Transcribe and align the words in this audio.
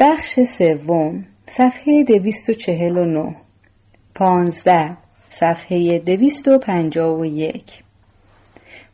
بخش 0.00 0.40
سوم 0.40 1.24
صفحه 1.48 2.04
دویست 2.04 2.48
و 2.48 2.52
چهل 2.52 2.98
و 2.98 3.04
نو 3.04 3.32
پانزده 4.14 4.96
صفحه 5.30 5.98
دویست 5.98 6.48
و 6.48 6.58
پنجاه 6.58 7.20
و 7.20 7.24
یک 7.24 7.82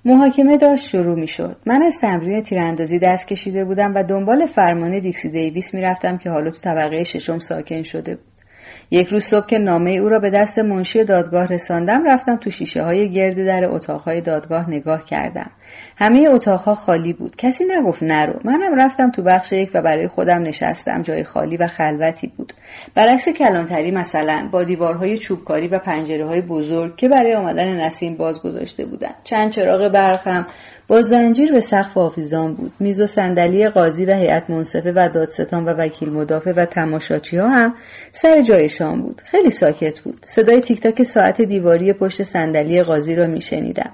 محاکمه 0.04 0.56
داشت 0.56 0.88
شروع 0.88 1.21
می 1.21 1.27
شد. 1.27 1.56
من 1.66 1.82
از 1.82 1.98
تمرین 2.00 2.42
تیراندازی 2.42 2.98
دست 2.98 3.29
کشیده 3.29 3.64
بودم 3.64 3.95
و 3.95 4.03
دنبال 4.03 4.46
فرمان 4.46 4.98
دیکسی 4.98 5.29
دیویس 5.29 5.74
می 5.74 5.82
رفتم 5.82 6.19
که 6.19 6.30
حالا 6.30 6.50
تو 6.50 6.58
طبقه 6.58 7.04
ششم 7.04 7.38
ساکن 7.38 7.82
شده 7.82 8.14
بود. 8.14 8.24
یک 8.90 9.08
روز 9.08 9.24
صبح 9.24 9.46
که 9.46 9.58
نامه 9.58 9.90
او 9.90 10.08
را 10.08 10.18
به 10.18 10.30
دست 10.30 10.58
منشی 10.58 11.04
دادگاه 11.04 11.46
رساندم 11.46 12.08
رفتم 12.08 12.36
تو 12.36 12.50
شیشه 12.50 12.82
های 12.82 13.10
گرد 13.10 13.46
در 13.46 13.64
اتاقهای 13.64 14.20
دادگاه 14.20 14.70
نگاه 14.70 15.04
کردم 15.04 15.50
همه 15.97 16.29
اتاقها 16.30 16.74
خالی 16.74 17.12
بود. 17.12 17.37
کسی 17.37 17.65
نگفت 17.70 18.02
نرو. 18.02 18.41
منم 18.45 18.80
رفتم 18.80 19.11
تو 19.11 19.23
بخش 19.23 19.52
یک 19.52 19.70
و 19.75 19.83
برای 19.83 20.09
خودم 20.09 20.43
نشستم. 20.43 21.02
جای 21.02 21.25
خالی 21.25 21.56
و 21.56 21.66
خلوتی 21.66 22.33
بود. 22.37 22.52
برعکس 22.95 23.29
کلانتری 23.29 23.91
مثلا. 23.91 24.48
با 24.53 24.65
دیوارهای 24.65 25.19
چوبکاری 25.19 25.69
و 25.69 25.79
پنجره 25.79 26.27
های 26.27 26.41
بزرگ 26.41 26.97
که 26.97 27.09
برای 27.09 27.34
آمدن 27.34 27.81
نسیم 27.81 28.17
باز 28.17 28.43
گذاشته 28.43 28.87
بودند 28.87 29.15
چند 29.25 29.51
چراغ 29.51 29.89
برق 29.89 30.47
با 30.89 31.03
زنجیر 31.03 31.53
به 31.53 31.61
سقف 31.61 31.97
آویزان 31.97 32.55
بود. 32.55 32.73
میز 32.81 33.01
و 33.01 33.06
صندلی 33.06 33.69
قاضی 33.69 34.05
و 34.05 34.15
هیئت 34.15 34.51
منصفه 34.51 34.93
و 34.97 35.09
دادستان 35.09 35.65
و 35.65 35.69
وکیل 35.69 36.11
مدافع 36.11 36.53
و 36.53 36.65
تماشاچی 36.65 37.37
ها 37.37 37.48
هم 37.48 37.75
سر 38.12 38.43
جایشان 38.43 39.03
بود. 39.03 39.23
خیلی 39.25 39.51
ساکت 39.51 40.01
بود. 40.01 40.27
صدای 40.27 40.61
تیک 40.61 40.81
تاک 40.81 41.03
ساعت 41.03 41.43
دیواری 41.43 41.93
پشت 41.93 42.23
صندلی 42.23 42.83
قاضی 42.83 43.15
را 43.15 43.27
میشنیدم. 43.27 43.93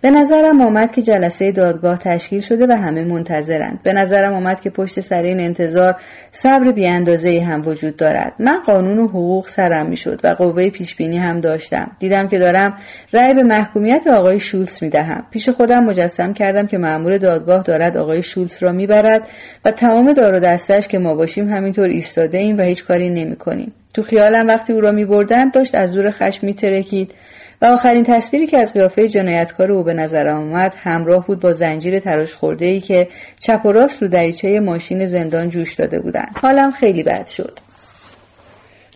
به 0.00 0.10
نظرم 0.10 0.60
آمد 0.60 0.92
که 0.92 1.02
جلسه 1.02 1.52
دادگاه 1.52 1.98
تشکیل 1.98 2.40
شده 2.40 2.66
و 2.66 2.72
همه 2.72 3.04
منتظرند. 3.04 3.80
به 3.82 3.92
نظرم 3.92 4.34
آمد 4.34 4.60
که 4.60 4.70
پشت 4.70 5.00
سر 5.00 5.22
این 5.22 5.40
انتظار 5.40 5.96
صبر 6.32 6.72
بیاندازه 6.72 7.40
هم 7.40 7.62
وجود 7.66 7.96
دارد. 7.96 8.32
من 8.38 8.60
قانون 8.66 8.98
و 8.98 9.08
حقوق 9.08 9.48
سرم 9.48 9.86
می‌شد 9.86 10.20
و 10.24 10.28
قوه 10.28 10.70
پیش 10.70 10.96
بینی 10.96 11.18
هم 11.18 11.40
داشتم. 11.40 11.90
دیدم 11.98 12.28
که 12.28 12.38
دارم 12.38 12.78
رأی 13.12 13.34
به 13.34 13.42
محکومیت 13.42 14.06
آقای 14.06 14.40
شولز 14.40 14.82
می‌دهم. 14.82 15.26
پیش 15.30 15.48
خودم 15.48 15.84
مجسم 15.84 16.32
کردم 16.32 16.66
که 16.66 16.78
مأمور 16.78 17.18
دادگاه 17.18 17.62
دارد 17.62 17.96
آقای 17.96 18.22
شولز 18.22 18.62
را 18.62 18.72
می‌برد 18.72 19.28
و 19.64 19.70
تمام 19.70 20.12
دار 20.12 20.34
و 20.34 20.38
دستش 20.38 20.88
که 20.88 20.98
ما 20.98 21.14
باشیم 21.14 21.48
همینطور 21.48 21.88
ایستاده 21.88 22.38
ایم 22.38 22.58
و 22.58 22.62
هیچ 22.62 22.84
کاری 22.84 23.10
نمی‌کنیم. 23.10 23.72
تو 23.94 24.02
خیالم 24.02 24.46
وقتی 24.46 24.72
او 24.72 24.80
را 24.80 24.92
میبردند 24.92 25.52
داشت 25.52 25.74
از 25.74 25.90
زور 25.90 26.10
خشم 26.10 26.46
میترکید. 26.46 27.14
و 27.62 27.66
آخرین 27.66 28.04
تصویری 28.04 28.46
که 28.46 28.58
از 28.58 28.72
قیافه 28.72 29.08
جنایتکار 29.08 29.72
او 29.72 29.82
به 29.82 29.94
نظر 29.94 30.28
آمد 30.28 30.74
همراه 30.76 31.26
بود 31.26 31.40
با 31.40 31.52
زنجیر 31.52 32.00
تراش 32.00 32.34
خورده 32.34 32.66
ای 32.66 32.80
که 32.80 33.08
چپ 33.40 33.66
و 33.66 33.72
راست 33.72 34.02
رو 34.02 34.08
دریچه 34.08 34.60
ماشین 34.60 35.06
زندان 35.06 35.48
جوش 35.48 35.74
داده 35.74 36.00
بودند 36.00 36.36
حالم 36.42 36.70
خیلی 36.70 37.02
بد 37.02 37.26
شد 37.26 37.58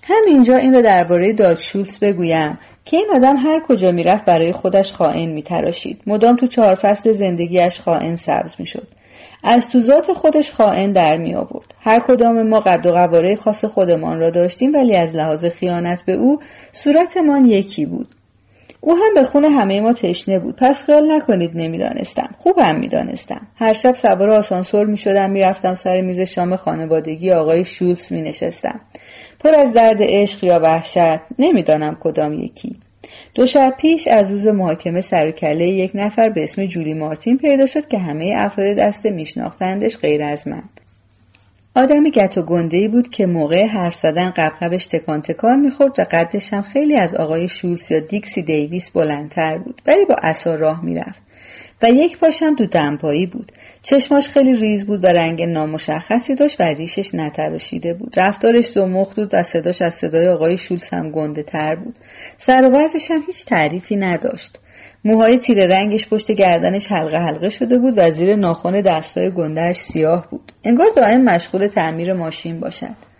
همینجا 0.02 0.56
این 0.56 0.74
را 0.74 0.80
درباره 0.80 1.32
داد 1.32 1.58
شولز 1.58 1.98
بگویم 1.98 2.58
که 2.84 2.96
این 2.96 3.06
آدم 3.14 3.36
هر 3.36 3.62
کجا 3.68 3.90
می‌رفت 3.90 4.24
برای 4.24 4.52
خودش 4.52 4.92
خائن 4.92 5.30
میتراشید 5.30 6.00
مدام 6.06 6.36
تو 6.36 6.46
چهار 6.46 6.74
فصل 6.74 7.12
زندگیش 7.12 7.80
خائن 7.80 8.16
سبز 8.16 8.54
می‌شد 8.58 8.88
از 9.44 9.68
تو 9.68 9.80
ذات 9.80 10.12
خودش 10.12 10.52
خائن 10.52 10.92
در 10.92 11.16
می 11.16 11.34
آورد. 11.34 11.74
هر 11.80 12.00
کدام 12.00 12.42
ما 12.42 12.60
قد 12.60 12.86
و 12.86 12.92
قواره 12.92 13.36
خاص 13.36 13.64
خودمان 13.64 14.18
را 14.18 14.30
داشتیم 14.30 14.74
ولی 14.74 14.96
از 14.96 15.16
لحاظ 15.16 15.44
خیانت 15.44 16.02
به 16.02 16.12
او 16.12 16.40
صورتمان 16.72 17.44
یکی 17.44 17.86
بود. 17.86 18.08
او 18.84 18.94
هم 18.94 19.14
به 19.14 19.24
خون 19.24 19.44
همه 19.44 19.80
ما 19.80 19.92
تشنه 19.92 20.38
بود. 20.38 20.56
پس 20.56 20.84
خیال 20.84 21.12
نکنید 21.12 21.50
نمی‌دانستم. 21.54 22.28
خوبم 22.38 22.76
می‌دانستم. 22.76 23.46
هر 23.56 23.72
شب 23.72 23.94
سوار 23.94 24.30
آسانسور 24.30 24.86
می‌شدم 24.86 25.30
می‌رفتم 25.30 25.74
سر 25.74 26.00
میز 26.00 26.20
شام 26.20 26.56
خانوادگی 26.56 27.30
آقای 27.30 27.64
شولز 27.64 28.12
مینشستم. 28.12 28.80
پر 29.40 29.54
از 29.54 29.72
درد 29.72 29.96
عشق 30.00 30.44
یا 30.44 30.60
وحشت 30.62 31.20
نمی‌دانم 31.38 31.96
کدام 32.00 32.32
یکی. 32.32 32.76
دو 33.34 33.46
شب 33.46 33.74
پیش 33.78 34.08
از 34.08 34.30
روز 34.30 34.46
محاکمه 34.46 35.00
سر 35.00 35.32
یک 35.58 35.90
نفر 35.94 36.28
به 36.28 36.42
اسم 36.42 36.66
جولی 36.66 36.94
مارتین 36.94 37.38
پیدا 37.38 37.66
شد 37.66 37.88
که 37.88 37.98
همه 37.98 38.34
افراد 38.36 38.76
دسته 38.76 39.10
میشناختندش 39.10 39.98
غیر 39.98 40.22
از 40.22 40.48
من. 40.48 40.62
آدم 41.74 42.04
گت 42.04 42.38
و 42.38 42.42
گنده 42.42 42.76
ای 42.76 42.88
بود 42.88 43.10
که 43.10 43.26
موقع 43.26 43.66
حرف 43.66 43.94
زدن 43.94 44.30
قبقبش 44.30 44.86
تکان 44.86 45.22
تکان 45.22 45.60
می‌خورد 45.60 45.98
و 45.98 46.06
قدش 46.10 46.52
هم 46.52 46.62
خیلی 46.62 46.96
از 46.96 47.14
آقای 47.14 47.48
شولز 47.48 47.92
یا 47.92 48.00
دیکسی 48.00 48.42
دیویس 48.42 48.90
بلندتر 48.90 49.58
بود 49.58 49.82
ولی 49.86 50.04
با 50.04 50.16
اصا 50.22 50.54
راه 50.54 50.84
می‌رفت. 50.84 51.22
و 51.82 51.90
یک 51.90 52.18
پاشم 52.18 52.54
دو 52.54 52.66
دمپایی 52.66 53.26
بود. 53.26 53.52
چشماش 53.82 54.28
خیلی 54.28 54.54
ریز 54.54 54.86
بود 54.86 55.04
و 55.04 55.06
رنگ 55.06 55.42
نامشخصی 55.42 56.34
داشت 56.34 56.60
و 56.60 56.64
ریشش 56.64 57.14
نتراشیده 57.14 57.94
بود. 57.94 58.18
رفتارش 58.20 58.68
زمخت 58.68 59.16
بود 59.16 59.30
و 59.32 59.42
صداش 59.42 59.82
از 59.82 59.94
صدای 59.94 60.28
آقای 60.28 60.58
شولز 60.58 60.88
هم 60.88 61.10
گنده 61.10 61.42
تر 61.42 61.74
بود. 61.74 61.94
سر 62.38 62.70
و 62.72 62.76
هم 63.10 63.22
هیچ 63.26 63.46
تعریفی 63.46 63.96
نداشت. 63.96 64.58
موهای 65.04 65.38
تیره 65.38 65.66
رنگش 65.66 66.08
پشت 66.08 66.32
گردنش 66.32 66.92
حلقه 66.92 67.18
حلقه 67.18 67.48
شده 67.48 67.78
بود 67.78 67.94
و 67.96 68.10
زیر 68.10 68.36
ناخن 68.36 68.80
دستای 68.80 69.30
گندهش 69.30 69.76
سیاه 69.76 70.26
بود. 70.30 70.52
انگار 70.64 70.86
دائم 70.96 71.24
مشغول 71.24 71.66
تعمیر 71.66 72.12
ماشین 72.12 72.60
باشد. 72.60 73.12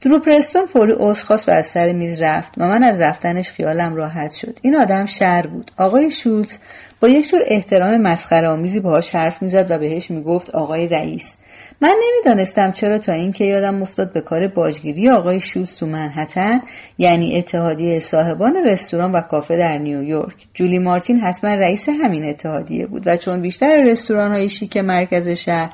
درو 0.00 0.18
پرستون 0.18 0.66
فوری 0.66 0.92
عذر 0.98 1.24
خواست 1.24 1.48
و 1.48 1.52
از 1.52 1.66
سر 1.66 1.92
میز 1.92 2.22
رفت 2.22 2.52
و 2.58 2.68
من 2.68 2.82
از 2.82 3.00
رفتنش 3.00 3.52
خیالم 3.52 3.94
راحت 3.94 4.32
شد. 4.32 4.58
این 4.62 4.76
آدم 4.76 5.06
شر 5.06 5.42
بود. 5.42 5.70
آقای 5.78 6.10
شولز 6.10 6.58
با 7.00 7.08
یک 7.08 7.30
جور 7.30 7.42
احترام 7.46 8.02
مسخره 8.02 8.48
آمیزی 8.48 8.80
باهاش 8.80 9.14
حرف 9.14 9.42
می‌زد 9.42 9.70
و 9.70 9.78
بهش 9.78 10.10
می‌گفت 10.10 10.50
آقای 10.50 10.88
رئیس. 10.88 11.36
من 11.80 11.96
نمی‌دانستم 12.04 12.72
چرا 12.72 12.98
تا 12.98 13.12
اینکه 13.12 13.44
یادم 13.44 13.82
افتاد 13.82 14.12
به 14.12 14.20
کار 14.20 14.48
باجگیری 14.48 15.10
آقای 15.10 15.40
شوز 15.40 15.76
تو 15.76 15.86
منحتن 15.86 16.60
یعنی 16.98 17.38
اتحادیه 17.38 18.00
صاحبان 18.00 18.56
رستوران 18.66 19.12
و 19.12 19.20
کافه 19.20 19.56
در 19.56 19.78
نیویورک. 19.78 20.46
جولی 20.54 20.78
مارتین 20.78 21.20
حتما 21.20 21.54
رئیس 21.54 21.88
همین 21.88 22.28
اتحادیه 22.28 22.86
بود 22.86 23.02
و 23.06 23.16
چون 23.16 23.40
بیشتر 23.40 23.76
رستوران 23.76 24.32
های 24.32 24.48
شیک 24.48 24.76
مرکز 24.76 25.28
شهر 25.28 25.72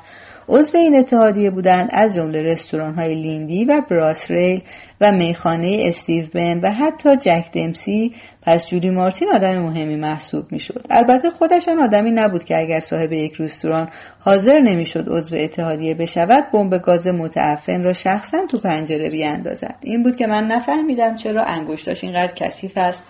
عضو 0.49 0.77
این 0.77 0.95
اتحادیه 0.95 1.49
بودند 1.49 1.89
از 1.91 2.15
جمله 2.15 2.41
رستوران 2.41 2.95
های 2.95 3.15
لیندی 3.15 3.65
و 3.65 3.81
براسریل 3.89 4.61
و 5.01 5.11
میخانه 5.11 5.79
استیو 5.81 6.25
بن 6.33 6.59
و 6.59 6.71
حتی 6.71 7.15
جک 7.15 7.45
دمسی. 7.53 8.15
پس 8.41 8.67
جولی 8.67 8.89
مارتین 8.89 9.29
آدم 9.33 9.57
مهمی 9.57 9.95
محسوب 9.95 10.51
می‌شد. 10.51 10.85
البته 10.89 11.29
خودشان 11.29 11.79
آدمی 11.79 12.11
نبود 12.11 12.43
که 12.43 12.57
اگر 12.57 12.79
صاحب 12.79 13.11
یک 13.11 13.41
رستوران 13.41 13.89
حاضر 14.19 14.59
نمی‌شد 14.59 15.09
عضو 15.09 15.35
اتحادیه 15.35 15.93
بشود 15.93 16.51
بمب 16.53 16.81
گاز 16.81 17.07
متعفن 17.07 17.83
را 17.83 17.93
شخصا 17.93 18.37
تو 18.51 18.57
پنجره 18.57 19.09
بیاندازد. 19.09 19.75
این 19.81 20.03
بود 20.03 20.15
که 20.15 20.27
من 20.27 20.47
نفهمیدم 20.47 21.15
چرا 21.15 21.43
انگشتاش 21.43 22.03
اینقدر 22.03 22.33
کثیف 22.33 22.77
است. 22.77 23.07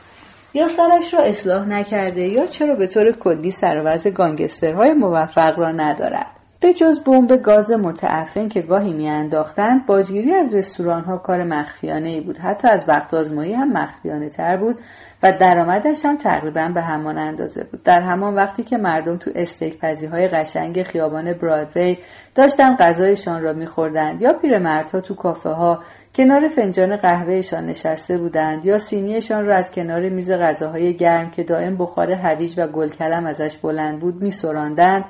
یا 0.53 0.67
سرش 0.67 1.13
را 1.13 1.19
اصلاح 1.19 1.67
نکرده 1.67 2.27
یا 2.27 2.45
چرا 2.45 2.75
به 2.75 2.87
طور 2.87 3.11
کلی 3.11 3.51
سر 3.51 3.97
گانگسترهای 4.15 4.93
موفق 4.93 5.59
را 5.59 5.71
ندارد. 5.71 6.34
به 6.65 6.73
جز 6.73 6.99
بمب 6.99 7.41
گاز 7.41 7.71
متعفن 7.71 8.47
که 8.47 8.61
گاهی 8.61 8.93
میانداختند 8.93 9.85
باجگیری 9.85 10.33
از 10.33 10.55
رستوران 10.55 11.03
ها 11.03 11.17
کار 11.17 11.43
مخفیانه 11.43 12.09
ای 12.09 12.21
بود. 12.21 12.37
حتی 12.37 12.67
از 12.67 12.85
وقت 12.87 13.13
آزمایی 13.13 13.53
هم 13.53 13.71
مخفیانه 13.71 14.29
تر 14.29 14.57
بود 14.57 14.79
و 15.23 15.31
درآمدش 15.31 16.05
هم 16.05 16.17
تقریبا 16.17 16.71
به 16.73 16.81
همان 16.81 17.17
اندازه 17.17 17.63
بود. 17.63 17.83
در 17.83 18.01
همان 18.01 18.35
وقتی 18.35 18.63
که 18.63 18.77
مردم 18.77 19.17
تو 19.17 19.31
استیک 19.35 19.79
پزی 19.79 20.05
های 20.05 20.27
قشنگ 20.27 20.83
خیابان 20.83 21.33
برادوی 21.33 21.97
داشتن 22.35 22.75
غذایشان 22.75 23.41
را 23.41 23.53
میخوردند 23.53 24.21
یا 24.21 24.33
پیرمردها 24.33 25.01
تو 25.01 25.15
کافه 25.15 25.49
ها 25.49 25.83
کنار 26.15 26.47
فنجان 26.47 26.97
قهوهشان 26.97 27.65
نشسته 27.65 28.17
بودند 28.17 28.65
یا 28.65 28.79
سینیشان 28.79 29.45
را 29.45 29.55
از 29.55 29.71
کنار 29.71 30.09
میز 30.09 30.31
غذاهای 30.31 30.95
گرم 30.95 31.31
که 31.31 31.43
دائم 31.43 31.77
بخار 31.77 32.11
هویج 32.11 32.53
و 32.57 32.67
گلکلم 32.67 33.25
ازش 33.25 33.57
بلند 33.57 33.99
بود 33.99 34.21
میسراندند 34.21 35.05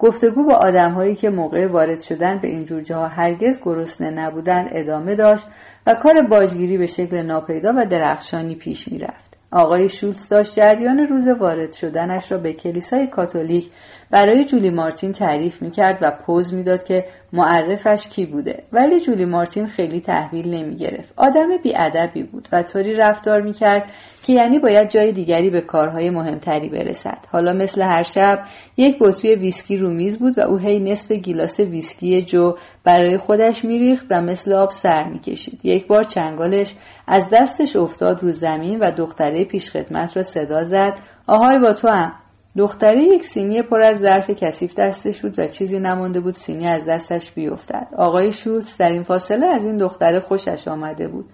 گفتگو 0.00 0.44
با 0.44 0.54
آدمهایی 0.54 1.14
که 1.14 1.30
موقع 1.30 1.66
وارد 1.66 2.00
شدن 2.00 2.38
به 2.38 2.48
این 2.48 2.64
جور 2.64 2.80
جاها 2.80 3.06
هرگز 3.08 3.60
گرسنه 3.62 4.10
نبودند 4.10 4.68
ادامه 4.72 5.14
داشت 5.14 5.46
و 5.86 5.94
کار 5.94 6.22
باجگیری 6.22 6.78
به 6.78 6.86
شکل 6.86 7.22
ناپیدا 7.22 7.72
و 7.76 7.86
درخشانی 7.86 8.54
پیش 8.54 8.88
می‌رفت. 8.88 9.30
آقای 9.52 9.88
شولز 9.88 10.28
داشت 10.28 10.54
جریان 10.54 10.98
روز 10.98 11.26
وارد 11.26 11.72
شدنش 11.72 12.32
را 12.32 12.38
به 12.38 12.52
کلیسای 12.52 13.06
کاتولیک 13.06 13.70
برای 14.10 14.44
جولی 14.44 14.70
مارتین 14.70 15.12
تعریف 15.12 15.62
می‌کرد 15.62 15.98
و 16.00 16.10
پوز 16.10 16.54
می‌داد 16.54 16.84
که 16.84 17.04
معرفش 17.32 18.08
کی 18.08 18.26
بوده. 18.26 18.62
ولی 18.72 19.00
جولی 19.00 19.24
مارتین 19.24 19.66
خیلی 19.66 20.00
تحویل 20.00 20.54
نمی 20.54 20.76
گرفت 20.76 21.12
آدم 21.16 21.56
بیادبی 21.62 22.22
بود 22.22 22.48
و 22.52 22.62
طوری 22.62 22.94
رفتار 22.94 23.40
می‌کرد 23.40 23.84
که 24.22 24.32
یعنی 24.32 24.58
باید 24.58 24.88
جای 24.90 25.12
دیگری 25.12 25.50
به 25.50 25.60
کارهای 25.60 26.10
مهمتری 26.10 26.68
برسد. 26.68 27.18
حالا 27.32 27.52
مثل 27.52 27.82
هر 27.82 28.02
شب 28.02 28.44
یک 28.76 28.96
بطری 29.00 29.34
ویسکی 29.34 29.76
رو 29.76 29.90
میز 29.90 30.18
بود 30.18 30.38
و 30.38 30.40
او 30.40 30.56
هی 30.56 30.78
نصف 30.78 31.12
گیلاس 31.12 31.60
ویسکی 31.60 32.22
جو 32.22 32.54
برای 32.84 33.18
خودش 33.18 33.64
میریخت 33.64 34.06
و 34.10 34.20
مثل 34.20 34.52
آب 34.52 34.70
سر 34.70 35.04
می‌کشید. 35.04 35.60
یک 35.64 35.86
بار 35.86 36.02
چنگالش 36.02 36.74
از 37.06 37.28
دستش 37.32 37.76
افتاد 37.76 38.22
رو 38.22 38.30
زمین 38.30 38.78
و 38.78 38.90
دختره 38.90 39.44
پیشخدمت 39.44 40.16
را 40.16 40.22
صدا 40.22 40.64
زد. 40.64 40.98
آهای 41.26 41.58
با 41.58 41.72
تو 41.72 41.88
هم. 41.88 42.12
دختری 42.56 43.04
یک 43.04 43.24
سینی 43.24 43.62
پر 43.62 43.82
از 43.82 43.98
ظرف 43.98 44.30
کثیف 44.30 44.74
دستش 44.74 45.22
بود 45.22 45.38
و 45.38 45.46
چیزی 45.46 45.78
نمانده 45.78 46.20
بود 46.20 46.34
سینی 46.34 46.66
از 46.66 46.84
دستش 46.84 47.30
بیفتد. 47.30 47.86
آقای 47.96 48.32
شوتس 48.32 48.78
در 48.78 48.92
این 48.92 49.02
فاصله 49.02 49.46
از 49.46 49.64
این 49.64 49.76
دختر 49.76 50.18
خوشش 50.18 50.68
آمده 50.68 51.08
بود. 51.08 51.24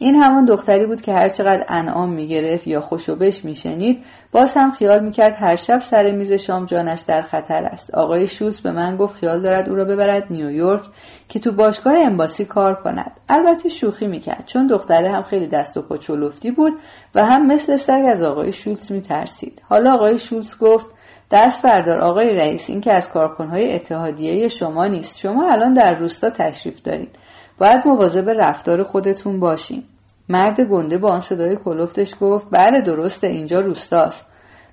این 0.00 0.14
همان 0.14 0.44
دختری 0.44 0.86
بود 0.86 1.00
که 1.02 1.12
هرچقدر 1.12 1.64
انعام 1.68 2.12
می‌گرفت 2.12 2.66
یا 2.66 2.80
خوشوبش 2.80 3.44
میشنید 3.44 4.04
باز 4.32 4.54
هم 4.54 4.70
خیال 4.70 5.04
می‌کرد 5.04 5.34
هر 5.38 5.56
شب 5.56 5.80
سر 5.80 6.10
میز 6.10 6.32
شام 6.32 6.64
جانش 6.64 7.00
در 7.00 7.22
خطر 7.22 7.64
است. 7.64 7.94
آقای 7.94 8.26
شوس 8.26 8.60
به 8.60 8.72
من 8.72 8.96
گفت 8.96 9.14
خیال 9.14 9.42
دارد 9.42 9.68
او 9.68 9.74
را 9.74 9.84
ببرد 9.84 10.26
نیویورک 10.30 10.82
که 11.28 11.38
تو 11.38 11.52
باشگاه 11.52 11.94
امباسی 11.98 12.44
کار 12.44 12.74
کند. 12.74 13.12
البته 13.28 13.68
شوخی 13.68 14.06
می‌کرد 14.06 14.44
چون 14.46 14.66
دختره 14.66 15.10
هم 15.10 15.22
خیلی 15.22 15.46
دست 15.46 15.76
و 15.76 15.82
پا 15.82 15.96
چلفتی 15.96 16.50
بود 16.50 16.72
و 17.14 17.24
هم 17.24 17.46
مثل 17.46 17.76
سگ 17.76 18.02
از 18.08 18.22
آقای 18.22 18.52
شولز 18.52 18.92
میترسید. 18.92 19.62
حالا 19.68 19.94
آقای 19.94 20.18
شولز 20.18 20.58
گفت 20.58 20.86
دست 21.30 21.62
بردار 21.62 21.98
آقای 21.98 22.34
رئیس 22.34 22.70
این 22.70 22.80
که 22.80 22.92
از 22.92 23.08
کارکنهای 23.10 23.74
اتحادیه 23.74 24.48
شما 24.48 24.86
نیست. 24.86 25.18
شما 25.18 25.50
الان 25.50 25.72
در 25.72 25.94
روستا 25.94 26.30
تشریف 26.30 26.82
دارید. 26.82 27.10
باید 27.58 27.86
مواظب 27.86 28.30
رفتار 28.30 28.82
خودتون 28.82 29.40
باشین. 29.40 29.82
مرد 30.28 30.60
گنده 30.60 30.98
با 30.98 31.10
آن 31.10 31.20
صدای 31.20 31.56
کلفتش 31.56 32.14
گفت 32.20 32.46
بله 32.50 32.80
درسته 32.80 33.26
اینجا 33.26 33.60
روستاست. 33.60 34.26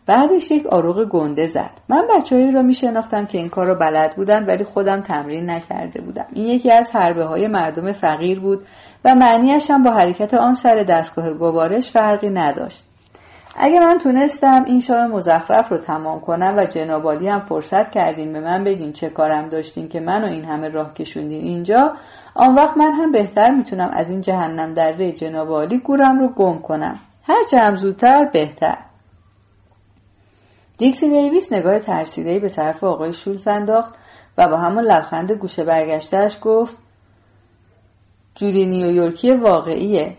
بعدش 0.05 0.51
یک 0.51 0.65
آروغ 0.67 1.09
گنده 1.09 1.47
زد. 1.47 1.71
من 1.89 2.07
بچههایی 2.09 2.51
را 2.51 2.61
میشناختم 2.61 3.25
که 3.25 3.37
این 3.37 3.49
کار 3.49 3.67
را 3.67 3.75
بلد 3.75 4.15
بودن 4.15 4.45
ولی 4.45 4.63
خودم 4.63 5.01
تمرین 5.01 5.49
نکرده 5.49 6.01
بودم. 6.01 6.25
این 6.33 6.45
یکی 6.45 6.71
از 6.71 6.91
حربه 6.91 7.25
های 7.25 7.47
مردم 7.47 7.91
فقیر 7.91 8.39
بود 8.39 8.65
و 9.05 9.15
معنیش 9.15 9.71
هم 9.71 9.83
با 9.83 9.91
حرکت 9.91 10.33
آن 10.33 10.53
سر 10.53 10.75
دستگاه 10.75 11.33
گوارش 11.33 11.91
فرقی 11.91 12.29
نداشت. 12.29 12.83
اگه 13.57 13.79
من 13.79 13.97
تونستم 13.97 14.63
این 14.65 14.79
شاه 14.79 15.07
مزخرف 15.07 15.69
رو 15.69 15.77
تمام 15.77 16.19
کنم 16.21 16.53
و 16.57 16.65
جنابالی 16.65 17.27
هم 17.27 17.39
فرصت 17.39 17.91
کردین 17.91 18.33
به 18.33 18.39
من 18.39 18.63
بگین 18.63 18.93
چه 18.93 19.09
کارم 19.09 19.49
داشتین 19.49 19.89
که 19.89 19.99
منو 19.99 20.27
این 20.27 20.45
همه 20.45 20.69
راه 20.69 20.93
کشوندین 20.93 21.41
اینجا 21.41 21.93
آن 22.35 22.55
وقت 22.55 22.77
من 22.77 22.91
هم 22.91 23.11
بهتر 23.11 23.51
می‌تونم 23.51 23.89
از 23.93 24.09
این 24.09 24.21
جهنم 24.21 24.73
در 24.73 24.91
ری 24.91 25.13
جنابالی 25.13 25.77
گورم 25.77 26.19
رو 26.19 26.27
گم 26.27 26.59
کنم. 26.59 26.99
هرچه 27.23 27.59
هم 27.59 27.75
زودتر 27.75 28.25
بهتر. 28.25 28.77
دیکسی 30.77 31.09
دیویس 31.09 31.53
نگاه 31.53 31.79
ترسیدهای 31.79 32.39
به 32.39 32.49
طرف 32.49 32.83
آقای 32.83 33.13
شولز 33.13 33.47
انداخت 33.47 33.95
و 34.37 34.47
با 34.47 34.57
همون 34.57 34.83
لبخند 34.83 35.31
گوشه 35.31 35.63
برگشتهش 35.63 36.37
گفت 36.41 36.77
جوری 38.35 38.65
نیویورکی 38.65 39.31
واقعیه. 39.31 40.17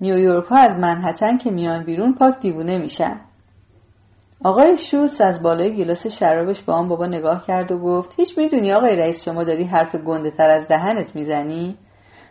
نیویورک 0.00 0.44
ها 0.44 0.56
از 0.56 0.78
منحتن 0.78 1.38
که 1.38 1.50
میان 1.50 1.84
بیرون 1.84 2.14
پاک 2.14 2.40
دیوونه 2.40 2.78
میشن. 2.78 3.20
آقای 4.44 4.76
شوتس 4.76 5.20
از 5.20 5.42
بالای 5.42 5.74
گلاس 5.74 6.06
شرابش 6.06 6.62
با 6.62 6.74
آن 6.74 6.88
بابا 6.88 7.06
نگاه 7.06 7.46
کرد 7.46 7.72
و 7.72 7.78
گفت 7.78 8.14
هیچ 8.16 8.38
می‌دونی 8.38 8.72
آقای 8.72 8.96
رئیس 8.96 9.24
شما 9.24 9.44
داری 9.44 9.64
حرف 9.64 9.94
گنده 9.94 10.30
تر 10.30 10.50
از 10.50 10.68
دهنت 10.68 11.16
می‌زنی؟ 11.16 11.78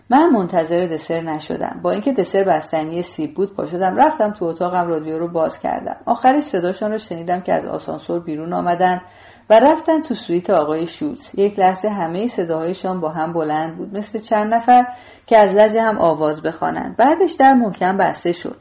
من 0.09 0.29
منتظر 0.29 0.85
دسر 0.85 1.21
نشدم. 1.21 1.79
با 1.81 1.91
اینکه 1.91 2.13
دسر 2.13 2.43
بستنی 2.43 3.01
سیب 3.01 3.35
بود 3.35 3.55
پا 3.55 3.65
شدم 3.65 3.95
رفتم 3.97 4.31
تو 4.31 4.45
اتاقم 4.45 4.87
رادیو 4.87 5.19
رو 5.19 5.27
باز 5.27 5.59
کردم. 5.59 5.95
آخرش 6.05 6.43
صداشان 6.43 6.91
رو 6.91 6.97
شنیدم 6.97 7.41
که 7.41 7.53
از 7.53 7.65
آسانسور 7.65 8.19
بیرون 8.19 8.53
آمدن 8.53 9.01
و 9.49 9.59
رفتن 9.59 10.01
تو 10.01 10.13
سویت 10.13 10.49
آقای 10.49 10.87
شوتس 10.87 11.35
یک 11.35 11.59
لحظه 11.59 11.89
همه 11.89 12.27
صداهایشان 12.27 12.99
با 12.99 13.09
هم 13.09 13.33
بلند 13.33 13.77
بود. 13.77 13.97
مثل 13.97 14.19
چند 14.19 14.53
نفر 14.53 14.85
که 15.25 15.37
از 15.37 15.53
لجه 15.53 15.81
هم 15.81 15.97
آواز 15.97 16.41
بخوانند. 16.41 16.97
بعدش 16.97 17.31
در 17.31 17.53
محکم 17.53 17.97
بسته 17.97 18.31
شد. 18.31 18.57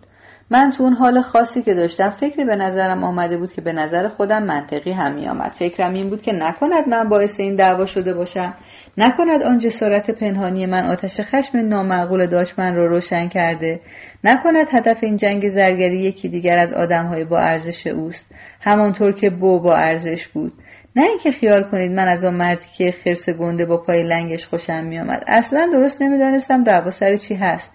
من 0.51 0.71
تو 0.71 0.83
اون 0.83 0.93
حال 0.93 1.21
خاصی 1.21 1.63
که 1.63 1.75
داشتم 1.75 2.11
فکری 2.11 2.45
به 2.45 2.57
نظرم 2.57 3.05
آمده 3.05 3.37
بود 3.37 3.53
که 3.53 3.61
به 3.61 3.73
نظر 3.73 4.09
خودم 4.09 4.43
منطقی 4.43 4.93
هم 4.93 5.13
می 5.13 5.29
آمد. 5.29 5.51
فکرم 5.51 5.95
این 5.95 6.11
بود 6.11 6.23
که 6.23 6.33
نکند 6.33 6.89
من 6.89 7.09
باعث 7.09 7.41
این 7.41 7.55
دعوا 7.55 7.87
شده 7.87 8.15
باشم. 8.15 8.55
نکند 8.99 9.43
آن 9.43 9.59
جسارت 9.59 10.11
پنهانی 10.11 10.67
من 10.67 10.87
آتش 10.87 11.21
خشم 11.21 11.59
نامعقول 11.59 12.27
داشت 12.27 12.59
من 12.59 12.75
رو 12.75 12.89
روشن 12.89 13.29
کرده. 13.29 13.81
نکند 14.25 14.67
هدف 14.73 14.99
این 15.05 15.17
جنگ 15.17 15.49
زرگری 15.49 15.99
یکی 15.99 16.29
دیگر 16.29 16.59
از 16.59 16.73
آدمهای 16.73 17.25
با 17.25 17.39
ارزش 17.39 17.87
اوست. 17.87 18.27
همانطور 18.61 19.13
که 19.13 19.31
بو 19.31 19.61
با 19.61 19.75
ارزش 19.75 20.27
بود. 20.27 20.53
نه 20.97 21.03
اینکه 21.03 21.31
خیال 21.31 21.63
کنید 21.63 21.93
من 21.93 22.09
از 22.09 22.25
آن 22.25 22.35
مردی 22.35 22.67
که 22.77 22.91
خرس 23.05 23.29
گنده 23.29 23.67
با 23.67 23.77
پای 23.77 24.03
لنگش 24.03 24.47
خوشم 24.47 24.85
میآمد. 24.85 25.25
اصلا 25.27 25.69
درست 25.73 26.03
نمی‌دانستم 26.03 26.65
دعوا 26.65 26.91
سر 26.91 27.17
چی 27.17 27.35
هست. 27.35 27.74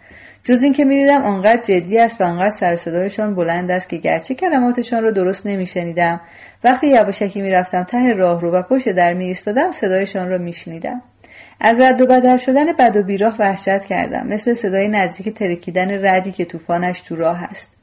جز 0.50 0.64
اینکه 0.64 0.86
می‌دیدم 0.86 1.24
آنقدر 1.24 1.62
جدی 1.62 2.00
است 2.00 2.22
و 2.22 2.24
آنقدر 2.24 2.50
سر 2.50 2.76
صدایشان 2.76 3.36
بلند 3.36 3.72
است 3.72 3.90
که 3.90 3.98
گرچه 3.98 4.36
کلماتشان 4.36 5.04
را 5.04 5.12
درست 5.12 5.48
نمیشنیدم. 5.48 6.22
وقتی 6.64 6.88
یواشکی 6.88 7.42
می‌رفتم 7.42 7.84
ته 7.84 8.14
راه 8.14 8.42
رو 8.42 8.52
و 8.52 8.62
پشت 8.62 8.90
در 8.90 9.14
می 9.14 9.26
ایستادم 9.26 9.72
صدایشان 9.72 10.30
را 10.30 10.38
میشنیدم. 10.38 11.02
از 11.62 11.80
رد 11.80 12.02
و 12.02 12.06
بدل 12.06 12.38
شدن 12.38 12.74
بد 12.74 12.98
و 12.98 13.04
بیراه 13.04 13.36
وحشت 13.40 13.86
کردم. 13.86 14.28
مثل 14.28 14.54
صدای 14.54 14.88
نزدیک 14.88 15.30
ترکیدن 15.30 16.08
ردی 16.08 16.32
که 16.32 16.46
طوفانش 16.46 17.02
تو 17.02 17.16
راه 17.16 17.44
است. 17.44 17.79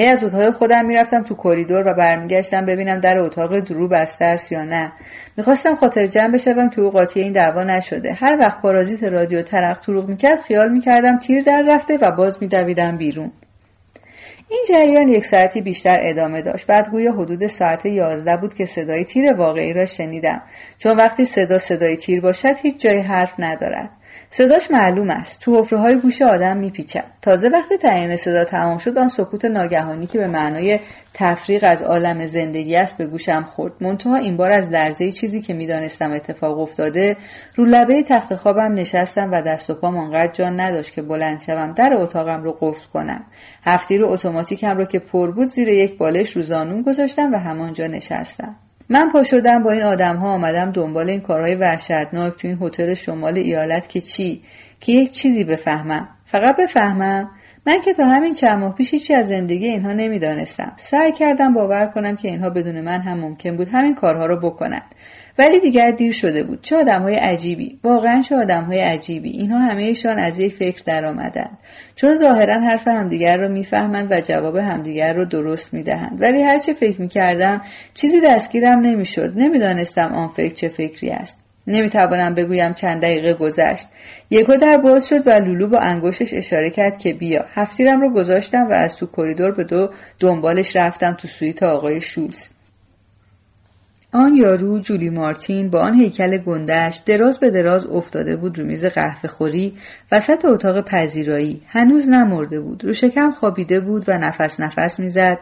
هی 0.00 0.06
از 0.06 0.24
اتاق 0.24 0.50
خودم 0.50 0.84
می‌رفتم 0.86 1.22
تو 1.22 1.34
کریدور 1.34 1.86
و 1.86 1.94
برمیگشتم 1.94 2.66
ببینم 2.66 3.00
در 3.00 3.18
اتاق 3.18 3.60
درو 3.60 3.88
بسته 3.88 4.24
است 4.24 4.52
یا 4.52 4.64
نه. 4.64 4.92
می‌خواستم 5.36 5.74
خاطر 5.74 6.06
جمع 6.06 6.32
بشوم 6.32 6.70
که 6.70 6.80
او 6.80 6.90
قاطی 6.90 7.20
این 7.20 7.32
دعوا 7.32 7.64
نشده. 7.64 8.12
هر 8.12 8.38
وقت 8.40 8.62
پارازیت 8.62 9.02
رادیو 9.02 9.42
ترق 9.42 9.80
طروق 9.80 10.08
می‌کرد 10.08 10.40
خیال 10.40 10.72
می‌کردم 10.72 11.18
تیر 11.18 11.42
در 11.42 11.62
رفته 11.68 11.98
و 12.00 12.10
باز 12.10 12.38
میدویدم 12.40 12.96
بیرون. 12.96 13.32
این 14.48 14.64
جریان 14.68 15.08
یک 15.08 15.24
ساعتی 15.26 15.60
بیشتر 15.60 15.98
ادامه 16.02 16.42
داشت. 16.42 16.66
بعد 16.66 16.90
گویا 16.90 17.12
حدود 17.12 17.46
ساعت 17.46 17.86
یازده 17.86 18.36
بود 18.36 18.54
که 18.54 18.66
صدای 18.66 19.04
تیر 19.04 19.32
واقعی 19.32 19.72
را 19.72 19.86
شنیدم. 19.86 20.42
چون 20.78 20.96
وقتی 20.96 21.24
صدا 21.24 21.58
صدای 21.58 21.96
تیر 21.96 22.20
باشد 22.20 22.56
هیچ 22.62 22.80
جای 22.80 22.98
حرف 22.98 23.34
ندارد. 23.38 23.90
صداش 24.32 24.70
معلوم 24.70 25.10
است. 25.10 25.40
تو 25.40 25.58
حفره 25.58 25.78
های 25.78 25.96
گوش 25.96 26.22
آدم 26.22 26.56
میپیچد 26.56 27.04
تازه 27.22 27.48
وقتی 27.48 27.76
تعیین 27.76 28.16
صدا 28.16 28.44
تمام 28.44 28.78
شد 28.78 28.98
آن 28.98 29.08
سکوت 29.08 29.44
ناگهانی 29.44 30.06
که 30.06 30.18
به 30.18 30.26
معنای 30.26 30.80
تفریق 31.14 31.64
از 31.66 31.82
عالم 31.82 32.26
زندگی 32.26 32.76
است 32.76 32.96
به 32.96 33.06
گوشم 33.06 33.42
خورد. 33.42 33.72
منتها 33.80 34.16
این 34.16 34.36
بار 34.36 34.50
از 34.50 34.68
لرزه 34.68 35.12
چیزی 35.12 35.40
که 35.40 35.54
می‌دانستم 35.54 36.12
اتفاق 36.12 36.58
افتاده 36.58 37.16
رو 37.54 37.64
لبه 37.64 38.02
تخت 38.02 38.34
خوابم 38.34 38.74
نشستم 38.74 39.30
و 39.32 39.42
دست 39.42 39.70
و 39.70 39.74
پام 39.74 39.96
آنقدر 39.96 40.32
جان 40.32 40.60
نداشت 40.60 40.94
که 40.94 41.02
بلند 41.02 41.40
شوم. 41.40 41.72
در 41.72 41.94
اتاقم 41.94 42.42
رو 42.42 42.52
قفل 42.60 42.86
کنم. 42.92 43.24
هفتیر 43.64 44.04
اتوماتیکم 44.04 44.76
رو 44.76 44.84
که 44.84 44.98
پر 44.98 45.30
بود 45.30 45.48
زیر 45.48 45.68
یک 45.68 45.98
بالش 45.98 46.36
رو 46.36 46.42
زانون 46.42 46.82
گذاشتم 46.82 47.32
و 47.32 47.36
همانجا 47.36 47.86
نشستم. 47.86 48.56
من 48.90 49.10
پا 49.10 49.22
شدم 49.22 49.62
با 49.62 49.70
این 49.70 49.82
آدم 49.82 50.16
ها 50.16 50.28
آمدم 50.28 50.72
دنبال 50.72 51.10
این 51.10 51.20
کارهای 51.20 51.54
وحشتناک 51.54 52.32
تو 52.32 52.48
این 52.48 52.58
هتل 52.62 52.94
شمال 52.94 53.38
ایالت 53.38 53.88
که 53.88 54.00
چی؟ 54.00 54.42
که 54.80 54.92
یک 54.92 55.10
چیزی 55.10 55.44
بفهمم. 55.44 56.08
فقط 56.24 56.56
بفهمم 56.56 57.30
من 57.66 57.80
که 57.80 57.92
تا 57.92 58.04
همین 58.04 58.34
چند 58.34 58.58
ماه 58.58 58.74
پیش 58.74 58.94
هیچی 58.94 59.14
از 59.14 59.28
زندگی 59.28 59.68
اینها 59.68 59.92
نمی‌دانستم. 59.92 60.72
سعی 60.76 61.12
کردم 61.12 61.54
باور 61.54 61.86
کنم 61.86 62.16
که 62.16 62.28
اینها 62.28 62.50
بدون 62.50 62.80
من 62.80 63.00
هم 63.00 63.20
ممکن 63.20 63.56
بود 63.56 63.68
همین 63.68 63.94
کارها 63.94 64.26
رو 64.26 64.36
بکنند 64.36 64.94
ولی 65.40 65.60
دیگر 65.60 65.90
دیر 65.90 66.12
شده 66.12 66.42
بود. 66.42 66.62
چه 66.62 66.76
آدم 66.76 67.02
های 67.02 67.14
عجیبی. 67.14 67.78
واقعا 67.84 68.20
چه 68.20 68.36
آدم 68.36 68.64
های 68.64 68.80
عجیبی. 68.80 69.30
اینها 69.30 69.58
همهشان 69.58 70.18
از 70.18 70.38
یک 70.38 70.54
فکر 70.54 70.82
در 70.86 71.04
آمدند 71.04 71.58
چون 71.96 72.14
ظاهرا 72.14 72.60
حرف 72.60 72.88
همدیگر 72.88 73.36
را 73.36 73.48
می‌فهمند 73.48 74.12
و 74.12 74.20
جواب 74.20 74.56
همدیگر 74.56 75.14
را 75.14 75.24
درست 75.24 75.74
می‌دهند. 75.74 76.22
ولی 76.22 76.42
هرچه 76.42 76.74
فکر 76.74 77.00
می‌کردم 77.00 77.62
چیزی 77.94 78.20
دستگیرم 78.20 78.80
نمی‌شد. 78.80 79.32
نمی‌دانستم 79.36 80.12
آن 80.14 80.28
فکر 80.28 80.54
چه 80.54 80.68
فکری 80.68 81.10
است. 81.10 81.38
نمی‌توانم 81.66 82.34
بگویم 82.34 82.72
چند 82.72 83.02
دقیقه 83.02 83.34
گذشت. 83.34 83.88
یکهو 84.30 84.56
در 84.56 84.76
باز 84.76 85.08
شد 85.08 85.26
و 85.26 85.30
لولو 85.30 85.68
با 85.68 85.78
انگشتش 85.78 86.34
اشاره 86.34 86.70
کرد 86.70 86.98
که 86.98 87.12
بیا. 87.12 87.44
هفتیرم 87.54 88.00
رو 88.00 88.12
گذاشتم 88.12 88.68
و 88.68 88.72
از 88.72 88.96
تو 88.96 89.06
کریدور 89.06 89.50
به 89.50 89.64
دو 89.64 89.90
دنبالش 90.20 90.76
رفتم 90.76 91.12
تو 91.12 91.28
سویت 91.28 91.62
آقای 91.62 92.00
شولز. 92.00 92.48
آن 94.12 94.36
یارو 94.36 94.78
جولی 94.78 95.10
مارتین 95.10 95.70
با 95.70 95.80
آن 95.80 95.94
هیکل 95.94 96.38
گندش 96.38 97.02
دراز 97.06 97.38
به 97.38 97.50
دراز 97.50 97.86
افتاده 97.86 98.36
بود 98.36 98.58
رو 98.58 98.66
میز 98.66 98.86
قهوه 98.86 99.28
خوری 99.28 99.74
وسط 100.12 100.44
اتاق 100.44 100.84
پذیرایی. 100.84 101.62
هنوز 101.68 102.08
نمرده 102.08 102.60
بود. 102.60 102.84
رو 102.84 102.92
شکم 102.92 103.30
خوابیده 103.30 103.80
بود 103.80 104.04
و 104.08 104.18
نفس 104.18 104.60
نفس 104.60 105.00
می‌زد 105.00 105.38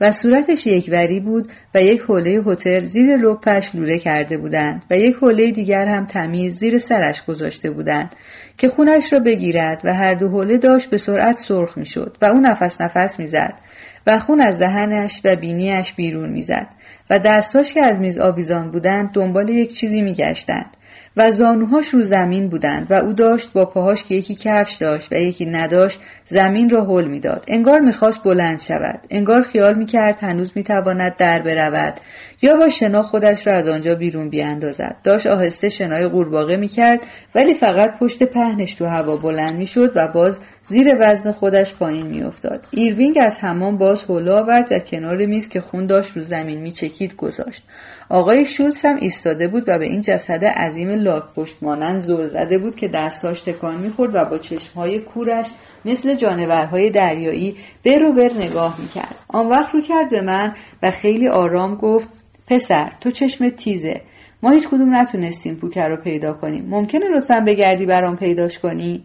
و 0.00 0.12
صورتش 0.12 0.66
یکوری 0.66 1.20
بود 1.20 1.52
و 1.74 1.82
یک 1.82 2.00
حوله 2.00 2.42
هتل 2.46 2.80
زیر 2.80 3.16
لپش 3.16 3.74
لوله 3.74 3.98
کرده 3.98 4.38
بودند 4.38 4.82
و 4.90 4.96
یک 4.96 5.16
حوله 5.16 5.50
دیگر 5.50 5.88
هم 5.88 6.06
تمیز 6.06 6.58
زیر 6.58 6.78
سرش 6.78 7.24
گذاشته 7.24 7.70
بودند 7.70 8.14
که 8.58 8.68
خونش 8.68 9.12
را 9.12 9.18
بگیرد 9.18 9.80
و 9.84 9.94
هر 9.94 10.14
دو 10.14 10.28
حوله 10.28 10.58
داشت 10.58 10.90
به 10.90 10.96
سرعت 10.96 11.38
سرخ 11.38 11.78
می‌شد 11.78 12.16
و 12.22 12.26
او 12.26 12.40
نفس 12.40 12.80
نفس 12.80 13.20
می‌زد. 13.20 13.54
و 14.06 14.18
خون 14.18 14.40
از 14.40 14.58
دهنش 14.58 15.20
و 15.24 15.36
بینیش 15.36 15.92
بیرون 15.92 16.28
می‌زد 16.28 16.66
و 17.10 17.18
دستاش 17.18 17.74
که 17.74 17.82
از 17.82 18.00
میز 18.00 18.18
آویزان 18.18 18.70
بودند 18.70 19.10
دنبال 19.12 19.48
یک 19.48 19.74
چیزی 19.74 20.02
میگشتند 20.02 20.76
و 21.16 21.30
زانوهاش 21.30 21.88
رو 21.88 22.02
زمین 22.02 22.48
بودند 22.48 22.86
و 22.90 22.94
او 22.94 23.12
داشت 23.12 23.52
با 23.52 23.64
پاهاش 23.64 24.04
که 24.04 24.14
یکی 24.14 24.34
کفش 24.34 24.74
داشت 24.74 25.12
و 25.12 25.14
یکی 25.14 25.46
نداشت 25.46 26.00
زمین 26.24 26.70
را 26.70 26.84
حل 26.84 27.04
می‌داد. 27.04 27.44
انگار 27.46 27.80
می‌خواست 27.80 28.24
بلند 28.24 28.60
شود. 28.60 29.00
انگار 29.10 29.42
خیال 29.42 29.78
می‌کرد 29.78 30.18
هنوز 30.20 30.52
می‌تواند 30.54 31.16
در 31.16 31.42
برود. 31.42 31.94
یا 32.42 32.56
با 32.56 32.68
شنا 32.68 33.02
خودش 33.02 33.46
را 33.46 33.52
از 33.52 33.68
آنجا 33.68 33.94
بیرون 33.94 34.28
بیاندازد. 34.28 34.96
داشت 35.04 35.26
آهسته 35.26 35.68
شنای 35.68 36.08
قورباغه 36.08 36.56
می‌کرد 36.56 37.00
ولی 37.34 37.54
فقط 37.54 37.98
پشت 37.98 38.22
پهنش 38.22 38.74
تو 38.74 38.86
هوا 38.86 39.16
بلند 39.16 39.54
می‌شد 39.54 39.92
و 39.94 40.08
باز 40.08 40.40
زیر 40.66 40.96
وزن 41.00 41.32
خودش 41.32 41.74
پایین 41.74 42.06
میافتاد. 42.06 42.66
ایروینگ 42.70 43.18
از 43.20 43.38
همان 43.38 43.78
باز 43.78 44.04
حوله 44.04 44.32
آورد 44.32 44.72
و 44.72 44.78
کنار 44.78 45.26
میز 45.26 45.48
که 45.48 45.60
خون 45.60 45.86
داشت 45.86 46.16
رو 46.16 46.22
زمین 46.22 46.60
میچکید 46.60 47.16
گذاشت. 47.16 47.64
آقای 48.08 48.46
شولز 48.46 48.84
هم 48.84 48.96
ایستاده 48.96 49.48
بود 49.48 49.64
و 49.66 49.78
به 49.78 49.84
این 49.84 50.00
جسد 50.00 50.44
عظیم 50.44 50.88
لاک 50.88 51.22
پشت 51.36 51.62
مانند 51.62 52.00
زل 52.00 52.26
زده 52.26 52.58
بود 52.58 52.76
که 52.76 52.88
دستاش 52.88 53.40
تکان 53.40 53.76
می‌خورد 53.76 54.14
و 54.14 54.24
با 54.24 54.38
چشمهای 54.38 54.98
کورش 54.98 55.46
مثل 55.84 56.14
جانورهای 56.14 56.90
دریایی 56.90 57.56
بر 57.84 58.02
و 58.02 58.12
بر 58.12 58.30
نگاه 58.32 58.80
می‌کرد. 58.80 59.14
آن 59.28 59.46
وقت 59.46 59.74
رو 59.74 59.80
کرد 59.80 60.10
به 60.10 60.20
من 60.20 60.54
و 60.82 60.90
خیلی 60.90 61.28
آرام 61.28 61.74
گفت 61.74 62.08
پسر 62.46 62.92
تو 63.00 63.10
چشم 63.10 63.48
تیزه. 63.48 64.00
ما 64.42 64.50
هیچ 64.50 64.68
کدوم 64.68 64.94
نتونستیم 64.94 65.54
پوکر 65.54 65.88
رو 65.88 65.96
پیدا 65.96 66.32
کنیم. 66.32 66.66
ممکنه 66.68 67.08
لطفا 67.16 67.40
بگردی 67.46 67.86
برام 67.86 68.16
پیداش 68.16 68.58
کنی؟ 68.58 69.04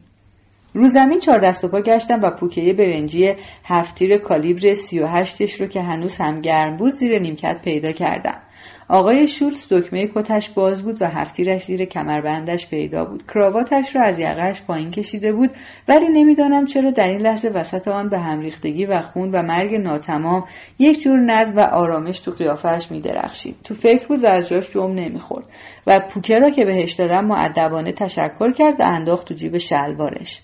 رو 0.77 0.87
زمین 0.87 1.19
چهار 1.19 1.39
دست 1.39 1.63
و 1.63 1.67
پا 1.67 1.81
گشتم 1.81 2.21
و 2.21 2.29
پوکه 2.29 2.73
برنجی 2.73 3.33
هفتیر 3.65 4.17
کالیبر 4.17 4.73
سی 4.73 4.99
و 4.99 5.07
هشتش 5.07 5.61
رو 5.61 5.67
که 5.67 5.81
هنوز 5.81 6.17
هم 6.17 6.41
گرم 6.41 6.77
بود 6.77 6.93
زیر 6.93 7.19
نیمکت 7.19 7.61
پیدا 7.63 7.91
کردم 7.91 8.41
آقای 8.89 9.27
شولتز 9.27 9.67
دکمه 9.73 10.09
کتش 10.15 10.49
باز 10.49 10.83
بود 10.83 11.01
و 11.01 11.05
هفتیرش 11.05 11.63
زیر 11.63 11.85
کمربندش 11.85 12.69
پیدا 12.69 13.05
بود. 13.05 13.23
کراواتش 13.27 13.95
را 13.95 14.01
از 14.01 14.19
یقهش 14.19 14.61
پایین 14.61 14.91
کشیده 14.91 15.33
بود 15.33 15.49
ولی 15.87 16.09
نمی‌دانم 16.09 16.65
چرا 16.65 16.91
در 16.91 17.07
این 17.07 17.21
لحظه 17.21 17.49
وسط 17.49 17.87
آن 17.87 18.09
به 18.09 18.19
هم 18.19 18.39
ریختگی 18.39 18.85
و 18.85 19.01
خون 19.01 19.31
و 19.31 19.41
مرگ 19.41 19.75
ناتمام 19.75 20.43
یک 20.79 21.01
جور 21.01 21.19
نظم 21.19 21.57
و 21.57 21.59
آرامش 21.59 22.19
تو 22.19 22.31
قیافهش 22.31 22.91
میدرخشید. 22.91 23.55
تو 23.63 23.73
فکر 23.73 24.07
بود 24.07 24.23
و 24.23 24.27
از 24.27 24.49
جاش 24.49 24.73
جم 24.73 24.91
نمی‌خورد 24.91 25.45
و 25.87 25.99
پوکه 26.13 26.39
را 26.39 26.49
که 26.49 26.65
بهش 26.65 26.93
دادم 26.93 27.25
معدبانه 27.25 27.91
تشکر 27.91 28.51
کرد 28.51 28.79
و 28.79 28.83
انداخت 28.83 29.27
تو 29.27 29.33
جیب 29.33 29.57
شلوارش. 29.57 30.41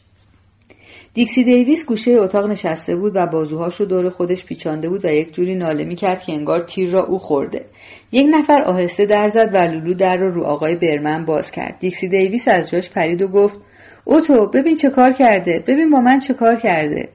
دیکسی 1.15 1.43
دیویس 1.43 1.86
گوشه 1.86 2.12
اتاق 2.12 2.46
نشسته 2.46 2.96
بود 2.96 3.12
و 3.15 3.27
بازوهاش 3.27 3.75
رو 3.75 3.86
دور 3.86 4.10
خودش 4.10 4.46
پیچانده 4.46 4.89
بود 4.89 5.05
و 5.05 5.08
یک 5.08 5.34
جوری 5.34 5.55
ناله 5.55 5.84
می‌کرد 5.84 6.22
که 6.22 6.34
انگار 6.34 6.63
تیر 6.63 6.89
را 6.89 7.05
او 7.05 7.20
خورده. 7.20 7.65
یک 8.12 8.27
نفر 8.32 8.63
آهسته 8.63 9.05
در 9.05 9.27
زد 9.27 9.50
و 9.53 9.58
لولو 9.58 9.93
در 9.93 10.17
رو 10.17 10.32
رو 10.32 10.43
آقای 10.43 10.75
برمن 10.75 11.25
باز 11.25 11.51
کرد. 11.51 11.79
دیکسی 11.79 12.08
دیویس 12.08 12.48
از 12.48 12.70
جاش 12.70 12.89
پرید 12.89 13.22
و 13.22 13.27
گفت 13.27 13.60
اوتو 14.03 14.46
ببین 14.46 14.75
چه 14.75 14.89
کار 14.89 15.13
کرده 15.13 15.63
ببین 15.67 15.89
با 15.89 16.01
من 16.01 16.20
چه 16.20 16.34
کار 16.34 16.55
کرده. 16.55 17.10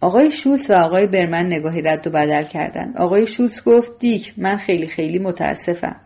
آقای 0.00 0.30
شولز 0.30 0.70
و 0.70 0.74
آقای 0.74 1.06
برمن 1.06 1.46
نگاهی 1.46 1.82
رد 1.82 2.06
و 2.06 2.10
بدل 2.10 2.44
کردند. 2.44 2.96
آقای 2.96 3.26
شولز 3.26 3.64
گفت 3.64 3.98
دیک 3.98 4.34
من 4.36 4.56
خیلی 4.56 4.86
خیلی 4.86 5.18
متاسفم. 5.18 5.96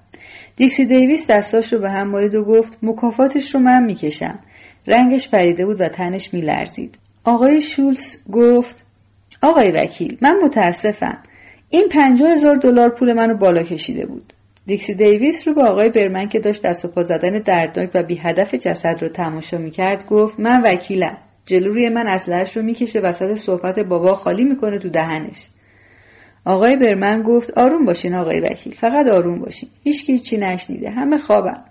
دیکسی 0.57 0.87
دیویس 0.87 1.31
دستاش 1.31 1.73
رو 1.73 1.79
به 1.79 1.91
هم 1.91 2.09
مالید 2.09 2.35
و 2.35 2.45
گفت 2.45 2.79
مکافاتش 2.83 3.55
رو 3.55 3.61
من 3.61 3.85
می‌کشم. 3.85 4.39
رنگش 4.87 5.29
پریده 5.29 5.67
بود 5.67 5.81
و 5.81 5.89
تنش 5.89 6.35
میلرزید. 6.35 6.99
آقای 7.25 7.63
شولز 7.63 8.17
گفت 8.33 8.85
آقای 9.43 9.71
وکیل 9.71 10.19
من 10.21 10.39
متاسفم. 10.45 11.19
این 11.71 11.89
پنجاه 11.89 12.31
هزار 12.31 12.57
دلار 12.57 12.89
پول 12.89 13.13
منو 13.13 13.35
بالا 13.35 13.63
کشیده 13.63 14.07
بود. 14.07 14.33
دیکسی 14.67 14.95
دیویس 14.95 15.49
رو 15.49 15.55
به 15.55 15.63
آقای 15.63 15.89
برمن 15.89 16.29
که 16.29 16.39
داشت 16.39 16.63
دست 16.63 16.85
و 16.85 16.89
پا 16.89 17.03
زدن 17.03 17.31
دردناک 17.31 17.91
و 17.95 18.03
بی 18.03 18.17
هدف 18.17 18.55
جسد 18.55 19.03
رو 19.03 19.09
تماشا 19.09 19.59
می‌کرد 19.59 20.07
گفت 20.07 20.41
من 20.41 20.63
وکیلم. 20.63 21.17
جلو 21.47 21.73
روی 21.73 21.89
من 21.89 22.07
اسلحهش 22.07 22.57
رو 22.57 22.63
می‌کشه 22.63 23.01
وسط 23.01 23.35
صحبت 23.35 23.79
بابا 23.79 24.15
خالی 24.15 24.45
می‌کنه 24.45 24.79
تو 24.79 24.89
دهنش. 24.89 25.49
آقای 26.45 26.77
برمن 26.77 27.23
گفت 27.23 27.59
آروم 27.59 27.85
باشین 27.85 28.15
آقای 28.15 28.41
وکیل 28.41 28.75
فقط 28.75 29.07
آروم 29.07 29.39
باشین. 29.39 29.69
هیچکی 29.85 30.19
چی 30.19 30.37
نشنیده 30.37 30.91
همه 30.91 31.19
خوابن. 31.19 31.65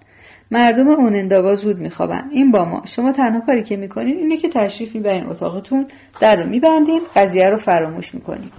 مردم 0.54 0.88
اوننداگا 0.88 1.54
زود 1.54 1.78
میخوابن. 1.78 2.30
این 2.32 2.52
با 2.52 2.66
ما. 2.66 2.82
شما 2.86 3.12
تنها 3.12 3.40
کاری 3.40 3.64
که 3.64 3.78
می‌کنین 3.78 4.18
اینه 4.18 4.38
که 4.38 4.50
تشریف 4.50 4.96
می‌برین 4.96 5.26
اتاقتون 5.26 5.88
در 6.20 6.36
رو 6.36 6.50
میبندین 6.50 7.02
قضیه 7.16 7.50
رو 7.50 7.58
فراموش 7.58 8.16
می‌کنین. 8.16 8.52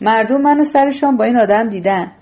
مردم 0.00 0.40
منو 0.40 0.64
سرشان 0.64 1.16
با 1.16 1.24
این 1.24 1.36
آدم 1.36 1.68
دیدن. 1.68 2.12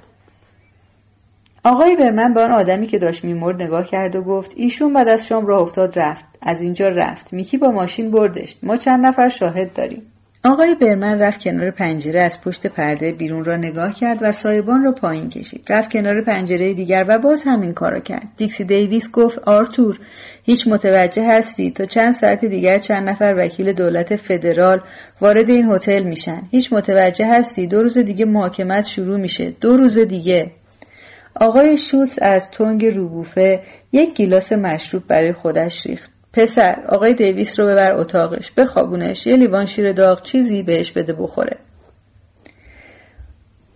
آقای 1.65 1.97
برمن 1.97 2.35
به 2.35 2.43
آن 2.43 2.53
آدمی 2.53 2.87
که 2.87 2.99
داشت 2.99 3.25
میمرد 3.25 3.63
نگاه 3.63 3.87
کرد 3.87 4.17
و 4.17 4.23
گفت 4.23 4.53
ایشون 4.57 4.93
بعد 4.93 5.09
از 5.09 5.27
شام 5.27 5.47
راه 5.47 5.63
افتاد 5.63 5.99
رفت. 5.99 6.25
از 6.43 6.63
اینجا 6.63 6.89
رفت. 6.89 7.33
میکی 7.33 7.59
با 7.59 7.71
ماشین 7.71 8.11
بردش 8.11 8.57
ما 8.63 8.77
چند 8.77 9.07
نفر 9.07 9.29
شاهد 9.29 9.73
داریم. 9.73 10.12
آقای 10.45 10.75
برمن 10.75 11.19
رفت 11.19 11.41
کنار 11.43 11.71
پنجره 11.71 12.21
از 12.21 12.41
پشت 12.41 12.67
پرده 12.67 13.13
بیرون 13.13 13.45
را 13.45 13.57
نگاه 13.57 13.95
کرد 13.95 14.19
و 14.23 14.33
سایبان 14.33 14.85
را 14.85 14.93
پایین 14.93 15.29
کشید. 15.29 15.67
رفت 15.69 15.91
کنار 15.91 16.23
پنجره 16.23 16.75
دیگر 16.75 17.05
و 17.09 17.19
باز 17.19 17.43
همین 17.47 17.73
کارا 17.73 18.01
کرد. 18.01 18.29
دیکسی 18.37 18.65
دیویس 18.65 19.11
گفت 19.11 19.39
آرتور 19.39 20.01
هیچ 20.43 20.69
متوجه 20.69 21.37
هستی؟ 21.37 21.71
تا 21.71 21.85
چند 21.85 22.13
ساعت 22.13 22.45
دیگر 22.45 22.79
چند 22.79 23.09
نفر 23.09 23.35
وکیل 23.39 23.73
دولت 23.73 24.17
فدرال 24.17 24.81
وارد 25.21 25.51
این 25.51 25.71
هتل 25.73 26.03
میشن. 26.03 26.43
هیچ 26.51 26.73
متوجه 26.73 27.27
هستی؟ 27.39 27.67
دو 27.67 27.83
روز 27.83 27.99
دیگه 27.99 28.25
محاکمت 28.25 28.87
شروع 28.87 29.21
میشه. 29.21 29.51
دو 29.61 29.77
روز 29.77 29.99
دیگه. 29.99 30.51
آقای 31.35 31.77
شوتس 31.77 32.19
از 32.23 32.51
تنگ 32.51 32.87
روبوفه 32.87 33.63
یک 33.93 34.15
گیلاس 34.15 34.53
مشروب 34.53 35.07
برای 35.07 35.33
خودش 35.33 35.87
ریخت. 35.87 36.12
پسر 36.33 36.85
آقای 36.89 37.15
دیویس 37.15 37.61
رو 37.61 37.67
ببر 37.67 37.95
اتاقش 37.95 38.51
بخوابونش 38.51 39.27
یه 39.27 39.37
لیوان 39.37 39.67
شیر 39.67 39.93
داغ 39.93 40.23
چیزی 40.23 40.63
بهش 40.63 40.93
بده 40.93 41.13
بخوره. 41.13 41.57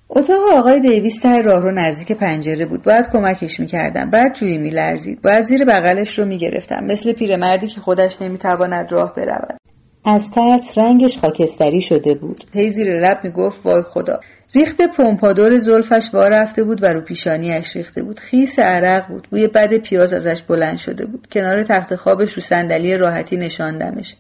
اتاق 0.09 0.53
آقای 0.55 0.81
دیویس 0.81 1.21
ته 1.21 1.43
راه 1.43 1.63
رو 1.63 1.73
نزدیک 1.73 2.13
پنجره 2.13 2.67
بود. 2.67 2.83
باید 2.83 3.09
کمکش 3.13 3.61
می‌کردم. 3.61 4.11
بعد 4.11 4.35
جویی 4.35 4.59
میلرزید. 4.59 5.23
باید 5.23 5.45
زیر 5.45 5.65
بغلش 5.65 6.19
رو 6.19 6.25
می‌گرفتم. 6.25 6.85
مثل 6.85 7.13
پیرمردی 7.13 7.67
که 7.67 7.81
خودش 7.81 8.23
نمی‌تواند 8.23 8.93
راه 8.93 9.15
برود. 9.15 9.57
از 10.05 10.31
ترس 10.31 10.79
رنگش 10.79 11.19
خاکستری 11.19 11.81
شده 11.81 12.15
بود. 12.15 12.45
هی 12.53 12.71
زیر 12.71 13.01
لب 13.01 13.21
می‌گفت 13.25 13.67
وای 13.67 13.83
خدا. 13.83 14.21
ریخت 14.55 14.83
پمپادور 14.83 15.59
زلفش 15.59 16.11
وا 16.13 16.29
رفته 16.29 16.65
بود 16.65 16.83
و 16.83 16.87
رو 16.87 17.01
پیشانیاش 17.01 17.77
ریخته 17.77 18.03
بود. 18.03 18.21
خیس 18.21 18.59
عرق 18.59 19.09
بود. 19.09 19.29
بوی 19.31 19.47
بد 19.47 19.75
پیاز 19.75 20.13
ازش 20.13 20.43
بلند 20.43 20.77
شده 20.77 21.07
بود. 21.07 21.29
کنار 21.33 21.65
تخت 21.65 21.95
خوابش 21.95 22.33
رو 22.33 22.43
صندلی 22.43 22.97
راحتی 22.97 23.37
نشاندمش. 23.37 24.17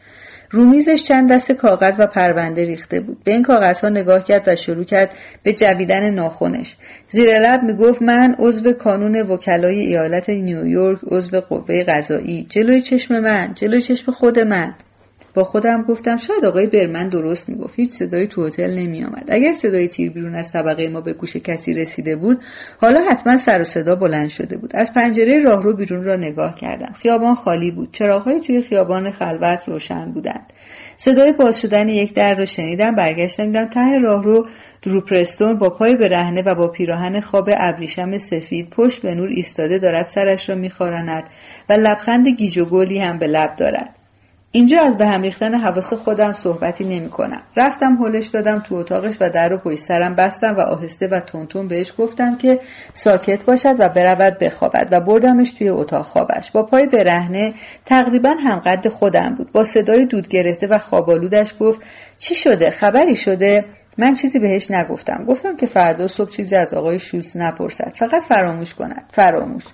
رو 0.50 0.64
میزش 0.64 1.02
چند 1.02 1.32
دست 1.32 1.52
کاغذ 1.52 2.00
و 2.00 2.06
پرونده 2.06 2.64
ریخته 2.64 3.00
بود. 3.00 3.24
به 3.24 3.32
این 3.32 3.42
کاغذها 3.42 3.88
نگاه 3.88 4.24
کرد 4.24 4.48
و 4.48 4.56
شروع 4.56 4.84
کرد 4.84 5.10
به 5.42 5.52
جویدن 5.52 6.10
ناخونش 6.10 6.76
زیر 7.08 7.38
لب 7.38 7.62
می‌گفت 7.62 8.02
من 8.02 8.36
عضو 8.38 8.72
کانون 8.72 9.20
وکلای 9.20 9.80
ایالت 9.80 10.30
نیویورک 10.30 10.98
عضو 11.10 11.40
قوه 11.40 11.84
قضایی. 11.84 12.46
جلوی 12.50 12.80
چشم 12.80 13.20
من 13.20 13.54
جلوی 13.54 13.82
چشم 13.82 14.12
خود 14.12 14.38
من. 14.38 14.74
با 15.36 15.44
خودم 15.44 15.82
گفتم 15.82 16.16
شاید 16.16 16.44
آقای 16.44 16.66
برمن 16.66 17.08
درست 17.08 17.48
می‌گفت. 17.48 17.74
هیچ 17.76 17.90
صدایی 17.90 18.26
تو 18.26 18.46
هتل 18.46 18.70
نمیآمد. 18.70 19.24
اگر 19.28 19.52
صدای 19.52 19.88
تیر 19.88 20.10
بیرون 20.10 20.34
از 20.34 20.52
طبقه 20.52 20.88
ما 20.88 21.00
به 21.00 21.12
گوش 21.12 21.36
کسی 21.36 21.74
رسیده 21.74 22.16
بود 22.16 22.40
حالا 22.80 23.00
حتما 23.10 23.36
سر 23.36 23.60
و 23.60 23.64
صدا 23.64 23.94
بلند 23.94 24.28
شده 24.28 24.56
بود. 24.56 24.76
از 24.76 24.94
پنجره 24.94 25.38
راهرو 25.38 25.72
بیرون 25.72 26.04
را 26.04 26.16
نگاه 26.16 26.54
کردم. 26.54 26.92
خیابان 26.92 27.34
خالی 27.34 27.70
بود. 27.70 27.92
چراغهای 27.92 28.40
توی 28.40 28.62
خیابان 28.62 29.10
خلوت 29.10 29.68
روشن 29.68 30.12
بودند. 30.12 30.52
صدای 30.96 31.32
باز 31.32 31.60
شدن 31.60 31.88
یک 31.88 32.14
در 32.14 32.34
را 32.34 32.44
شنیدم 32.44 32.94
برگشتم 32.94 33.46
دیدم 33.46 33.66
ته 33.66 33.98
راهرو 33.98 34.46
دروپرستون 34.82 35.58
با 35.58 35.70
پای 35.70 35.94
برهنه 35.94 36.42
و 36.42 36.54
با 36.54 36.68
پیراهن 36.68 37.20
خواب 37.20 37.50
ابریشم 37.56 38.18
سفید 38.18 38.70
پشت 38.70 39.02
به 39.02 39.14
نور 39.14 39.28
ایستاده 39.28 39.78
دارد 39.78 40.06
سرش 40.06 40.48
را 40.48 40.54
میخوراند 40.56 41.24
و 41.68 41.72
لبخند 41.72 42.28
گیج 42.28 42.58
و 42.58 42.64
گلی 42.64 42.98
هم 42.98 43.18
به 43.18 43.26
لب 43.26 43.56
دارد. 43.56 43.95
اینجا 44.56 44.80
از 44.80 44.98
به 44.98 45.06
هم 45.06 45.22
ریختن 45.22 45.54
حواس 45.54 45.92
خودم 45.92 46.32
صحبتی 46.32 46.84
نمی 46.84 47.08
کنم. 47.08 47.42
رفتم 47.56 47.96
هلش 47.96 48.26
دادم 48.26 48.58
تو 48.58 48.74
اتاقش 48.74 49.16
و 49.20 49.30
در 49.30 49.48
رو 49.48 49.58
پشت 49.58 49.78
سرم 49.78 50.14
بستم 50.14 50.56
و 50.56 50.60
آهسته 50.60 51.08
و 51.08 51.20
تونتون 51.20 51.68
بهش 51.68 51.92
گفتم 51.98 52.36
که 52.36 52.60
ساکت 52.92 53.44
باشد 53.44 53.74
و 53.78 53.88
برود 53.88 54.38
بخوابد 54.38 54.88
و 54.90 55.00
بردمش 55.00 55.52
توی 55.52 55.68
اتاق 55.68 56.06
خوابش. 56.06 56.50
با 56.50 56.62
پای 56.62 56.86
برهنه 56.86 57.54
تقریبا 57.86 58.30
همقد 58.30 58.88
خودم 58.88 59.34
بود. 59.34 59.52
با 59.52 59.64
صدای 59.64 60.06
دود 60.06 60.28
گرفته 60.28 60.66
و 60.66 60.78
خوابالودش 60.78 61.54
گفت 61.60 61.80
چی 62.18 62.34
شده؟ 62.34 62.70
خبری 62.70 63.16
شده؟ 63.16 63.64
من 63.98 64.14
چیزی 64.14 64.38
بهش 64.38 64.70
نگفتم. 64.70 65.24
گفتم 65.24 65.56
که 65.56 65.66
فردا 65.66 66.06
صبح 66.06 66.30
چیزی 66.30 66.56
از 66.56 66.74
آقای 66.74 66.98
شولز 66.98 67.36
نپرسد. 67.36 67.92
فقط 67.96 68.22
فراموش 68.22 68.74
کند. 68.74 69.04
فراموش. 69.10 69.64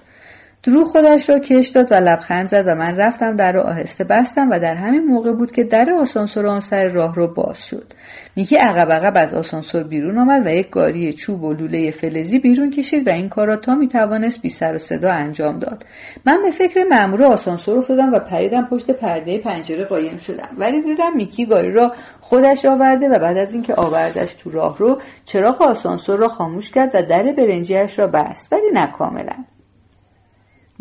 درو 0.65 0.85
خودش 0.85 1.31
را 1.31 1.39
کش 1.39 1.69
داد 1.69 1.93
و 1.93 1.95
لبخند 1.95 2.49
زد 2.49 2.65
و 2.67 2.75
من 2.75 2.97
رفتم 2.97 3.37
در 3.37 3.53
را 3.53 3.63
آهسته 3.63 4.05
بستم 4.05 4.51
و 4.51 4.59
در 4.59 4.75
همین 4.75 5.05
موقع 5.05 5.33
بود 5.33 5.53
که 5.53 5.65
در 5.65 5.91
آسانسور 5.91 6.47
آن 6.47 6.61
سر 6.61 6.89
راه 6.89 7.15
رو 7.15 7.35
باز 7.35 7.67
شد. 7.67 7.93
میکی 8.37 8.57
عقب 8.57 8.93
عقب 8.93 9.13
از 9.17 9.35
آسانسور 9.35 9.83
بیرون 9.83 10.19
آمد 10.19 10.47
و 10.47 10.55
یک 10.55 10.71
گاری 10.71 11.13
چوب 11.13 11.43
و 11.43 11.53
لوله 11.53 11.91
فلزی 11.91 12.39
بیرون 12.39 12.71
کشید 12.71 13.09
و 13.09 13.11
این 13.11 13.29
کار 13.29 13.47
را 13.47 13.57
تا 13.57 13.75
می‌توانست 13.75 14.43
بی 14.43 14.49
سر 14.49 14.75
و 14.75 14.79
صدا 14.79 15.13
انجام 15.13 15.59
داد. 15.59 15.87
من 16.27 16.43
به 16.43 16.51
فکر 16.51 16.85
مأمور 16.91 17.25
آسانسور 17.25 17.79
افتادم 17.79 18.13
و 18.13 18.19
پریدم 18.19 18.65
پشت 18.65 18.91
پرده 18.91 19.39
پنجره 19.39 19.85
قایم 19.85 20.19
شدم. 20.19 20.49
ولی 20.59 20.83
دیدم 20.83 21.17
میکی 21.17 21.47
گاری 21.47 21.73
را 21.73 21.93
خودش 22.21 22.65
آورده 22.65 23.09
و 23.09 23.19
بعد 23.19 23.39
از 23.39 23.53
اینکه 23.53 23.75
آوردش 23.75 24.35
تو 24.35 24.51
راه 24.51 24.79
رو 24.79 25.01
چراغ 25.25 25.63
آسانسور 25.63 26.19
را 26.19 26.29
خاموش 26.29 26.71
کرد 26.71 26.91
و 26.95 27.03
در 27.03 27.23
برنجیش 27.23 27.99
را 27.99 28.07
بست 28.07 28.53
ولی 28.53 28.71
نه 28.73 28.87
کاملا 28.87 29.35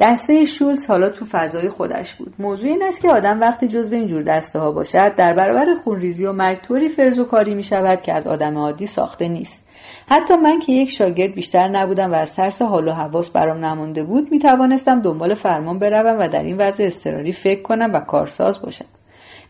دسته 0.01 0.46
شولز 0.46 0.88
حالا 0.88 1.10
تو 1.10 1.25
فضای 1.31 1.70
خودش 1.70 2.15
بود. 2.15 2.34
موضوع 2.39 2.70
این 2.70 2.84
است 2.84 3.01
که 3.01 3.10
آدم 3.10 3.39
وقتی 3.39 3.67
جزو 3.67 3.96
اینجور 3.96 4.24
دسته 4.24 4.60
ها 4.60 4.72
باشد 4.72 5.15
در 5.15 5.34
برابر 5.34 5.74
خونریزی 5.84 6.25
و 6.25 6.31
مرگ 6.31 6.62
طوری 6.62 6.89
فرز 6.89 7.20
و 7.20 7.24
کاری 7.24 7.55
می 7.55 7.63
شود 7.63 8.01
که 8.01 8.13
از 8.13 8.27
آدم 8.27 8.58
عادی 8.58 8.88
ساخته 8.88 9.27
نیست. 9.27 9.67
حتی 10.10 10.36
من 10.36 10.60
که 10.60 10.74
یک 10.74 10.89
شاگرد 10.89 11.34
بیشتر 11.34 11.67
نبودم 11.67 12.12
و 12.12 12.15
از 12.15 12.36
ترس 12.36 12.62
حال 12.62 12.88
و 12.88 12.91
حواس 12.91 13.29
برام 13.29 13.65
نمانده 13.65 14.03
بود 14.03 14.31
می 14.31 14.39
توانستم 14.39 15.01
دنبال 15.01 15.34
فرمان 15.34 15.79
بروم 15.79 16.20
و 16.20 16.27
در 16.27 16.43
این 16.43 16.58
وضع 16.58 16.84
اضطراری 16.84 17.31
فکر 17.31 17.62
کنم 17.62 17.93
و 17.93 18.00
کارساز 18.00 18.62
باشم. 18.62 18.86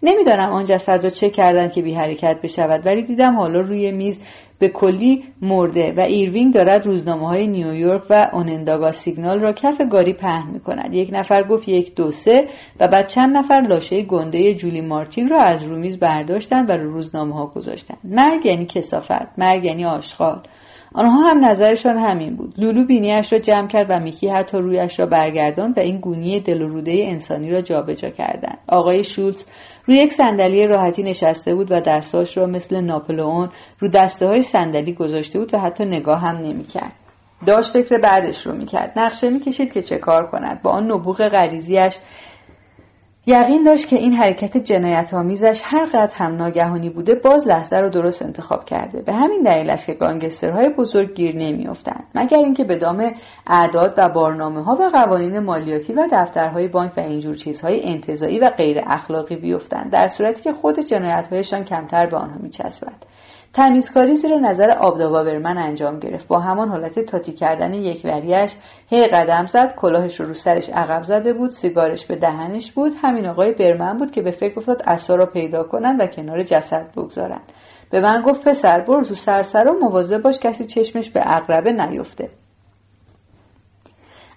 نمی‌دانم 0.03 0.49
آن 0.49 0.65
جسد 0.65 1.03
را 1.03 1.09
چه 1.09 1.29
کردن 1.29 1.69
که 1.69 1.81
بی 1.81 1.93
حرکت 1.93 2.41
بشود 2.43 2.85
ولی 2.85 3.03
دیدم 3.03 3.35
حالا 3.35 3.61
روی 3.61 3.91
میز 3.91 4.21
به 4.61 4.67
کلی 4.67 5.23
مرده 5.41 5.93
و 5.97 5.99
ایروینگ 5.99 6.53
دارد 6.53 6.85
روزنامه 6.85 7.27
های 7.27 7.47
نیویورک 7.47 8.03
و 8.09 8.29
اوننداگا 8.33 8.91
سیگنال 8.91 9.39
را 9.39 9.53
کف 9.53 9.81
گاری 9.91 10.13
پهن 10.13 10.51
می 10.51 10.59
کند. 10.59 10.93
یک 10.93 11.09
نفر 11.13 11.43
گفت 11.43 11.69
یک 11.69 11.95
دو 11.95 12.11
سه 12.11 12.47
و 12.79 12.87
بعد 12.87 13.07
چند 13.07 13.37
نفر 13.37 13.61
لاشه 13.69 14.01
گنده 14.01 14.53
جولی 14.53 14.81
مارتین 14.81 15.29
را 15.29 15.41
از 15.41 15.63
رومیز 15.63 15.99
برداشتند 15.99 16.69
و 16.69 16.73
رو 16.73 16.93
روزنامه 16.93 17.35
ها 17.35 17.45
گذاشتند. 17.45 17.97
مرگ 18.03 18.45
یعنی 18.45 18.65
کثافت، 18.65 19.39
مرگ 19.39 19.65
یعنی 19.65 19.85
آشغال. 19.85 20.41
آنها 20.93 21.29
هم 21.29 21.45
نظرشان 21.45 21.97
همین 21.97 22.35
بود 22.35 22.53
لولو 22.57 22.85
بینیش 22.85 23.33
را 23.33 23.39
جمع 23.39 23.67
کرد 23.67 23.85
و 23.89 23.99
میکی 23.99 24.27
حتی 24.27 24.57
رویش 24.57 24.99
را 24.99 25.05
برگرداند 25.05 25.77
و 25.77 25.81
این 25.81 25.99
گونی 25.99 26.39
دل 26.39 26.61
و 26.61 26.67
روده 26.67 26.91
انسانی 26.91 27.51
را 27.51 27.61
جابجا 27.61 28.09
کردند 28.09 28.57
آقای 28.67 29.03
شولز 29.03 29.45
روی 29.85 29.97
یک 29.97 30.13
صندلی 30.13 30.67
راحتی 30.67 31.03
نشسته 31.03 31.55
بود 31.55 31.71
و 31.71 31.79
دستاش 31.79 32.37
را 32.37 32.45
مثل 32.45 32.81
ناپلئون 32.81 33.49
رو 33.79 33.87
دسته 33.87 34.27
های 34.27 34.43
صندلی 34.43 34.93
گذاشته 34.93 35.39
بود 35.39 35.53
و 35.53 35.59
حتی 35.59 35.85
نگاه 35.85 36.19
هم 36.19 36.37
نمی‌کرد. 36.37 36.91
داشت 37.45 37.71
فکر 37.71 37.97
بعدش 37.97 38.47
رو 38.47 38.53
می‌کرد. 38.53 38.93
نقشه 38.95 39.29
می‌کشید 39.29 39.73
که 39.73 39.81
چه 39.81 39.97
کار 39.97 40.27
کند. 40.27 40.61
با 40.61 40.71
آن 40.71 40.91
نبوغ 40.91 41.27
غریزیش 41.27 41.93
یقین 43.25 43.63
داشت 43.63 43.87
که 43.87 43.95
این 43.95 44.13
حرکت 44.13 44.57
جنایت 44.57 45.13
آمیزش 45.13 45.61
هر 45.63 45.85
قدر 45.85 46.15
هم 46.15 46.35
ناگهانی 46.35 46.89
بوده 46.89 47.15
باز 47.15 47.47
لحظه 47.47 47.77
رو 47.77 47.89
درست 47.89 48.21
انتخاب 48.21 48.65
کرده. 48.65 49.01
به 49.01 49.13
همین 49.13 49.43
دلیل 49.43 49.69
است 49.69 49.85
که 49.85 49.93
گانگسترهای 49.93 50.69
بزرگ 50.69 51.13
گیر 51.13 51.35
نمیافتند. 51.35 52.03
مگر 52.15 52.37
اینکه 52.37 52.63
به 52.63 52.75
دام 52.75 53.11
اعداد 53.47 53.93
و 53.97 54.09
بارنامه 54.09 54.63
ها 54.63 54.75
و 54.75 54.89
قوانین 54.89 55.39
مالیاتی 55.39 55.93
و 55.93 56.07
دفترهای 56.11 56.67
بانک 56.67 56.97
و 56.97 56.99
اینجور 56.99 57.35
چیزهای 57.35 57.83
انتظایی 57.83 58.39
و 58.39 58.49
غیر 58.49 58.81
اخلاقی 58.87 59.35
بیفتند 59.35 59.91
در 59.91 60.07
صورتی 60.07 60.41
که 60.41 60.53
خود 60.53 60.79
جنایتهایشان 60.79 61.63
کمتر 61.63 62.05
به 62.05 62.17
آنها 62.17 62.37
میچسبد. 62.39 63.10
تمیزکاری 63.53 64.15
زیر 64.15 64.39
نظر 64.39 64.71
آبدابابرمن 64.71 65.57
انجام 65.57 65.99
گرفت. 65.99 66.27
با 66.27 66.39
همان 66.39 66.69
حالت 66.69 66.99
تاتی 66.99 67.31
کردن 67.31 67.73
یک 67.73 68.01
وریش 68.05 68.55
هی 68.87 69.07
قدم 69.07 69.45
زد 69.45 69.75
کلاهش 69.75 70.19
رو 70.19 70.33
سرش 70.33 70.69
عقب 70.69 71.03
زده 71.03 71.33
بود 71.33 71.49
سیگارش 71.49 72.05
به 72.05 72.15
دهنش 72.15 72.71
بود. 72.71 72.93
همین 73.01 73.27
آقای 73.27 73.51
برمن 73.51 73.97
بود 73.97 74.11
که 74.11 74.21
به 74.21 74.31
فکر 74.31 74.59
افتاد 74.59 74.81
اسا 74.85 75.15
را 75.15 75.25
پیدا 75.25 75.63
کنند 75.63 76.01
و 76.01 76.07
کنار 76.07 76.43
جسد 76.43 76.91
بگذارند 76.91 77.51
به 77.91 77.99
من 77.99 78.21
گفت 78.21 78.47
پسر 78.47 78.79
برو 78.81 79.03
تو 79.03 79.15
سرسر 79.15 79.71
مواظب 79.81 80.21
باش 80.21 80.39
کسی 80.39 80.65
چشمش 80.65 81.09
به 81.09 81.35
اقربه 81.35 81.71
نیفته. 81.71 82.29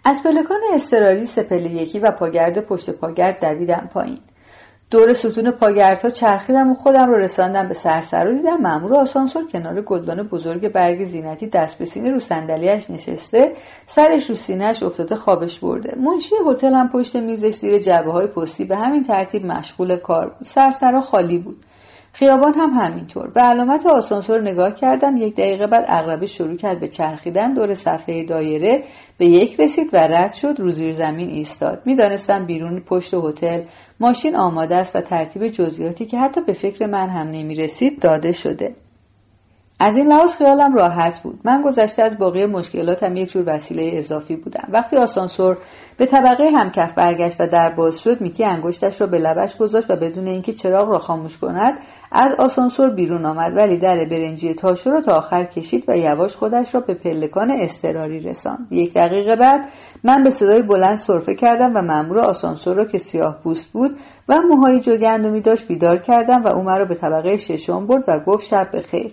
از 0.04 0.23
پلکان 0.23 0.61
استراری 0.75 1.26
سپله 1.26 1.71
یکی 1.71 1.99
و 1.99 2.11
پاگرد 2.11 2.61
پشت 2.61 2.90
پاگرد 2.90 3.40
دویدم 3.40 3.90
پایین. 3.94 4.21
دور 4.95 5.15
ستون 5.15 5.51
پاگردها 5.51 6.11
چرخیدم 6.11 6.71
و 6.71 6.75
خودم 6.75 7.07
رو 7.07 7.19
رساندم 7.19 7.69
به 7.69 7.75
سرسر 7.75 8.29
و 8.29 8.33
دیدم 8.33 8.57
مأمور 8.57 8.95
آسانسور 8.95 9.47
کنار 9.47 9.83
گلدان 9.83 10.23
بزرگ 10.23 10.73
برگ 10.73 11.05
زینتی 11.05 11.47
دست 11.47 11.79
به 11.79 11.85
سینه 11.85 12.11
رو 12.11 12.19
صندلیاش 12.19 12.91
نشسته 12.91 13.53
سرش 13.87 14.31
رو 14.31 14.37
سینهش 14.37 14.83
افتاده 14.83 15.17
خوابش 15.17 15.59
برده. 15.59 15.97
منشی 16.01 16.35
هتل 16.51 16.73
هم 16.75 16.89
پشت 16.89 17.17
میزش 17.17 17.55
زیر 17.55 17.79
جبه 17.79 18.13
های 18.13 18.27
پستی 18.27 18.65
به 18.65 18.77
همین 18.77 19.05
ترتیب 19.05 19.47
مشغول 19.47 19.97
کار 19.97 20.29
بود. 20.29 20.47
سرسرا 20.47 21.01
خالی 21.01 21.39
بود. 21.39 21.57
خیابان 22.13 22.55
هم 22.55 22.71
همینطور. 22.71 23.31
به 23.31 23.41
علامت 23.41 23.87
آسانسور 23.87 24.41
نگاه 24.41 24.75
کردم 24.75 25.17
یک 25.17 25.35
دقیقه 25.35 25.67
بعد 25.67 25.85
اغربه 25.89 26.26
شروع 26.26 26.57
کرد 26.57 26.80
به 26.80 26.89
چرخیدن 26.89 27.54
دور 27.54 27.75
صفحه 27.75 28.25
دایره. 28.25 28.83
به 29.19 29.26
یک 29.26 29.61
رسید 29.61 29.91
و 29.93 29.97
رد 29.97 30.33
شد 30.33 30.54
رو 30.59 30.71
زیر 30.71 30.93
زمین 30.93 31.28
ایستاد. 31.28 31.83
می‌دانستم 31.85 32.47
بیرون 32.47 32.80
پشت 32.80 33.15
هتل 33.15 33.63
ماشین 34.00 34.37
آماده 34.37 34.76
است 34.76 34.97
و 34.97 35.00
ترتیب 35.00 35.49
جزئیاتی 35.49 36.07
که 36.07 36.19
حتی 36.19 36.41
به 36.41 36.52
فکر 36.52 36.87
من 36.87 37.09
هم 37.09 37.26
نمی 37.30 37.54
رسید 37.54 38.00
داده 38.00 38.33
شده. 38.33 38.75
از 39.80 39.97
این 39.97 40.06
لحاظ 40.06 40.37
خیالم 40.37 40.75
راحت 40.75 41.19
بود. 41.23 41.41
من 41.45 41.63
گذشته 41.63 42.02
از 42.02 42.19
باقی 42.19 42.47
مشکلاتم 42.47 43.17
یک 43.17 43.32
جور 43.32 43.45
وسیله 43.47 43.91
اضافی 43.95 44.37
بودم. 44.37 44.69
وقتی 44.73 44.97
آسانسور 44.97 45.58
به 45.97 46.06
طبقه 46.06 46.50
همکف 46.50 46.93
برگشت 46.93 47.37
و 47.41 47.47
در 47.47 47.71
باز 47.71 48.00
شد 48.00 48.21
میکی 48.21 48.45
انگشتش 48.45 49.00
را 49.00 49.06
به 49.06 49.19
لبش 49.19 49.56
گذاشت 49.56 49.91
و 49.91 49.97
بدون 49.97 50.26
اینکه 50.26 50.52
چراغ 50.52 50.89
را 50.89 50.99
خاموش 50.99 51.39
کند 51.39 51.78
از 52.13 52.34
آسانسور 52.34 52.91
بیرون 52.91 53.26
آمد. 53.26 53.56
ولی 53.56 53.76
در 53.76 54.04
برنجی 54.04 54.54
تاشو 54.54 54.91
را 54.91 55.00
تا 55.00 55.13
آخر 55.13 55.45
کشید 55.45 55.84
و 55.89 55.97
یواش 55.97 56.37
خودش 56.37 56.75
را 56.75 56.80
به 56.80 56.95
پلکان 56.95 57.50
استراری 57.50 58.21
رساند. 58.21 58.67
یک 58.71 58.95
دقیقه 58.95 59.37
بعد 59.37 59.60
من 60.04 60.23
به 60.23 60.30
صدای 60.30 60.63
بلند 60.63 60.97
سرفه 60.97 61.34
کردم 61.34 61.76
و 61.76 61.82
مأمور 61.82 62.19
آسانسور 62.19 62.76
را 62.76 62.84
که 62.84 62.99
سیاه 62.99 63.39
پوست 63.43 63.73
بود 63.73 63.99
و 64.28 64.41
موهای 64.41 64.80
جوگندمی 64.80 65.41
داشت 65.41 65.69
بیدار 65.69 65.99
کردم 65.99 66.45
و 66.45 66.49
او 66.49 66.63
مرا 66.63 66.84
به 66.84 66.95
طبقه 66.95 67.37
ششم 67.37 67.87
برد 67.87 68.04
و 68.08 68.19
گفت 68.19 68.47
شب 68.47 68.69
بخیر. 68.73 69.13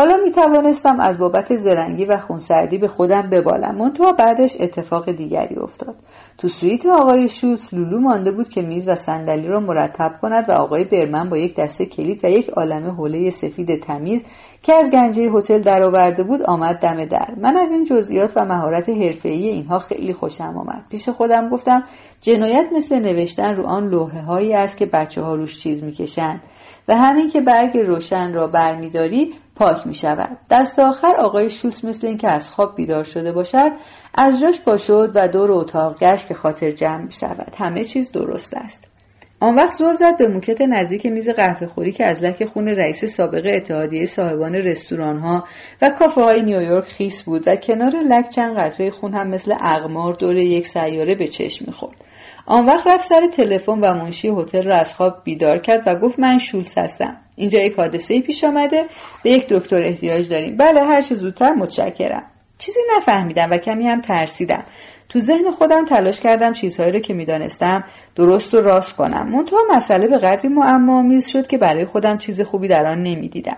حالا 0.00 0.16
می 0.24 0.30
توانستم 0.30 1.00
از 1.00 1.18
بابت 1.18 1.56
زرنگی 1.56 2.04
و 2.04 2.16
خونسردی 2.16 2.78
به 2.78 2.88
خودم 2.88 3.30
ببالم. 3.30 3.74
منتها 3.74 4.12
بعدش 4.12 4.56
اتفاق 4.60 5.12
دیگری 5.12 5.56
افتاد. 5.56 5.94
تو 6.38 6.48
سویت 6.48 6.86
آقای 6.86 7.28
شوتس 7.28 7.74
لولو 7.74 8.00
مانده 8.00 8.32
بود 8.32 8.48
که 8.48 8.62
میز 8.62 8.88
و 8.88 8.94
صندلی 8.94 9.46
را 9.46 9.60
مرتب 9.60 10.12
کند 10.22 10.48
و 10.48 10.52
آقای 10.52 10.84
برمن 10.84 11.28
با 11.28 11.36
یک 11.36 11.56
دسته 11.56 11.86
کلید 11.86 12.24
و 12.24 12.28
یک 12.28 12.48
عالم 12.48 12.90
حوله 12.90 13.30
سفید 13.30 13.82
تمیز 13.82 14.24
که 14.62 14.74
از 14.74 14.90
گنجه 14.90 15.22
هتل 15.22 15.58
درآورده 15.58 16.22
بود 16.22 16.42
آمد 16.42 16.76
دم 16.76 17.04
در. 17.04 17.34
من 17.40 17.56
از 17.56 17.72
این 17.72 17.84
جزئیات 17.84 18.32
و 18.36 18.44
مهارت 18.44 18.88
حرفه‌ای 18.88 19.48
اینها 19.48 19.78
خیلی 19.78 20.12
خوشم 20.12 20.56
آمد. 20.56 20.84
پیش 20.90 21.08
خودم 21.08 21.48
گفتم 21.48 21.82
جنایت 22.20 22.66
مثل 22.76 22.98
نوشتن 22.98 23.56
رو 23.56 23.66
آن 23.66 23.88
لوحه 23.88 24.22
هایی 24.22 24.54
است 24.54 24.78
که 24.78 24.86
بچه 24.86 25.22
ها 25.22 25.34
روش 25.34 25.62
چیز 25.62 25.84
می‌کشند 25.84 26.40
و 26.88 26.94
همین 26.96 27.30
که 27.30 27.40
برگ 27.40 27.78
روشن 27.78 28.32
را 28.34 28.46
برمیداری 28.46 29.34
پاک 29.60 29.86
می 29.86 29.94
شود. 29.94 30.36
دست 30.50 30.78
آخر 30.78 31.16
آقای 31.16 31.50
شوس 31.50 31.84
مثل 31.84 32.06
اینکه 32.06 32.28
از 32.28 32.50
خواب 32.50 32.76
بیدار 32.76 33.04
شده 33.04 33.32
باشد 33.32 33.72
از 34.14 34.40
جاش 34.40 34.60
پا 34.60 34.76
شد 34.76 35.12
و 35.14 35.28
دور 35.28 35.52
اتاق 35.52 35.98
گشت 35.98 36.28
که 36.28 36.34
خاطر 36.34 36.70
جمع 36.70 37.02
می 37.02 37.12
شود. 37.12 37.54
همه 37.58 37.84
چیز 37.84 38.12
درست 38.12 38.54
است. 38.54 38.84
آن 39.40 39.54
وقت 39.54 39.72
زور 39.72 39.94
زد 39.94 40.18
به 40.18 40.28
موکت 40.28 40.60
نزدیک 40.60 41.06
میز 41.06 41.28
قهوه 41.28 41.66
خوری 41.66 41.92
که 41.92 42.06
از 42.06 42.24
لک 42.24 42.44
خون 42.44 42.68
رئیس 42.68 43.04
سابق 43.04 43.42
اتحادیه 43.54 44.06
صاحبان 44.06 44.54
رستوران 44.54 45.18
ها 45.18 45.44
و 45.82 45.88
کافه 45.88 46.20
های 46.20 46.42
نیویورک 46.42 46.84
خیس 46.84 47.22
بود 47.22 47.48
و 47.48 47.56
کنار 47.56 47.92
لک 47.96 48.28
چند 48.28 48.58
قطره 48.58 48.90
خون 48.90 49.14
هم 49.14 49.28
مثل 49.28 49.54
اقمار 49.60 50.14
دور 50.14 50.36
یک 50.36 50.66
سیاره 50.66 51.14
به 51.14 51.26
چشم 51.26 51.64
می‌خورد 51.68 51.96
آن 52.46 52.66
وقت 52.66 52.86
رفت 52.86 53.04
سر 53.04 53.26
تلفن 53.26 53.80
و 53.80 53.94
منشی 53.94 54.28
هتل 54.28 54.62
را 54.62 54.76
از 54.76 54.94
خواب 54.94 55.14
بیدار 55.24 55.58
کرد 55.58 55.82
و 55.86 55.94
گفت 55.94 56.18
من 56.18 56.38
شولز 56.38 56.78
هستم 56.78 57.16
اینجا 57.40 57.58
یک 57.58 57.74
حادثه 57.74 58.20
پیش 58.20 58.44
آمده. 58.44 58.84
به 59.24 59.30
یک 59.30 59.48
دکتر 59.48 59.82
احتیاج 59.82 60.28
داریم. 60.28 60.56
بله 60.56 60.80
هر 60.80 61.00
چه 61.00 61.14
زودتر 61.14 61.52
متشکرم. 61.52 62.22
چیزی 62.58 62.80
نفهمیدم 62.96 63.50
و 63.50 63.58
کمی 63.58 63.88
هم 63.88 64.00
ترسیدم. 64.00 64.64
تو 65.08 65.20
ذهن 65.20 65.50
خودم 65.50 65.84
تلاش 65.84 66.20
کردم 66.20 66.52
چیزهایی 66.52 66.92
رو 66.92 66.98
که 66.98 67.14
می‌دانستم 67.14 67.84
درست 68.16 68.54
و 68.54 68.60
راست 68.60 68.96
کنم. 68.96 69.28
منتها 69.28 69.58
مسئله 69.76 70.08
به 70.08 70.18
قدری 70.18 70.48
معما 70.48 71.20
شد 71.20 71.46
که 71.46 71.58
برای 71.58 71.84
خودم 71.84 72.18
چیز 72.18 72.40
خوبی 72.40 72.68
در 72.68 72.86
آن 72.86 73.02
نمی‌دیدم. 73.02 73.56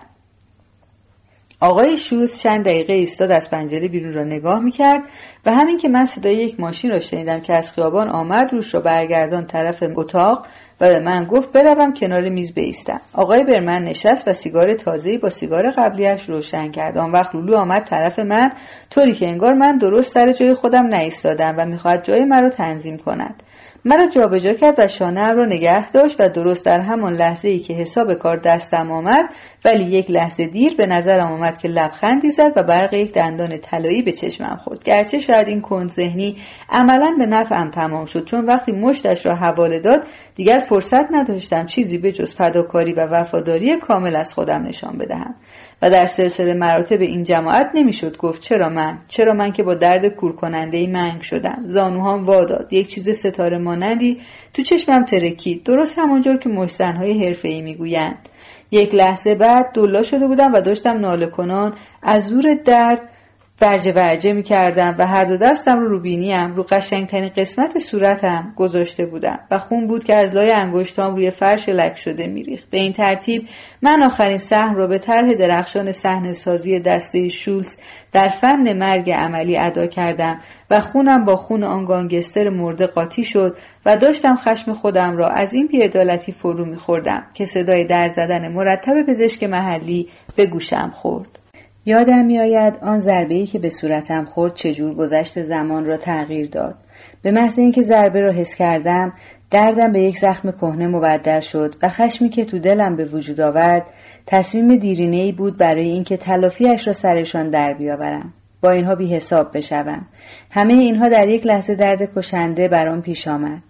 آقای 1.63 1.97
شوز 1.97 2.39
چند 2.39 2.65
دقیقه 2.65 2.93
ایستاد 2.93 3.31
از 3.31 3.49
پنجره 3.49 3.87
بیرون 3.87 4.13
را 4.13 4.23
نگاه 4.23 4.59
می‌کرد 4.59 5.03
و 5.45 5.51
همین 5.51 5.77
که 5.77 5.89
من 5.89 6.05
صدای 6.05 6.35
یک 6.35 6.59
ماشین 6.59 6.91
را 6.91 6.99
شنیدم 6.99 7.39
که 7.39 7.53
از 7.53 7.71
خیابان 7.71 8.09
آمد 8.09 8.53
روش 8.53 8.73
را 8.73 8.79
برگردان 8.79 9.47
طرف 9.47 9.83
اتاق 9.95 10.45
و 10.81 10.87
به 10.87 10.99
من 10.99 11.25
گفت 11.25 11.51
بروم 11.51 11.93
کنار 11.93 12.29
میز 12.29 12.53
بیستم. 12.53 13.01
آقای 13.13 13.43
برمن 13.43 13.83
نشست 13.83 14.27
و 14.27 14.33
سیگار 14.33 14.73
تازه‌ای 14.73 15.17
با 15.17 15.29
سیگار 15.29 15.71
قبلیش 15.71 16.29
روشن 16.29 16.71
کرد. 16.71 16.97
آن 16.97 17.11
وقت 17.11 17.35
لولو 17.35 17.57
آمد 17.57 17.83
طرف 17.83 18.19
من 18.19 18.51
طوری 18.89 19.13
که 19.13 19.27
انگار 19.27 19.53
من 19.53 19.77
درست 19.77 20.11
سر 20.13 20.33
جای 20.33 20.53
خودم 20.53 20.87
نایستادم 20.87 21.55
و 21.57 21.65
می‌خواهد 21.65 22.05
جای 22.05 22.25
مرا 22.25 22.49
تنظیم 22.49 22.97
کند. 22.97 23.43
مرا 23.85 24.07
جابجا 24.07 24.53
کرد 24.53 24.75
و 24.77 24.87
شانه 24.87 25.33
را 25.33 25.45
نگه 25.45 25.91
داشت 25.91 26.15
و 26.19 26.29
درست 26.29 26.65
در 26.65 26.81
همان 26.81 27.13
لحظه 27.13 27.47
ای 27.47 27.59
که 27.59 27.73
حساب 27.73 28.13
کار 28.13 28.37
دستم 28.37 28.91
آمد 28.91 29.29
ولی 29.65 29.83
یک 29.83 30.11
لحظه 30.11 30.47
دیر 30.47 30.75
به 30.75 30.85
نظرم 30.85 31.31
آمد 31.31 31.57
که 31.57 31.67
لبخندی 31.67 32.29
زد 32.29 32.53
و 32.55 32.63
برق 32.63 32.93
یک 32.93 33.13
دندان 33.13 33.57
طلایی 33.57 34.01
به 34.01 34.11
چشمم 34.11 34.55
خورد. 34.55 34.83
گرچه 34.83 35.19
شاید 35.19 35.47
این 35.47 35.61
کند 35.61 35.89
ذهنی 35.89 36.37
عملا 36.69 37.15
به 37.17 37.25
نفعم 37.25 37.71
تمام 37.71 38.05
شد 38.05 38.25
چون 38.25 38.45
وقتی 38.45 38.71
مشتش 38.71 39.25
را 39.25 39.35
حواله 39.35 39.79
داد 39.79 40.03
دیگر 40.35 40.65
فرصت 40.69 41.11
نداشتم 41.11 41.65
چیزی 41.65 41.97
به 41.97 42.11
جز 42.11 42.35
فداکاری 42.35 42.93
و 42.93 43.05
وفاداری 43.05 43.77
کامل 43.77 44.15
از 44.15 44.33
خودم 44.33 44.63
نشان 44.63 44.97
بدهم. 44.97 45.35
و 45.81 45.89
در 45.89 46.07
سلسله 46.07 46.53
مراتب 46.53 47.01
این 47.01 47.23
جماعت 47.23 47.71
نمی‌شد 47.73 48.17
گفت 48.17 48.41
چرا 48.41 48.69
من؟ 48.69 48.97
چرا 49.07 49.33
من 49.33 49.51
که 49.51 49.63
با 49.63 49.73
درد 49.73 50.07
کور 50.07 50.35
کننده 50.35 50.77
ای 50.77 50.87
منگ 50.87 51.21
شدم؟ 51.21 51.63
زانوهام 51.65 52.23
واداد. 52.23 52.73
یک 52.73 52.87
چیز 52.87 53.09
ستاره 53.09 53.57
مانندی 53.57 54.21
تو 54.53 54.63
چشمم 54.63 55.05
ترکید. 55.05 55.63
درست 55.63 55.99
همانجور 55.99 56.37
که 56.37 56.49
مشتنهای 56.49 57.25
حرفه 57.25 57.47
ای 57.47 57.61
می‌گویند. 57.61 58.29
یک 58.71 58.95
لحظه 58.95 59.35
بعد 59.35 59.71
دلا 59.73 60.03
شده 60.03 60.27
بودم 60.27 60.53
و 60.53 60.61
داشتم 60.61 60.99
ناله 60.99 61.27
کنان 61.27 61.73
از 62.01 62.25
زور 62.25 62.53
درد 62.65 63.12
ورجه 63.61 63.91
ورجه 63.91 64.33
می 64.33 64.43
کردم 64.43 64.95
و 64.99 65.07
هر 65.07 65.25
دو 65.25 65.37
دستم 65.37 65.79
رو 65.79 65.87
روبینیم 65.87 66.55
رو 66.55 66.63
قشنگترین 66.63 67.31
قسمت 67.37 67.79
صورتم 67.79 68.53
گذاشته 68.55 69.05
بودم 69.05 69.39
و 69.51 69.57
خون 69.57 69.87
بود 69.87 70.03
که 70.03 70.15
از 70.15 70.33
لای 70.33 70.51
انگشتام 70.51 71.15
روی 71.15 71.31
فرش 71.31 71.69
لک 71.69 71.97
شده 71.97 72.27
میریخت. 72.27 72.69
به 72.69 72.79
این 72.79 72.93
ترتیب 72.93 73.47
من 73.81 74.03
آخرین 74.03 74.37
سهم 74.37 74.75
را 74.75 74.87
به 74.87 74.97
طرح 74.97 75.33
درخشان 75.33 75.91
صحنه 75.91 76.31
سازی 76.31 76.79
دسته 76.79 77.27
شولز 77.27 77.77
در 78.11 78.29
فن 78.29 78.73
مرگ 78.73 79.11
عملی 79.11 79.57
ادا 79.57 79.87
کردم 79.87 80.39
و 80.69 80.79
خونم 80.79 81.25
با 81.25 81.35
خون 81.35 81.63
آن 81.63 81.85
گانگستر 81.85 82.49
مرده 82.49 82.87
قاطی 82.87 83.23
شد 83.23 83.57
و 83.85 83.97
داشتم 83.97 84.35
خشم 84.35 84.73
خودم 84.73 85.17
را 85.17 85.27
از 85.29 85.53
این 85.53 85.67
بیعدالتی 85.67 86.31
فرو 86.31 86.65
میخوردم 86.65 87.23
که 87.33 87.45
صدای 87.45 87.85
در 87.87 88.09
زدن 88.09 88.51
مرتب 88.51 89.01
پزشک 89.07 89.43
محلی 89.43 90.07
به 90.35 90.45
گوشم 90.45 90.91
خورد. 90.93 91.42
یادم 91.85 92.25
میآید 92.25 92.73
آن 92.81 92.97
ضربه 92.97 93.45
که 93.45 93.59
به 93.59 93.69
صورتم 93.69 94.25
خورد 94.25 94.53
چجور 94.53 94.93
گذشت 94.93 95.41
زمان 95.41 95.85
را 95.85 95.97
تغییر 95.97 96.49
داد. 96.49 96.75
به 97.21 97.31
محض 97.31 97.59
اینکه 97.59 97.81
ضربه 97.81 98.19
را 98.19 98.31
حس 98.31 98.55
کردم 98.55 99.13
دردم 99.51 99.91
به 99.91 100.01
یک 100.01 100.17
زخم 100.17 100.51
کهنه 100.51 100.87
مبدل 100.87 101.39
شد 101.39 101.75
و 101.81 101.89
خشمی 101.89 102.29
که 102.29 102.45
تو 102.45 102.59
دلم 102.59 102.95
به 102.95 103.05
وجود 103.05 103.41
آورد 103.41 103.85
تصمیم 104.27 104.75
دیرینه 104.75 105.17
ای 105.17 105.31
بود 105.31 105.57
برای 105.57 105.87
اینکه 105.87 106.17
تلافیاش 106.17 106.87
را 106.87 106.93
سرشان 106.93 107.49
در 107.49 107.73
بیاورم. 107.73 108.33
با 108.61 108.71
اینها 108.71 108.95
بی 108.95 109.15
حساب 109.15 109.57
بشوم. 109.57 110.05
همه 110.51 110.73
اینها 110.73 111.09
در 111.09 111.27
یک 111.27 111.45
لحظه 111.45 111.75
درد 111.75 112.15
کشنده 112.15 112.67
برام 112.67 113.01
پیش 113.01 113.27
آمد. 113.27 113.61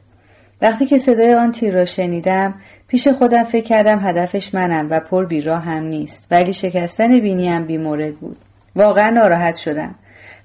وقتی 0.62 0.86
که 0.86 0.98
صدای 0.98 1.34
آن 1.34 1.52
تیر 1.52 1.74
را 1.74 1.86
شنیدم 1.86 2.54
پیش 2.94 3.08
خودم 3.08 3.44
فکر 3.44 3.66
کردم 3.66 4.00
هدفش 4.00 4.54
منم 4.54 4.88
و 4.90 5.00
پر 5.00 5.26
بیراه 5.26 5.64
هم 5.64 5.84
نیست 5.84 6.28
ولی 6.32 6.54
شکستن 6.54 7.20
بینیم 7.20 7.66
بی 7.66 7.78
مورد 7.78 8.16
بود. 8.16 8.38
واقعا 8.76 9.10
ناراحت 9.10 9.56
شدم 9.56 9.96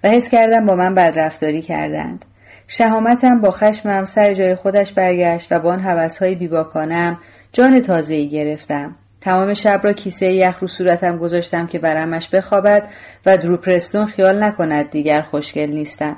و 0.04 0.08
حس 0.08 0.30
کردم 0.30 0.66
با 0.66 0.74
من 0.74 0.94
بدرفتاری 0.94 1.62
کردند. 1.62 2.24
شهامتم 2.66 3.40
با 3.40 3.50
خشمم 3.50 4.04
سر 4.04 4.34
جای 4.34 4.54
خودش 4.54 4.92
برگشت 4.92 5.52
و 5.52 5.58
با 5.58 5.72
آن 5.72 5.80
حوثهای 5.80 6.34
بیباکانم 6.34 7.18
جان 7.52 7.80
تازه‌ای 7.80 8.28
گرفتم. 8.28 8.96
تمام 9.20 9.54
شب 9.54 9.80
را 9.84 9.92
کیسه 9.92 10.26
یخ 10.26 10.58
رو 10.58 10.68
صورتم 10.68 11.18
گذاشتم 11.18 11.66
که 11.66 11.78
برمش 11.78 12.28
بخوابد 12.28 12.88
و 13.26 13.37
دروپرستون 13.37 14.06
خیال 14.06 14.42
نکند 14.42 14.90
دیگر 14.90 15.22
خوشگل 15.22 15.70
نیستم. 15.70 16.16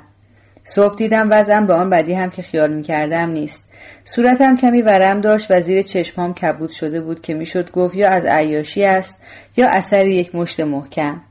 صبح 0.75 0.95
دیدم 0.95 1.27
وضعم 1.31 1.67
به 1.67 1.73
آن 1.73 1.89
بدی 1.89 2.13
هم 2.13 2.29
که 2.29 2.41
خیال 2.41 2.73
می‌کردم 2.73 3.29
نیست. 3.29 3.69
صورتم 4.05 4.55
کمی 4.57 4.81
ورم 4.81 5.21
داشت 5.21 5.51
و 5.51 5.61
زیر 5.61 5.81
چشمام 5.81 6.33
کبود 6.33 6.69
شده 6.69 7.01
بود 7.01 7.21
که 7.21 7.33
می‌شد 7.33 7.71
گفت 7.71 7.95
یا 7.95 8.09
از 8.09 8.25
عیاشی 8.25 8.83
است 8.83 9.21
یا 9.57 9.67
اثر 9.69 10.05
یک 10.05 10.35
مشت 10.35 10.59
محکم. 10.59 11.21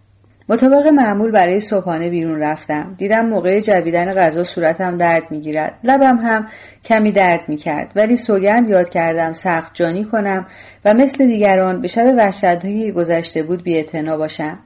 مطابق 0.48 0.86
معمول 0.86 1.30
برای 1.30 1.60
صبحانه 1.60 2.10
بیرون 2.10 2.40
رفتم. 2.40 2.94
دیدم 2.98 3.26
موقع 3.26 3.60
جویدن 3.60 4.14
غذا 4.14 4.44
صورتم 4.44 4.96
درد 4.96 5.30
می‌گیرد. 5.30 5.74
لبم 5.84 6.16
هم 6.16 6.48
کمی 6.84 7.12
درد 7.12 7.40
می‌کرد. 7.48 7.92
ولی 7.96 8.16
سوگند 8.16 8.68
یاد 8.68 8.90
کردم 8.90 9.32
سخت 9.32 9.74
جانی 9.74 10.04
کنم 10.04 10.46
و 10.84 10.94
مثل 10.94 11.26
دیگران 11.26 11.80
به 11.80 11.88
شب 11.88 12.14
وحشتهایی 12.18 12.92
گذشته 12.92 13.42
بود 13.42 13.62
بی 13.62 13.82
باشم. 14.18 14.58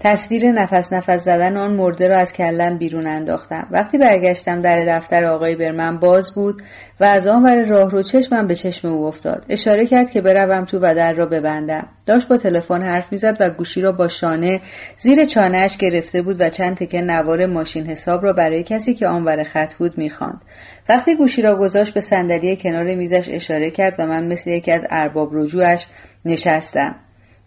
تصویر 0.00 0.52
نفس 0.52 0.92
نفس 0.92 1.24
زدن 1.24 1.56
آن 1.56 1.72
مرده 1.72 2.08
را 2.08 2.18
از 2.18 2.32
کلم 2.32 2.78
بیرون 2.78 3.06
انداختم. 3.06 3.66
وقتی 3.70 3.98
برگشتم 3.98 4.60
در 4.60 4.84
دفتر 4.84 5.24
آقای 5.24 5.56
برمن 5.56 5.98
باز 5.98 6.34
بود 6.34 6.62
و 7.00 7.04
از 7.04 7.26
آن 7.26 7.42
ور 7.42 7.64
راه 7.64 7.90
رو 7.90 8.02
چشمم 8.02 8.46
به 8.46 8.54
چشم 8.54 8.88
او 8.88 9.06
افتاد. 9.06 9.44
اشاره 9.48 9.86
کرد 9.86 10.10
که 10.10 10.20
بروم 10.20 10.64
تو 10.64 10.78
و 10.78 10.94
در 10.96 11.12
را 11.12 11.26
ببندم. 11.26 11.88
داشت 12.06 12.28
با 12.28 12.36
تلفن 12.36 12.82
حرف 12.82 13.12
می‌زد 13.12 13.36
و 13.40 13.50
گوشی 13.50 13.80
را 13.80 13.92
با 13.92 14.08
شانه 14.08 14.60
زیر 14.96 15.24
چانهاش 15.24 15.76
گرفته 15.76 16.22
بود 16.22 16.40
و 16.40 16.50
چند 16.50 16.76
تکه 16.76 17.00
نوار 17.00 17.46
ماشین 17.46 17.86
حساب 17.86 18.24
را 18.24 18.32
برای 18.32 18.62
کسی 18.62 18.94
که 18.94 19.06
آنور 19.06 19.42
خط 19.42 19.74
بود 19.74 19.98
می‌خواند. 19.98 20.40
وقتی 20.88 21.16
گوشی 21.16 21.42
را 21.42 21.56
گذاشت 21.56 21.94
به 21.94 22.00
صندلی 22.00 22.56
کنار 22.56 22.94
میزش 22.94 23.28
اشاره 23.28 23.70
کرد 23.70 23.94
و 23.98 24.06
من 24.06 24.26
مثل 24.26 24.50
یکی 24.50 24.72
از 24.72 24.86
ارباب 24.90 25.30
رجوعش 25.32 25.86
نشستم. 26.24 26.94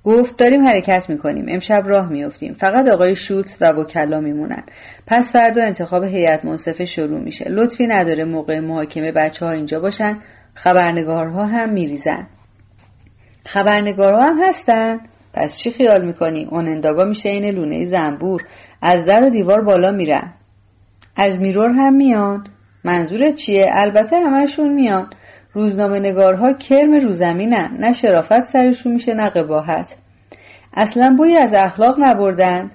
گفت 0.07 0.37
داریم 0.37 0.67
حرکت 0.67 1.09
می‌کنیم. 1.09 1.45
امشب 1.49 1.83
راه 1.85 2.09
میافتیم. 2.09 2.53
فقط 2.53 2.87
آقای 2.87 3.15
شولتز 3.15 3.57
و 3.61 3.71
وکلا 3.71 4.19
میمونن. 4.19 4.63
پس 5.07 5.33
فردا 5.33 5.63
انتخاب 5.63 6.03
هیئت 6.03 6.45
منصفه 6.45 6.85
شروع 6.85 7.19
میشه. 7.19 7.45
لطفی 7.49 7.87
نداره 7.87 8.23
موقع 8.23 8.59
محاکمه 8.59 9.11
بچه 9.11 9.45
ها 9.45 9.51
اینجا 9.51 9.79
باشن. 9.79 10.19
خبرنگارها 10.53 11.45
هم 11.45 11.69
میریزن. 11.69 12.27
خبرنگارها 13.45 14.21
هم 14.21 14.37
هستن. 14.49 14.99
پس 15.33 15.57
چی 15.57 15.71
خیال 15.71 16.05
می‌کنی؟ 16.05 16.47
اون 16.51 16.67
انداگا 16.67 17.05
میشه 17.05 17.29
این 17.29 17.45
لونه 17.45 17.85
زنبور. 17.85 18.41
از 18.81 19.05
در 19.05 19.23
و 19.23 19.29
دیوار 19.29 19.61
بالا 19.61 19.91
میرن. 19.91 20.33
از 21.15 21.39
میرور 21.39 21.69
هم 21.69 21.93
میان. 21.93 22.47
منظورت 22.83 23.35
چیه؟ 23.35 23.69
البته 23.71 24.15
همشون 24.15 24.73
میان. 24.73 25.09
روزنامه 25.57 25.99
نگارها 25.99 26.53
کرم 26.53 26.93
روزمینن 26.93 27.77
نه 27.79 27.93
شرافت 27.93 28.43
سرشون 28.43 28.93
میشه 28.93 29.13
نه 29.13 29.29
قباحت. 29.29 29.95
اصلا 30.73 31.15
بوی 31.17 31.37
از 31.37 31.53
اخلاق 31.53 31.95
نبردن. 31.99 32.71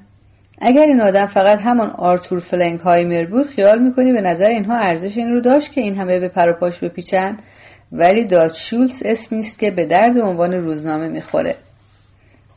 اگر 0.61 0.83
این 0.83 1.01
آدم 1.01 1.27
فقط 1.27 1.59
همان 1.61 1.90
آرتور 1.90 2.40
فلنکهایمر 2.40 3.25
بود 3.25 3.47
خیال 3.47 3.83
می‌کنی 3.83 4.12
به 4.12 4.21
نظر 4.21 4.49
اینها 4.49 4.77
ارزش 4.77 5.18
این 5.18 5.29
رو 5.29 5.40
داشت 5.40 5.73
که 5.73 5.81
این 5.81 5.97
همه 5.97 6.21
به 6.21 6.29
پر 6.29 6.51
و 6.51 6.53
پاش 6.53 6.79
بپیچن؟ 6.79 7.38
ولی 7.92 8.25
داد 8.25 8.53
شولز 8.53 9.03
اسمی 9.05 9.38
است 9.38 9.59
که 9.59 9.71
به 9.71 9.87
درد 9.87 10.18
عنوان 10.18 10.53
روزنامه 10.53 11.09
می‌خوره. 11.09 11.55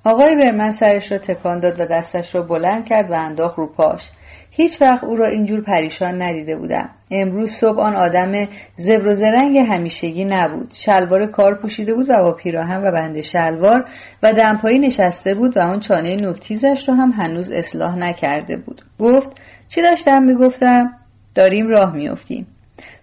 آقای 0.04 0.36
برمن 0.36 0.72
سرش 0.72 1.12
را 1.12 1.18
تکان 1.18 1.60
داد 1.60 1.80
و 1.80 1.86
دستش 1.86 2.36
را 2.36 2.42
بلند 2.42 2.86
کرد 2.86 3.12
و 3.12 3.14
انداخت 3.14 3.58
رو 3.58 3.68
پاش. 3.68 4.10
هیچ 4.58 4.82
وقت 4.82 5.04
او 5.04 5.16
را 5.16 5.28
اینجور 5.28 5.62
پریشان 5.62 6.22
ندیده 6.22 6.56
بودم. 6.56 6.90
امروز 7.12 7.52
صبح 7.52 7.80
آن 7.80 7.96
آدم 7.96 8.48
زبر 8.76 9.08
و 9.08 9.16
زرنگ 9.16 9.58
همیشگی 9.58 10.26
نبود. 10.26 10.74
شلوار 10.78 11.26
کار 11.26 11.56
پوشیده 11.56 11.94
بود 11.94 12.10
و 12.10 12.24
با 12.24 12.32
پیراهن 12.32 12.88
و 12.88 12.92
بند 12.92 13.22
شلوار 13.22 13.86
و 14.24 14.34
دمپایی 14.34 14.80
نشسته 14.80 15.34
بود 15.34 15.58
و 15.58 15.60
آن 15.60 15.80
چانه 15.80 16.16
نکتیزش 16.16 16.90
را 16.90 16.96
هم 16.96 17.12
هنوز 17.12 17.52
اصلاح 17.52 17.98
نکرده 17.98 18.58
بود. 18.58 18.82
گفت 19.00 19.30
چی 19.70 19.82
داشتم 19.82 20.24
می‌گفتم؟ 20.24 20.94
داریم 21.36 21.68
راه 21.68 21.96
میافتیم. 21.96 22.48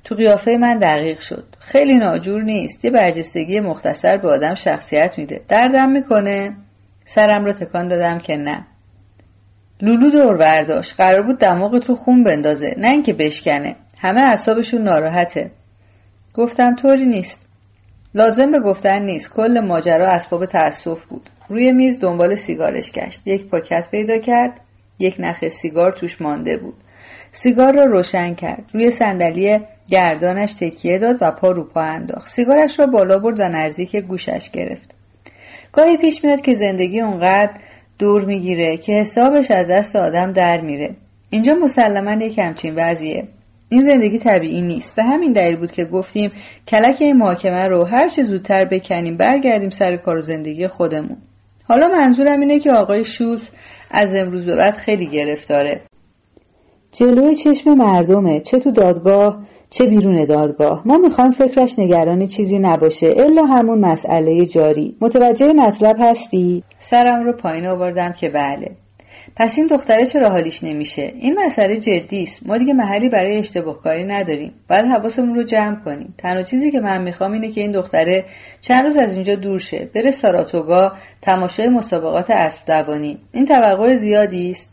تو 0.05 0.15
قیافه 0.15 0.57
من 0.57 0.79
دقیق 0.79 1.21
شد. 1.21 1.45
خیلی 1.59 1.95
ناجور 1.95 2.43
نیست. 2.43 2.85
یه 2.85 2.91
برجستگی 2.91 3.61
مختصر 3.61 4.17
به 4.17 4.29
آدم 4.29 4.55
شخصیت 4.55 5.19
میده. 5.19 5.41
دردم 5.49 5.91
می‌کنه. 5.91 6.57
سرم 7.05 7.45
رو 7.45 7.53
تکان 7.53 7.89
دادم 7.89 8.19
که 8.19 8.37
نه. 8.37 8.67
لولو 9.83 10.11
دور 10.11 10.37
برداشت. 10.37 10.95
قرار 10.97 11.23
بود 11.23 11.39
دماغت 11.39 11.87
رو 11.87 11.95
خون 11.95 12.23
بندازه. 12.23 12.75
نه 12.79 12.91
اینکه 12.91 13.13
بشکنه. 13.13 13.77
همه 13.99 14.21
اعصابشون 14.21 14.83
ناراحته. 14.83 15.51
گفتم 16.35 16.77
طوری 16.77 17.07
نیست. 17.07 17.47
لازم 18.15 18.51
به 18.51 18.61
گفتن 18.61 19.03
نیست. 19.03 19.35
کل 19.35 19.61
ماجرا 19.61 20.07
اسباب 20.07 20.47
تأسف 20.47 21.05
بود. 21.05 21.31
روی 21.49 21.73
میز 21.73 22.01
دنبال 22.01 22.35
سیگارش 22.35 22.93
گشت. 22.93 23.27
یک 23.27 23.47
پاکت 23.47 23.89
پیدا 23.91 24.19
کرد. 24.19 24.61
یک 24.99 25.17
نخ 25.19 25.49
سیگار 25.49 25.93
توش 25.93 26.23
مانده 26.23 26.57
بود. 26.57 26.75
سیگار 27.33 27.75
را 27.75 27.85
روشن 27.85 28.35
کرد. 28.35 28.65
روی 28.75 28.91
صندلی 28.91 29.61
گردانش 29.91 30.55
تکیه 30.55 30.99
داد 30.99 31.17
و 31.21 31.31
پا 31.31 31.51
رو 31.51 31.65
پا 31.65 31.81
انداخت. 31.81 32.31
سیگارش 32.31 32.79
را 32.79 32.87
بالا 32.87 33.19
برد 33.19 33.41
و 33.41 33.49
نزدیک 33.49 33.97
گوشش 33.97 34.51
گرفت. 34.51 34.91
گاهی 35.73 35.97
پیش 35.97 36.25
میاد 36.25 36.41
که 36.41 36.55
زندگی 36.55 37.01
اونقدر 37.01 37.51
دور 38.03 38.25
می‌گیره 38.25 38.77
که 38.77 38.93
حسابش 38.93 39.51
از 39.51 39.67
دست 39.67 39.97
آدم 39.97 40.33
در 40.33 40.61
میره. 40.61 40.95
اینجا 41.31 41.55
مسلما 41.55 42.25
یک 42.25 42.39
همچین 42.39 42.75
وضعیه. 42.77 43.29
این 43.69 43.83
زندگی 43.83 44.19
طبیعی 44.19 44.63
نیست. 44.63 44.97
به 44.97 45.03
همین 45.03 45.33
دلیل 45.33 45.57
بود 45.57 45.73
که 45.73 45.85
گفتیم 45.85 46.33
کلک 46.69 46.97
این 47.01 47.17
محاکمه 47.17 47.69
رو 47.69 47.85
هر 47.85 48.09
چه 48.09 48.23
زودتر 48.23 48.65
بکنیم 48.65 49.17
برگردیم 49.17 49.71
سر 49.71 49.97
کار 49.97 50.17
و 50.17 50.21
زندگی 50.21 50.69
خودمون. 50.69 51.17
حالا 51.69 51.89
منظورم 51.89 52.41
اینه 52.41 52.61
که 52.61 52.73
آقای 52.73 53.05
شولز 53.05 53.51
از 53.91 54.15
امروز 54.15 54.47
به 54.47 54.57
بعد 54.57 54.75
خیلی 54.75 55.07
گرفتاره. 55.07 55.81
جلوی 56.93 57.35
چشم 57.35 57.75
مردمه. 57.75 58.41
چه 58.41 58.59
تو 58.59 58.71
دادگاه 58.71 59.47
چه 59.73 59.87
بیرون 59.87 60.25
دادگاه؟ 60.25 60.83
ما 60.85 60.99
می‌خوایم 60.99 61.31
فکرش 61.31 61.79
نگران 61.79 62.27
چیزی 62.27 62.59
نباشه 62.59 63.15
الا 63.17 63.45
همون 63.45 63.79
مسئله 63.79 64.47
جاری. 64.47 64.97
متوجه 65.01 65.53
مطلب 65.53 65.97
هستی؟ 66.01 66.63
سرم 66.79 67.25
رو 67.25 67.33
پایین 67.33 67.67
آوردم 67.67 68.13
که 68.13 68.29
بله. 68.29 68.71
پس 69.37 69.59
این 69.59 69.67
دختره 69.67 70.07
چرا 70.07 70.29
حالیش 70.29 70.65
نمیشه؟ 70.65 71.13
این 71.21 71.39
مسئله 71.47 71.81
جدی 71.81 72.23
است. 72.23 72.47
ما 72.47 72.59
دیگه 72.59 72.73
محلی 72.73 73.09
برای 73.09 73.39
اشتباه 73.39 73.83
کاری 73.83 74.05
نداریم. 74.05 74.53
باید 74.71 74.85
حواسمون 74.85 75.35
رو 75.35 75.43
جمع 75.43 75.77
کنیم. 75.85 76.15
تنها 76.19 76.43
چیزی 76.43 76.71
که 76.71 76.81
من 76.81 77.03
می‌خوام 77.03 77.33
اینه 77.33 77.51
که 77.51 77.61
این 77.61 77.73
دختره 77.73 78.25
چند 78.61 78.85
روز 78.85 78.97
از 78.97 79.15
اینجا 79.15 79.35
دور 79.35 79.59
شه. 79.59 79.91
بره 79.95 80.11
ساراتوگا 80.11 80.93
تماشای 81.23 81.69
مسابقات 81.69 82.31
اسب 82.31 82.67
دوانی. 82.67 83.19
این 83.33 83.47
توقع 83.47 83.97
زیادی 83.97 84.51
است؟ 84.51 84.73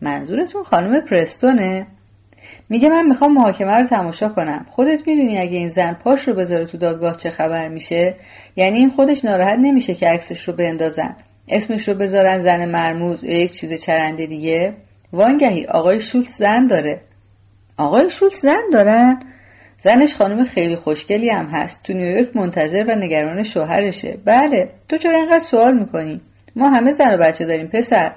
منظورتون 0.00 0.62
خانم 0.62 1.00
پرستونه؟ 1.00 1.86
میگه 2.68 2.88
من 2.88 3.06
می‌خوام 3.06 3.34
محاکمه 3.34 3.72
رو 3.72 3.86
تماشا 3.86 4.28
کنم. 4.28 4.66
خودت 4.70 5.06
می‌دونی 5.06 5.38
اگه 5.38 5.58
این 5.58 5.68
زن 5.68 5.92
پاش 5.92 6.28
رو 6.28 6.34
بذاره 6.34 6.66
تو 6.66 6.78
دادگاه 6.78 7.16
چه 7.16 7.30
خبر 7.30 7.68
میشه؟ 7.68 8.14
یعنی 8.56 8.78
این 8.78 8.90
خودش 8.90 9.24
ناراحت 9.24 9.58
نمیشه 9.58 9.94
که 9.94 10.08
عکسش 10.08 10.48
رو 10.48 10.54
بندازن. 10.54 11.16
اسمش 11.48 11.88
رو 11.88 11.94
بذارن 11.94 12.38
زن 12.38 12.70
مرموز 12.70 13.24
یا 13.24 13.38
یک 13.38 13.52
چیز 13.52 13.72
چرنده 13.72 14.26
دیگه. 14.26 14.72
وانگهی 15.12 15.66
آقای 15.66 16.00
شولت 16.00 16.28
زن 16.28 16.66
داره. 16.66 17.00
آقای 17.76 18.10
شولت 18.10 18.32
زن 18.32 18.70
دارن؟ 18.72 19.22
زنش 19.82 20.14
خانم 20.14 20.44
خیلی 20.44 20.76
خوشگلی 20.76 21.30
هم 21.30 21.46
هست. 21.46 21.82
تو 21.82 21.92
نیویورک 21.92 22.36
منتظر 22.36 22.84
و 22.88 22.94
نگران 22.94 23.42
شوهرشه. 23.42 24.18
بله 24.24 24.68
تو 24.88 24.96
چرا 24.96 25.18
اینقدر 25.18 25.40
سوال 25.40 25.78
می‌کنی؟ 25.78 26.20
ما 26.56 26.68
همه 26.68 26.92
زن 26.92 27.14
و 27.14 27.18
بچه 27.18 27.44
داریم 27.44 27.66
پسر. 27.66 28.12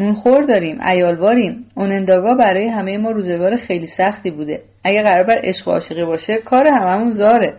نونخور 0.00 0.42
داریم 0.42 0.80
ایالواریم 0.80 1.64
اوننداگا 1.74 2.34
برای 2.34 2.68
همه 2.68 2.98
ما 2.98 3.10
روزگار 3.10 3.56
خیلی 3.56 3.86
سختی 3.86 4.30
بوده. 4.30 4.62
اگه 4.84 5.02
قرار 5.02 5.24
بر 5.24 5.40
عشق 5.44 5.68
و 5.68 5.70
عاشقی 5.70 6.04
باشه 6.04 6.36
کار 6.36 6.66
هممون 6.66 7.10
زاره. 7.10 7.54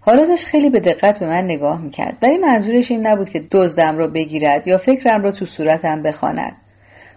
حالا 0.00 0.26
داشت 0.26 0.46
خیلی 0.46 0.70
به 0.70 0.80
دقت 0.80 1.18
به 1.18 1.26
من 1.26 1.44
نگاه 1.44 1.80
می‌کرد. 1.80 2.16
ولی 2.22 2.38
منظورش 2.38 2.90
این 2.90 3.06
نبود 3.06 3.28
که 3.28 3.42
دزدم 3.50 3.98
را 3.98 4.06
بگیرد 4.06 4.68
یا 4.68 4.78
فکرم 4.78 5.22
را 5.22 5.32
تو 5.32 5.44
صورتم 5.44 6.02
بخواند. 6.02 6.52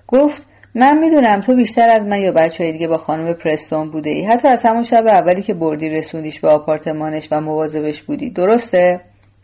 گفت 0.07 0.47
من 0.75 0.97
می‌دونم 0.99 1.41
تو 1.41 1.55
بیشتر 1.55 1.89
از 1.89 2.05
من 2.05 2.21
یا 2.21 2.31
بچه 2.31 2.63
های 2.63 2.73
دیگه 2.73 2.87
با 2.87 2.97
خانم 2.97 3.33
پرستون 3.33 3.91
بوده 3.91 4.09
ای 4.09 4.25
حتی 4.25 4.47
از 4.47 4.63
همون 4.63 4.83
شب 4.83 5.07
اولی 5.07 5.41
که 5.41 5.53
بردی 5.53 5.89
رسوندیش 5.89 6.39
به 6.39 6.49
آپارتمانش 6.49 7.27
و 7.31 7.41
مواظبش 7.41 8.01
بودی. 8.01 8.29
درسته؟ 8.29 9.01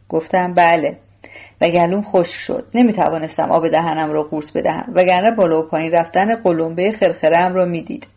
گفتم 0.10 0.54
بله. 0.54 0.98
و 1.62 1.70
گلوم 1.70 2.02
خشک 2.02 2.40
شد. 2.40 2.66
نمی‌توانستم 2.74 3.52
آب 3.52 3.68
دهنم 3.68 4.12
را 4.12 4.24
قورت 4.24 4.54
بدهم 4.56 4.92
وگرنه 4.96 5.32
بالا 5.32 5.60
و 5.60 5.68
پایین 5.68 5.92
رفتن 5.92 6.36
قلمبه 6.36 6.92
خرخرم 6.92 7.54
را 7.54 7.66
می‌دید. 7.66 8.08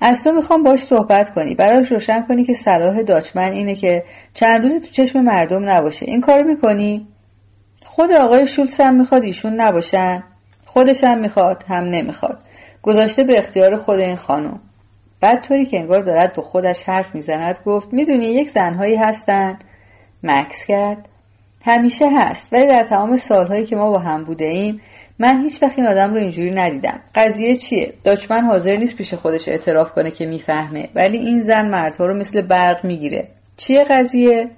از 0.00 0.24
تو 0.24 0.32
می‌خوام 0.32 0.62
باش 0.62 0.80
صحبت 0.80 1.34
کنی. 1.34 1.54
براش 1.54 1.92
روشن 1.92 2.22
کنی 2.22 2.44
که 2.44 2.54
صلاح 2.54 3.02
داچمن 3.02 3.52
اینه 3.52 3.74
که 3.74 4.04
چند 4.34 4.62
روزی 4.62 4.80
تو 4.80 4.86
چشم 4.86 5.20
مردم 5.20 5.70
نباشه. 5.70 6.06
این 6.06 6.20
کار 6.20 6.42
می‌کنی؟ 6.42 7.06
خود 7.84 8.12
آقای 8.12 8.46
شولتس 8.46 8.80
هم 8.80 8.94
می‌خواد 8.94 9.24
ایشون 9.24 9.60
نباشن. 9.60 10.22
خودش 10.66 11.04
هم 11.04 11.18
می‌خواد 11.18 11.64
هم 11.68 11.84
نمی‌خواد. 11.84 12.38
گذاشته 12.82 13.24
به 13.24 13.38
اختیار 13.38 13.76
خود 13.76 14.00
این 14.00 14.16
خانم. 14.16 14.60
بعد 15.20 15.42
طوری 15.42 15.66
که 15.66 15.80
انگار 15.80 16.00
دارد 16.00 16.36
با 16.36 16.42
خودش 16.42 16.82
حرف 16.88 17.14
می‌زند 17.14 17.58
گفت 17.66 17.92
می‌دونی 17.92 18.26
یک 18.26 18.50
زنهایی 18.50 18.96
هستن. 18.96 19.58
مکس 20.22 20.66
کرد. 20.66 21.08
همیشه 21.64 22.08
هست 22.12 22.52
ولی 22.52 22.66
در 22.66 22.82
تمام 22.82 23.16
سالهایی 23.16 23.64
که 23.64 23.76
ما 23.76 23.90
با 23.90 23.98
هم 23.98 24.24
بوده 24.24 24.44
ایم 24.44 24.80
من 25.18 25.42
هیچ 25.42 25.62
وقت 25.62 25.78
این 25.78 25.86
آدم 25.86 26.14
رو 26.14 26.20
اینجوری 26.20 26.50
ندیدم. 26.50 27.00
قضیه 27.14 27.56
چیه؟ 27.56 27.92
داچمن 28.04 28.40
حاضر 28.40 28.76
نیست 28.76 28.96
پیش 28.96 29.14
خودش 29.14 29.48
اعتراف 29.48 29.92
کنه 29.92 30.10
که 30.10 30.26
می‌فهمه 30.26 30.88
ولی 30.94 31.18
این 31.18 31.42
زن 31.42 31.68
مردها 31.68 32.06
رو 32.06 32.18
مثل 32.18 32.42
برق 32.42 32.84
می‌گیره. 32.84 33.28
چیه 33.56 33.84
قضیه؟ 33.84 34.50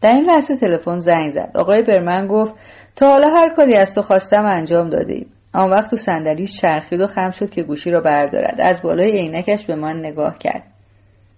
در 0.00 0.12
این 0.12 0.24
لحظه 0.24 0.56
تلفن 0.56 0.98
زنگ 0.98 1.30
زد. 1.30 1.50
آقای 1.54 1.82
برمن 1.82 2.26
گفت 2.26 2.54
تا 2.96 3.08
حالا 3.08 3.28
هر 3.28 3.54
کاری 3.54 3.76
از 3.76 3.94
تو 3.94 4.02
خواستم 4.02 4.44
انجام 4.44 4.88
داده 4.88 5.12
ایم 5.12 5.26
آن 5.52 5.70
وقت 5.70 5.90
تو 5.90 5.96
صندلیش 5.96 6.60
چرخید 6.60 7.00
و 7.00 7.06
خم 7.06 7.30
شد 7.30 7.50
که 7.50 7.62
گوشی 7.62 7.90
را 7.90 8.00
بردارد. 8.00 8.60
از 8.60 8.82
بالای 8.82 9.12
عینکش 9.12 9.64
به 9.64 9.74
من 9.74 9.98
نگاه 9.98 10.38
کرد. 10.38 10.62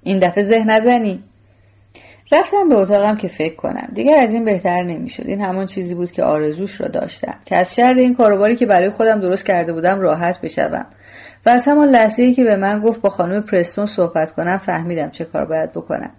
این 0.02 0.18
دفعه 0.18 0.44
ذهن 0.44 0.70
نزنی. 0.70 1.22
رفتم 2.32 2.68
به 2.68 2.74
اتاقم 2.74 3.16
که 3.16 3.28
فکر 3.28 3.56
کنم. 3.56 3.88
دیگر 3.94 4.18
از 4.18 4.32
این 4.32 4.44
بهتر 4.44 4.82
نمی‌شد. 4.82 5.24
این 5.26 5.40
همان 5.40 5.66
چیزی 5.66 5.94
بود 5.94 6.10
که 6.10 6.22
آرزوش 6.22 6.80
را 6.80 6.88
داشتم. 6.88 7.34
که 7.44 7.56
از 7.56 7.74
شر 7.74 7.94
این 7.94 8.14
کاروباری 8.14 8.56
که 8.56 8.66
برای 8.66 8.90
خودم 8.90 9.20
درست 9.20 9.46
کرده 9.46 9.72
بودم 9.72 10.00
راحت 10.00 10.40
بشوم. 10.40 10.86
و 11.46 11.50
از 11.50 11.68
همان 11.68 11.88
لحظه 11.88 12.22
ای 12.22 12.34
که 12.34 12.44
به 12.44 12.56
من 12.56 12.80
گفت 12.80 13.00
با 13.00 13.10
خانم 13.10 13.42
پرستون 13.42 13.86
صحبت 13.86 14.32
کنم 14.32 14.58
فهمیدم 14.58 15.10
چه 15.10 15.24
کار 15.24 15.44
باید 15.44 15.72
بکنم. 15.72 16.10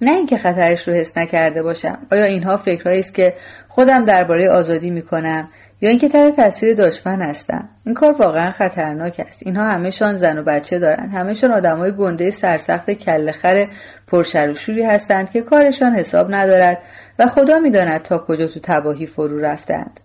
نه 0.00 0.10
اینکه 0.10 0.36
خطرش 0.36 0.88
رو 0.88 0.94
حس 0.94 1.18
نکرده 1.18 1.62
باشم. 1.62 1.98
آیا 2.12 2.24
اینها 2.24 2.56
فکرهایی 2.56 3.00
است 3.00 3.14
که 3.14 3.34
خودم 3.68 4.04
درباره 4.04 4.50
آزادی 4.50 4.90
می‌کنم؟ 4.90 5.48
یا 5.80 5.90
اینکه 5.90 6.08
تحت 6.08 6.36
تاثیر 6.36 6.74
دشمن 6.74 7.22
هستم 7.22 7.68
این 7.84 7.94
کار 7.94 8.12
واقعا 8.12 8.50
خطرناک 8.50 9.20
است. 9.26 9.42
اینها 9.46 9.64
همهشان 9.64 10.16
زن 10.16 10.38
و 10.38 10.42
بچه 10.42 10.78
دارند 10.78 11.14
همهشان 11.14 11.52
آدمای 11.52 11.92
گنده 11.92 12.30
سرسخت 12.30 12.90
کلهخر 12.90 13.68
پرشروشوری 14.06 14.82
هستند 14.82 15.30
که 15.30 15.40
کارشان 15.40 15.94
حساب 15.94 16.34
ندارد 16.34 16.78
و 17.18 17.26
خدا 17.26 17.58
می‌داند 17.58 18.02
تا 18.02 18.18
کجا 18.18 18.46
تو 18.46 18.60
تباهی 18.62 19.06
فرو 19.06 19.40
رفتند. 19.40 20.00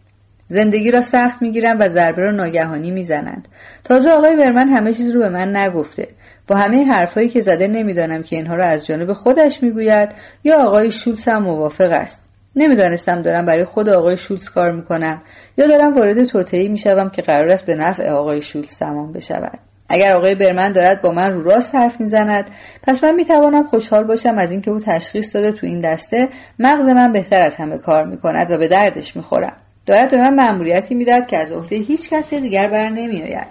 زندگی 0.47 0.91
را 0.91 1.01
سخت 1.01 1.41
می‌گیرند 1.41 1.81
و 1.81 1.89
ضربه 1.89 2.21
را 2.21 2.31
ناگهانی 2.31 2.91
می‌زنند. 2.91 3.47
تازه 3.83 4.09
آقای 4.09 4.35
ورمن 4.35 4.67
همه 4.67 4.93
چیز 4.93 5.09
رو 5.09 5.19
به 5.19 5.29
من 5.29 5.57
نگفته. 5.57 6.07
با 6.47 6.55
همه 6.55 6.83
حرفهایی 6.83 7.29
که 7.29 7.41
زده 7.41 7.67
نمی‌دانم 7.67 8.23
که 8.23 8.35
اینها 8.35 8.55
را 8.55 8.65
از 8.65 8.85
جانب 8.85 9.13
خودش 9.13 9.63
می‌گوید 9.63 10.09
یا 10.43 10.57
آقای 10.57 10.91
شولز 10.91 11.27
هم 11.27 11.43
موافق 11.43 11.91
است. 11.91 12.23
نمی‌دانستم 12.55 13.21
دارم 13.21 13.45
برای 13.45 13.65
خود 13.65 13.89
آقای 13.89 14.17
شولز 14.17 14.49
کار 14.49 14.71
می‌کنم. 14.71 15.21
یا 15.57 15.67
دارم 15.67 15.95
وارد 15.95 16.25
توطئهای 16.25 16.67
می‌شوم 16.67 17.09
که 17.09 17.21
قرار 17.21 17.49
است 17.49 17.65
به 17.65 17.75
نفع 17.75 18.09
آقای 18.09 18.41
شولز 18.41 18.79
تمام 18.79 19.13
بشود. 19.13 19.59
اگر 19.89 20.15
آقای 20.15 20.35
برمن 20.35 20.71
دارد 20.71 21.01
با 21.01 21.11
من 21.11 21.33
رو 21.33 21.43
راست 21.43 21.75
حرف 21.75 22.01
می‌زند 22.01 22.51
پس 22.83 23.03
من 23.03 23.15
می‌توانم 23.15 23.63
خوشحال 23.63 24.03
باشم 24.03 24.37
از 24.37 24.51
اینکه 24.51 24.71
او 24.71 24.79
تشخیص 24.79 25.35
داده 25.35 25.51
تو 25.51 25.67
این 25.67 25.81
دسته 25.81 26.29
مغز 26.59 26.85
من 26.85 27.11
بهتر 27.11 27.41
از 27.41 27.55
همه 27.55 27.77
کار 27.77 28.05
می‌کند 28.05 28.51
و 28.51 28.57
به 28.57 28.67
دردش 28.67 29.15
می‌خورم. 29.15 29.55
دارد 29.85 30.11
به 30.11 30.17
من 30.17 30.33
مأموریتی 30.33 30.95
می‌داد 30.95 31.25
که 31.25 31.37
از 31.37 31.51
عهده 31.51 31.75
هیچ 31.75 32.09
کسی 32.09 32.39
دیگر 32.39 32.67
بر 32.67 32.89
نمیآید. 32.89 33.47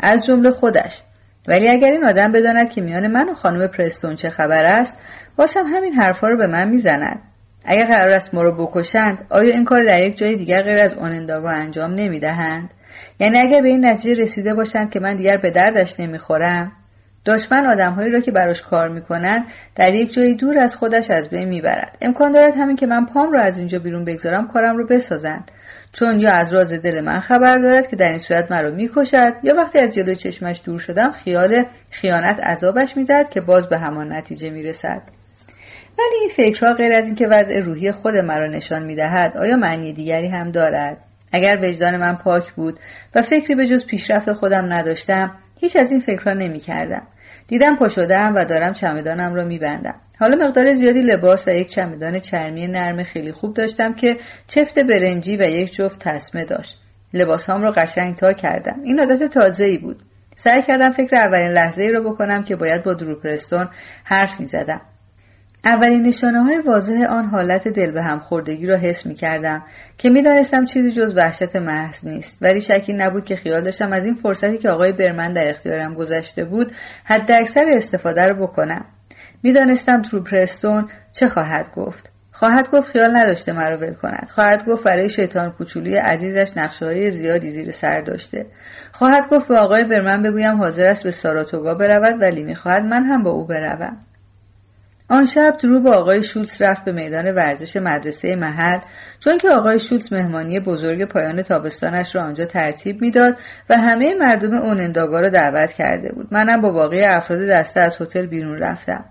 از 0.00 0.26
جمله 0.26 0.50
خودش. 0.50 1.02
ولی 1.48 1.68
اگر 1.68 1.92
این 1.92 2.04
آدم 2.04 2.32
بداند 2.32 2.70
که 2.70 2.80
میان 2.80 3.06
من 3.06 3.28
و 3.28 3.34
خانم 3.34 3.66
پرستون 3.66 4.14
چه 4.14 4.30
خبر 4.30 4.64
است 4.64 4.98
باشم 5.36 5.64
همین 5.66 5.92
حرفها 5.92 6.28
رو 6.28 6.36
به 6.36 6.46
من 6.46 6.68
می‌زند. 6.68 7.22
اگر 7.66 7.86
قرار 7.86 8.08
است 8.08 8.34
ما 8.34 8.42
رو 8.42 8.66
بکشند 8.66 9.26
آیا 9.30 9.50
این 9.50 9.64
کار 9.64 9.84
در 9.84 10.02
یک 10.02 10.16
جای 10.16 10.36
دیگر 10.36 10.62
غیر 10.62 10.80
از 10.80 10.94
اوننداگا 10.94 11.50
انجام 11.50 11.94
نمی‌دهند؟ 11.94 12.70
یعنی 13.20 13.38
اگر 13.38 13.62
به 13.62 13.68
این 13.68 13.86
نتیجه 13.86 14.22
رسیده 14.22 14.54
باشند 14.54 14.90
که 14.90 15.00
من 15.00 15.16
دیگر 15.16 15.36
به 15.36 15.50
دردش 15.50 16.00
نمی‌خورم؟ 16.00 16.72
دشمن 17.26 17.66
آدمهایی 17.66 18.10
را 18.10 18.20
که 18.20 18.32
براش 18.32 18.62
کار 18.62 18.88
می‌کنند 18.88 19.44
در 19.74 19.94
یک 19.94 20.12
جایی 20.12 20.34
دور 20.34 20.58
از 20.58 20.76
خودش 20.76 21.10
از 21.10 21.30
بین 21.30 21.48
می‌برد. 21.48 21.98
امکان 22.00 22.32
دارد 22.32 22.54
همین 22.56 22.76
که 22.76 22.86
من 22.86 23.06
پام 23.06 23.32
را 23.32 23.40
از 23.40 23.58
اینجا 23.58 23.78
بیرون 23.78 24.04
بگذارم 24.04 24.48
کارم 24.48 24.76
رو 24.76 24.86
بسازند. 24.86 25.50
چون 25.92 26.20
یا 26.20 26.30
از 26.32 26.54
راز 26.54 26.72
دل 26.72 27.00
من 27.00 27.20
خبر 27.20 27.56
دارد 27.56 27.88
که 27.88 27.96
در 27.96 28.08
این 28.08 28.18
صورت 28.18 28.50
مرا 28.50 28.70
می‌کشد 28.70 29.32
یا 29.42 29.54
وقتی 29.56 29.78
از 29.78 29.94
جلوی 29.94 30.16
چشمش 30.16 30.62
دور 30.64 30.78
شدم 30.78 31.10
خیال 31.10 31.64
خیانت 31.90 32.40
عذابش 32.40 32.96
می‌دهد 32.96 33.30
که 33.30 33.40
باز 33.40 33.68
به 33.68 33.78
همان 33.78 34.12
نتیجه 34.12 34.50
می‌رسد. 34.50 35.02
ولی 35.98 36.16
این 36.20 36.30
فکرها 36.36 36.72
غیر 36.72 36.92
از 36.92 37.06
اینکه 37.06 37.26
وضع 37.26 37.60
روحی 37.60 37.92
خود 37.92 38.14
مرا 38.14 38.46
نشان 38.46 38.82
می‌دهد 38.82 39.36
آیا 39.36 39.56
معنی 39.56 39.92
دیگری 39.92 40.28
هم 40.28 40.50
دارد؟ 40.50 40.96
اگر 41.32 41.58
وجدان 41.62 41.96
من 41.96 42.16
پاک 42.16 42.52
بود 42.52 42.78
و 43.14 43.22
فکری 43.22 43.54
به 43.54 43.66
جز 43.66 43.86
پیشرفت 43.86 44.32
خودم 44.32 44.72
نداشتم 44.72 45.38
هیچ 45.60 45.76
از 45.76 45.92
این 45.92 46.00
فکرها 46.00 46.32
نمی 46.32 46.60
کردم. 46.60 47.02
دیدم 47.48 47.76
پا 47.76 47.88
شدم 47.88 48.34
و 48.34 48.44
دارم 48.44 48.72
چمدانم 48.72 49.34
را 49.34 49.44
میبندم. 49.44 49.94
حالا 50.20 50.46
مقدار 50.46 50.74
زیادی 50.74 51.00
لباس 51.00 51.48
و 51.48 51.50
یک 51.50 51.68
چمدان 51.68 52.20
چرمی 52.20 52.66
نرم 52.66 53.02
خیلی 53.02 53.32
خوب 53.32 53.54
داشتم 53.54 53.94
که 53.94 54.16
چفت 54.46 54.78
برنجی 54.78 55.36
و 55.36 55.42
یک 55.42 55.74
جفت 55.74 56.00
تسمه 56.00 56.44
داشت. 56.44 56.78
لباسهام 57.14 57.62
را 57.62 57.70
قشنگ 57.70 58.16
تا 58.16 58.32
کردم. 58.32 58.80
این 58.84 59.00
عادت 59.00 59.22
تازه 59.22 59.64
ای 59.64 59.78
بود. 59.78 60.02
سعی 60.36 60.62
کردم 60.62 60.90
فکر 60.90 61.16
اولین 61.16 61.50
لحظه 61.50 61.82
ای 61.82 61.92
را 61.92 62.00
بکنم 62.00 62.44
که 62.44 62.56
باید 62.56 62.82
با 62.82 62.94
دروپرستون 62.94 63.68
حرف 64.04 64.40
می 64.40 64.46
زدم. 64.46 64.80
اولین 65.66 66.02
نشانه 66.02 66.42
های 66.42 66.58
واضح 66.58 67.04
آن 67.08 67.26
حالت 67.26 67.68
دل 67.68 67.90
به 67.90 68.02
هم 68.02 68.18
خوردگی 68.18 68.66
را 68.66 68.76
حس 68.76 69.06
می 69.06 69.14
کردم 69.14 69.62
که 69.98 70.10
می 70.10 70.22
دانستم 70.22 70.64
چیزی 70.64 70.90
جز 70.90 71.16
وحشت 71.16 71.56
محض 71.56 72.06
نیست. 72.06 72.42
ولی 72.42 72.60
شکی 72.60 72.92
نبود 72.92 73.24
که 73.24 73.36
خیال 73.36 73.64
داشتم 73.64 73.92
از 73.92 74.06
این 74.06 74.14
فرصتی 74.14 74.58
که 74.58 74.68
آقای 74.70 74.92
برمن 74.92 75.32
در 75.32 75.48
اختیارم 75.48 75.94
گذشته 75.94 76.44
بود 76.44 76.72
حد 77.04 77.32
اکثر 77.32 77.64
استفاده 77.68 78.28
رو 78.28 78.46
بکنم. 78.46 78.84
می‌دانستم 79.42 80.02
تروپرستون 80.02 80.88
چه 81.12 81.28
خواهد 81.28 81.74
گفت. 81.76 82.10
خواهد 82.32 82.70
گفت 82.70 82.88
خیال 82.88 83.16
نداشته 83.16 83.52
مرا 83.52 83.76
ول 83.78 83.94
کند. 83.94 84.28
خواهد 84.30 84.64
گفت 84.66 84.84
برای 84.84 85.08
شیطان 85.08 85.50
کوچولی 85.50 85.96
عزیزش 85.96 86.56
نقشه 86.56 86.86
های 86.86 87.10
زیادی 87.10 87.50
زیر 87.50 87.70
سر 87.70 88.00
داشته. 88.00 88.46
خواهد 88.92 89.28
گفت 89.28 89.48
به 89.48 89.58
آقای 89.58 89.84
برمن 89.84 90.22
بگویم 90.22 90.56
حاضر 90.56 90.86
است 90.86 91.04
به 91.04 91.10
ساراتوگا 91.10 91.74
برود 91.74 92.22
ولی 92.22 92.44
می‌خواهد 92.44 92.84
من 92.84 93.04
هم 93.04 93.22
با 93.22 93.30
او 93.30 93.46
بروم. 93.46 93.96
آن 95.08 95.26
شب 95.26 95.56
درو 95.62 95.80
با 95.80 95.92
آقای 95.92 96.22
شولتز 96.22 96.62
رفت 96.62 96.84
به 96.84 96.92
میدان 96.92 97.34
ورزش 97.34 97.76
مدرسه 97.76 98.36
محل 98.36 98.78
چون 99.20 99.38
که 99.38 99.50
آقای 99.50 99.78
شولتز 99.78 100.12
مهمانی 100.12 100.60
بزرگ 100.60 101.04
پایان 101.04 101.42
تابستانش 101.42 102.16
را 102.16 102.22
آنجا 102.22 102.44
ترتیب 102.44 103.00
می‌داد 103.00 103.36
و 103.70 103.76
همه 103.76 104.14
مردم 104.14 104.54
اوننداگا 104.54 105.20
را 105.20 105.28
دعوت 105.28 105.72
کرده 105.72 106.12
بود. 106.12 106.28
منم 106.30 106.60
با 106.60 106.72
باقی 106.72 107.00
افراد 107.04 107.48
دسته 107.48 107.80
از 107.80 108.02
هتل 108.02 108.26
بیرون 108.26 108.58
رفتم. 108.58 109.04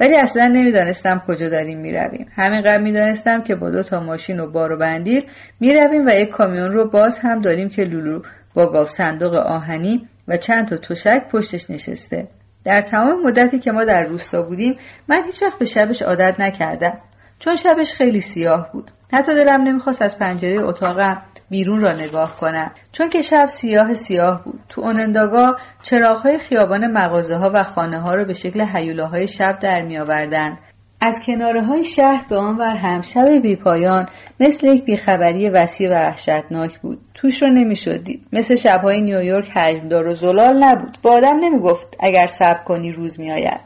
ولی 0.00 0.16
اصلا 0.16 0.46
نمی‌دانستم 0.46 1.22
کجا 1.26 1.48
داریم 1.48 1.80
می‌رویم. 1.80 2.26
همینقدر 2.34 2.78
می‌دانستم 2.78 3.42
که 3.42 3.54
با 3.54 3.70
دو 3.70 3.82
تا 3.82 4.00
ماشین 4.00 4.40
و 4.40 4.50
بار 4.50 4.72
و 4.72 4.78
بندیر 4.78 5.24
می‌رویم 5.60 6.06
و 6.06 6.10
یک 6.10 6.28
کامیون 6.28 6.72
رو 6.72 6.90
باز 6.90 7.18
هم 7.18 7.40
داریم 7.40 7.68
که 7.68 7.82
لولو 7.82 8.22
با 8.54 8.66
گاف 8.66 8.90
صندوق 8.90 9.34
آهنی 9.34 10.08
و 10.28 10.36
چند 10.36 10.68
تا 10.68 10.76
تشک 10.76 11.28
پشتش 11.28 11.70
نشسته. 11.70 12.28
در 12.64 12.80
تمام 12.80 13.22
مدتی 13.22 13.58
که 13.58 13.72
ما 13.72 13.84
در 13.84 14.02
روستا 14.02 14.42
بودیم 14.42 14.78
من 15.08 15.24
هیچ 15.24 15.42
وقت 15.42 15.58
به 15.58 15.64
شبش 15.64 16.02
عادت 16.02 16.40
نکردم 16.40 16.98
چون 17.38 17.56
شبش 17.56 17.94
خیلی 17.94 18.20
سیاه 18.20 18.72
بود 18.72 18.90
حتی 19.12 19.34
دلم 19.34 19.62
نمی‌خواست 19.62 20.02
از 20.02 20.18
پنجره 20.18 20.62
اتاقم 20.62 21.22
بیرون 21.50 21.80
را 21.80 21.92
نگاه 21.92 22.36
کنم 22.36 22.70
چون 22.92 23.10
که 23.10 23.22
شب 23.22 23.46
سیاه 23.46 23.94
سیاه 23.94 24.44
بود 24.44 24.60
تو 24.68 24.80
اوننداگا 24.80 25.56
چراغهای 25.82 26.38
خیابان 26.38 26.86
مغازه 26.86 27.36
ها 27.36 27.50
و 27.54 27.62
خانه 27.62 28.00
ها 28.00 28.14
را 28.14 28.24
به 28.24 28.34
شکل 28.34 28.60
حیوله 28.60 29.26
شب 29.26 29.58
در 29.58 29.82
می 29.82 29.98
آوردن. 29.98 30.58
از 31.04 31.22
کناره 31.22 31.62
های 31.62 31.84
شهر 31.84 32.26
به 32.28 32.36
آنور 32.36 32.74
هم 32.74 33.00
شب 33.00 33.28
بیپایان 33.28 34.08
مثل 34.40 34.66
یک 34.66 34.84
بیخبری 34.84 35.48
وسیع 35.48 35.90
و 35.90 35.92
وحشتناک 35.92 36.78
بود. 36.78 36.98
توش 37.14 37.42
رو 37.42 37.48
نمی‌شد 37.48 38.00
مثل 38.32 38.56
شبهای 38.56 39.00
نیویورک 39.00 39.50
حجمدار 39.50 40.06
و 40.06 40.14
زلال 40.14 40.64
نبود. 40.64 40.98
با 41.02 41.12
آدم 41.12 41.36
نمی‌گفت 41.40 41.96
اگر 42.00 42.26
صبر 42.26 42.64
کنی 42.64 42.92
روز 42.92 43.20
میآید. 43.20 43.60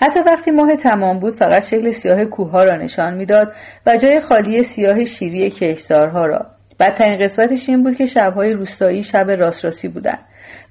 حتی 0.00 0.20
وقتی 0.20 0.50
ماه 0.50 0.76
تمام 0.76 1.18
بود 1.18 1.34
فقط 1.34 1.66
شکل 1.66 1.92
سیاه 1.92 2.24
کوه 2.24 2.64
را 2.64 2.76
نشان 2.76 3.14
می‌داد 3.14 3.52
و 3.86 3.96
جای 3.96 4.20
خالی 4.20 4.62
سیاه 4.62 5.04
شیری 5.04 5.50
کشتارها 5.50 6.26
را. 6.26 6.46
بدترین 6.80 7.18
قسمتش 7.18 7.68
این 7.68 7.82
بود 7.82 7.96
که 7.96 8.06
شبهای 8.06 8.52
روستایی 8.52 9.02
شب 9.02 9.30
راستراسی 9.30 9.88
بودن 9.88 10.18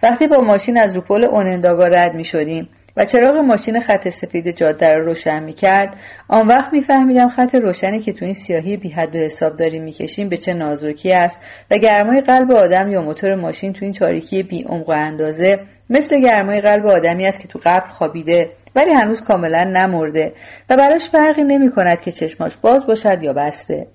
وقتی 0.03 0.27
با 0.27 0.37
ماشین 0.37 0.77
از 0.77 0.95
روپل 0.95 1.23
اوننداگا 1.23 1.87
رد 1.87 2.15
می 2.15 2.23
شدیم 2.23 2.69
و 2.97 3.05
چراغ 3.05 3.35
ماشین 3.35 3.79
خط 3.79 4.09
سفید 4.09 4.57
جاده 4.57 4.95
را 4.95 5.05
روشن 5.05 5.43
می 5.43 5.53
کرد 5.53 5.93
آن 6.27 6.47
وقت 6.47 6.73
میفهمیدم 6.73 7.29
خط 7.29 7.55
روشنی 7.55 7.99
که 7.99 8.13
تو 8.13 8.25
این 8.25 8.33
سیاهی 8.33 8.77
بی 8.77 8.89
حد 8.89 9.15
و 9.15 9.19
حساب 9.19 9.55
داریم 9.55 9.83
می‌کشیم 9.83 10.29
به 10.29 10.37
چه 10.37 10.53
نازکی 10.53 11.11
است 11.11 11.41
و 11.71 11.77
گرمای 11.77 12.21
قلب 12.21 12.51
آدم 12.51 12.91
یا 12.91 13.01
موتور 13.01 13.35
ماشین 13.35 13.73
تو 13.73 13.85
این 13.85 13.93
تاریکی 13.93 14.43
بی 14.43 14.63
عمق 14.63 14.89
و 14.89 14.91
اندازه. 14.91 15.59
مثل 15.89 16.21
گرمای 16.21 16.61
قلب 16.61 16.87
آدمی 16.87 17.25
است 17.25 17.41
که 17.41 17.47
تو 17.47 17.59
قبر 17.65 17.87
خوابیده 17.87 18.49
ولی 18.75 18.91
هنوز 18.91 19.23
کاملا 19.23 19.63
نمرده 19.63 20.33
و 20.69 20.77
براش 20.77 21.09
فرقی 21.09 21.43
نمی 21.43 21.71
کند 21.71 22.01
که 22.01 22.11
چشماش 22.11 22.57
باز 22.57 22.87
باشد 22.87 23.23
یا 23.23 23.33
بسته. 23.33 23.87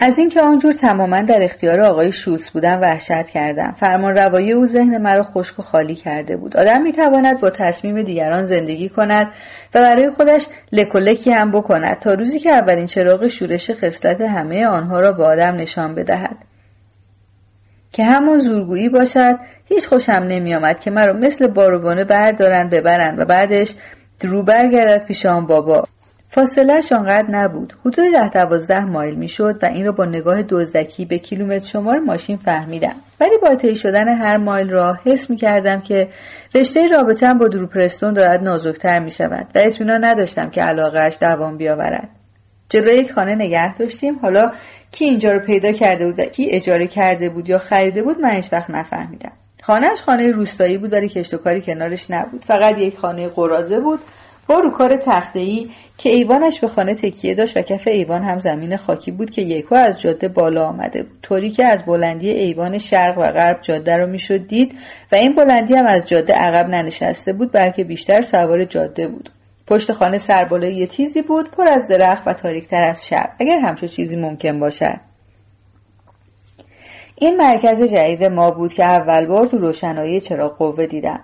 از 0.00 0.18
اینکه 0.18 0.40
آنجور 0.40 0.72
تماما 0.72 1.22
در 1.22 1.44
اختیار 1.44 1.80
آقای 1.80 2.12
شولز 2.12 2.48
بودم 2.48 2.80
وحشت 2.80 3.26
کردم. 3.26 3.74
فرمان 3.80 4.16
روایی 4.16 4.52
او 4.52 4.66
ذهن 4.66 4.98
مرا 4.98 5.22
خشک 5.22 5.58
و 5.58 5.62
خالی 5.62 5.94
کرده 5.94 6.36
بود. 6.36 6.56
آدم 6.56 6.82
می‌تواند 6.82 7.40
با 7.40 7.50
تصمیم 7.50 8.02
دیگران 8.02 8.44
زندگی 8.44 8.88
کند 8.88 9.26
و 9.74 9.80
برای 9.80 10.10
خودش 10.10 10.46
لکولکی 10.72 11.30
هم 11.30 11.52
بکند 11.52 11.98
تا 11.98 12.14
روزی 12.14 12.38
که 12.38 12.50
اولین 12.50 12.86
چراغ 12.86 13.28
شورش 13.28 13.70
خصلت 13.70 14.20
همه 14.20 14.66
آنها 14.66 15.00
را 15.00 15.12
به 15.12 15.24
آدم 15.24 15.56
نشان 15.56 15.94
بدهد. 15.94 16.36
که 17.92 18.04
همان 18.04 18.38
زورگویی 18.38 18.88
باشد 18.88 19.38
هیچ 19.64 19.86
خوشم 19.86 20.12
نمیآمد 20.12 20.80
که 20.80 20.90
مرا 20.90 21.12
مثل 21.12 21.46
باروبانه 21.46 22.04
بردارند 22.04 22.70
ببرند 22.70 23.18
و 23.18 23.24
بعدش 23.24 23.74
درو 24.20 24.42
برگردد 24.42 25.04
پیش 25.04 25.26
آن 25.26 25.46
بابا. 25.46 25.84
فاصلهش 26.36 26.92
آنقدر 26.92 27.30
نبود. 27.30 27.72
حدود 27.80 28.12
ده 28.12 28.28
دوازده 28.28 28.84
مایل 28.84 29.14
می‌شد 29.14 29.58
و 29.62 29.66
این 29.66 29.86
را 29.86 29.92
با 29.92 30.04
نگاه 30.04 30.42
دزدکی 30.42 31.04
به 31.04 31.18
کیلومتر 31.18 31.66
شمار 31.66 31.98
ماشین 31.98 32.36
فهمیدم. 32.36 32.94
ولی 33.20 33.38
با 33.42 33.54
طی 33.54 33.76
شدن 33.76 34.08
هر 34.08 34.36
مایل 34.36 34.70
را 34.70 34.98
حس 35.04 35.30
می 35.30 35.36
کردم 35.36 35.80
که 35.80 36.08
رشته 36.54 36.88
رابطه 36.88 37.34
با 37.34 37.48
دروپرستون 37.48 38.12
دارد 38.12 38.42
نازکتر 38.42 38.98
می 38.98 39.10
شود 39.10 39.46
و 39.54 39.58
اطمینان 39.58 40.04
نداشتم 40.04 40.50
که 40.50 40.62
علاقهش 40.62 41.18
دوام 41.20 41.56
بیاورد. 41.56 42.08
جلوی 42.68 42.94
یک 42.94 43.12
خانه 43.12 43.34
نگه 43.34 43.76
داشتیم. 43.76 44.18
حالا 44.18 44.52
کی 44.92 45.04
اینجا 45.04 45.32
رو 45.32 45.38
پیدا 45.38 45.72
کرده 45.72 46.06
بود 46.06 46.20
و 46.20 46.24
کی 46.24 46.50
اجاره 46.50 46.86
کرده 46.86 47.28
بود 47.28 47.48
یا 47.48 47.58
خریده 47.58 48.02
بود 48.02 48.20
من 48.20 48.34
هیچ 48.34 48.52
وقت 48.52 48.70
نفهمیدم. 48.70 49.32
خانهش 49.62 50.02
خانه 50.02 50.30
روستایی 50.30 50.78
بود 50.78 50.92
ولی 50.92 51.08
کشت 51.08 51.34
و 51.34 51.36
کاری 51.36 51.60
کنارش 51.60 52.10
نبود. 52.10 52.44
فقط 52.44 52.78
یک 52.78 52.98
خانه 52.98 53.28
قرازه 53.28 53.80
بود. 53.80 54.00
با 54.48 54.58
روکار 54.58 55.02
ای 55.34 55.70
که 55.98 56.08
ایوانش 56.08 56.60
به 56.60 56.68
خانه 56.68 56.94
تکیه 56.94 57.34
داشت 57.34 57.56
و 57.56 57.62
کف 57.62 57.88
ایوان 57.88 58.22
هم 58.22 58.38
زمین 58.38 58.76
خاکی 58.76 59.10
بود 59.10 59.30
که 59.30 59.42
یکو 59.42 59.74
از 59.74 60.00
جاده 60.00 60.28
بالا 60.28 60.66
آمده 60.66 61.02
بود. 61.02 61.18
طوری 61.22 61.50
که 61.50 61.64
از 61.64 61.84
بلندی 61.84 62.30
ایوان 62.30 62.78
شرق 62.78 63.18
و 63.18 63.22
غرب 63.22 63.58
جاده 63.62 63.96
رو 63.96 64.06
می‌شد 64.06 64.46
دید 64.46 64.74
و 65.12 65.16
این 65.16 65.34
بلندی 65.34 65.74
هم 65.74 65.86
از 65.86 66.08
جاده 66.08 66.32
عقب 66.32 66.68
ننشسته 66.68 67.32
بود 67.32 67.52
بلکه 67.52 67.84
بیشتر 67.84 68.22
سوار 68.22 68.64
جاده 68.64 69.08
بود. 69.08 69.30
پشت 69.66 69.92
خانه 69.92 70.18
سربالایی 70.18 70.86
تیزی 70.86 71.22
بود 71.22 71.50
پر 71.50 71.68
از 71.68 71.88
درخت 71.88 72.22
و 72.26 72.32
تاریکتر 72.32 72.88
از 72.88 73.06
شب. 73.06 73.30
اگر 73.40 73.58
همچون 73.58 73.88
چیزی 73.88 74.16
ممکن 74.16 74.60
باشد. 74.60 75.00
این 77.14 77.36
مرکز 77.36 77.82
جدید 77.82 78.24
ما 78.24 78.50
بود 78.50 78.72
که 78.72 78.84
اول 78.84 79.26
بار 79.26 79.46
تو 79.46 79.58
روشنایی 79.58 80.20
چراغ 80.20 80.58
قوه 80.58 80.86
دیدم. 80.86 81.20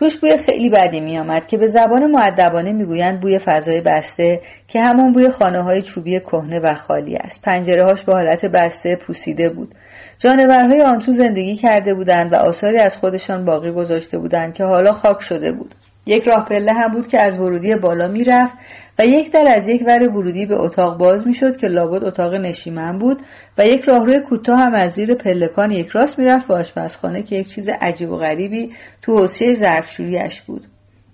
توش 0.00 0.16
بوی 0.16 0.36
خیلی 0.36 0.70
بدی 0.70 1.00
میآمد 1.00 1.46
که 1.46 1.58
به 1.58 1.66
زبان 1.66 2.10
معدبانه 2.10 2.72
می‌گویند 2.72 3.20
بوی 3.20 3.38
فضای 3.38 3.80
بسته 3.80 4.40
که 4.68 4.80
همان 4.80 5.12
بوی 5.12 5.28
خانه 5.28 5.62
های 5.62 5.82
چوبی 5.82 6.20
کهنه 6.20 6.60
و 6.60 6.74
خالی 6.74 7.16
است. 7.16 7.42
پنجره 7.42 7.84
هاش 7.84 8.02
به 8.02 8.12
حالت 8.12 8.44
بسته 8.44 8.96
پوسیده 8.96 9.48
بود. 9.48 9.74
جانورهای 10.18 10.82
آن 10.82 10.98
تو 11.00 11.12
زندگی 11.12 11.56
کرده 11.56 11.94
بودند 11.94 12.32
و 12.32 12.36
آثاری 12.36 12.78
از 12.78 12.96
خودشان 12.96 13.44
باقی 13.44 13.70
گذاشته 13.70 14.18
بودند 14.18 14.54
که 14.54 14.64
حالا 14.64 14.92
خاک 14.92 15.22
شده 15.22 15.52
بود. 15.52 15.74
یک 16.06 16.28
راه 16.28 16.44
پله 16.44 16.72
هم 16.72 16.92
بود 16.92 17.08
که 17.08 17.20
از 17.20 17.40
ورودی 17.40 17.74
بالا 17.74 18.08
می‌رفت 18.08 18.54
و 19.00 19.06
یک 19.06 19.32
در 19.32 19.54
از 19.56 19.68
یک 19.68 19.84
ور 19.86 20.08
ورودی 20.08 20.46
به 20.46 20.60
اتاق 20.60 20.98
باز 20.98 21.26
می‌شد 21.26 21.56
که 21.56 21.66
لابد 21.66 22.04
اتاق 22.04 22.34
نشیمن 22.34 22.98
بود 22.98 23.18
و 23.58 23.66
یک 23.66 23.82
راهروی 23.82 24.18
کوتاه 24.18 24.58
هم 24.58 24.74
از 24.74 24.92
زیر 24.92 25.14
پلکان 25.14 25.72
یک 25.72 25.88
راست 25.88 26.18
می‌رفت 26.18 26.46
به 26.46 26.54
آشپزخانه 26.54 27.22
که 27.22 27.36
یک 27.36 27.48
چیز 27.48 27.68
عجیب 27.80 28.10
و 28.10 28.16
غریبی 28.16 28.72
تو 29.02 29.18
حوضه 29.18 29.54
ظرفشوییاش 29.54 30.42
بود. 30.42 30.66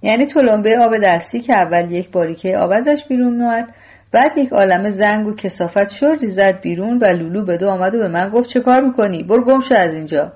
یعنی 0.02 0.26
تلمبه 0.26 0.78
آب 0.78 0.98
دستی 0.98 1.40
که 1.40 1.52
اول 1.52 1.92
یک 1.92 2.10
باریکه 2.10 2.56
آب 2.56 2.70
ازش 2.70 3.04
بیرون 3.08 3.36
میاد 3.36 3.64
بعد 4.12 4.38
یک 4.38 4.52
عالم 4.52 4.88
زنگ 4.88 5.26
و 5.26 5.34
کثافت 5.34 5.90
شردی 5.90 6.28
زد 6.28 6.60
بیرون 6.60 6.98
و 6.98 7.04
لولو 7.04 7.44
به 7.44 7.56
دو 7.56 7.68
آمد 7.68 7.94
و 7.94 7.98
به 7.98 8.08
من 8.08 8.28
گفت 8.28 8.50
چه 8.50 8.60
کار 8.60 8.80
می‌کنی؟ 8.80 9.22
برو 9.22 9.44
گم 9.44 9.60
شو 9.60 9.74
از 9.74 9.94
اینجا. 9.94 10.32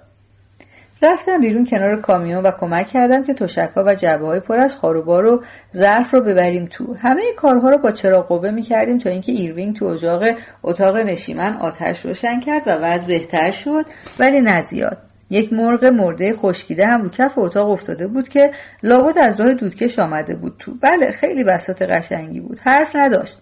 رفتم 1.03 1.41
بیرون 1.41 1.67
کنار 1.67 2.01
کامیون 2.01 2.43
و 2.43 2.51
کمک 2.51 2.87
کردم 2.87 3.23
که 3.23 3.35
تشکها 3.35 3.85
و 3.87 3.95
جعبه 3.95 4.27
های 4.27 4.41
پر 4.41 4.57
از 4.57 4.77
خواروبار 4.77 5.27
و 5.27 5.43
ظرف 5.77 6.15
رو 6.15 6.21
ببریم 6.21 6.67
تو. 6.67 6.95
همه 6.95 7.23
کارها 7.37 7.71
رو 7.71 7.79
با 7.79 7.91
چراغ 7.91 8.29
قوه 8.29 8.51
می 8.51 8.63
کردیم 8.63 8.99
تا 8.99 9.11
اینکه 9.11 9.33
ایروینگ 9.33 9.77
تو 9.77 9.85
اجاق 9.85 10.23
اتاق 10.63 10.97
نشیمن 10.97 11.57
آتش 11.57 12.07
روشن 12.07 12.41
کرد 12.41 12.63
و 12.67 12.71
وضع 12.71 13.07
بهتر 13.07 13.51
شد 13.51 13.85
ولی 14.19 14.41
نزیاد 14.41 14.99
یک 15.31 15.53
مرغ 15.53 15.85
مرده 15.85 16.33
خشکیده 16.35 16.87
هم 16.87 17.03
رو 17.03 17.09
کف 17.09 17.39
اتاق 17.39 17.71
افتاده 17.71 18.07
بود 18.07 18.29
که 18.29 18.51
لابد 18.83 19.19
از 19.19 19.41
راه 19.41 19.55
دودکش 19.55 19.99
آمده 19.99 20.35
بود 20.35 20.57
تو. 20.59 20.75
بله 20.81 21.11
خیلی 21.11 21.45
بساط 21.45 21.83
قشنگی 21.83 22.41
بود. 22.41 22.59
حرف 22.63 22.97
نداشت. 22.97 23.39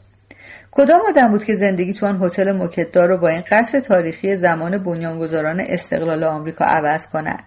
کدام 0.70 1.00
آدم 1.08 1.28
بود 1.28 1.44
که 1.44 1.56
زندگی 1.56 1.92
تو 1.92 2.06
آن 2.06 2.22
هتل 2.22 2.52
مکتدار 2.52 3.08
رو 3.08 3.18
با 3.18 3.28
این 3.28 3.42
قصر 3.50 3.80
تاریخی 3.80 4.36
زمان 4.36 4.78
بنیانگذاران 4.78 5.60
استقلال 5.60 6.24
آمریکا 6.24 6.64
عوض 6.64 7.10
کند؟ 7.10 7.44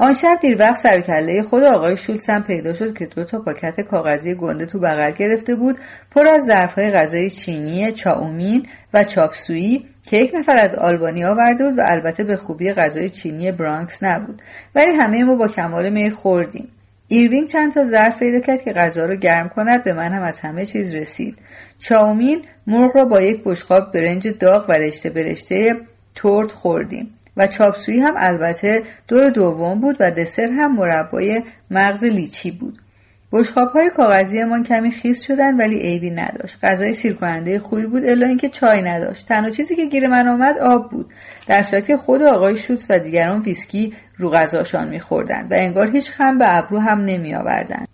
آن 0.00 0.12
شب 0.12 0.38
دیر 0.40 0.56
وقت 0.60 0.76
سرکله 0.76 1.42
خود 1.42 1.64
آقای 1.64 1.96
شولتز 1.96 2.30
هم 2.30 2.42
پیدا 2.42 2.72
شد 2.72 2.98
که 2.98 3.06
دو 3.06 3.24
تا 3.24 3.38
پاکت 3.38 3.80
کاغذی 3.80 4.34
گنده 4.34 4.66
تو 4.66 4.78
بغل 4.78 5.10
گرفته 5.10 5.54
بود 5.54 5.78
پر 6.10 6.26
از 6.26 6.44
ظرفهای 6.44 6.90
غذای 6.90 7.30
چینی 7.30 7.92
چاومین 7.92 8.66
و 8.94 9.04
چاپسویی 9.04 9.84
که 10.06 10.16
یک 10.16 10.34
نفر 10.34 10.56
از 10.56 10.74
آلبانی 10.74 11.24
آورده 11.24 11.68
بود 11.68 11.78
و 11.78 11.82
البته 11.86 12.24
به 12.24 12.36
خوبی 12.36 12.72
غذای 12.72 13.10
چینی 13.10 13.52
برانکس 13.52 14.02
نبود. 14.02 14.42
ولی 14.74 14.92
همه 14.92 15.24
ما 15.24 15.34
با 15.34 15.48
کمال 15.48 15.90
میل 15.90 16.14
خوردیم. 16.14 16.68
ایربینگ 17.08 17.48
چند 17.48 17.72
تا 17.72 17.84
ظرف 17.84 18.18
پیدا 18.18 18.40
کرد 18.40 18.62
که 18.62 18.72
غذا 18.72 19.06
رو 19.06 19.16
گرم 19.16 19.48
کند 19.48 19.84
به 19.84 19.92
من 19.92 20.12
هم 20.12 20.22
از 20.22 20.40
همه 20.40 20.66
چیز 20.66 20.94
رسید. 20.94 21.38
چاومین 21.78 22.42
مرغ 22.66 22.96
را 22.96 23.04
با 23.04 23.20
یک 23.20 23.42
بشقاب 23.44 23.92
برنج 23.92 24.28
داغ 24.40 24.70
و 24.70 24.72
رشته 24.72 25.10
برشته 25.10 25.76
ترد 26.14 26.50
خوردیم. 26.50 27.17
و 27.38 27.46
چاپسویی 27.46 28.00
هم 28.00 28.14
البته 28.16 28.82
دور 29.08 29.30
دوم 29.30 29.80
بود 29.80 29.96
و 30.00 30.10
دسر 30.10 30.48
هم 30.52 30.76
مربای 30.76 31.42
مغز 31.70 32.04
لیچی 32.04 32.50
بود. 32.50 32.78
بشخاب 33.32 33.68
های 33.68 33.90
کاغذیمان 33.90 34.64
کمی 34.64 34.90
خیس 34.90 35.22
شدن 35.22 35.56
ولی 35.56 35.78
عیبی 35.78 36.10
نداشت. 36.10 36.58
غذای 36.64 36.92
سیر 36.92 37.18
خوبی 37.58 37.86
بود 37.86 38.04
الا 38.04 38.26
اینکه 38.26 38.48
چای 38.48 38.82
نداشت. 38.82 39.28
تنها 39.28 39.50
چیزی 39.50 39.76
که 39.76 39.86
گیر 39.86 40.08
من 40.08 40.28
آمد 40.28 40.58
آب 40.58 40.90
بود. 40.90 41.06
در 41.46 41.62
صورتی 41.62 41.96
خود 41.96 42.22
آقای 42.22 42.56
شوتس 42.56 42.86
و 42.90 42.98
دیگران 42.98 43.40
ویسکی 43.40 43.94
رو 44.16 44.30
غذاشان 44.30 44.88
میخوردند 44.88 45.52
و 45.52 45.54
انگار 45.58 45.90
هیچ 45.90 46.10
خم 46.10 46.38
به 46.38 46.56
ابرو 46.56 46.78
هم 46.78 47.00
نمیآوردند. 47.00 47.88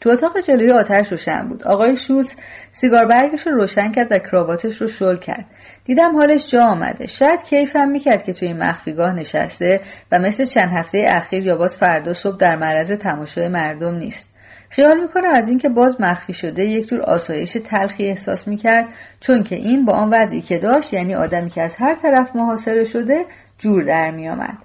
تو 0.00 0.10
اتاق 0.10 0.40
جلوی 0.40 0.70
آتش 0.70 1.12
روشن 1.12 1.48
بود. 1.48 1.62
آقای 1.62 1.96
شوتس 1.96 2.36
سیگار 2.72 3.04
برگش 3.06 3.46
رو 3.46 3.52
روشن 3.52 3.92
کرد 3.92 4.12
و 4.12 4.18
کراواتش 4.18 4.80
رو 4.80 4.88
شل 4.88 5.16
کرد. 5.16 5.44
دیدم 5.84 6.16
حالش 6.16 6.50
جا 6.50 6.64
آمده. 6.64 7.06
شاید 7.06 7.42
کیفم 7.42 7.88
می‌کرد 7.88 8.24
که 8.24 8.32
توی 8.32 8.48
این 8.48 8.58
مخفیگاه 8.58 9.12
نشسته 9.12 9.80
و 10.12 10.18
مثل 10.18 10.44
چند 10.44 10.70
هفته 10.72 11.04
اخیر 11.08 11.46
یا 11.46 11.56
باز 11.56 11.76
فردا 11.76 12.12
صبح 12.12 12.36
در 12.36 12.56
معرض 12.56 12.92
تماشای 12.92 13.48
مردم 13.48 13.94
نیست. 13.94 14.32
خیال 14.68 15.00
می‌کنه 15.00 15.28
از 15.28 15.48
اینکه 15.48 15.68
باز 15.68 16.00
مخفی 16.00 16.32
شده 16.32 16.64
یک 16.64 16.88
جور 16.88 17.02
آسایش 17.02 17.52
تلخی 17.52 18.06
احساس 18.06 18.48
می‌کرد 18.48 18.84
چون 19.20 19.42
که 19.42 19.56
این 19.56 19.84
با 19.84 19.92
آن 19.92 20.10
وضعی 20.12 20.40
که 20.40 20.58
داشت 20.58 20.92
یعنی 20.92 21.14
آدمی 21.14 21.50
که 21.50 21.62
از 21.62 21.76
هر 21.76 21.94
طرف 21.94 22.36
محاصره 22.36 22.84
شده 22.84 23.24
جور 23.58 23.82
در 23.82 24.10
میآمد. 24.10 24.58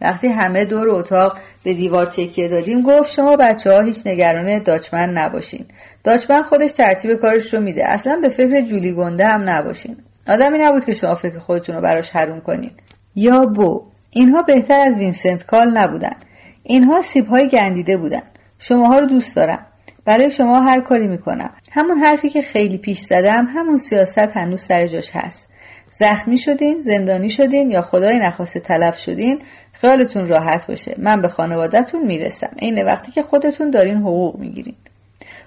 وقتی 0.00 0.28
همه 0.28 0.64
دور 0.64 0.88
اتاق 0.88 1.38
به 1.64 1.74
دیوار 1.74 2.06
تکیه 2.06 2.48
دادیم 2.48 2.82
گفت 2.82 3.10
شما 3.12 3.36
بچه 3.36 3.72
ها 3.72 3.80
هیچ 3.80 4.06
نگران 4.06 4.62
داچمن 4.62 5.10
نباشین. 5.10 5.66
داچمن 6.04 6.42
خودش 6.42 6.72
ترتیب 6.72 7.14
کارش 7.14 7.54
رو 7.54 7.60
میده. 7.60 7.92
اصلا 7.92 8.18
به 8.22 8.28
فکر 8.28 8.60
جولی 8.60 8.94
گنده 8.94 9.26
هم 9.26 9.48
نباشین. 9.48 9.96
آدمی 10.30 10.58
نبود 10.58 10.84
که 10.84 10.92
شما 10.92 11.14
فکر 11.14 11.38
خودتون 11.38 11.74
رو 11.74 11.82
براش 11.82 12.10
حروم 12.10 12.40
کنین 12.40 12.70
یا 13.14 13.40
بو. 13.40 13.82
اینها 14.10 14.42
بهتر 14.42 14.80
از 14.86 14.96
وینسنت 14.96 15.46
کال 15.46 15.78
نبودن. 15.78 16.16
اینها 16.62 17.02
سیب 17.02 17.26
های 17.26 17.48
گندیده 17.48 17.96
بودن. 17.96 18.22
شماها 18.58 18.98
رو 18.98 19.06
دوست 19.06 19.36
دارم. 19.36 19.66
برای 20.04 20.30
شما 20.30 20.60
هر 20.60 20.80
کاری 20.80 21.06
می‌کنم. 21.06 21.50
همون 21.72 21.98
حرفی 21.98 22.28
که 22.30 22.42
خیلی 22.42 22.78
پیش 22.78 22.98
زدم 22.98 23.46
همون 23.46 23.76
سیاست 23.76 24.18
هنوز 24.18 24.60
سر 24.60 24.86
جاش 24.86 25.10
هست. 25.14 25.50
زخمی 25.90 26.38
شدین 26.38 26.80
زندانی 26.80 27.30
شدین 27.30 27.70
یا 27.70 27.82
خدای 27.82 28.18
نخواسته 28.18 28.60
تلف 28.60 28.98
شدین 28.98 29.38
خیالتون 29.72 30.26
راحت 30.26 30.66
باشه. 30.66 30.94
من 30.98 31.20
به 31.20 31.28
خانوادهتون 31.28 32.06
می‌رسم. 32.06 32.50
عین 32.62 32.84
وقتی 32.84 33.12
که 33.12 33.22
خودتون 33.22 33.70
دارین 33.70 33.96
حقوق 33.96 34.38
می‌گیرین. 34.38 34.74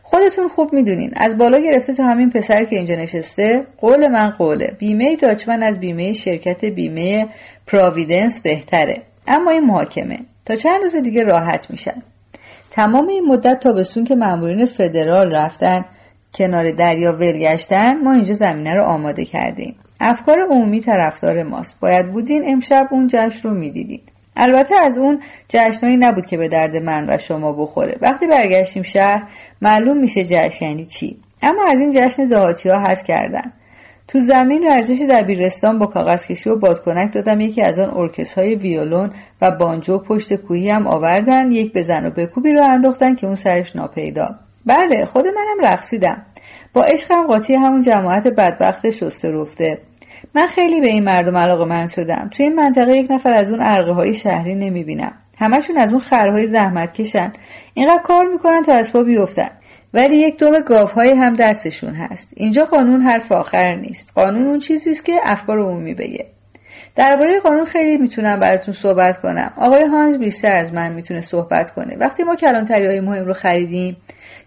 خودتون 0.06 0.48
خوب 0.48 0.74
می‌دونین. 0.74 1.12
از 1.16 1.38
بالا 1.38 1.60
گرفته 1.60 1.94
تا 1.94 2.04
همین 2.04 2.30
پسر 2.30 2.64
که 2.64 2.76
اینجا 2.76 2.96
نشسته 2.96 3.64
قول 3.78 4.08
من 4.08 4.30
قوله. 4.30 4.76
بیمه 4.80 5.16
داچمن 5.16 5.64
از 5.64 5.80
بیمه 5.80 6.14
شرکت 6.14 6.66
بیمه 6.66 7.28
پراویدنس 7.68 8.42
بهتره. 8.42 9.02
اما 9.28 9.52
این 9.52 9.66
محاکمه. 9.66 10.20
تا 10.46 10.56
چند 10.56 10.82
روز 10.82 10.96
دیگه 10.96 11.24
راحت 11.24 11.72
میشن. 11.72 12.04
تمام 12.72 13.08
این 13.08 13.26
مدت 13.26 13.60
تابستون 13.60 14.04
که 14.04 14.16
مامورین 14.16 14.66
فدرال 14.66 15.36
رفتن 15.36 15.86
کنار 16.34 16.72
دریا 16.72 17.12
ولگشتن 17.12 18.04
ما 18.04 18.14
اینجا 18.14 18.34
زمینه 18.34 18.74
رو 18.74 18.84
آماده 18.84 19.26
کردیم. 19.26 19.76
افکار 20.00 20.40
عمومی 20.50 20.82
طرفدار 20.82 21.44
ماست. 21.44 21.80
باید 21.80 22.12
بودین 22.12 22.44
امشب 22.48 22.88
اون 22.92 23.08
جشن 23.08 23.50
رو 23.50 23.56
می‌دیدین. 23.56 24.02
البته 24.36 24.76
از 24.76 24.98
اون 24.98 25.20
جشنهایی 25.50 25.98
نبود 25.98 26.26
که 26.26 26.38
به 26.38 26.48
درد 26.48 26.78
من 26.78 27.10
و 27.10 27.18
شما 27.18 27.52
بخوره. 27.52 27.98
وقتی 28.02 28.28
برگشتیم 28.28 28.84
شهر 28.84 29.24
معلوم 29.62 29.98
میشه 29.98 30.24
جشن 30.24 30.66
یعنی 30.66 30.86
چی. 30.86 31.18
اما 31.42 31.66
از 31.72 31.80
این 31.80 31.92
جشن 31.92 32.26
دهاتی 32.26 32.70
ها 32.70 32.80
هست 32.80 33.06
کردن 33.06 33.52
تو 34.08 34.20
زمین 34.20 34.68
ورزش 34.68 35.02
دبیرستان 35.10 35.80
با 35.80 35.86
کاغذ 35.86 36.28
کشی 36.28 36.50
و 36.50 36.56
بادکنک 36.56 37.14
دادم. 37.14 37.42
یکی 37.42 37.62
از 37.62 37.80
آن 37.80 37.90
ارکس 37.98 38.34
های 38.34 38.56
ویولون 38.56 39.12
و 39.42 39.52
بانجو 39.52 39.98
پشت 39.98 40.34
کوهی 40.34 40.70
هم 40.70 40.88
آوردن. 40.88 41.52
یک 41.52 41.74
بزن 41.74 42.06
و 42.06 42.10
بکوبی 42.10 42.54
رو 42.54 42.64
انداختن 42.64 43.16
که 43.16 43.28
اون 43.28 43.36
سرش 43.36 43.76
ناپیدا. 43.76 44.36
بله 44.66 45.06
خود 45.06 45.26
منم 45.28 45.74
رقصیدم. 45.74 46.26
با 46.74 46.84
عشقم 46.84 47.28
قاطی 47.28 47.54
همون 47.54 47.82
جماعت 47.82 48.28
بدبخت 48.28 48.90
شسته 48.90 49.32
رفته 49.32 49.78
من 50.36 50.48
خیلی 50.48 50.82
به 50.82 50.88
این 50.88 51.04
مردم 51.04 51.38
علاقه 51.38 51.66
من 51.66 51.88
شدم. 51.88 52.30
توی 52.32 52.46
این 52.46 52.56
منطقه 52.56 52.98
یک 52.98 53.12
نفر 53.12 53.34
از 53.34 53.52
اون 53.52 53.62
عرقه 53.62 53.92
های 53.92 54.14
شهری 54.14 54.56
نمی‌بینم. 54.56 55.14
همشون 55.38 55.78
از 55.78 55.90
اون 55.90 56.00
خرهای 56.00 56.46
زحمت 56.46 56.94
کشن. 56.94 57.34
اینقدر 57.74 58.02
کار 58.04 58.26
می‌کنن 58.26 58.64
تا 58.64 58.74
از 58.74 58.94
پا 58.94 59.04
بیفتن. 59.04 59.50
ولی 59.94 60.16
یک 60.16 60.38
دم 60.38 60.60
گاوهای 60.60 61.12
هم 61.12 61.36
دستشون 61.36 61.94
هست. 61.94 62.34
اینجا 62.36 62.66
قانون 62.66 63.02
حرف 63.02 63.32
آخر 63.32 63.76
نیست. 63.76 64.12
قانون 64.16 64.48
اون 64.48 64.60
چیزی 64.60 64.92
است 64.92 65.06
که 65.06 65.20
افکار 65.24 65.60
عمومی 65.60 65.94
بگه 65.94 66.26
درباره 66.96 67.40
قانون 67.40 67.66
خیلی 67.66 67.98
می‌تونم 67.98 68.40
براتون 68.40 68.74
صحبت 68.74 69.22
کنم. 69.22 69.54
آقای 69.58 69.86
هانز 69.86 70.18
بیشتر 70.18 70.56
از 70.56 70.74
من 70.74 70.94
می‌تونه 70.94 71.22
صحبت 71.22 71.72
کنه. 71.72 71.98
وقتی 72.00 72.24
ما 72.24 72.36
کلانتری 72.36 72.88
های 72.88 73.00
مهم 73.00 73.26
رو 73.26 73.34
خریدیم 73.34 73.98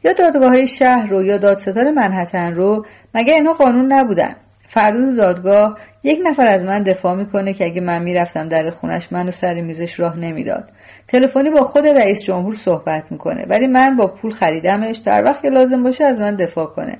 یا 0.05 0.13
دادگاه 0.13 0.49
های 0.49 0.67
شهر 0.67 1.07
رو 1.07 1.25
یا 1.25 1.37
دادستان 1.37 1.91
منحتن 1.91 2.55
رو 2.55 2.87
مگه 3.15 3.35
اینها 3.35 3.53
قانون 3.53 3.93
نبودن؟ 3.93 4.37
فردا 4.77 5.15
دادگاه 5.15 5.79
یک 6.03 6.19
نفر 6.25 6.47
از 6.47 6.65
من 6.65 6.83
دفاع 6.83 7.15
می‌کنه 7.15 7.53
که 7.53 7.65
اگه 7.65 7.81
من 7.81 8.03
می‌رفتم 8.03 8.49
در 8.49 8.71
خونش 8.71 9.13
منو 9.13 9.31
سر 9.31 9.55
میزش 9.55 10.01
راه 10.01 10.19
نمی‌داد. 10.19 10.65
تلفنی 11.09 11.51
با 11.51 11.63
خود 11.63 11.87
رئیس 11.87 12.23
جمهور 12.25 12.55
صحبت 12.55 13.05
می‌کنه 13.11 13.47
ولی 13.49 13.67
من 13.67 13.97
با 13.97 14.07
پول 14.07 14.31
خریدمش 14.31 14.97
در 14.97 15.25
وقت 15.25 15.43
که 15.43 15.49
لازم 15.49 15.83
باشه 15.83 16.05
از 16.05 16.21
من 16.21 16.35
دفاع 16.35 16.67
کنه. 16.67 16.99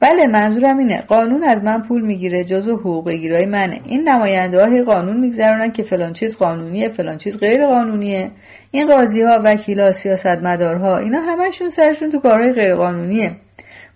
بله 0.00 0.26
منظورم 0.26 0.78
اینه. 0.78 1.00
قانون 1.00 1.44
از 1.44 1.64
من 1.64 1.82
پول 1.82 2.02
می‌گیره 2.02 2.44
جزو 2.44 2.76
حقوق 2.76 3.06
بگیرای 3.06 3.46
منه. 3.46 3.80
این 3.84 4.08
نماینده 4.08 4.64
های 4.64 4.82
قانون 4.82 5.20
میگذرونن 5.20 5.72
که 5.72 5.82
فلان 5.82 6.12
چیز 6.12 6.38
قانونیه 6.38 6.88
فلان 6.88 7.16
چیز 7.16 7.40
غیر 7.40 7.66
قانونیه. 7.66 8.30
این 8.70 8.86
قاضی 8.86 9.22
ها 9.22 9.40
وکیل 9.44 9.80
ها 9.80 9.92
سیاستمدارها 9.92 10.98
اینا 10.98 11.20
همشون 11.20 11.68
سرشون 11.70 12.10
تو 12.10 12.18
کارهای 12.18 12.52
غیر 12.52 12.74
قانونیه. 12.74 13.30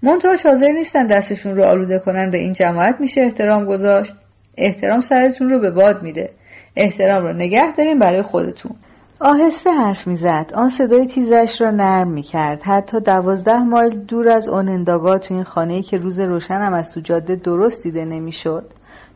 منتها 0.03 0.31
حاضر 0.45 0.69
نیستن 0.69 1.07
دستشون 1.07 1.57
رو 1.57 1.65
آلوده 1.65 1.99
کنن 1.99 2.31
به 2.31 2.39
این 2.39 2.53
جماعت 2.53 3.01
میشه 3.01 3.21
احترام 3.21 3.65
گذاشت. 3.65 4.15
احترام 4.57 5.01
سرتون 5.01 5.51
رو 5.51 5.61
به 5.61 5.71
باد 5.71 6.03
میده. 6.03 6.31
احترام 6.77 7.23
رو 7.25 7.33
نگه 7.33 7.73
داریم 7.73 7.99
برای 7.99 8.23
خودتون. 8.23 8.73
آهسته 9.21 9.71
حرف 9.71 10.07
می‌زد. 10.07 10.51
آن 10.55 10.69
صدای 10.69 11.07
تیزش 11.07 11.61
را 11.61 11.71
نرم 11.71 12.11
می‌کرد. 12.11 12.63
حتی 12.63 13.01
دوازده 13.01 13.63
مایل 13.63 13.99
دور 13.99 14.29
از 14.29 14.49
اوننداگا 14.49 15.19
تو 15.19 15.35
این 15.35 15.45
خانه 15.45 15.83
که 15.83 15.99
روز 15.99 16.21
روشنم 16.21 16.73
از 16.73 16.93
تو 16.93 17.01
جاده 17.01 17.37
درست 17.37 17.83
دیده 17.83 18.05
نمی‌شد. 18.05 18.65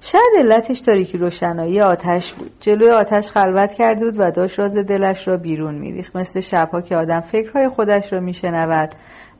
شاید 0.01 0.32
علتش 0.39 0.80
تاریکی 0.80 1.18
روشنایی 1.18 1.80
آتش 1.80 2.32
بود. 2.32 2.51
جلوی 2.61 2.91
آتش 2.91 3.30
خلوت 3.30 3.72
کرده 3.72 4.05
بود 4.05 4.14
و 4.18 4.30
داشت 4.30 4.59
راز 4.59 4.78
دلش 4.78 5.28
را 5.28 5.37
بیرون 5.37 5.74
میریخت. 5.74 6.16
مثل 6.16 6.41
شبها 6.41 6.80
که 6.80 6.97
آدم 6.97 7.20
فکرهای 7.20 7.68
خودش 7.68 8.12
را 8.12 8.20
میشنود. 8.20 8.91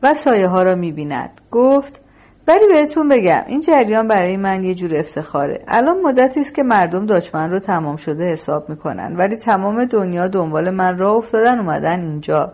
و 0.03 0.15
سایه 0.15 0.49
ها 0.49 0.63
را 0.63 0.75
می‌بیند. 0.75 1.31
گفت 1.51 2.01
ولی 2.49 2.67
بهتون 2.69 3.09
بگم 3.09 3.43
این 3.47 3.61
جریان 3.61 4.09
برای 4.09 4.37
من 4.37 4.65
یه 4.65 4.75
جور 4.75 4.97
افتخاره. 4.97 5.65
الان 5.69 6.01
مدتی 6.01 6.41
است 6.41 6.55
که 6.55 6.63
مردم 6.63 7.07
دشمن 7.07 7.51
رو 7.51 7.59
تمام 7.59 7.97
شده 7.97 8.33
حساب 8.33 8.69
می‌کنن 8.69 9.17
ولی 9.17 9.37
تمام 9.37 9.85
دنیا 9.85 10.29
دنبال 10.29 10.71
من 10.71 10.99
راه 10.99 11.15
افتادن 11.15 11.59
اومدن 11.59 12.01
اینجا. 12.01 12.53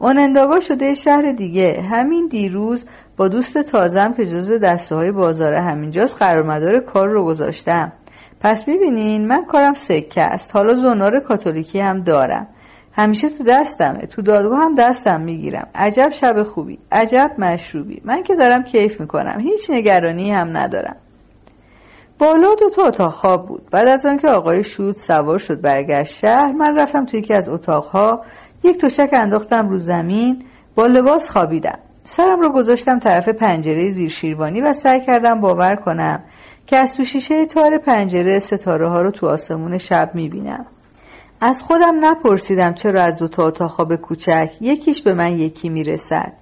انداغا 0.00 0.60
شده 0.60 0.94
شهر 0.94 1.32
دیگه. 1.32 1.82
همین 1.90 2.28
دیروز 2.28 2.86
با 3.16 3.28
دوست 3.28 3.58
تازم 3.58 4.12
که 4.12 4.26
جزو 4.26 4.58
دسته 4.58 4.94
های 4.94 5.12
بازار 5.12 5.54
همینجاست 5.54 6.16
قرارمدار 6.18 6.80
کار 6.80 7.08
رو 7.08 7.24
گذاشتم. 7.24 7.92
پس 8.40 8.68
می‌بینین 8.68 9.26
من 9.26 9.44
کارم 9.44 9.74
سکه 9.74 10.22
است. 10.22 10.56
حالا 10.56 10.74
زنار 10.74 11.20
کاتولیکی 11.20 11.80
هم 11.80 12.02
دارم. 12.02 12.46
همیشه 12.96 13.28
تو 13.28 13.44
دستمه. 13.44 14.06
تو 14.06 14.22
دادگاه 14.22 14.58
هم 14.58 14.74
دستم 14.74 15.20
می‌گیرم. 15.20 15.68
عجب 15.74 16.10
شب 16.12 16.42
خوبی. 16.42 16.78
عجب 16.92 17.30
مشروبی. 17.38 18.02
من 18.04 18.22
که 18.22 18.34
دارم 18.34 18.62
کیف 18.62 19.00
می‌کنم. 19.00 19.40
هیچ 19.40 19.70
نگرانی 19.70 20.30
هم 20.30 20.56
ندارم. 20.56 20.96
بالا 22.18 22.54
دو 22.54 22.70
تا 22.70 22.82
اتاق 22.82 23.12
خواب 23.12 23.48
بود. 23.48 23.62
بعد 23.70 23.88
از 23.88 24.06
آنکه 24.06 24.28
آقای 24.28 24.64
شود 24.64 24.94
سوار 24.94 25.38
شد 25.38 25.60
برگشت 25.60 26.14
شهر 26.14 26.52
من 26.52 26.78
رفتم 26.78 27.04
توی 27.06 27.20
یکی 27.20 27.34
از 27.34 27.48
اتاقها. 27.48 28.24
یک 28.62 28.80
تشک 28.80 29.10
انداختم 29.12 29.68
رو 29.68 29.76
زمین. 29.76 30.44
با 30.74 30.86
لباس 30.86 31.30
خوابیدم. 31.30 31.78
سرم 32.04 32.40
رو 32.40 32.48
گذاشتم 32.48 32.98
طرف 32.98 33.28
پنجره 33.28 33.90
زیر 33.90 34.08
شیروانی 34.08 34.60
و 34.60 34.72
سعی 34.72 35.00
کردم 35.00 35.40
باور 35.40 35.76
کنم 35.76 36.22
که 36.66 36.76
از 36.76 36.96
تو 36.96 37.04
شیشه 37.04 37.46
تار 37.46 37.78
پنجره 37.78 38.38
ستاره 38.38 38.88
ها 38.88 39.02
رو 39.02 39.10
تو 39.10 39.26
آسمون 39.26 39.78
شب 39.78 40.10
می‌بینم. 40.14 40.66
از 41.46 41.62
خودم 41.62 42.04
نپرسیدم 42.04 42.74
چرا 42.74 43.02
از 43.02 43.16
دو 43.16 43.28
تا 43.28 43.46
اتاق 43.46 43.70
خواب 43.70 43.96
کوچک 43.96 44.50
یکیش 44.60 45.02
به 45.02 45.14
من 45.14 45.38
یکی 45.38 45.68
می‌رسد. 45.68 46.32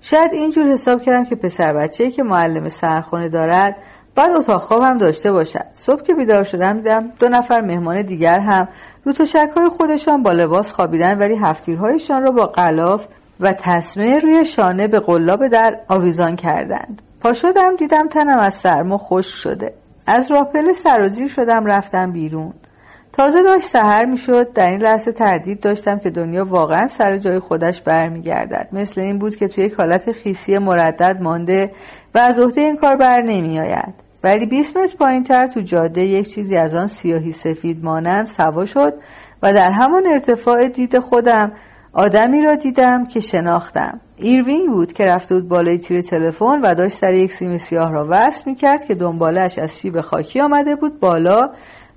شاید 0.00 0.32
اینجور 0.32 0.72
حساب 0.72 1.02
کردم 1.02 1.24
که 1.24 1.34
پسر 1.34 1.72
بچه 1.72 2.10
که 2.10 2.22
معلم 2.22 2.68
سرخونه 2.68 3.28
دارد 3.28 3.76
باید 4.16 4.30
اتاق 4.36 4.60
خوابم 4.60 4.98
داشته 4.98 5.32
باشد. 5.32 5.64
صبح 5.74 6.02
که 6.02 6.14
بیدار 6.14 6.42
شدم 6.42 6.76
دیدم 6.76 7.12
دو 7.18 7.28
نفر 7.28 7.60
مهمان 7.60 8.02
دیگر 8.02 8.40
هم 8.40 8.68
رو 9.04 9.12
های 9.56 9.68
خودشان 9.68 10.22
با 10.22 10.32
لباس 10.32 10.72
خوابیدن 10.72 11.18
ولی 11.18 11.36
هفتیرهایشان 11.36 12.22
را 12.22 12.30
با 12.30 12.46
قلاف 12.46 13.04
و 13.40 13.52
تسمه 13.52 14.18
روی 14.18 14.44
شانه 14.44 14.88
به 14.88 15.00
قلاب 15.00 15.48
در 15.48 15.80
آویزان 15.88 16.36
کردند. 16.36 17.02
پا 17.20 17.32
شدم 17.32 17.76
دیدم 17.76 18.08
تنم 18.08 18.38
از 18.38 18.54
سرما 18.54 18.98
خوش 18.98 19.26
شده. 19.26 19.74
از 20.06 20.30
راپله 20.30 20.72
سرازیر 20.72 21.28
شدم 21.28 21.66
رفتم 21.66 22.12
بیرون. 22.12 22.52
تازه 23.12 23.42
داشت 23.42 23.66
سهر 23.66 24.04
می‌شد. 24.04 24.52
در 24.52 24.70
این 24.70 24.82
لحظه 24.82 25.12
تردید 25.12 25.60
داشتم 25.60 25.98
که 25.98 26.10
دنیا 26.10 26.44
واقعا 26.44 26.86
سر 26.86 27.16
جای 27.16 27.38
خودش 27.38 27.80
برمیگردد. 27.80 28.68
مثل 28.72 29.00
این 29.00 29.18
بود 29.18 29.36
که 29.36 29.48
توی 29.48 29.64
یک 29.64 29.74
حالت 29.74 30.12
خیسی 30.12 30.58
مردد 30.58 31.18
مانده 31.20 31.72
و 32.14 32.18
از 32.18 32.38
عهده 32.38 32.60
این 32.60 32.76
کار 32.76 32.96
بر 32.96 33.22
نمیآید. 33.22 33.94
ولی 34.24 34.46
20 34.46 34.76
متر 34.76 34.96
پایین 34.96 35.24
تر 35.24 35.46
تو 35.46 35.60
جاده 35.60 36.00
یک 36.00 36.34
چیزی 36.34 36.56
از 36.56 36.74
آن 36.74 36.86
سیاهی 36.86 37.32
سفید 37.32 37.84
مانند 37.84 38.26
سوا 38.26 38.64
شد 38.64 38.94
و 39.42 39.52
در 39.52 39.70
همان 39.70 40.06
ارتفاع 40.06 40.68
دید 40.68 40.98
خودم 40.98 41.52
آدمی 41.92 42.42
را 42.42 42.54
دیدم 42.54 43.06
که 43.06 43.20
شناختم. 43.20 44.00
ایروینگ 44.16 44.68
بود 44.68 44.92
که 44.92 45.04
رفته 45.04 45.34
بود 45.34 45.48
بالای 45.48 45.78
تیر 45.78 46.02
تلفن 46.02 46.60
و 46.60 46.74
داشت 46.74 46.96
سر 46.96 47.14
یک 47.14 47.32
سیم 47.32 47.58
سیاه 47.58 47.92
را 47.92 48.06
وصل 48.10 48.42
می‌کرد 48.46 48.84
که 48.84 48.94
دنبالش 48.94 49.58
از 49.58 49.78
شیب 49.78 50.00
خاکی 50.00 50.40
آمده 50.40 50.76
بود 50.76 51.00
بالا 51.00 51.50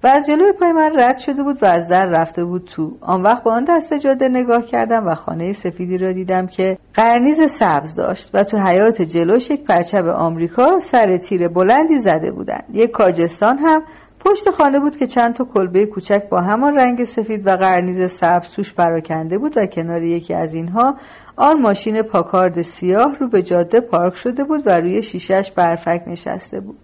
و 0.03 0.07
از 0.07 0.27
جلوی 0.27 0.51
پای 0.51 0.71
من 0.71 0.99
رد 0.99 1.17
شده 1.17 1.43
بود 1.43 1.63
و 1.63 1.65
از 1.65 1.87
در 1.87 2.05
رفته 2.05 2.45
بود 2.45 2.65
تو. 2.65 2.97
آن 3.01 3.21
وقت 3.21 3.43
با 3.43 3.53
آن 3.53 3.63
دست 3.63 3.93
جاده 3.93 4.29
نگاه 4.29 4.65
کردم 4.65 5.07
و 5.07 5.15
خانه 5.15 5.53
سفیدی 5.53 5.97
را 5.97 6.11
دیدم 6.11 6.47
که 6.47 6.77
قرنیز 6.93 7.51
سبز 7.51 7.95
داشت 7.95 8.29
و 8.33 8.43
تو 8.43 8.57
حیاط 8.57 9.01
جلوش 9.01 9.49
یک 9.49 9.63
پرچم 9.63 10.09
آمریکا 10.09 10.79
سر 10.79 11.17
تیر 11.17 11.47
بلندی 11.47 11.97
زده 11.97 12.31
بودند. 12.31 12.65
یک 12.73 12.91
کاجستان 12.91 13.57
هم 13.57 13.83
پشت 14.25 14.51
خانه 14.51 14.79
بود 14.79 14.97
که 14.97 15.07
چند 15.07 15.35
تا 15.35 15.45
کلبه 15.45 15.85
کوچک 15.85 16.29
با 16.29 16.41
همان 16.41 16.75
رنگ 16.75 17.03
سفید 17.03 17.47
و 17.47 17.49
قرنیز 17.55 18.11
سبز 18.11 18.51
توش 18.51 18.73
پراکنده 18.73 19.37
بود 19.37 19.57
و 19.57 19.65
کنار 19.65 20.03
یکی 20.03 20.33
از 20.33 20.53
اینها 20.53 20.95
آن 21.35 21.61
ماشین 21.61 22.01
پاکارد 22.01 22.61
سیاه 22.61 23.15
رو 23.19 23.27
به 23.27 23.43
جاده 23.43 23.79
پارک 23.79 24.15
شده 24.15 24.43
بود 24.43 24.67
و 24.67 24.69
روی 24.69 25.03
شیشش 25.03 25.51
برفک 25.51 26.03
نشسته 26.07 26.59
بود. 26.59 26.77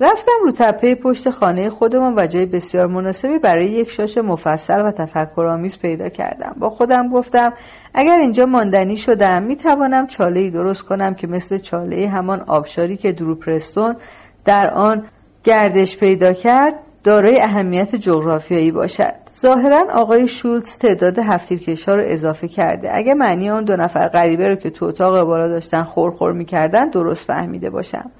رفتم 0.00 0.32
رو 0.42 0.52
تپه 0.52 0.94
پشت 0.94 1.30
خانه 1.30 1.70
خودمان 1.70 2.14
و 2.16 2.26
جای 2.26 2.46
بسیار 2.46 2.86
مناسبی 2.86 3.38
برای 3.38 3.66
یک 3.66 3.90
شاش 3.90 4.18
مفصل 4.18 4.82
و 4.84 4.92
تفکرآمیز 4.92 5.78
پیدا 5.78 6.08
کردم. 6.08 6.56
با 6.58 6.70
خودم 6.70 7.08
گفتم 7.08 7.52
اگر 7.94 8.18
اینجا 8.18 8.46
ماندنی 8.46 8.96
شدم 8.96 9.42
می 9.42 9.56
توانم 9.56 10.06
چاله 10.06 10.40
ای 10.40 10.50
درست 10.50 10.82
کنم 10.82 11.14
که 11.14 11.26
مثل 11.26 11.58
چاله 11.58 12.08
همان 12.08 12.40
آبشاری 12.40 12.96
که 12.96 13.12
دروپرستون 13.12 13.96
در 14.44 14.70
آن 14.70 15.04
گردش 15.44 15.98
پیدا 15.98 16.32
کرد 16.32 16.74
دارای 17.04 17.40
اهمیت 17.40 17.96
جغرافیایی 17.96 18.70
باشد. 18.70 19.14
ظاهرا 19.40 19.82
آقای 19.92 20.28
شولتز 20.28 20.78
تعداد 20.78 21.18
هفتیرکشها 21.18 21.94
رو 21.94 22.02
اضافه 22.06 22.48
کرده. 22.48 22.96
اگه 22.96 23.14
معنی 23.14 23.50
آن 23.50 23.64
دو 23.64 23.76
نفر 23.76 24.08
غریبه 24.08 24.48
رو 24.48 24.54
که 24.54 24.70
تو 24.70 24.86
اتاق 24.86 25.24
بالا 25.24 25.48
داشتن 25.48 25.82
خورخور 25.82 26.32
می‌کردن 26.32 26.90
درست 26.90 27.24
فهمیده 27.24 27.70
باشم. 27.70 28.10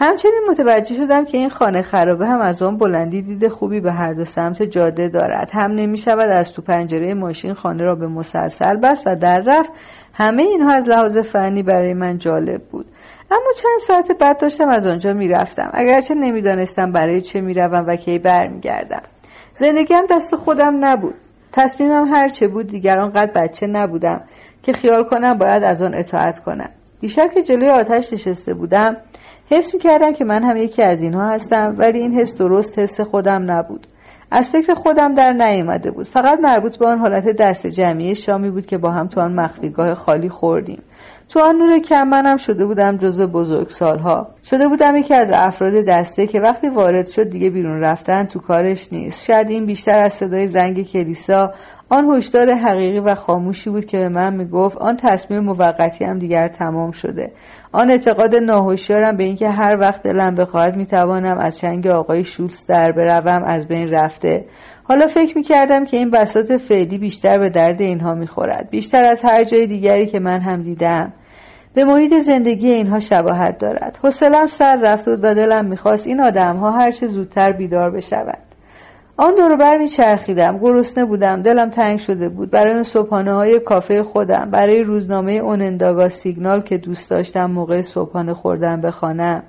همچنین 0.00 0.42
متوجه 0.50 0.96
شدم 0.96 1.24
که 1.24 1.38
این 1.38 1.50
خانه 1.50 1.82
خرابه 1.82 2.26
هم 2.26 2.40
از 2.40 2.62
آن 2.62 2.78
بلندی 2.78 3.22
دید 3.22 3.48
خوبی 3.48 3.80
به 3.80 3.92
هر 3.92 4.12
دو 4.12 4.24
سمت 4.24 4.62
جاده 4.62 5.08
دارد. 5.08 5.50
هم 5.52 5.72
نمی 5.72 5.98
شود 5.98 6.28
از 6.28 6.52
تو 6.52 6.62
پنجره 6.62 7.14
ماشین 7.14 7.54
خانه 7.54 7.82
را 7.82 7.94
به 7.94 8.06
مسلسل 8.06 8.76
بست 8.76 9.02
و 9.06 9.16
در 9.16 9.40
رفت. 9.46 9.70
همه 10.14 10.42
اینها 10.42 10.72
از 10.72 10.88
لحاظ 10.88 11.18
فنی 11.18 11.62
برای 11.62 11.94
من 11.94 12.18
جالب 12.18 12.62
بود. 12.62 12.86
اما 13.30 13.52
چند 13.56 13.80
ساعت 13.86 14.18
بعد 14.18 14.38
داشتم 14.38 14.68
از 14.68 14.86
آنجا 14.86 15.12
می‌رفتم 15.12 15.70
اگرچه 15.72 16.14
نمی‌دانستم 16.14 16.92
برای 16.92 17.20
چه 17.20 17.40
می‌روم 17.40 17.84
و 17.86 17.96
کی 17.96 18.18
برمیگردم. 18.18 19.02
زندگیم 19.54 20.06
دست 20.10 20.36
خودم 20.36 20.84
نبود. 20.84 21.14
تصمیمم 21.52 22.08
هر 22.14 22.28
چه 22.28 22.48
بود 22.48 22.66
دیگر 22.66 22.98
آنقدر 22.98 23.32
بچه 23.32 23.66
نبودم 23.66 24.20
که 24.62 24.72
خیال 24.72 25.04
کنم 25.04 25.34
باید 25.34 25.64
از 25.64 25.82
آن 25.82 25.94
اطاعت 25.94 26.40
کنم. 26.40 26.70
دیشب 27.00 27.30
که 27.34 27.42
جلوی 27.42 27.68
آتش 27.68 28.12
نشسته 28.12 28.54
بودم 28.54 28.96
حس 29.50 29.76
کردم 29.76 30.12
که 30.12 30.24
من 30.24 30.42
هم 30.42 30.56
یکی 30.56 30.82
از 30.82 31.02
اینها 31.02 31.28
هستم 31.28 31.74
ولی 31.78 31.98
این 31.98 32.14
حس 32.14 32.38
درست 32.38 32.78
حس 32.78 33.00
خودم 33.00 33.50
نبود. 33.50 33.86
از 34.30 34.50
فکر 34.50 34.74
خودم 34.74 35.14
در 35.14 35.32
نیامده 35.32 35.90
بود. 35.90 36.06
فقط 36.06 36.40
مربوط 36.40 36.76
به 36.76 36.86
آن 36.86 36.98
حالت 36.98 37.28
دست 37.28 37.66
جمعی 37.66 38.14
شامی 38.14 38.50
بود 38.50 38.66
که 38.66 38.78
با 38.78 38.90
هم 38.90 39.06
تو 39.06 39.20
آن 39.20 39.32
مخفیگاه 39.32 39.94
خالی 39.94 40.28
خوردیم. 40.28 40.82
تو 41.28 41.40
آن 41.40 41.56
نور 41.56 41.78
کم 41.78 42.08
منم 42.08 42.36
شده 42.36 42.66
بودم 42.66 42.96
جزو 42.96 43.26
بزرگ 43.26 43.68
سالها 43.68 44.28
شده 44.44 44.68
بودم 44.68 44.96
یکی 44.96 45.14
از 45.14 45.30
افراد 45.34 45.74
دسته 45.88 46.26
که 46.26 46.40
وقتی 46.40 46.68
وارد 46.68 47.06
شد 47.06 47.30
دیگه 47.30 47.50
بیرون 47.50 47.80
رفتن 47.80 48.24
تو 48.24 48.38
کارش 48.38 48.92
نیست. 48.92 49.24
شاید 49.24 49.50
این 49.50 49.66
بیشتر 49.66 50.04
از 50.04 50.12
صدای 50.12 50.46
زنگ 50.46 50.82
کلیسا 50.82 51.52
آن 51.88 52.10
هشدار 52.10 52.54
حقیقی 52.54 52.98
و 52.98 53.14
خاموشی 53.14 53.70
بود 53.70 53.84
که 53.84 53.98
به 53.98 54.08
من 54.08 54.34
می‌گفت 54.34 54.76
آن 54.76 54.96
تصمیم 54.96 55.40
موقتی 55.40 56.04
هم 56.04 56.18
دیگر 56.18 56.48
تمام 56.48 56.90
شده. 56.90 57.32
آن 57.72 57.90
اعتقاد 57.90 58.34
ناهوشیارم 58.34 59.16
به 59.16 59.24
اینکه 59.24 59.48
هر 59.48 59.76
وقت 59.80 60.02
دلم 60.02 60.34
بخواهد 60.34 60.76
می‌توانم 60.76 61.38
از 61.38 61.58
چنگ 61.58 61.86
آقای 61.86 62.24
شولز 62.24 62.66
در 62.66 62.92
بروم 62.92 63.44
از 63.44 63.68
بین 63.68 63.88
رفته. 63.88 64.44
حالا 64.82 65.06
فکر 65.06 65.36
می‌کردم 65.36 65.84
که 65.84 65.96
این 65.96 66.10
بساط 66.10 66.52
فعلی 66.52 66.98
بیشتر 66.98 67.38
به 67.38 67.50
درد 67.50 67.80
اینها 67.80 68.14
می‌خورد. 68.14 68.70
بیشتر 68.70 69.04
از 69.04 69.20
هر 69.24 69.44
جای 69.44 69.66
دیگری 69.66 70.06
که 70.06 70.18
من 70.18 70.40
هم 70.40 70.62
دیدم. 70.62 71.12
به 71.74 71.84
محیط 71.84 72.14
زندگی 72.18 72.72
اینها 72.72 72.98
شباهت 72.98 73.58
دارد. 73.58 73.98
حوصلم 74.02 74.46
سر 74.46 74.76
رفت 74.82 75.08
و 75.08 75.16
دلم 75.16 75.64
می‌خواست 75.64 76.06
این 76.06 76.20
آدمها 76.20 76.70
هرچه 76.70 77.06
زودتر 77.06 77.52
بیدار 77.52 77.90
بشوند. 77.90 78.49
آن 79.20 79.34
دور 79.34 79.56
بر 79.56 79.78
میچرخیدم 79.78 80.58
گرسنه 80.58 81.04
بودم. 81.04 81.42
دلم 81.42 81.70
تنگ 81.70 81.98
شده 81.98 82.28
بود. 82.28 82.50
برای 82.50 82.74
اون 82.74 82.82
صبحانه 82.82 83.34
های 83.34 83.58
کافه 83.58 84.02
خودم. 84.02 84.50
برای 84.50 84.82
روزنامه 84.82 85.32
اوننداگا 85.32 86.08
سیگنال 86.08 86.60
که 86.60 86.78
دوست 86.78 87.10
داشتم 87.10 87.50
موقع 87.50 87.82
صبحانه 87.82 88.34
خوردن 88.34 88.80
بخوانم. 88.80 89.42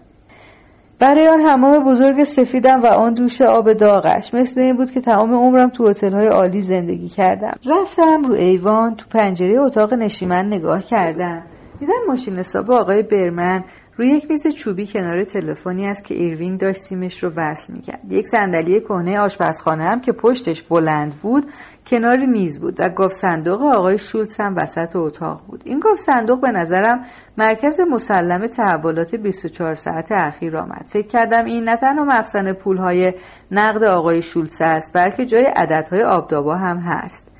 برای 0.99 1.27
آن 1.27 1.41
حمام 1.41 1.91
بزرگ 1.91 2.23
سفیدم 2.23 2.83
و 2.83 2.85
آن 2.85 3.13
دوش 3.13 3.41
آب 3.41 3.73
داغش. 3.73 4.33
مثل 4.33 4.61
این 4.61 4.77
بود 4.77 4.91
که 4.91 5.01
تمام 5.01 5.33
عمرم 5.33 5.69
تو 5.69 5.89
هتل 5.89 6.13
های 6.13 6.27
عالی 6.27 6.61
زندگی 6.61 7.07
کردم. 7.07 7.53
رفتم 7.71 8.23
رو 8.23 8.33
ایوان 8.33 8.95
تو 8.95 9.05
پنجره 9.09 9.59
اتاق 9.59 9.93
نشیمن 9.93 10.45
نگاه 10.45 10.83
کردم. 10.83 11.43
دیدم 11.79 11.93
ماشین 12.07 12.35
حساب 12.35 12.71
آقای 12.71 13.01
برمن 13.01 13.63
روی 14.01 14.09
یک 14.09 14.31
میز 14.31 14.47
چوبی 14.47 14.87
کنار 14.87 15.23
تلفنی 15.23 15.87
است 15.87 16.05
که 16.05 16.15
ایروینگ 16.15 16.59
داشت 16.59 16.81
سیمش 16.81 17.23
رو 17.23 17.31
وصل 17.35 17.73
می‌کرد. 17.73 18.11
یک 18.11 18.27
صندلی 18.27 18.79
کهنه 18.79 19.19
آشپزخانه 19.19 19.83
هم 19.83 20.01
که 20.01 20.11
پشتش 20.11 20.61
بلند 20.61 21.15
بود 21.15 21.45
کنار 21.87 22.17
میز 22.17 22.61
بود 22.61 22.75
و 22.79 22.89
گاوصندوق 22.89 23.61
آقای 23.61 23.97
شولز 23.97 24.39
هم 24.39 24.55
وسط 24.57 24.95
اتاق 24.95 25.41
بود. 25.47 25.61
این 25.65 25.79
گاوصندوق 25.79 26.41
به 26.41 26.51
نظرم 26.51 27.05
مرکز 27.37 27.79
مسلم 27.79 28.47
تحولات 28.47 29.15
24 29.15 29.75
ساعت 29.75 30.11
اخیر 30.11 30.57
آمد. 30.57 30.85
فکر 30.89 31.07
کردم 31.07 31.45
این 31.45 31.63
نه 31.63 31.75
تنها 31.75 32.03
مخزن 32.05 32.53
پولهای 32.53 33.13
نقد 33.51 33.83
آقای 33.83 34.21
شولز 34.21 34.61
است 34.61 34.93
بلکه 34.93 35.25
جای 35.25 35.43
عددهای 35.43 36.03
آبدابا 36.03 36.55
هم 36.55 36.77
هست. 36.77 37.30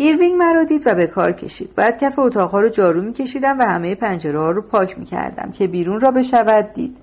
ایروینگ 0.00 0.34
مرا 0.34 0.64
دید 0.64 0.82
و 0.86 0.94
به 0.94 1.06
کار 1.06 1.32
کشید. 1.32 1.74
بعد 1.76 1.98
کف 2.00 2.18
اتاقها 2.18 2.60
رو 2.60 2.68
جارو 2.68 3.02
میکشیدم 3.02 3.58
و 3.58 3.62
همه 3.62 3.94
پنجره 3.94 4.40
ها 4.40 4.50
رو 4.50 4.62
پاک 4.62 4.98
می‌کردم 4.98 5.52
که 5.52 5.66
بیرون 5.66 6.00
را 6.00 6.10
بشود 6.10 6.72
دید. 6.74 6.96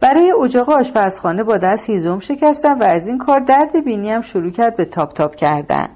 برای 0.00 0.32
اجاق 0.42 0.70
آشپزخانه 0.70 1.42
با 1.42 1.56
دست 1.56 1.90
هیزم 1.90 2.18
شکستم 2.18 2.78
و 2.80 2.82
از 2.82 3.06
این 3.06 3.18
کار 3.18 3.40
درد 3.40 3.84
بینیم 3.84 4.20
شروع 4.20 4.50
کرد 4.50 4.76
به 4.76 4.84
تاپ 4.84 5.12
تاپ 5.12 5.34
کردن. 5.34 5.88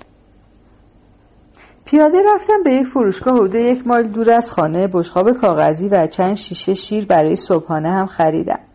پیاده 1.84 2.18
رفتم 2.34 2.62
به 2.64 2.74
یک 2.74 2.86
فروشگاه 2.86 3.34
حدود 3.34 3.54
یک 3.54 3.86
مایل 3.86 4.09
دور 4.09 4.30
از 4.30 4.50
خانه 4.50 4.86
بشقاب 4.87 5.32
کاغذی 5.32 5.88
و 5.88 6.07
چند 6.07 6.34
شیشه 6.34 6.74
شیر 6.74 7.07
برای 7.07 7.36
صبحانه 7.36 7.90
هم 7.90 8.07
خریدم. 8.07 8.66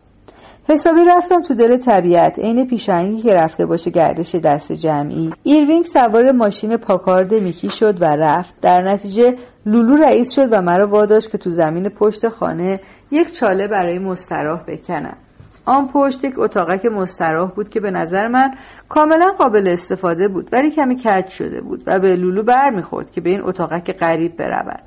حسابی 0.71 1.05
رفتم 1.05 1.41
تو 1.41 1.53
دل 1.53 1.77
طبیعت. 1.77 2.39
عین 2.39 2.67
پیشاهنگی 2.67 3.21
که 3.21 3.33
رفته 3.33 3.65
باشه 3.65 3.91
گردش 3.91 4.35
دسته 4.35 4.71
جمعی. 4.71 5.33
ایروینگ 5.43 5.85
سوار 5.85 6.31
ماشین 6.31 6.77
پاکارد 6.77 7.33
میکی 7.33 7.69
شد 7.69 8.01
و 8.01 8.05
رفت. 8.05 8.55
در 8.61 8.81
نتیجه 8.81 9.35
لولو 9.65 9.95
رئیس 9.95 10.31
شد 10.31 10.47
و 10.51 10.61
مرا 10.61 10.87
واداشت 10.87 11.31
که 11.31 11.37
تو 11.37 11.49
زمین 11.49 11.89
پشت 11.89 12.29
خانه 12.29 12.79
یک 13.11 13.33
چاله 13.33 13.67
برای 13.67 13.99
مستراح 13.99 14.63
بکنم. 14.67 15.17
آن 15.65 15.87
پشت 15.87 16.23
یک 16.23 16.39
اتاقک 16.39 16.85
مستراح 16.85 17.51
بود 17.51 17.69
که 17.69 17.79
به 17.79 17.91
نظر 17.91 18.27
من 18.27 18.53
کاملا 18.89 19.31
قابل 19.37 19.67
استفاده 19.67 20.27
بود 20.27 20.49
ولی 20.51 20.71
کمی 20.71 20.95
کج 20.95 21.27
شده 21.27 21.61
بود 21.61 21.83
و 21.87 21.99
به 21.99 22.15
لولو 22.15 22.43
بر 22.43 22.69
می‌خورد 22.69 23.11
که 23.11 23.21
به 23.21 23.29
این 23.29 23.41
اتاقک 23.43 23.97
غریب 23.97 24.37
برود. 24.37 24.83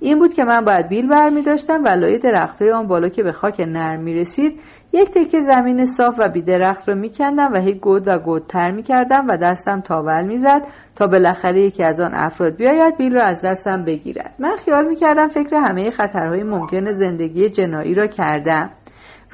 این 0.00 0.18
بود 0.18 0.34
که 0.34 0.44
من 0.44 0.64
باید 0.64 0.88
بیل 0.88 1.08
بر 1.08 1.28
می 1.28 1.42
داشتم 1.42 1.84
و 1.84 1.88
لای 1.88 2.18
درختهای 2.18 2.70
آن 2.70 2.86
بالا 2.86 3.08
که 3.08 3.22
به 3.22 3.32
خاک 3.32 3.60
نرم 3.60 4.00
می 4.00 4.14
رسید 4.14 4.60
یک 4.92 5.10
تکه 5.10 5.40
زمین 5.40 5.86
صاف 5.86 6.14
و 6.18 6.28
بیدرخت 6.28 6.88
رو 6.88 6.94
میکندم 6.94 7.52
و 7.52 7.56
هی 7.56 7.74
گود 7.74 8.08
و 8.08 8.18
گودتر 8.18 8.70
می‌کردم 8.70 9.26
و 9.28 9.36
دستم 9.36 9.80
تاول 9.80 10.26
می‌زد 10.26 10.62
تا 10.96 11.06
بالاخره 11.06 11.60
یکی 11.60 11.82
از 11.82 12.00
آن 12.00 12.14
افراد 12.14 12.56
بیاید 12.56 12.96
بیل 12.96 13.14
را 13.14 13.22
از 13.22 13.42
دستم 13.42 13.84
بگیرد. 13.84 14.34
من 14.38 14.56
خیال 14.64 14.88
می‌کردم 14.88 15.28
فکر 15.28 15.56
همه 15.56 15.90
خطرهای 15.90 16.42
ممکن 16.42 16.92
زندگی 16.92 17.48
جنایی 17.48 17.94
را 17.94 18.06
کردم. 18.06 18.70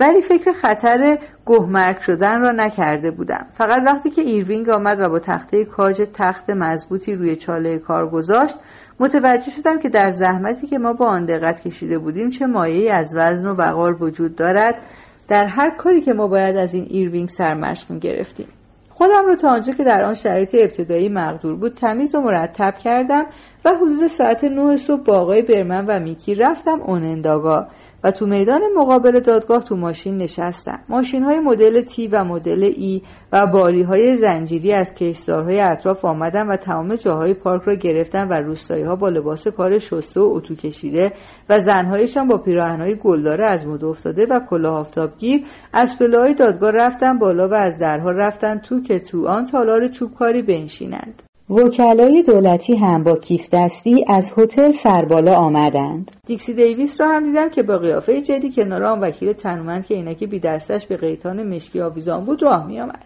ولی 0.00 0.22
فکر 0.22 0.52
خطر 0.52 1.18
دق‌مرگ 1.46 1.98
شدن 1.98 2.40
را 2.40 2.50
نکرده 2.50 3.10
بودم. 3.10 3.46
فقط 3.52 3.82
وقتی 3.86 4.10
که 4.10 4.22
ایروینگ 4.22 4.70
آمد 4.70 5.00
و 5.00 5.08
با 5.08 5.18
تخته 5.18 5.64
کاج 5.64 6.02
تخت 6.14 6.50
مضبوطی 6.50 7.14
روی 7.14 7.36
چاله 7.36 7.78
کار 7.78 8.08
گذاشت 8.10 8.54
متوجه 9.00 9.50
شدم 9.50 9.78
که 9.78 9.88
در 9.88 10.10
زحمتی 10.10 10.66
که 10.66 10.78
ما 10.78 10.92
با 10.92 11.06
آن 11.06 11.24
دقت 11.24 11.60
کشیده 11.60 11.98
بودیم 11.98 12.30
چه 12.30 12.46
مایه 12.46 12.92
از 12.94 13.16
وزن 13.16 13.48
و 13.48 13.54
وقار 13.54 14.02
وجود 14.02 14.36
دارد 14.36 14.74
در 15.28 15.46
هر 15.46 15.70
کاری 15.70 16.00
که 16.00 16.12
ما 16.12 16.26
باید 16.26 16.56
از 16.56 16.74
این 16.74 16.86
ایروینگ 16.90 17.28
سرمشق 17.28 17.98
گرفتیم. 17.98 18.48
خودم 18.90 19.26
رو 19.26 19.36
تا 19.36 19.48
آنجا 19.50 19.72
که 19.72 19.84
در 19.84 20.02
آن 20.02 20.14
شرایط 20.14 20.54
ابتدایی 20.54 21.08
مقدور 21.08 21.56
بود 21.56 21.74
تمیز 21.74 22.14
و 22.14 22.20
مرتب 22.20 22.74
کردم 22.78 23.26
و 23.64 23.70
حدود 23.70 24.06
ساعت 24.06 24.44
نه 24.44 24.76
صبح 24.76 25.02
با 25.02 25.18
آقای 25.18 25.42
برمن 25.42 25.86
و 25.86 25.98
میکی 25.98 26.34
رفتم 26.34 26.80
اوننداگا. 26.80 27.66
و 28.04 28.10
تو 28.10 28.26
میدان 28.26 28.60
مقابل 28.76 29.20
دادگاه 29.20 29.64
تو 29.64 29.76
ماشین 29.76 30.16
نشستم 30.16 30.80
ماشین 30.88 31.22
های 31.22 31.40
مدل 31.40 31.80
تی 31.80 32.08
و 32.08 32.24
مدل 32.24 32.62
ای 32.62 33.02
و 33.32 33.46
باری 33.46 33.82
های 33.82 34.16
زنجیری 34.16 34.72
از 34.72 34.94
کشتارهای 34.94 35.60
اطراف 35.60 36.04
آمدن 36.04 36.46
و 36.46 36.56
تمام 36.56 36.94
جاهای 36.94 37.34
پارک 37.34 37.62
را 37.62 37.74
گرفتن 37.74 38.28
و 38.28 38.32
روستایی 38.32 38.82
ها 38.82 38.96
با 38.96 39.08
لباس 39.08 39.48
کار 39.48 39.78
شسته 39.78 40.20
و 40.20 40.24
اتو 40.24 40.54
کشیده 40.54 41.12
و 41.48 41.60
زنهایشان 41.60 42.28
با 42.28 42.42
های 42.56 42.94
گلداره 42.94 43.46
از 43.46 43.66
مد 43.66 43.84
افتاده 43.84 44.26
و 44.26 44.40
کلاه 44.50 44.78
آفتابگیر 44.78 45.46
از 45.72 45.98
پلههای 45.98 46.34
دادگاه 46.34 46.70
رفتن 46.70 47.18
بالا 47.18 47.48
و 47.48 47.54
از 47.54 47.78
درها 47.78 48.10
رفتن 48.10 48.58
تو 48.58 48.80
که 48.80 48.98
تو 48.98 49.28
آن 49.28 49.44
تالار 49.44 49.88
چوبکاری 49.88 50.42
بنشینند. 50.42 51.23
وکلای 51.50 52.22
دولتی 52.22 52.76
هم 52.76 53.02
با 53.02 53.16
کیف 53.16 53.48
دستی 53.52 54.04
از 54.08 54.32
هتل 54.36 54.70
سربالا 54.70 55.34
آمدند. 55.34 56.10
دیکسی 56.26 56.54
دیویس 56.54 57.00
را 57.00 57.08
هم 57.08 57.24
دیدم 57.24 57.48
که 57.48 57.62
با 57.62 57.78
قیافه 57.78 58.22
جدی 58.22 58.52
کنار 58.52 58.82
آن 58.82 59.00
وکیل 59.00 59.32
تنومند 59.32 59.86
که 59.86 59.94
عینک 59.94 60.24
بی 60.24 60.38
دستش 60.38 60.86
به 60.86 60.96
قیتان 60.96 61.54
مشکی 61.54 61.80
آویزان 61.80 62.24
بود 62.24 62.42
راه 62.42 62.66
می 62.66 62.80
آمد. 62.80 63.04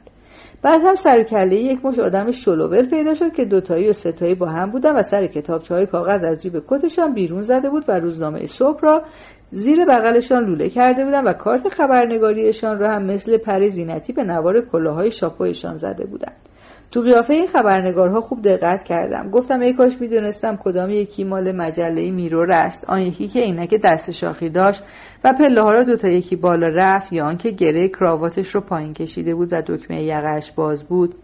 بعد 0.62 0.80
هم 0.84 0.94
سر 0.94 1.22
کله 1.22 1.56
یک 1.56 1.84
مش 1.84 1.98
آدم 1.98 2.30
شلوول 2.30 2.86
پیدا 2.86 3.14
شد 3.14 3.32
که 3.32 3.44
دوتایی 3.44 3.88
و 3.88 3.92
ستایی 3.92 4.34
با 4.34 4.46
هم 4.46 4.70
بودن 4.70 4.96
و 4.96 5.02
سر 5.02 5.26
کتابچه 5.26 5.74
های 5.74 5.86
کاغذ 5.86 6.24
از 6.24 6.42
جیب 6.42 6.62
کتشان 6.68 7.14
بیرون 7.14 7.42
زده 7.42 7.70
بود 7.70 7.84
و 7.88 7.92
روزنامه 7.92 8.46
صبح 8.46 8.80
را 8.80 9.02
زیر 9.50 9.84
بغلشان 9.84 10.44
لوله 10.44 10.68
کرده 10.68 11.04
بودن 11.04 11.24
و 11.24 11.32
کارت 11.32 11.68
خبرنگاریشان 11.68 12.78
را 12.78 12.90
هم 12.90 13.02
مثل 13.04 13.36
پر 13.36 13.68
زینتی 13.68 14.12
به 14.12 14.24
نوار 14.24 14.60
کلاهای 14.60 15.10
شاپویشان 15.10 15.76
زده 15.76 16.06
بودند. 16.06 16.47
تو 16.90 17.00
قیافه 17.00 17.34
این 17.34 17.46
خبرنگارها 17.46 18.20
خوب 18.20 18.42
دقت 18.42 18.84
کردم. 18.84 19.30
گفتم 19.30 19.60
ای 19.60 19.72
کاش 19.72 20.00
می‌دونستم 20.00 20.56
کدام 20.56 20.90
یکی 20.90 21.24
مال 21.24 21.52
مجله 21.52 22.10
میرور 22.10 22.52
است 22.52 22.84
آن 22.90 23.00
یکی 23.00 23.28
که 23.28 23.40
عینک 23.40 23.74
دست 23.74 24.10
شاخی 24.10 24.48
داشت 24.48 24.84
و 25.24 25.32
پله 25.32 25.62
ها 25.62 25.72
را 25.72 25.82
دوتا 25.82 26.08
یکی 26.08 26.36
بالا 26.36 26.68
رفت 26.68 27.12
یا 27.12 27.26
آنکه 27.26 27.50
گره 27.50 27.88
کراواتش 27.88 28.54
رو 28.54 28.60
پایین 28.60 28.94
کشیده 28.94 29.34
بود 29.34 29.52
و 29.52 29.62
دکمه 29.66 30.02
یقش 30.02 30.52
باز 30.52 30.84
بود. 30.84 31.14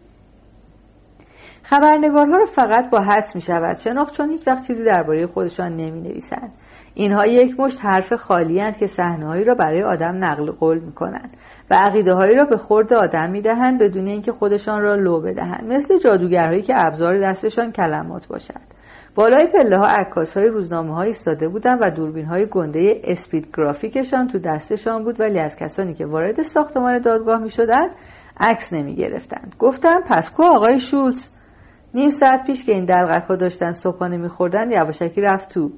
خبرنگارها 1.62 2.36
رو 2.36 2.46
فقط 2.46 2.90
با 2.90 3.00
حدس 3.00 3.36
می 3.36 3.42
شود 3.42 3.76
شناخت 3.76 4.16
چون 4.16 4.30
هیچ 4.30 4.46
وقت 4.48 4.66
چیزی 4.66 4.84
درباره 4.84 5.26
خودشان 5.26 5.76
نمی 5.76 6.00
نویسند 6.00 6.52
اینها 6.94 7.26
یک 7.26 7.60
مشت 7.60 7.84
حرف 7.84 8.12
خالی 8.12 8.72
که 8.72 8.86
صحنههایی 8.86 9.44
را 9.44 9.54
برای 9.54 9.82
آدم 9.82 10.24
نقل 10.24 10.50
قول 10.50 10.78
می 10.78 10.92
کنند 10.92 11.36
و 11.70 11.74
عقیده 11.74 12.14
هایی 12.14 12.34
را 12.34 12.44
به 12.44 12.56
خورد 12.56 12.92
آدم 12.92 13.30
می 13.30 13.40
دهند 13.40 13.78
بدون 13.78 14.06
اینکه 14.06 14.32
خودشان 14.32 14.82
را 14.82 14.94
لو 14.94 15.20
بدهند. 15.20 15.72
مثل 15.72 15.98
جادوگرهایی 15.98 16.62
که 16.62 16.86
ابزار 16.86 17.18
دستشان 17.18 17.72
کلمات 17.72 18.26
باشد 18.26 18.74
بالای 19.14 19.46
پله 19.46 19.76
ها 19.76 19.86
عکاس 19.86 20.36
های 20.36 20.48
روزنامه 20.48 20.94
های 20.94 21.06
ایستاده 21.06 21.48
بودند 21.48 21.78
و 21.82 21.90
دوربین 21.90 22.24
های 22.24 22.46
گنده 22.46 23.00
اسپید 23.04 23.48
گرافیکشان 23.56 24.28
تو 24.28 24.38
دستشان 24.38 25.04
بود 25.04 25.20
ولی 25.20 25.38
از 25.38 25.56
کسانی 25.56 25.94
که 25.94 26.06
وارد 26.06 26.42
ساختمان 26.42 26.98
دادگاه 26.98 27.38
می 27.38 27.50
شدند 27.50 27.90
عکس 28.40 28.72
نمی 28.72 28.94
گرفتند 28.94 29.54
گفتم 29.58 30.00
پس 30.06 30.30
کو 30.30 30.42
آقای 30.42 30.80
شولز 30.80 31.28
نیم 31.94 32.10
ساعت 32.10 32.44
پیش 32.46 32.64
که 32.64 32.72
این 32.72 32.84
دلغک 32.84 33.24
ها 33.24 33.36
داشتن 33.36 33.72
صبحانه 33.72 34.16
میخوردن 34.16 34.72
یواشکی 34.72 35.20
رفت 35.20 35.48
تو 35.48 35.70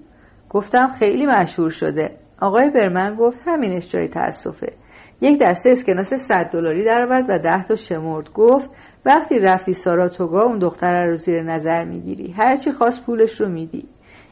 گفتم 0.50 0.88
خیلی 0.98 1.26
مشهور 1.26 1.70
شده. 1.70 2.10
آقای 2.40 2.70
برمن 2.70 3.14
گفت 3.14 3.38
همینش 3.46 3.92
جای 3.92 4.08
تاسفه 4.08 4.72
یک 5.20 5.38
دسته 5.40 5.70
اسکناس 5.70 6.14
100 6.14 6.50
دلاری 6.50 6.84
درآورد 6.84 7.24
و 7.28 7.38
ده 7.38 7.64
تا 7.64 7.76
شمرد 7.76 8.32
گفت 8.32 8.70
وقتی 9.04 9.38
رفتی 9.38 9.74
ساراتوگا 9.74 10.42
اون 10.42 10.58
دختر 10.58 11.06
رو 11.06 11.16
زیر 11.16 11.42
نظر 11.42 11.84
می‌گیری. 11.84 12.32
هرچی 12.32 12.72
خواست 12.72 13.04
پولش 13.04 13.40
رو 13.40 13.48
میدی. 13.48 13.88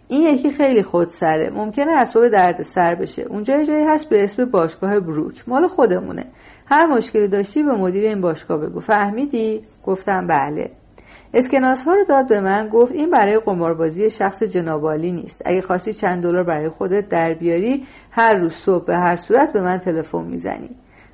این 0.08 0.22
یکی 0.22 0.50
خیلی 0.50 0.82
خودسره. 0.82 1.50
ممکنه 1.50 1.92
اسباب 1.92 2.28
درد 2.28 2.62
سر 2.62 2.94
بشه. 2.94 3.22
اونجا 3.22 3.64
جایی 3.64 3.84
هست 3.84 4.08
به 4.08 4.24
اسم 4.24 4.44
باشگاه 4.44 5.00
بروک. 5.00 5.44
مال 5.46 5.66
خودمونه. 5.66 6.26
هر 6.66 6.86
مشکلی 6.86 7.28
داشتی 7.28 7.62
به 7.62 7.72
مدیر 7.72 8.04
این 8.04 8.20
باشگاه 8.20 8.58
بگو. 8.58 8.80
فهمیدی؟ 8.80 9.62
گفتم 9.86 10.26
بله. 10.26 10.70
اسکناس 11.36 11.84
ها 11.84 11.94
رو 11.94 12.04
داد 12.04 12.28
به 12.28 12.40
من 12.40 12.68
گفت 12.68 12.92
این 12.92 13.10
برای 13.10 13.38
قماربازی 13.38 14.10
شخص 14.10 14.42
جنابالی 14.42 15.12
نیست. 15.12 15.42
اگه 15.44 15.62
خواستی 15.62 15.92
چند 15.92 16.22
دلار 16.22 16.44
برای 16.44 16.68
خودت 16.68 17.08
در 17.08 17.34
بیاری 17.34 17.86
هر 18.10 18.34
روز 18.34 18.54
صبح 18.54 18.84
به 18.84 18.96
هر 18.96 19.16
صورت 19.16 19.52
به 19.52 19.60
من 19.60 19.78
تلفن 19.78 20.22
می‌زنی. 20.22 20.70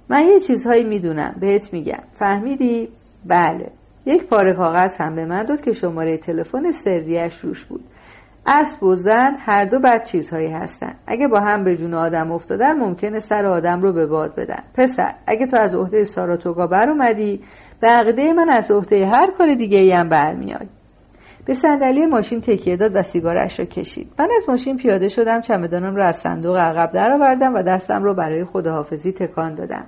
من 0.08 0.22
یه 0.24 0.40
چیزهایی 0.40 0.84
می‌دونم 0.84 1.34
بهت 1.40 1.72
میگم. 1.72 2.02
فهمیدی؟ 2.12 2.88
بله. 3.26 3.70
یک 4.06 4.24
پاره 4.24 4.52
کاغذ 4.52 4.96
هم 4.96 5.14
به 5.14 5.24
من 5.24 5.42
داد 5.42 5.60
که 5.60 5.72
شماره 5.72 6.16
تلفن 6.16 6.72
سریش 6.72 7.38
روش 7.38 7.64
بود. 7.64 7.84
اسب 8.46 8.82
و 8.82 8.94
زن 8.94 9.36
هر 9.38 9.64
دو 9.64 9.78
بد 9.78 10.04
چیزهایی 10.04 10.48
هستن. 10.48 10.94
اگه 11.06 11.28
با 11.28 11.40
هم 11.40 11.64
به 11.64 11.76
جون 11.76 11.94
آدم 11.94 12.32
افتادن 12.32 12.72
ممکنه 12.72 13.20
سر 13.20 13.46
آدم 13.46 13.82
رو 13.82 13.92
به 13.92 14.06
باد 14.06 14.34
بدن. 14.34 14.62
پسر 14.74 15.14
اگه 15.26 15.46
تو 15.46 15.56
از 15.56 15.74
عهده 15.74 16.04
ساراتوگا 16.04 16.66
بر 16.66 16.90
اومدی 16.90 17.40
به 17.80 17.88
عقیده 17.88 18.32
من 18.32 18.48
از 18.48 18.70
عهده 18.70 19.06
هر 19.06 19.30
کار 19.30 19.54
دیگه 19.54 19.78
ای 19.78 19.92
هم 19.92 20.08
برمیاد 20.08 20.66
به 21.46 21.54
صندلی 21.54 22.06
ماشین 22.06 22.40
تکیه 22.40 22.76
داد 22.76 22.96
و 22.96 23.02
سیگارش 23.02 23.58
را 23.58 23.64
کشید. 23.64 24.12
من 24.18 24.28
از 24.36 24.48
ماشین 24.48 24.76
پیاده 24.76 25.08
شدم 25.08 25.40
چمدانم 25.40 25.96
را 25.96 26.06
از 26.06 26.16
صندوق 26.16 26.56
عقب 26.56 26.90
درآوردم 26.90 27.54
و 27.54 27.62
دستم 27.62 28.04
را 28.04 28.14
برای 28.14 28.44
خداحافظی 28.44 29.12
تکان 29.12 29.54
دادم. 29.54 29.84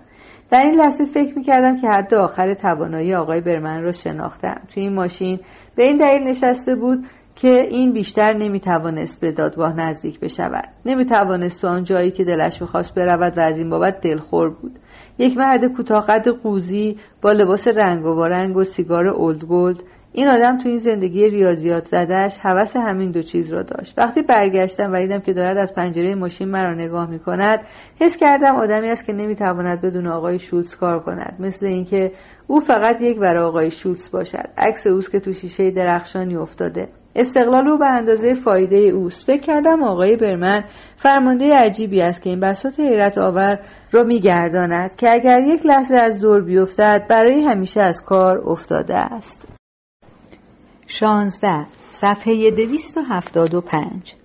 در 0.51 0.63
این 0.63 0.75
لحظه 0.75 1.05
فکر 1.05 1.39
می‌کردم 1.39 1.81
که 1.81 1.89
حد 1.89 2.15
آخر 2.15 2.55
توانایی 2.55 3.15
آقای 3.15 3.41
برمن 3.41 3.83
را 3.83 3.93
شناختم. 3.93 4.61
توی 4.75 4.83
این 4.83 4.95
ماشین 4.95 5.41
به 5.77 5.85
این 5.85 5.97
دلیل 5.97 6.23
نشسته 6.23 6.75
بود 6.75 7.05
که 7.37 7.49
این 7.49 7.93
بیشتر 7.93 8.33
نمی‌توانست 8.33 9.21
به 9.21 9.33
دادگاه 9.33 9.77
نزدیک 9.77 10.21
بشود. 10.21 10.69
نمی‌توانست 10.87 11.61
تو 11.61 11.69
آن 11.69 11.85
جایی 11.85 12.11
که 12.11 12.25
دلش 12.25 12.63
می‌خواست 12.63 12.95
برود 12.95 13.39
و 13.39 13.41
از 13.41 13.59
این 13.59 13.71
بابت 13.71 14.01
دلخور 14.01 14.51
بود. 14.51 14.79
یک 15.19 15.37
مرد 15.37 15.65
کوتاهقد 15.65 16.29
قوزی 16.29 16.99
با 17.23 17.33
لباس 17.33 17.69
رنگ 17.69 18.05
وارنگ 18.07 18.57
و 18.57 18.65
سیگار 18.65 19.07
Old 19.07 19.45
Gold 19.45 19.83
این 20.13 20.29
آدم 20.29 20.59
تو 20.59 20.69
این 20.69 20.79
زندگی 20.79 21.29
ریاضیات 21.29 21.87
زدهش 21.87 22.39
هوس 22.41 22.77
همین 22.77 23.11
دو 23.11 23.23
چیز 23.23 23.53
را 23.53 23.63
داشت. 23.63 23.99
وقتی 23.99 24.23
برگشتم 24.23 24.93
و 24.93 24.97
دیدم 24.97 25.21
که 25.21 25.33
دارد 25.33 25.57
از 25.57 25.75
پنجره 25.75 26.15
ماشین 26.15 26.49
مرا 26.49 26.75
نگاه 26.75 27.11
می 27.11 27.19
کند 27.19 27.61
حس 28.01 28.17
کردم 28.17 28.57
آدمی 28.57 28.89
است 28.89 29.07
که 29.07 29.13
نمی‌تواند 29.13 29.81
بدون 29.81 30.07
آقای 30.07 30.39
شولز 30.39 30.77
کار 30.77 31.01
کند. 31.01 31.37
مثل 31.39 31.67
اینکه 31.67 32.13
او 32.47 32.61
فقط 32.61 33.01
یک 33.01 33.19
برای 33.19 33.45
آقای 33.45 33.71
شولز 33.71 34.11
باشد. 34.11 34.49
عکس 34.59 34.87
اوست 34.87 35.13
که 35.13 35.21
تو 35.21 35.33
شیشه 35.33 35.71
درخشانی 35.71 36.37
افتاده. 36.37 36.89
استقلال 37.17 37.69
او 37.69 37.79
به 37.79 37.87
اندازه 37.87 38.35
فایده 38.35 38.77
اوست. 38.77 39.27
فکر 39.27 39.41
کردم 39.41 39.83
آقای 39.83 40.17
برمن 40.17 40.65
فرمانده 40.97 41.55
عجیبی 41.55 42.03
است 42.03 42.23
که 42.23 42.31
این 42.31 42.41
بساط 42.41 42.81
حیرت 42.81 43.19
آور 43.19 43.59
را 43.93 44.03
میگرداند 44.03 44.97
که 44.97 45.11
اگر 45.11 45.41
یک 45.41 45.67
لحظه 45.67 45.97
از 45.97 46.21
دور 46.21 46.41
بیفتد 46.41 47.07
برای 47.09 47.43
همیشه 47.43 47.81
از 47.81 48.05
کار 48.05 48.39
افتاده 48.39 48.95
است. 48.95 49.45
16 50.87 51.67
صفحه 51.91 52.51
275 52.51 54.22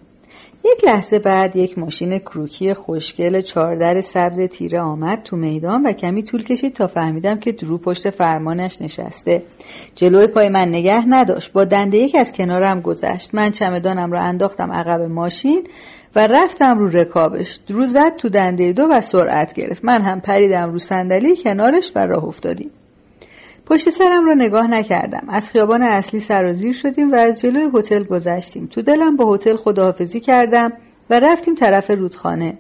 یک 0.73 0.85
لحظه 0.85 1.19
بعد 1.19 1.55
یک 1.55 1.77
ماشین 1.77 2.19
کروکی 2.19 2.73
خوشگل 2.73 3.41
چهاردر 3.41 4.01
سبز 4.01 4.39
تیره 4.39 4.79
آمد 4.81 5.21
تو 5.23 5.35
میدان 5.35 5.83
و 5.83 5.91
کمی 5.91 6.23
طول 6.23 6.43
کشید 6.43 6.73
تا 6.73 6.87
فهمیدم 6.87 7.39
که 7.39 7.51
درو 7.51 7.77
پشت 7.77 8.09
فرمانش 8.09 8.81
نشسته. 8.81 9.43
جلوی 9.95 10.27
پای 10.27 10.49
من 10.49 10.67
نگه 10.67 11.03
نداشت. 11.07 11.53
با 11.53 11.63
دنده 11.63 11.97
یک 11.97 12.15
از 12.15 12.33
کنارم 12.33 12.81
گذشت. 12.81 13.35
من 13.35 13.51
چمدانم 13.51 14.11
را 14.11 14.19
انداختم 14.19 14.71
عقب 14.71 15.01
ماشین 15.01 15.67
و 16.15 16.27
رفتم 16.27 16.79
رو 16.79 16.87
رکابش. 16.87 17.59
درو 17.67 17.85
زد 17.85 18.15
تو 18.15 18.29
دنده 18.29 18.73
دو 18.73 18.83
و 18.83 19.01
سرعت 19.01 19.53
گرفت. 19.53 19.85
من 19.85 20.01
هم 20.01 20.21
پریدم 20.21 20.71
رو 20.71 20.79
صندلی 20.79 21.35
کنارش 21.43 21.91
و 21.95 21.99
راه 21.99 22.25
افتادیم. 22.25 22.71
پشت 23.69 23.89
سرم 23.89 24.25
را 24.25 24.33
نگاه 24.33 24.67
نکردم. 24.67 25.23
از 25.27 25.49
خیابان 25.49 25.81
اصلی 25.81 26.19
سرازیر 26.19 26.73
شدیم 26.73 27.11
و 27.11 27.15
از 27.15 27.41
جلوی 27.41 27.69
هتل 27.73 28.03
گذشتیم. 28.03 28.67
تو 28.71 28.81
دلم 28.81 29.15
با 29.15 29.33
هتل 29.33 29.55
خداحافظی 29.55 30.19
کردم 30.19 30.73
و 31.09 31.19
رفتیم 31.19 31.55
طرف 31.55 31.91
رودخانه. 31.91 32.57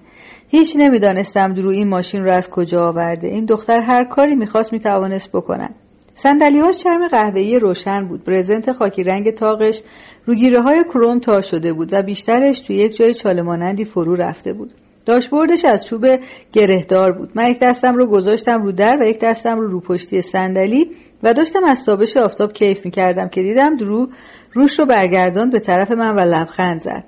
هیچ 0.47 0.75
نمی‌دانستم 0.75 1.53
درو 1.53 1.69
این 1.69 1.87
ماشین 1.87 2.23
را 2.23 2.33
از 2.33 2.49
کجا 2.49 2.83
آورده. 2.83 3.27
این 3.27 3.45
دختر 3.45 3.81
هر 3.81 4.03
کاری 4.03 4.35
می‌خواست 4.35 4.73
می‌توانست 4.73 5.31
بکنم 5.31 5.69
صندلیهاش 6.15 6.83
چرم 6.83 7.07
قهوه‌ای 7.07 7.59
روشن 7.59 8.07
بود. 8.07 8.23
برزنت 8.23 8.71
خاکی 8.71 9.03
رنگ 9.03 9.31
تاقش 9.31 9.81
روگیره 10.25 10.61
های 10.61 10.83
کروم 10.83 11.19
تا 11.19 11.41
شده 11.41 11.73
بود 11.73 11.89
و 11.91 12.01
بیشترش 12.01 12.59
توی 12.59 12.75
یک 12.75 12.95
جای 12.95 13.13
چاله 13.13 13.83
فرو 13.83 14.15
رفته 14.15 14.53
بود. 14.53 14.71
داشبوردش 15.07 15.65
از 15.65 15.85
چوب 15.85 16.05
گرهدار 16.53 17.11
بود. 17.11 17.29
من 17.35 17.49
یک 17.49 17.59
دستم 17.59 17.95
رو 17.95 18.05
گذاشتم 18.05 18.63
رو 18.63 18.71
در 18.71 18.97
و 19.01 19.05
یک 19.05 19.19
دستم 19.19 19.59
رو 19.59 19.67
رو 19.67 19.79
پشتی 19.79 20.21
صندلی 20.21 20.91
و 21.23 21.33
داشتم 21.33 21.63
از 21.63 21.85
تابش 21.85 22.17
آفتاب 22.17 22.53
کیف 22.53 22.85
می‌کردم 22.85 23.27
که 23.27 23.41
دیدم 23.41 23.77
درو 23.77 24.07
روش 24.53 24.79
رو 24.79 24.85
برگردان 24.85 25.49
به 25.49 25.59
طرف 25.59 25.91
من 25.91 26.15
و 26.15 26.19
لبخند 26.19 26.81
زد. 26.81 27.03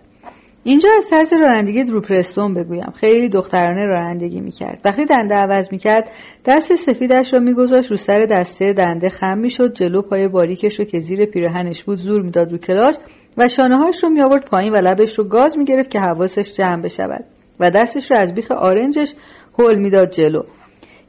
اینجا 0.63 0.89
از 0.97 1.09
طرز 1.09 1.33
رانندگی 1.33 1.83
دروپرستون 1.83 2.53
بگویم. 2.53 2.93
خیلی 2.95 3.29
دخترانه 3.29 3.85
رانندگی 3.85 4.41
می‌کرد. 4.41 4.79
وقتی 4.85 5.05
دنده 5.05 5.35
عوض 5.35 5.71
می‌کرد 5.71 6.09
دست 6.45 6.75
سفیدش 6.75 7.33
را 7.33 7.39
میگذاشت 7.39 7.91
رو 7.91 7.97
سر 7.97 8.19
دسته 8.19 8.73
دنده 8.73 9.09
خم 9.09 9.37
می‌شد 9.37 9.73
جلو 9.73 10.01
پای 10.01 10.27
باریکش 10.27 10.79
رو 10.79 10.85
که 10.85 10.99
زیر 10.99 11.25
پیرهنش 11.25 11.83
بود 11.83 11.97
زور 11.97 12.21
می‌داد 12.21 12.51
رو 12.51 12.57
کلاش 12.57 12.95
و 13.37 13.47
شانههاش 13.47 14.03
رو 14.03 14.09
میآورد 14.09 14.45
پایین 14.45 14.73
و 14.73 14.75
لبش 14.75 15.19
رو 15.19 15.23
گاز 15.23 15.57
می‌گرفت 15.57 15.89
که 15.89 15.99
حواسش 15.99 16.53
جمع 16.53 16.81
بشود. 16.81 17.25
و 17.59 17.71
دستش 17.71 18.11
رو 18.11 18.17
از 18.17 18.33
بیخ 18.33 18.51
آرنجش 18.51 19.13
هل 19.59 19.75
می‌داد 19.75 20.09
جلو. 20.11 20.43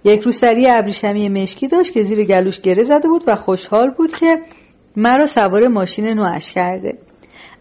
یک 0.05 0.21
روسری 0.21 0.67
ابریشمی 0.69 1.29
مشکی 1.29 1.69
داشت 1.69 1.93
که 1.93 2.03
زیر 2.03 2.25
گلوش 2.25 2.61
گره 2.61 2.83
زده 2.83 3.09
بود 3.09 3.25
و 3.27 3.37
خوشحال 3.37 3.91
بود 3.91 4.13
که 4.13 4.39
مرا 4.97 5.27
سوار 5.27 5.69
ماشین 5.69 6.07
نوش 6.07 6.53
کرده. 6.53 6.99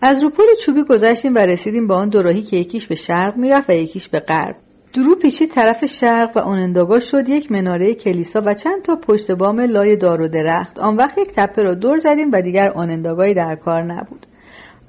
از 0.01 0.23
رو 0.23 0.29
پل 0.29 0.43
چوبی 0.61 0.83
گذشتیم 0.83 1.35
و 1.35 1.37
رسیدیم 1.37 1.87
به 1.87 1.93
آن 1.93 2.09
دوراهی 2.09 2.41
که 2.41 2.57
یکیش 2.57 2.87
به 2.87 2.95
شرق 2.95 3.37
می‌رفت 3.37 3.69
و 3.69 3.73
یکیش 3.73 4.07
به 4.07 4.19
غرب. 4.19 4.55
درو 4.93 5.15
پیچید 5.15 5.51
طرف 5.51 5.85
شرق 5.85 6.37
و 6.37 6.47
انداگاه 6.47 6.99
شد 6.99 7.29
یک 7.29 7.51
مناره 7.51 7.93
کلیسا 7.93 8.41
و 8.45 8.53
چند 8.53 8.81
تا 8.81 8.95
پشت 8.95 9.31
بام 9.31 9.59
لای 9.59 9.95
دار 9.95 10.21
و 10.21 10.27
درخت. 10.27 10.79
آن 10.79 10.95
وقت 10.95 11.17
یک 11.17 11.31
تپه 11.35 11.63
را 11.63 11.73
دور 11.73 11.97
زدیم 11.97 12.31
و 12.31 12.41
دیگر 12.41 12.69
آننداگاهی 12.69 13.33
در 13.33 13.55
کار 13.55 13.83
نبود. 13.83 14.25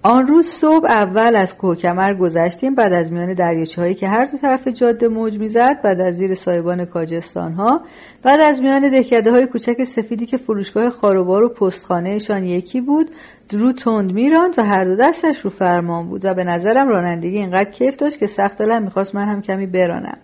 آن 0.02 0.26
روز 0.26 0.46
صبح 0.46 0.90
اول 0.90 1.36
از 1.36 1.56
کوهکمر 1.56 2.14
گذشتیم 2.14 2.74
بعد 2.74 2.92
از 2.92 3.12
میان 3.12 3.34
دریاچه 3.34 3.80
هایی 3.80 3.94
که 3.94 4.08
هر 4.08 4.24
دو 4.24 4.38
طرف 4.38 4.68
جاده 4.68 5.08
موج 5.08 5.38
می‌زد 5.38 5.82
بعد 5.82 6.00
از 6.00 6.16
زیر 6.16 6.34
سایبان 6.34 6.84
کاجستان 6.84 7.52
ها 7.52 7.80
بعد 8.22 8.40
از 8.40 8.60
میان 8.60 8.90
دهکده 8.90 9.30
های 9.30 9.46
کوچک 9.46 9.84
سفیدی 9.84 10.26
که 10.26 10.36
فروشگاه 10.36 10.90
خاروبار 10.90 11.42
و 11.42 11.48
پستخانهشان 11.48 12.44
یکی 12.44 12.80
بود 12.80 13.10
درو 13.48 13.72
تند 13.72 14.12
میراند 14.12 14.58
و 14.58 14.64
هر 14.64 14.84
دو 14.84 14.96
دستش 14.96 15.40
رو 15.40 15.50
فرمان 15.50 16.08
بود 16.08 16.24
و 16.24 16.34
به 16.34 16.44
نظرم 16.44 16.88
رانندگی 16.88 17.38
اینقدر 17.38 17.70
کیف 17.70 17.96
داشت 17.96 18.18
که 18.18 18.26
سخت 18.26 18.58
دلم 18.58 18.82
می‌خواست 18.82 19.14
من 19.14 19.28
هم 19.28 19.42
کمی 19.42 19.66
برانم. 19.66 20.18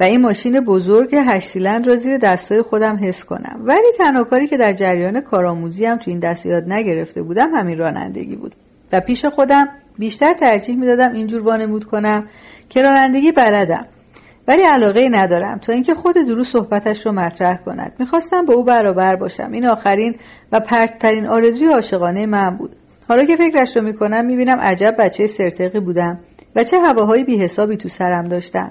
و 0.00 0.02
این 0.02 0.20
ماشین 0.20 0.60
بزرگ 0.60 1.14
هشت 1.14 1.48
سیلند 1.48 1.86
را 1.86 1.96
زیر 1.96 2.18
دستای 2.18 2.62
خودم 2.62 2.98
حس 3.02 3.24
کنم. 3.24 3.60
ولی 3.64 3.92
تنها 3.98 4.24
کاری 4.24 4.46
که 4.46 4.56
در 4.56 4.72
جریان 4.72 5.20
کارآموزی 5.20 5.84
هم 5.84 5.96
تو 5.96 6.10
این 6.10 6.20
دست 6.20 6.46
یاد 6.46 6.72
نگرفته 6.72 7.22
بودم 7.22 7.54
همین 7.54 7.78
رانندگی 7.78 8.36
بود. 8.36 8.54
و 8.92 9.00
پیش 9.00 9.24
خودم 9.24 9.68
بیشتر 9.98 10.32
ترجیح 10.32 10.76
می‌دادم 10.76 11.12
اینجور 11.12 11.42
وانمود 11.42 11.84
کنم 11.84 12.24
که 12.68 12.82
رانندگی 12.82 13.32
بلدم. 13.32 13.86
ولی 14.48 14.62
علاقه 14.62 15.08
ندارم 15.08 15.58
تا 15.58 15.72
اینکه 15.72 15.94
خود 15.94 16.14
درو 16.14 16.44
صحبتش 16.44 17.06
رو 17.06 17.12
مطرح 17.12 17.56
کند. 17.56 17.92
می‌خواستم 17.98 18.46
به 18.46 18.52
او 18.52 18.64
برابر 18.64 19.16
باشم. 19.16 19.52
این 19.52 19.66
آخرین 19.66 20.14
و 20.52 20.60
پرتترین 20.60 21.26
آرزوی 21.26 21.66
عاشقانه 21.66 22.26
من 22.26 22.56
بود. 22.56 22.76
حالا 23.08 23.24
که 23.24 23.36
فکرش 23.36 23.76
رو 23.76 23.82
می‌کنم 23.82 24.26
می‌بینم 24.26 24.58
عجب 24.58 24.94
بچه 24.98 25.26
سرتقی 25.26 25.80
بودم 25.80 26.18
و 26.56 26.64
چه 26.64 26.80
هواهای 26.80 27.24
بیحسابی 27.24 27.76
تو 27.76 27.88
سرم 27.88 28.28
داشتم. 28.28 28.70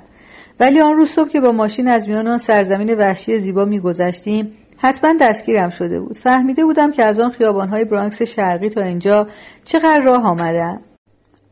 ولی 0.59 0.82
آن 0.82 0.93
روز 0.93 1.09
صبح 1.09 1.30
که 1.30 1.39
با 1.39 1.51
ماشین 1.51 1.88
از 1.88 2.07
میان 2.07 2.28
آن 2.28 2.38
سرزمین 2.38 2.93
وحشی 2.93 3.39
زیبا 3.39 3.65
میگذشتیم 3.65 4.51
حتما 4.82 5.14
دستگیرم 5.22 5.70
شده 5.70 6.00
بود. 6.02 6.18
فهمیده 6.18 6.66
بودم 6.66 6.92
که 6.92 7.04
از 7.04 7.20
آن 7.20 7.30
خیابانهای 7.30 7.86
برانکس 7.86 8.22
شرقی 8.22 8.70
تا 8.70 8.82
اینجا 8.82 9.28
چقدر 9.64 10.02
راه 10.06 10.26
آمدم 10.26 10.82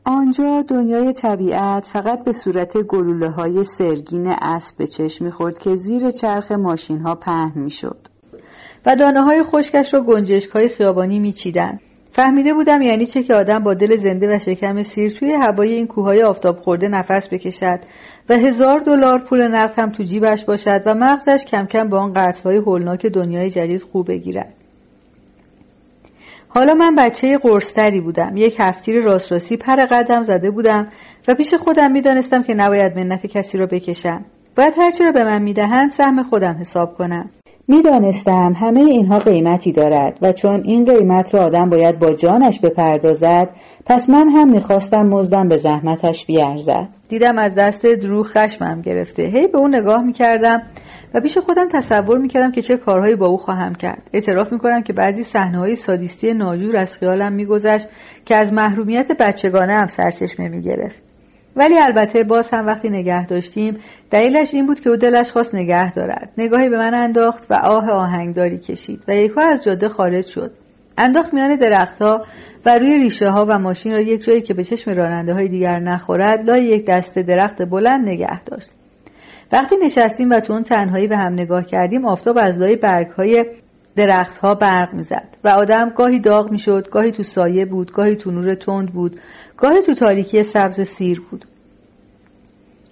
آنجا 0.05 0.61
دنیای 0.61 1.13
طبیعت 1.13 1.85
فقط 1.85 2.23
به 2.23 2.31
صورت 2.31 2.77
گلوله 2.77 3.29
های 3.29 3.63
سرگین 3.63 4.27
اسب 4.41 4.77
به 4.77 4.87
چشم 4.87 5.25
می‌خورد 5.25 5.59
که 5.59 5.75
زیر 5.75 6.11
چرخ 6.11 6.51
ماشین 6.51 6.99
ها 6.99 7.15
پهن 7.15 7.51
می‌شد. 7.55 8.07
و 8.85 8.95
دانه 8.95 9.21
های 9.21 9.43
خشکش 9.43 9.93
را 9.93 10.01
گنجشک 10.01 10.49
های 10.49 10.67
خیابانی 10.67 11.19
میچیدند 11.19 11.79
فهمیده 12.11 12.53
بودم 12.53 12.81
یعنی 12.81 13.05
چه 13.05 13.23
که 13.23 13.35
آدم 13.35 13.59
با 13.59 13.73
دل 13.73 13.95
زنده 13.95 14.35
و 14.35 14.39
شکم 14.39 14.81
سیر 14.81 15.11
توی 15.11 15.33
هوای 15.33 15.73
این 15.73 15.87
کوههای 15.87 16.23
آفتاب 16.23 16.57
خورده 16.57 16.87
نفس 16.87 17.33
بکشد 17.33 17.79
و 18.29 18.33
هزار 18.33 18.79
دلار 18.79 19.19
پول 19.19 19.47
نقد 19.47 19.79
هم 19.79 19.89
تو 19.89 20.03
جیبش 20.03 20.43
باشد 20.43 20.81
و 20.85 20.95
مغزش 20.95 21.45
کم 21.45 21.65
کم 21.65 21.89
با 21.89 21.99
آن 21.99 22.13
قطرهای 22.13 22.57
هولناک 22.57 23.05
دنیای 23.05 23.49
جدید 23.49 23.81
خوب 23.81 24.07
بگیرد. 24.07 24.53
حالا 26.49 26.73
من 26.73 26.95
بچه 26.95 27.37
قرصتری 27.37 28.01
بودم. 28.01 28.37
یک 28.37 28.55
هفتیر 28.59 29.03
راست 29.03 29.31
راستی 29.31 29.57
پر 29.57 29.75
قدم 29.75 30.23
زده 30.23 30.51
بودم 30.51 30.87
و 31.27 31.35
پیش 31.35 31.53
خودم 31.53 31.91
می‌دانستم 31.91 32.43
که 32.43 32.53
نباید 32.53 32.99
منت 32.99 33.25
کسی 33.25 33.57
را 33.57 33.65
بکشم. 33.65 34.25
باید 34.55 34.73
هرچی 34.77 35.03
را 35.03 35.11
به 35.11 35.23
من 35.23 35.41
می‌دهند 35.41 35.91
سهم 35.91 36.23
خودم 36.23 36.57
حساب 36.59 36.97
کنم. 36.97 37.29
می‌دانستم 37.69 38.53
همه 38.55 38.79
اینها 38.79 39.19
قیمتی 39.19 39.71
دارد 39.71 40.17
و 40.21 40.33
چون 40.33 40.61
این 40.63 40.85
قیمت 40.85 41.35
را 41.35 41.41
آدم 41.41 41.69
باید 41.69 41.99
با 41.99 42.13
جانش 42.13 42.59
بپردازد 42.59 43.49
پس 43.85 44.09
من 44.09 44.29
هم 44.29 44.51
می‌خواستم 44.51 45.07
مزدم 45.07 45.47
به 45.47 45.57
زحمتش 45.57 46.25
بیارزد. 46.25 46.87
دیدم 47.09 47.37
از 47.37 47.55
دست 47.55 47.85
درو 47.85 48.23
خشمم 48.23 48.81
گرفته. 48.81 49.23
هی 49.23 49.47
به 49.47 49.57
اون 49.57 49.75
نگاه 49.75 50.03
می‌کردم 50.03 50.61
و 51.13 51.21
پیش 51.21 51.37
خودم 51.37 51.67
تصور 51.67 52.17
می‌کردم 52.17 52.51
که 52.51 52.61
چه 52.61 52.77
کارهایی 52.77 53.15
با 53.15 53.27
او 53.27 53.37
خواهم 53.37 53.75
کرد. 53.75 54.01
اعتراف 54.13 54.51
می‌کنم 54.51 54.83
که 54.83 54.93
بعضی 54.93 55.23
صحنه 55.23 55.57
های 55.57 55.75
سادیستی 55.75 56.33
ناجور 56.33 56.77
از 56.77 56.97
خیالم 56.97 57.33
میگذشت 57.33 57.87
که 58.25 58.35
از 58.35 58.53
محرومیت 58.53 59.11
بچگانه 59.19 59.73
هم 59.73 59.87
سرچشمه 59.87 60.49
می‌گرفت. 60.49 61.06
ولی 61.57 61.79
البته 61.79 62.23
باز 62.23 62.49
هم 62.49 62.65
وقتی 62.65 62.89
نگه 62.89 63.25
داشتیم 63.25 63.77
دلیلش 64.11 64.53
این 64.53 64.65
بود 64.65 64.79
که 64.79 64.89
او 64.89 64.95
دلش 64.95 65.31
خواست 65.31 65.55
نگه 65.55 65.93
دارد. 65.93 66.29
نگاهی 66.37 66.69
به 66.69 66.77
من 66.77 66.93
انداخت 66.93 67.51
و 67.51 67.53
آه 67.53 67.89
آهنگداری 67.89 68.57
کشید 68.57 69.03
و 69.07 69.15
یکها 69.15 69.41
از 69.41 69.63
جاده 69.63 69.89
خارج 69.89 70.25
شد. 70.25 70.51
انداخت 70.97 71.33
میان 71.33 71.55
درختها 71.55 72.25
و 72.65 72.79
روی 72.79 72.97
ریشه 72.97 73.29
ها 73.29 73.45
و 73.49 73.59
ماشین 73.59 73.91
را 73.91 73.99
یک 73.99 74.23
جایی 74.23 74.41
که 74.41 74.53
به 74.53 74.63
چشم 74.63 74.91
راننده 74.91 75.33
های 75.33 75.47
دیگر 75.47 75.79
نخورد 75.79 76.49
لای 76.49 76.63
یک 76.63 76.85
دسته 76.85 77.23
درخت 77.23 77.61
بلند 77.61 78.07
نگه 78.07 78.43
داشت. 78.43 78.69
وقتی 79.51 79.75
نشستیم 79.85 80.29
و 80.29 80.39
تو 80.39 80.53
اون 80.53 80.63
تنهایی 80.63 81.07
به 81.07 81.17
هم 81.17 81.33
نگاه 81.33 81.65
کردیم 81.65 82.05
آفتاب 82.05 82.37
از 82.37 82.57
لای 82.57 82.75
برگ 82.75 83.07
های 83.07 83.45
درختها 83.97 84.55
برق 84.55 84.93
می‌زد 84.93 85.37
و 85.43 85.49
آدم 85.49 85.89
گاهی 85.89 86.19
داغ 86.19 86.51
می‌شد 86.51 86.89
گاهی 86.89 87.11
تو 87.11 87.23
سایه 87.23 87.65
بود 87.65 87.91
گاهی 87.91 88.15
تو 88.15 88.31
نور 88.31 88.55
تند 88.55 88.93
بود 88.93 89.19
گاهی 89.57 89.81
تو 89.81 89.93
تاریکی 89.93 90.43
سبز 90.43 90.81
سیر 90.81 91.21
بود. 91.31 91.45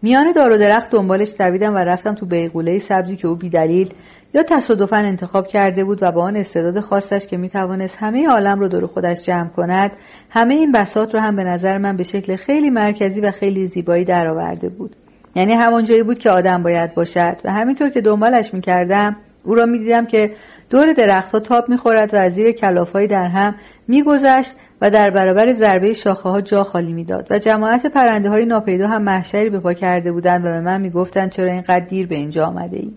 میان 0.01 0.32
دار 0.32 0.51
و 0.51 0.58
درخت 0.58 0.89
دنبالش 0.89 1.34
دویدم 1.39 1.76
و 1.76 1.78
رفتم 1.78 2.16
تو 2.16 2.26
بیغوله 2.26 2.80
سبزی 2.80 3.16
که 3.16 3.28
او 3.28 3.36
بیدلیل 3.36 3.93
یا 4.34 4.43
تصادفا 4.43 4.95
انتخاب 4.95 5.47
کرده 5.47 5.84
بود 5.84 6.03
و 6.03 6.12
با 6.12 6.24
آن 6.24 6.36
استعداد 6.36 6.80
خاصش 6.80 7.28
که 7.28 7.38
می‌توانست 7.38 7.97
همه 7.99 8.28
عالم 8.28 8.60
رو 8.60 8.68
دور 8.68 8.88
خودش 8.88 9.26
جمع 9.26 9.49
کند 9.49 9.91
همه 10.30 10.53
این 10.53 10.72
بسات 10.72 11.16
رو 11.16 11.22
هم 11.22 11.36
به 11.36 11.43
نظر 11.43 11.78
من 11.78 11.97
به 11.97 12.03
شکل 12.03 12.36
خیلی 12.36 12.70
مرکزی 12.70 13.22
و 13.22 13.32
خیلی 13.32 13.68
زیبایی 13.68 14.06
درآورده 14.06 14.70
بود. 14.70 14.95
یعنی 15.36 15.53
همان 15.53 15.84
جایی 15.84 16.03
بود 16.03 16.20
که 16.20 16.30
آدم 16.30 16.64
باید 16.64 16.93
باشد 16.93 17.38
و 17.43 17.51
همینطور 17.51 17.89
که 17.89 18.01
دنبالش 18.01 18.53
می‌کردم 18.53 19.16
او 19.43 19.56
را 19.56 19.66
می‌دیدم 19.66 20.06
که 20.06 20.32
دور 20.70 20.93
درختها 20.93 21.39
تاب 21.39 21.70
می‌خورد 21.70 22.13
و 22.13 22.18
از 22.18 22.34
زیر 22.34 22.51
کلافهایی 22.51 23.07
در 23.07 23.28
هم 23.28 23.55
میگذشت 23.88 24.55
و 24.82 24.89
در 24.89 25.09
برابر 25.09 25.53
ضربه 25.53 25.93
شاخه 25.93 26.30
ها 26.30 26.41
جا 26.41 26.63
خالی 26.63 26.93
می‌داد. 26.93 27.28
و 27.30 27.39
جماعت 27.39 27.86
پرنده 27.86 28.30
های 28.30 28.45
ناپیدا 28.45 28.88
هم 28.88 29.01
محشری 29.01 29.49
به 29.49 29.59
پا 29.59 29.74
کرده 29.74 30.11
بودند 30.11 30.45
و 30.45 30.49
به 30.49 30.61
من 30.61 30.82
می‌گفتند 30.82 31.32
چرا 31.32 31.51
اینقدر 31.51 31.86
دیر 31.86 32.07
به 32.07 32.16
اینجا 32.16 32.45
آمده 32.45 32.78
ای 32.78 32.91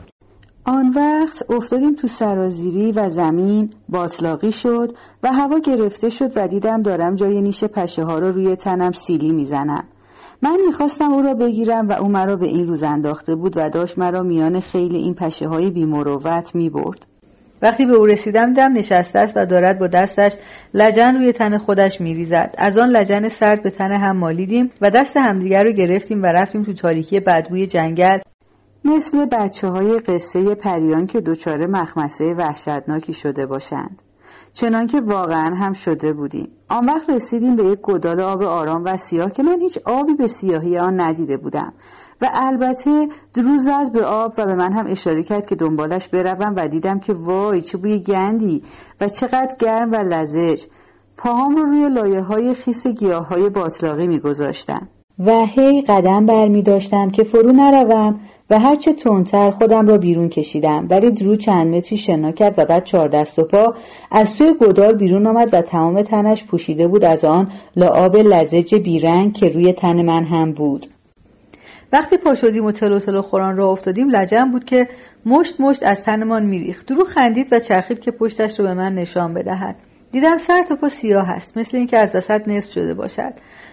آن 0.65 0.93
وقت 0.97 1.51
افتادیم 1.51 1.95
تو 1.95 2.09
سرازیری 2.09 2.93
و 2.93 3.09
زمین 3.09 3.71
باطلاقی 3.89 4.53
شد 4.53 4.93
و 5.23 5.33
هوا 5.33 5.59
گرفته 5.59 6.09
شد 6.09 6.33
و 6.37 6.49
دیدم 6.49 6.83
دارم 6.83 7.15
جای 7.15 7.41
نیش 7.41 7.65
پشه 7.65 8.05
ها 8.05 8.19
رو 8.19 8.33
روی 8.33 8.57
تنم 8.57 8.93
سیلی 8.93 9.33
می‌زنم. 9.33 9.85
من 10.43 10.59
می‌خواستم 10.67 11.13
او 11.13 11.23
را 11.23 11.35
بگیرم 11.35 11.89
و 11.89 11.93
او 11.93 12.09
مرا 12.09 12.37
به 12.37 12.47
این 12.47 12.67
روز 12.67 12.83
انداخته 12.83 13.35
بود 13.35 13.57
و 13.57 13.69
داشت 13.69 13.99
مرا 13.99 14.23
میان 14.23 14.61
خیلی 14.61 14.99
این 14.99 15.15
پشه 15.15 15.49
های 15.49 15.71
بیمروت 15.71 16.55
می‌برد. 16.55 17.07
وقتی 17.63 17.87
به 17.87 17.95
او 17.95 18.07
رسیدم 18.07 18.47
دیدم 18.47 18.73
نشسته 18.73 19.19
است 19.19 19.37
و 19.37 19.47
دارد 19.47 19.79
با 19.79 19.87
دستش 19.87 20.33
لجن 20.75 21.15
روی 21.15 21.33
تن 21.33 21.59
خودش 21.59 22.01
میریزد. 22.01 22.55
از 22.59 22.79
آن 22.79 22.89
لجن 22.89 23.29
سرد 23.29 23.63
به 23.63 23.71
تن 23.71 23.93
هم 23.93 24.17
مالیدیم 24.17 24.71
و 24.81 24.91
دست 24.91 25.17
همدیگر 25.17 25.65
رو 25.65 25.73
گرفتیم 25.73 26.23
و 26.23 26.27
رفتیم 26.27 26.63
تو 26.63 26.73
تاریکی 26.73 27.21
بدبوی 27.21 27.67
جنگل. 27.67 28.19
مثل 28.85 29.27
بچه 29.27 29.69
های 29.69 29.99
قصه 29.99 30.55
پریان 30.55 31.07
که 31.07 31.21
دچار 31.21 31.67
مخمسه 31.67 32.25
وحشتناکی 32.25 33.13
شده 33.13 33.47
باشند. 33.47 34.03
چنانکه 34.53 35.01
واقعا 35.01 35.55
هم 35.55 35.73
شده 35.73 36.13
بودیم. 36.13 36.49
آن 36.69 36.87
وقت 36.87 37.11
رسیدیم 37.11 37.57
به 37.57 37.65
یک 37.65 37.79
گدال 37.83 38.21
آب 38.21 38.43
آرام 38.43 38.85
و 38.85 38.97
سیاه 38.97 39.33
که 39.33 39.43
من 39.43 39.61
هیچ 39.61 39.79
آبی 39.85 40.15
به 40.15 40.27
سیاهی 40.27 40.79
آن 40.79 41.01
ندیده 41.01 41.37
بودم. 41.37 41.73
و 42.21 42.31
البته 42.33 43.09
درو 43.35 43.59
زد 43.59 43.93
به 43.93 44.05
آب 44.05 44.35
و 44.37 44.47
به 44.47 44.55
من 44.55 44.73
هم 44.73 44.87
اشاره 44.87 45.23
کرد 45.23 45.47
که 45.47 45.55
دنبالش 45.55 46.09
بروم 46.09 46.53
و 46.57 46.69
دیدم 46.69 46.99
که 47.01 47.13
وای 47.13 47.63
چه 47.63 47.79
بوی 47.79 47.99
گندی 47.99 48.63
و 49.01 49.09
چقدر 49.09 49.55
گرم 49.59 49.93
و 49.93 49.97
لزج. 49.97 50.63
پاهام 51.17 51.57
رو 51.57 51.65
روی 51.65 51.89
لایه 51.89 52.21
های 52.21 52.55
خیس 52.55 52.87
گیاه 52.87 53.29
های 53.29 53.49
باطلاقی 53.49 54.07
می 54.07 54.19
گذاشتم. 54.19 54.89
و 55.27 55.47
هی 55.47 55.83
قدم 55.83 56.27
بر 56.27 56.49
می 56.49 56.63
داشتم 56.63 57.11
که 57.11 57.25
فرو 57.25 57.53
نروم 57.53 58.21
و 58.51 58.59
هرچه 58.59 58.93
تندتر 58.93 59.51
خودم 59.51 59.89
را 59.89 59.99
بیرون 59.99 60.29
کشیدم. 60.29 60.87
ولی 60.91 61.11
درو 61.11 61.37
چند 61.37 61.75
متری 61.75 61.99
شنا 61.99 62.33
کرد 62.33 62.59
و 62.59 62.65
بعد 62.65 62.85
چهار 62.85 63.09
دست 63.09 63.39
و 63.39 63.45
پا 63.45 63.75
از 64.11 64.35
توی 64.35 64.55
گدال 64.61 64.93
بیرون 64.93 65.27
آمد 65.27 65.49
و 65.53 65.63
تمام 65.63 66.03
تنش 66.03 66.45
پوشیده 66.45 66.89
بود 66.89 67.05
از 67.05 67.25
آن 67.25 67.53
لعاب 67.77 68.17
لزج 68.17 68.75
بیرنگ 68.75 69.33
که 69.33 69.49
روی 69.49 69.73
تن 69.73 70.03
من 70.03 70.25
هم 70.25 70.53
بود. 70.53 70.87
وقتی 71.93 72.17
پا 72.17 72.35
شدیم 72.35 72.65
و 72.65 72.73
تلو 72.73 72.99
تلو 72.99 73.23
خوران 73.23 73.57
را 73.57 73.71
افتادیم 73.71 74.11
لجم 74.11 74.51
بود 74.51 74.65
که 74.65 74.89
مشت 75.27 75.61
مشت 75.61 75.83
از 75.83 76.05
تنمان 76.05 76.47
میریخت. 76.47 76.87
درو 76.87 77.05
خندید 77.05 77.49
و 77.53 77.59
چرخید 77.59 78.01
که 78.01 78.11
پشتش 78.11 78.61
رو 78.61 78.67
به 78.67 78.75
من 78.75 78.95
نشان 78.95 79.35
بدهد. 79.35 79.77
دیدم 80.13 80.39
سر 80.39 80.63
تا 80.69 80.77
پا 80.77 80.89
سیاه 80.89 81.31
است 81.31 81.59
مثل 81.59 81.77
اینکه 81.77 81.99
از 81.99 82.17
وسط 82.17 82.49
نصف 82.49 82.73
شده 82.73 82.95
باشد. 82.95 83.33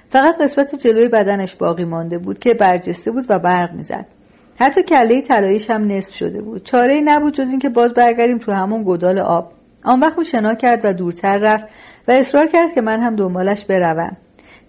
فقط 0.09 0.41
قسمت 0.41 0.75
جلوی 0.75 1.07
بدنش 1.07 1.55
باقی 1.55 1.85
مانده 1.85 2.17
بود 2.17 2.39
که 2.39 2.53
برجسته 2.53 3.11
بود 3.11 3.25
و 3.29 3.39
برق 3.39 3.73
می‌زد. 3.73 4.05
حتی 4.59 4.83
کله 4.83 5.21
طلاییش 5.21 5.69
هم 5.69 5.91
نصف 5.91 6.15
شده 6.15 6.41
بود. 6.41 6.63
چاره 6.63 6.93
ای 6.93 7.01
نبود 7.01 7.33
جز 7.33 7.49
اینکه 7.49 7.69
باز 7.69 7.93
برگردیم 7.93 8.37
تو 8.37 8.51
همون 8.51 8.83
گدال 8.87 9.19
آب. 9.19 9.51
آن 9.83 9.99
وقت 9.99 10.17
او 10.17 10.23
شنا 10.23 10.55
کرد 10.55 10.81
و 10.83 10.93
دورتر 10.93 11.37
رفت 11.37 11.65
و 12.07 12.11
اصرار 12.11 12.47
کرد 12.47 12.73
که 12.73 12.81
من 12.81 12.99
هم 12.99 13.15
دنبالش 13.15 13.65
بروم. 13.65 14.17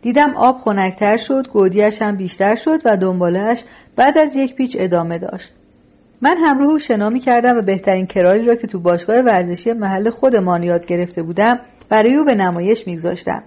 دیدم 0.06 0.36
آب 0.36 0.58
خنکتر 0.58 1.16
شد 1.16 1.48
گودیش 1.48 2.02
هم 2.02 2.16
بیشتر 2.16 2.54
شد 2.54 2.80
و 2.84 2.96
دنبالش 2.96 3.64
بعد 3.96 4.18
از 4.18 4.36
یک 4.36 4.54
پیچ 4.54 4.76
ادامه 4.80 5.18
داشت. 5.18 5.52
من 6.20 6.36
همراه 6.36 6.68
او 6.68 6.78
شنا 6.78 7.18
کردم 7.18 7.58
و 7.58 7.62
بهترین 7.62 8.06
کراری 8.06 8.44
را 8.44 8.54
که 8.54 8.66
تو 8.66 8.78
باشگاه 8.78 9.16
ورزشی 9.16 9.72
محل 9.72 10.10
خودمان 10.10 10.62
یاد 10.62 10.86
گرفته 10.86 11.22
بودم 11.22 11.60
برای 11.88 12.14
او 12.14 12.24
به 12.24 12.34
نمایش 12.34 12.86
میگذاشتم. 12.86 13.42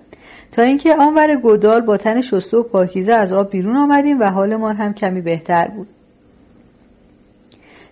تا 0.52 0.62
اینکه 0.62 0.96
آنور 0.96 1.36
گودال 1.36 1.82
با 1.82 1.98
تن 1.98 2.22
شسته 2.22 2.58
و 2.58 2.64
پاکیزه 2.64 3.14
از 3.14 3.32
آب 3.32 3.50
بیرون 3.50 3.78
آمدیم 3.78 4.20
و 4.20 4.24
حالمان 4.24 4.76
هم 4.76 4.94
کمی 4.94 5.22
بهتر 5.22 5.68
بود. 5.68 5.88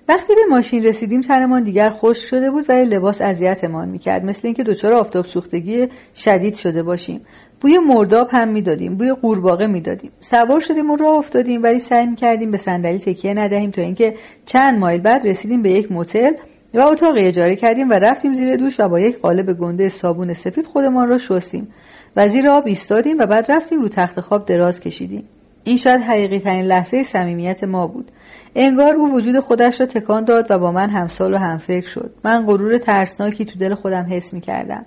وقتی 0.10 0.36
به 0.36 0.42
ماشین 0.50 0.84
رسیدیم 0.84 1.22
تنمان 1.22 1.64
دیگر 1.64 1.90
خوش 1.90 2.18
شده 2.18 2.52
بود 2.52 2.66
و 2.70 2.74
لباس 2.74 3.22
اذیتمان 3.22 3.90
می‌کرد 3.90 4.26
مثل 4.26 4.42
اینکه 4.44 4.64
دچار 4.64 4.94
آفتاب 4.94 5.26
سوختگی 5.26 5.88
شدید 6.16 6.56
شده 6.56 6.84
باشیم. 6.84 7.22
بوی 7.62 7.78
مرداب 7.78 8.28
هم 8.32 8.48
می‌دادیم 8.48 8.96
بوی 8.96 9.14
قورباغه 9.14 9.68
می‌دادیم. 9.68 10.12
سوار 10.20 10.60
شدیم 10.60 10.92
و 10.92 10.96
راه 10.96 11.18
افتادیم 11.18 11.64
ولی 11.64 11.80
سعی 11.80 12.08
می‌کردیم 12.08 12.52
به 12.52 12.58
صندلی 12.58 13.00
تکیه 13.00 13.34
ندهیم 13.34 13.72
تا 13.72 13.82
اینکه 13.82 14.16
چند 14.46 14.80
مایل 14.80 15.02
بعد 15.02 15.28
رسیدیم 15.28 15.62
به 15.62 15.72
یک 15.72 15.92
موتل 15.92 16.32
و 16.74 16.82
اتاقی 16.82 17.22
اجاره 17.22 17.56
کردیم 17.56 17.90
و 17.90 17.94
رفتیم 17.94 18.34
زیر 18.34 18.56
دوش 18.56 18.80
و 18.80 18.90
با 18.90 19.00
یک 19.00 19.20
قالب 19.20 19.54
گنده 19.54 19.90
صابون 19.90 20.34
سفید 20.34 20.66
خودمان 20.66 21.10
را 21.10 21.18
شستیم. 21.18 21.68
و 22.16 22.28
زیر 22.28 22.50
آب 22.50 22.68
ایستادیم 22.68 23.18
و 23.20 23.26
بعد 23.26 23.52
رفتیم 23.52 23.82
رو 23.82 23.88
تخت 23.88 24.20
خواب 24.20 24.46
دراز 24.46 24.80
کشیدیم. 24.80 25.24
این 25.64 25.78
شاید 25.78 26.02
حقیقی 26.02 26.40
ترین 26.40 26.66
لحظه 26.66 27.04
صمیمیت 27.04 27.64
ما 27.64 27.88
بود. 27.88 28.12
انگار 28.56 28.96
او 28.96 29.14
وجود 29.14 29.40
خودش 29.40 29.82
را 29.82 29.88
تکان 29.88 30.24
داد 30.24 30.46
و 30.50 30.60
با 30.60 30.72
من 30.72 30.90
همسال 30.90 31.34
و 31.34 31.38
همفکر 31.38 31.88
شد. 31.88 32.14
من 32.24 32.46
غرور 32.46 32.78
ترسناکی 32.78 33.46
تو 33.46 33.60
دل 33.60 33.74
خودم 33.74 34.08
حس 34.10 34.34
می 34.34 34.42
کردم 34.42 34.86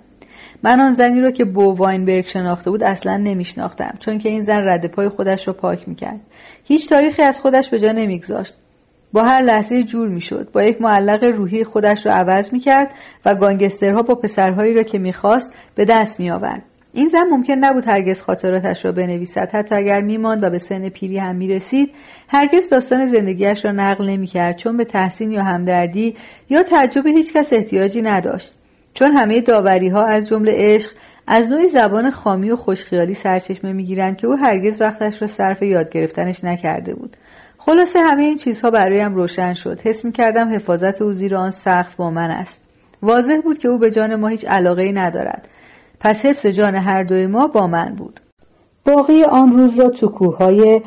من 0.63 0.79
آن 0.79 0.93
زنی 0.93 1.21
را 1.21 1.31
که 1.31 1.45
بو 1.45 1.75
واینبرگ 1.75 2.27
شناخته 2.27 2.71
بود 2.71 2.83
اصلا 2.83 3.17
نمیشناختم 3.17 3.97
چون 3.99 4.17
که 4.17 4.29
این 4.29 4.41
زن 4.41 4.67
رد 4.67 4.85
پای 4.85 5.09
خودش 5.09 5.47
را 5.47 5.53
پاک 5.53 5.87
می‌کرد. 5.87 6.19
هیچ 6.63 6.89
تاریخی 6.89 7.21
از 7.21 7.39
خودش 7.39 7.69
به 7.69 7.79
جا 7.79 7.91
نمیگذاشت. 7.91 8.55
با 9.13 9.23
هر 9.23 9.41
لحظه 9.41 9.83
جور 9.83 10.09
می‌شد. 10.09 10.51
با 10.53 10.63
یک 10.63 10.81
معلق 10.81 11.23
روحی 11.23 11.63
خودش 11.63 12.05
را 12.05 12.13
عوض 12.13 12.53
می‌کرد 12.53 12.91
و 13.25 13.35
گانگسترها 13.35 14.01
با 14.01 14.15
پسرهایی 14.15 14.73
را 14.73 14.83
که 14.83 14.99
می‌خواست 14.99 15.53
به 15.75 15.85
دست 15.85 16.19
میآورد. 16.19 16.61
این 16.93 17.07
زن 17.07 17.23
ممکن 17.31 17.53
نبود 17.53 17.87
هرگز 17.87 18.21
خاطراتش 18.21 18.85
را 18.85 18.91
بنویسد. 18.91 19.49
حتی 19.53 19.75
اگر 19.75 20.01
میماند 20.01 20.43
و 20.43 20.49
به 20.49 20.57
سن 20.57 20.89
پیری 20.89 21.17
هم 21.17 21.35
می‌رسید 21.35 21.91
هرگز 22.27 22.69
داستان 22.69 23.05
زندگیش 23.05 23.65
را 23.65 23.71
نقل 23.71 24.09
نمی‌کرد 24.09 24.55
چون 24.55 24.77
به 24.77 24.85
تحسین 24.85 25.31
یا 25.31 25.43
همدردی 25.43 26.15
یا 26.49 26.63
تعجب 26.63 27.07
هیچکس 27.07 27.53
احتیاجی 27.53 28.01
نداشت. 28.01 28.55
چون 28.93 29.11
همه 29.11 29.41
داوری 29.41 29.89
ها 29.89 30.05
از 30.05 30.27
جمله 30.27 30.53
عشق 30.55 30.91
از 31.27 31.49
نوعی 31.49 31.67
زبان 31.67 32.09
خامی 32.09 32.51
و 32.51 32.55
خوشخیالی 32.55 33.13
سرچشمه 33.13 33.73
می‌گیرند 33.73 34.17
که 34.17 34.27
او 34.27 34.33
هرگز 34.35 34.81
وقتش 34.81 35.21
را 35.21 35.27
صرف 35.27 35.61
یاد 35.61 35.89
گرفتنش 35.89 36.43
نکرده 36.43 36.93
بود. 36.93 37.17
خلاصه 37.57 37.99
همه 37.99 38.23
این 38.23 38.37
چیزها 38.37 38.71
برایم 38.71 39.15
روشن 39.15 39.53
شد. 39.53 39.79
حس 39.83 40.05
می‌کردم 40.05 40.55
حفاظت 40.55 41.01
او 41.01 41.13
زیر 41.13 41.35
آن 41.35 41.51
سخت 41.51 41.97
با 41.97 42.09
من 42.09 42.31
است. 42.31 42.63
واضح 43.01 43.37
بود 43.43 43.57
که 43.57 43.67
او 43.67 43.77
به 43.77 43.91
جان 43.91 44.15
ما 44.15 44.27
هیچ 44.27 44.45
علاقه 44.45 44.81
ای 44.81 44.91
ندارد. 44.91 45.47
پس 45.99 46.25
حفظ 46.25 46.45
جان 46.45 46.75
هر 46.75 47.03
دوی 47.03 47.27
ما 47.27 47.47
با 47.47 47.67
من 47.67 47.95
بود. 47.95 48.19
باقی 48.85 49.23
آن 49.23 49.51
روز 49.51 49.79
را 49.79 49.89
تو 49.89 50.07
کوههای 50.07 50.81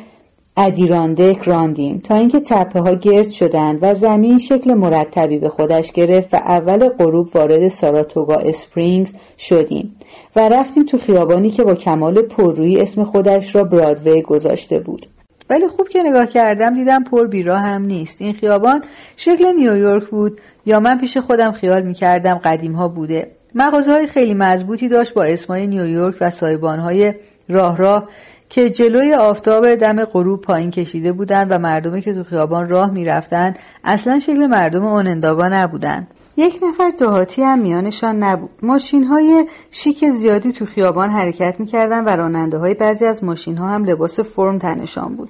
ادیراندک 0.57 1.41
راندیم 1.41 1.99
تا 1.99 2.15
اینکه 2.15 2.39
تپه 2.39 2.79
ها 2.79 2.93
گرد 2.93 3.29
شدند 3.29 3.79
و 3.81 3.93
زمین 3.93 4.37
شکل 4.37 4.73
مرتبی 4.73 5.37
به 5.37 5.49
خودش 5.49 5.91
گرفت 5.91 6.33
و 6.33 6.37
اول 6.37 6.89
غروب 6.89 7.35
وارد 7.35 7.67
ساراتوگا 7.67 8.35
اسپرینگز 8.35 9.13
شدیم 9.37 9.95
و 10.35 10.49
رفتیم 10.49 10.85
تو 10.85 10.97
خیابانی 10.97 11.49
که 11.49 11.63
با 11.63 11.75
کمال 11.75 12.21
پررویی 12.21 12.81
اسم 12.81 13.03
خودش 13.03 13.55
را 13.55 13.63
برادوی 13.63 14.21
گذاشته 14.21 14.79
بود. 14.79 15.05
ولی 15.49 15.67
خوب 15.67 15.87
که 15.87 16.03
نگاه 16.03 16.25
کردم 16.25 16.75
دیدم 16.75 17.03
پر 17.03 17.27
بیرا 17.27 17.57
هم 17.57 17.81
نیست. 17.81 18.21
این 18.21 18.33
خیابان 18.33 18.83
شکل 19.17 19.53
نیویورک 19.53 20.09
بود 20.09 20.41
یا 20.65 20.79
من 20.79 20.99
پیش 20.99 21.17
خودم 21.17 21.51
خیال 21.51 21.81
می‌کردم 21.81 22.35
قدیم 22.35 22.73
ها 22.73 22.87
بوده. 22.87 23.31
مغازه 23.55 23.91
های 23.91 24.07
خیلی 24.07 24.33
مضبوطی 24.33 24.87
داشت 24.87 25.13
با 25.13 25.23
اسمای 25.23 25.67
نیویورک 25.67 26.15
و 26.21 26.29
سایبان 26.29 26.79
های 26.79 27.13
راه 27.49 27.77
راه 27.77 28.09
که 28.49 28.69
جلوی 28.69 29.13
آفتاب 29.13 29.75
دم 29.75 30.05
غروب 30.05 30.41
پایین 30.41 30.71
کشیده 30.71 31.11
بودند 31.11 31.47
و 31.51 31.59
مردمی 31.59 32.01
که 32.01 32.13
تو 32.13 32.23
خیابان 32.23 32.69
راه 32.69 32.91
می‌رفتند 32.91 33.59
اصلا 33.83 34.19
شکل 34.19 34.47
مردم 34.47 34.85
اوننداگا 34.85 35.47
نبودند. 35.47 36.07
یک 36.37 36.59
نفر 36.63 36.89
دهاتی 36.89 37.41
هم 37.41 37.59
میانشان 37.59 38.23
نبود. 38.23 38.49
ماشین 38.63 39.03
های 39.03 39.45
شیک 39.71 40.05
زیادی 40.09 40.51
تو 40.51 40.65
خیابان 40.65 41.09
حرکت 41.09 41.59
می‌کردن 41.59 42.03
و 42.05 42.09
راننده 42.09 42.57
های 42.57 42.73
بعضی 42.73 43.05
از 43.05 43.23
ماشین 43.23 43.57
ها 43.57 43.67
هم 43.67 43.85
لباس 43.85 44.19
فرم 44.19 44.57
تنشان 44.57 45.15
بود. 45.15 45.29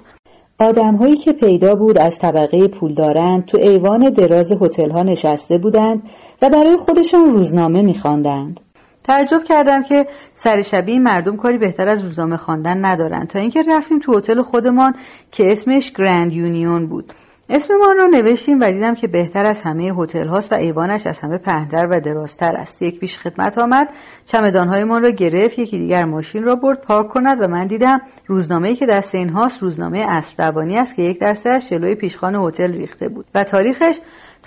آدمهایی 0.59 1.17
که 1.17 1.33
پیدا 1.33 1.75
بود 1.75 1.97
از 1.97 2.19
طبقه 2.19 2.67
پولدارند 2.67 3.45
تو 3.45 3.57
ایوان 3.57 4.09
دراز 4.09 4.51
هتل 4.51 4.91
ها 4.91 5.03
نشسته 5.03 5.57
بودند 5.57 6.03
و 6.41 6.49
برای 6.49 6.77
خودشان 6.77 7.25
روزنامه 7.25 7.81
میخواندند. 7.81 8.59
تعجب 9.07 9.43
کردم 9.43 9.83
که 9.83 10.07
سر 10.33 10.61
شبی 10.61 10.99
مردم 10.99 11.37
کاری 11.37 11.57
بهتر 11.57 11.87
از 11.87 12.03
روزنامه 12.03 12.37
خواندن 12.37 12.85
ندارند 12.85 13.27
تا 13.27 13.39
اینکه 13.39 13.63
رفتیم 13.67 13.99
تو 13.99 14.17
هتل 14.17 14.41
خودمان 14.41 14.95
که 15.31 15.51
اسمش 15.51 15.91
گرند 15.91 16.33
یونیون 16.33 16.87
بود. 16.87 17.13
اسممان 17.49 17.97
را 17.97 18.05
نوشتیم 18.05 18.59
و 18.59 18.71
دیدم 18.71 18.95
که 18.95 19.07
بهتر 19.07 19.45
از 19.45 19.61
همه 19.61 19.93
هتل 19.97 20.27
هاست 20.27 20.51
و 20.51 20.55
ایوانش 20.55 21.07
از 21.07 21.19
همه 21.19 21.37
پهنتر 21.37 21.87
و 21.91 21.99
درازتر 21.99 22.55
است. 22.55 22.81
یک 22.81 22.99
پیش 22.99 23.17
خدمت 23.17 23.57
آمد 23.57 23.89
چمدانهایمان 24.25 25.03
را 25.03 25.09
گرفت 25.09 25.59
یکی 25.59 25.79
دیگر 25.79 26.05
ماشین 26.05 26.43
را 26.43 26.55
برد 26.55 26.81
پارک 26.81 27.09
کند 27.09 27.41
و 27.41 27.47
من 27.47 27.67
دیدم 27.67 28.01
روزنامه‌ای 28.27 28.75
که 28.75 28.85
دست 28.85 29.15
اینهاست 29.15 29.63
روزنامه 29.63 30.05
اسب 30.09 30.57
است 30.57 30.95
که 30.95 31.01
یک 31.01 31.19
دستش 31.19 31.69
جلوی 31.69 31.95
پیشخان 31.95 32.35
هتل 32.35 32.71
ریخته 32.71 33.09
بود. 33.09 33.25
و 33.35 33.43
تاریخش 33.43 33.95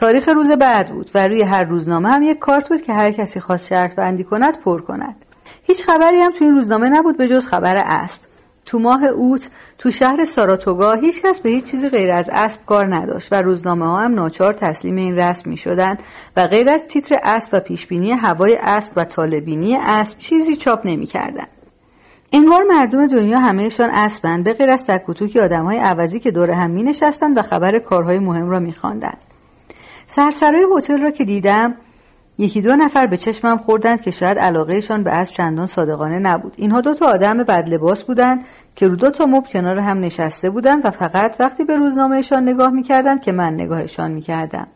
تاریخ 0.01 0.29
روز 0.29 0.49
بعد 0.49 0.89
بود 0.89 1.11
و 1.15 1.29
روی 1.29 1.43
هر 1.43 1.65
روزنامه 1.65 2.09
هم 2.09 2.23
یک 2.23 2.39
کارت 2.39 2.69
بود 2.69 2.83
که 2.83 2.93
هر 2.93 3.13
کسی 3.13 3.41
خواست 3.41 3.67
شرط 3.67 3.95
بندی 3.95 4.25
کند 4.25 4.61
پر 4.61 4.81
کند 4.81 5.17
هیچ 5.63 5.83
خبری 5.83 6.21
هم 6.21 6.33
تو 6.33 6.45
این 6.45 6.55
روزنامه 6.55 6.89
نبود 6.89 7.17
به 7.17 7.29
جز 7.29 7.47
خبر 7.47 7.83
اسب 7.87 8.21
تو 8.67 8.79
ماه 8.79 9.05
اوت 9.05 9.49
تو 9.79 9.91
شهر 9.91 10.25
ساراتوگا 10.25 10.93
هیچ 10.93 11.23
کس 11.23 11.41
به 11.41 11.51
هیچ 11.51 11.65
چیزی 11.65 11.89
غیر 11.89 12.11
از 12.11 12.31
اسب 12.33 12.67
کار 12.67 12.95
نداشت 12.95 13.33
و 13.33 13.43
روزنامه 13.43 13.87
ها 13.87 13.99
هم 13.99 14.15
ناچار 14.15 14.53
تسلیم 14.53 14.97
این 14.97 15.17
رسم 15.17 15.51
می 15.51 15.57
شدن 15.57 15.99
و 16.37 16.47
غیر 16.47 16.71
از 16.71 16.87
تیتر 16.87 17.19
اسب 17.23 17.49
و 17.53 17.61
پیشبینی 17.61 18.13
هوای 18.13 18.57
اسب 18.57 18.93
و 18.97 19.05
طالبینی 19.05 19.77
اسب 19.77 20.19
چیزی 20.19 20.57
چاپ 20.57 20.81
نمی 20.87 21.07
کردن. 21.07 21.47
انگار 22.33 22.63
مردم 22.63 23.07
دنیا 23.07 23.39
همهشان 23.39 23.91
اسبند 23.91 24.45
به 24.45 24.53
غیر 24.53 24.71
از 24.71 24.87
تکوتوکی 24.87 25.41
آدم 25.41 25.65
های 25.65 25.79
عوضی 25.79 26.21
که 26.21 26.31
دور 26.31 26.51
هم 26.51 26.71
می 26.71 26.83
نشستند 26.83 27.39
و 27.39 27.43
خبر 27.43 27.79
کارهای 27.79 28.19
مهم 28.19 28.51
را 28.51 28.59
می 28.59 28.73
خواندند. 28.73 29.28
سرسرای 30.11 30.67
هتل 30.77 31.03
را 31.03 31.11
که 31.11 31.25
دیدم 31.25 31.75
یکی 32.39 32.63
دو 32.63 32.77
نفر 32.77 33.07
به 33.07 33.17
چشمم 33.17 33.59
خوردند 33.59 34.01
که 34.01 34.11
شاید 34.11 34.39
علاقهشان 34.39 35.03
به 35.03 35.11
اسب 35.11 35.35
چندان 35.35 35.67
صادقانه 35.67 36.19
نبود. 36.19 36.53
اینها 36.57 36.81
دو 36.81 36.95
تا 36.95 37.07
آدم 37.07 37.39
بد 37.39 37.69
لباس 37.69 38.03
بودند 38.03 38.45
که 38.77 38.89
رو 38.89 38.97
دو 38.97 39.11
تا 39.11 39.27
مب 39.27 39.47
کنار 39.47 39.79
هم 39.79 40.01
نشسته 40.01 40.51
بودند 40.51 40.87
و 40.87 40.91
فقط 40.91 41.37
وقتی 41.41 41.65
به 41.65 41.77
روزنامهشان 41.77 42.49
نگاه 42.49 42.71
می‌کردند 42.71 43.23
که 43.23 43.33
من 43.33 43.55
نگاهشان 43.55 44.11
می‌کردم. 44.11 44.67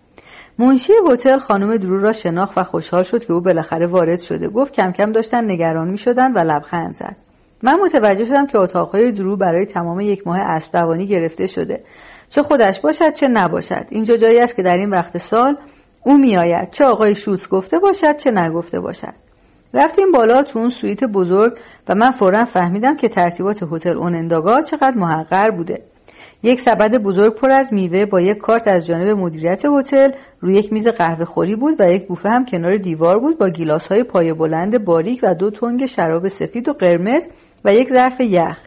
منشی 0.59 0.93
هتل 1.11 1.39
خانم 1.39 1.77
درو 1.77 2.01
را 2.01 2.13
شناخت 2.13 2.59
و 2.59 2.65
خوشحال 2.65 3.03
شد 3.03 3.25
که 3.25 3.33
او 3.33 3.41
بالاخره 3.41 3.87
وارد 3.87 4.21
شده. 4.21 4.49
گفت 4.49 4.73
کم 4.73 4.93
کم 4.93 5.13
داشتن 5.13 5.51
نگران 5.51 5.89
می‌شدند 5.89 6.37
و 6.37 6.39
لبخند 6.39 6.95
زد. 6.95 7.17
من 7.63 7.81
متوجه 7.81 8.25
شدم 8.25 8.47
که 8.47 8.59
اتاقهای 8.59 9.13
درو 9.13 9.37
برای 9.37 9.67
تمام 9.67 10.01
یک 10.01 10.27
ماه 10.27 10.41
اسب 10.41 10.99
گرفته 10.99 11.47
شده. 11.47 11.85
چه 12.33 12.43
خودش 12.43 12.81
باشد 12.81 13.15
چه 13.15 13.29
نباشد. 13.29 13.87
اینجا 13.89 14.17
جایی 14.17 14.41
است 14.41 14.57
که 14.57 14.63
در 14.63 14.77
این 14.77 14.91
وقت 14.91 15.19
سال 15.19 15.57
او 16.05 16.19
میآید. 16.19 16.71
چه 16.71 16.85
آقای 16.85 17.15
شوتس 17.15 17.49
گفته 17.49 17.79
باشد 17.79 18.17
چه 18.17 18.31
نگفته 18.31 18.81
باشد. 18.81 19.15
رفتیم 19.75 20.13
بالا 20.13 20.43
تو 20.43 20.59
اون 20.59 20.71
سویت 20.71 21.05
بزرگ 21.05 21.53
و 21.89 21.95
من 21.95 22.11
فورا 22.11 22.45
فهمیدم 22.45 22.97
که 22.97 23.09
ترتیبات 23.09 23.63
هتل 23.73 23.99
اوننداگا 23.99 24.63
چقدر 24.63 24.97
محقر 24.97 25.51
بوده. 25.51 25.83
یک 26.43 26.61
سبد 26.61 26.95
بزرگ 26.95 27.35
پر 27.35 27.51
از 27.51 27.73
میوه 27.73 28.07
با 28.07 28.21
یک 28.21 28.39
کارت 28.39 28.69
از 28.69 28.87
جانب 28.87 29.09
مدیریت 29.09 29.65
هتل. 29.65 30.11
روی 30.41 30.55
یک 30.55 30.73
میز 30.73 30.89
قهوه 30.89 31.25
خوری 31.25 31.57
بود 31.57 31.81
و 31.81 31.93
یک 31.93 32.07
بوفه 32.07 32.29
هم 32.29 32.45
کنار 32.45 32.77
دیوار 32.77 33.19
بود 33.19 33.39
با 33.39 33.49
گیلاس 33.49 33.87
های 33.87 34.03
پایه 34.03 34.35
بلند 34.35 34.85
باریک 34.85 35.21
و 35.23 35.35
دو 35.35 35.51
تنگ 35.51 35.87
شراب 35.87 36.29
سفید 36.29 36.69
و 36.69 36.73
قرمز 36.73 37.27
و 37.65 37.75
یک 37.75 37.89
ظرف 37.89 38.21
یخ 38.21 38.59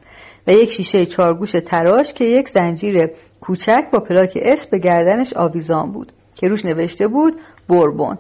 و 0.48 0.52
یک 0.52 0.72
شیشه 0.72 1.06
چارگوش 1.06 1.52
تراش 1.52 2.14
که 2.14 2.26
یک 2.26 2.50
زنجیر 2.50 3.10
کوچک 3.48 3.86
با 3.92 4.00
پلاک 4.00 4.40
اس 4.42 4.66
به 4.66 4.78
گردنش 4.78 5.34
آویزان 5.34 5.92
بود 5.92 6.12
که 6.36 6.48
روش 6.48 6.66
نوشته 6.66 7.08
بود 7.08 7.34
بوربون. 7.68 8.18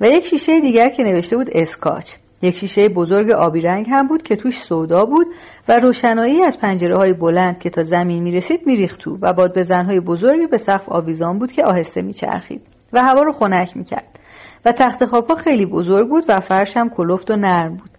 و 0.00 0.08
یک 0.08 0.26
شیشه 0.26 0.60
دیگر 0.60 0.88
که 0.88 1.02
نوشته 1.02 1.36
بود 1.36 1.50
اسکاچ. 1.52 2.14
یک 2.42 2.56
شیشه 2.56 2.88
بزرگ 2.88 3.30
آبی 3.30 3.60
رنگ 3.60 3.86
هم 3.90 4.08
بود 4.08 4.22
که 4.22 4.36
توش 4.36 4.62
سودا 4.62 5.04
بود 5.04 5.26
و 5.68 5.80
روشنایی 5.80 6.42
از 6.42 6.58
پنجره 6.58 6.96
های 6.96 7.12
بلند 7.12 7.58
که 7.58 7.70
تا 7.70 7.82
زمین 7.82 8.22
می 8.22 8.32
رسید 8.32 8.66
می 8.66 8.76
ریخت 8.76 9.00
تو 9.00 9.18
و 9.20 9.32
باد 9.32 9.54
به 9.54 9.62
زنهای 9.62 10.00
بزرگی 10.00 10.46
به 10.46 10.58
سقف 10.58 10.88
آویزان 10.88 11.38
بود 11.38 11.52
که 11.52 11.64
آهسته 11.64 12.02
می 12.02 12.12
چرخید 12.12 12.62
و 12.92 13.02
هوا 13.02 13.22
رو 13.22 13.32
خنک 13.32 13.76
می 13.76 13.84
کرد 13.84 14.18
و 14.64 14.72
تخت 14.72 15.04
خوابها 15.04 15.34
خیلی 15.34 15.66
بزرگ 15.66 16.08
بود 16.08 16.24
و 16.28 16.40
فرش 16.40 16.76
هم 16.76 16.90
کلفت 16.90 17.30
و 17.30 17.36
نرم 17.36 17.76
بود. 17.76 17.90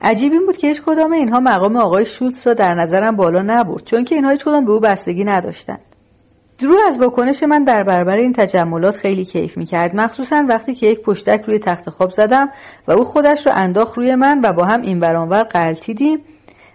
عجیب 0.00 0.32
این 0.32 0.46
بود 0.46 0.56
که 0.56 0.66
هیچ 0.66 0.82
کدام 0.82 1.12
اینها 1.12 1.40
مقام 1.40 1.76
آقای 1.76 2.04
شولتس 2.04 2.46
را 2.46 2.54
در 2.54 2.74
نظرم 2.74 3.16
بالا 3.16 3.42
نبرد 3.42 3.84
چون 3.84 4.04
که 4.04 4.14
اینها 4.14 4.30
هیچ 4.30 4.44
کدام 4.44 4.64
به 4.64 4.72
او 4.72 4.80
بستگی 4.80 5.24
نداشتند. 5.24 5.80
درو 6.58 6.76
از 6.88 6.98
واکنش 6.98 7.42
من 7.42 7.64
در 7.64 7.82
برابر 7.82 8.16
این 8.16 8.32
تجملات 8.32 8.96
خیلی 8.96 9.24
کیف 9.24 9.56
می‌کرد. 9.56 9.96
مخصوصا 9.96 10.44
وقتی 10.48 10.74
که 10.74 10.86
یک 10.86 11.02
پشتک 11.02 11.44
روی 11.46 11.58
تخت 11.58 11.90
خواب 11.90 12.10
زدم 12.10 12.48
و 12.88 12.92
او 12.92 13.04
خودش 13.04 13.46
رو 13.46 13.52
انداخت 13.54 13.98
روی 13.98 14.14
من 14.14 14.40
و 14.44 14.52
با 14.52 14.64
هم 14.64 14.82
این 14.82 15.00
برانور 15.00 15.42
قلتیدیم 15.42 16.18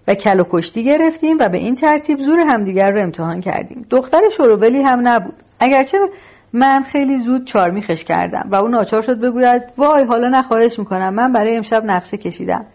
و 0.08 0.16
کل 0.16 0.40
و 0.40 0.44
کشتی 0.50 0.84
گرفتیم 0.84 1.38
و 1.40 1.50
به 1.50 1.58
این 1.58 1.76
ترتیب 1.76 2.20
زور 2.20 2.40
همدیگر 2.40 2.92
رو 2.92 3.02
امتحان 3.02 3.42
کردیم. 3.42 3.86
دختر 3.90 4.22
شروبلی 4.38 4.82
هم 4.82 5.08
نبود. 5.08 5.36
اگرچه 5.60 5.98
من 6.54 6.84
خیلی 6.84 7.18
زود 7.18 7.48
چارمیخش 7.48 8.04
کردم 8.04 8.48
و 8.52 8.56
او 8.56 8.68
ناچار 8.68 9.02
شد 9.02 9.20
بگوید 9.20 9.64
وای 9.78 10.04
حالا 10.04 10.30
نخواهش 10.30 10.80
می‌کنم. 10.80 11.14
من 11.14 11.34
برای 11.34 11.56
امشب 11.56 11.86
نقشه 11.86 12.18
کشیدم. 12.18 12.66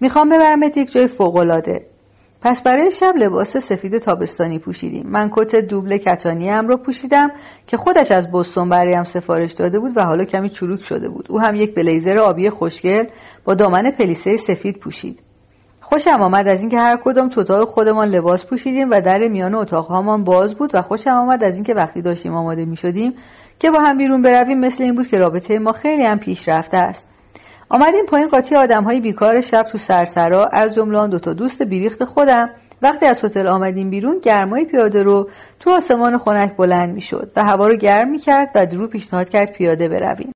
می‌خوام 0.00 0.28
ببرمت 0.28 0.76
یک 0.76 0.92
جای 0.92 1.06
فوقالعاده. 1.06 1.86
پس 2.44 2.62
برای 2.62 2.92
شب 2.92 3.14
لباس 3.16 3.56
سفید 3.56 3.98
تابستانی 3.98 4.58
پوشیدیم. 4.58 5.06
من 5.06 5.30
کت 5.32 5.56
دوبل 5.56 5.96
کتانی 5.96 6.50
هم 6.50 6.68
رو 6.68 6.76
پوشیدم 6.76 7.30
که 7.66 7.76
خودش 7.76 8.10
از 8.10 8.30
بستون 8.32 8.68
برایم 8.68 9.04
سفارش 9.04 9.52
داده 9.52 9.78
بود 9.78 9.96
و 9.96 10.04
حالا 10.04 10.24
کمی 10.24 10.50
چروک 10.50 10.84
شده 10.84 11.08
بود. 11.08 11.26
او 11.30 11.40
هم 11.40 11.56
یک 11.56 11.74
بلیزر 11.74 12.18
آبی 12.18 12.50
خوشگل 12.50 13.04
با 13.44 13.54
دامن 13.54 13.90
پلیسه 13.90 14.36
سفید 14.36 14.78
پوشید. 14.78 15.18
خوشم 15.80 16.22
آمد 16.22 16.48
از 16.48 16.60
اینکه 16.60 16.78
هر 16.78 16.96
کدام 17.04 17.28
تو 17.28 17.40
اتاق 17.40 17.68
خودمان 17.68 18.08
لباس 18.08 18.46
پوشیدیم 18.46 18.90
و 18.90 19.00
در 19.00 19.28
میان 19.28 19.54
اتاقهامان 19.54 20.24
باز 20.24 20.54
بود 20.54 20.70
و 20.74 20.82
خوشم 20.82 21.10
آمد 21.10 21.44
از 21.44 21.54
اینکه 21.54 21.74
وقتی 21.74 22.02
داشتیم 22.02 22.34
آماده 22.34 22.64
می 22.64 22.76
شدیم 22.76 23.14
که 23.58 23.70
با 23.70 23.80
هم 23.80 23.98
بیرون 23.98 24.22
برویم 24.22 24.58
مثل 24.58 24.84
این 24.84 24.94
بود 24.94 25.06
که 25.06 25.18
رابطه 25.18 25.58
ما 25.58 25.72
خیلی 25.72 26.04
هم 26.04 26.18
پیشرفته 26.18 26.76
است. 26.76 27.13
آمدیم 27.74 28.06
پایین 28.06 28.28
قاطی 28.28 28.54
های 28.54 29.00
بیکار 29.00 29.40
شب 29.40 29.62
تو 29.62 29.78
سرسرا. 29.78 30.46
از 30.46 30.74
جمله 30.74 30.98
آن 30.98 31.10
دوتا 31.10 31.32
دوست 31.32 31.62
بیریخت 31.62 32.04
خودم. 32.04 32.50
وقتی 32.82 33.06
از 33.06 33.24
هتل 33.24 33.46
آمدیم 33.46 33.90
بیرون 33.90 34.18
گرمای 34.18 34.64
پیاده 34.64 35.02
رو 35.02 35.28
تو 35.60 35.70
آسمان 35.70 36.18
خنک 36.18 36.56
بلند 36.56 36.94
می‌شد 36.94 37.32
و 37.36 37.44
هوا 37.44 37.66
رو 37.66 37.76
گرم 37.76 38.10
می‌کرد 38.10 38.50
و 38.54 38.66
درو 38.66 38.86
پیشنهاد 38.86 39.28
کرد 39.28 39.52
پیاده 39.52 39.88
برویم. 39.88 40.32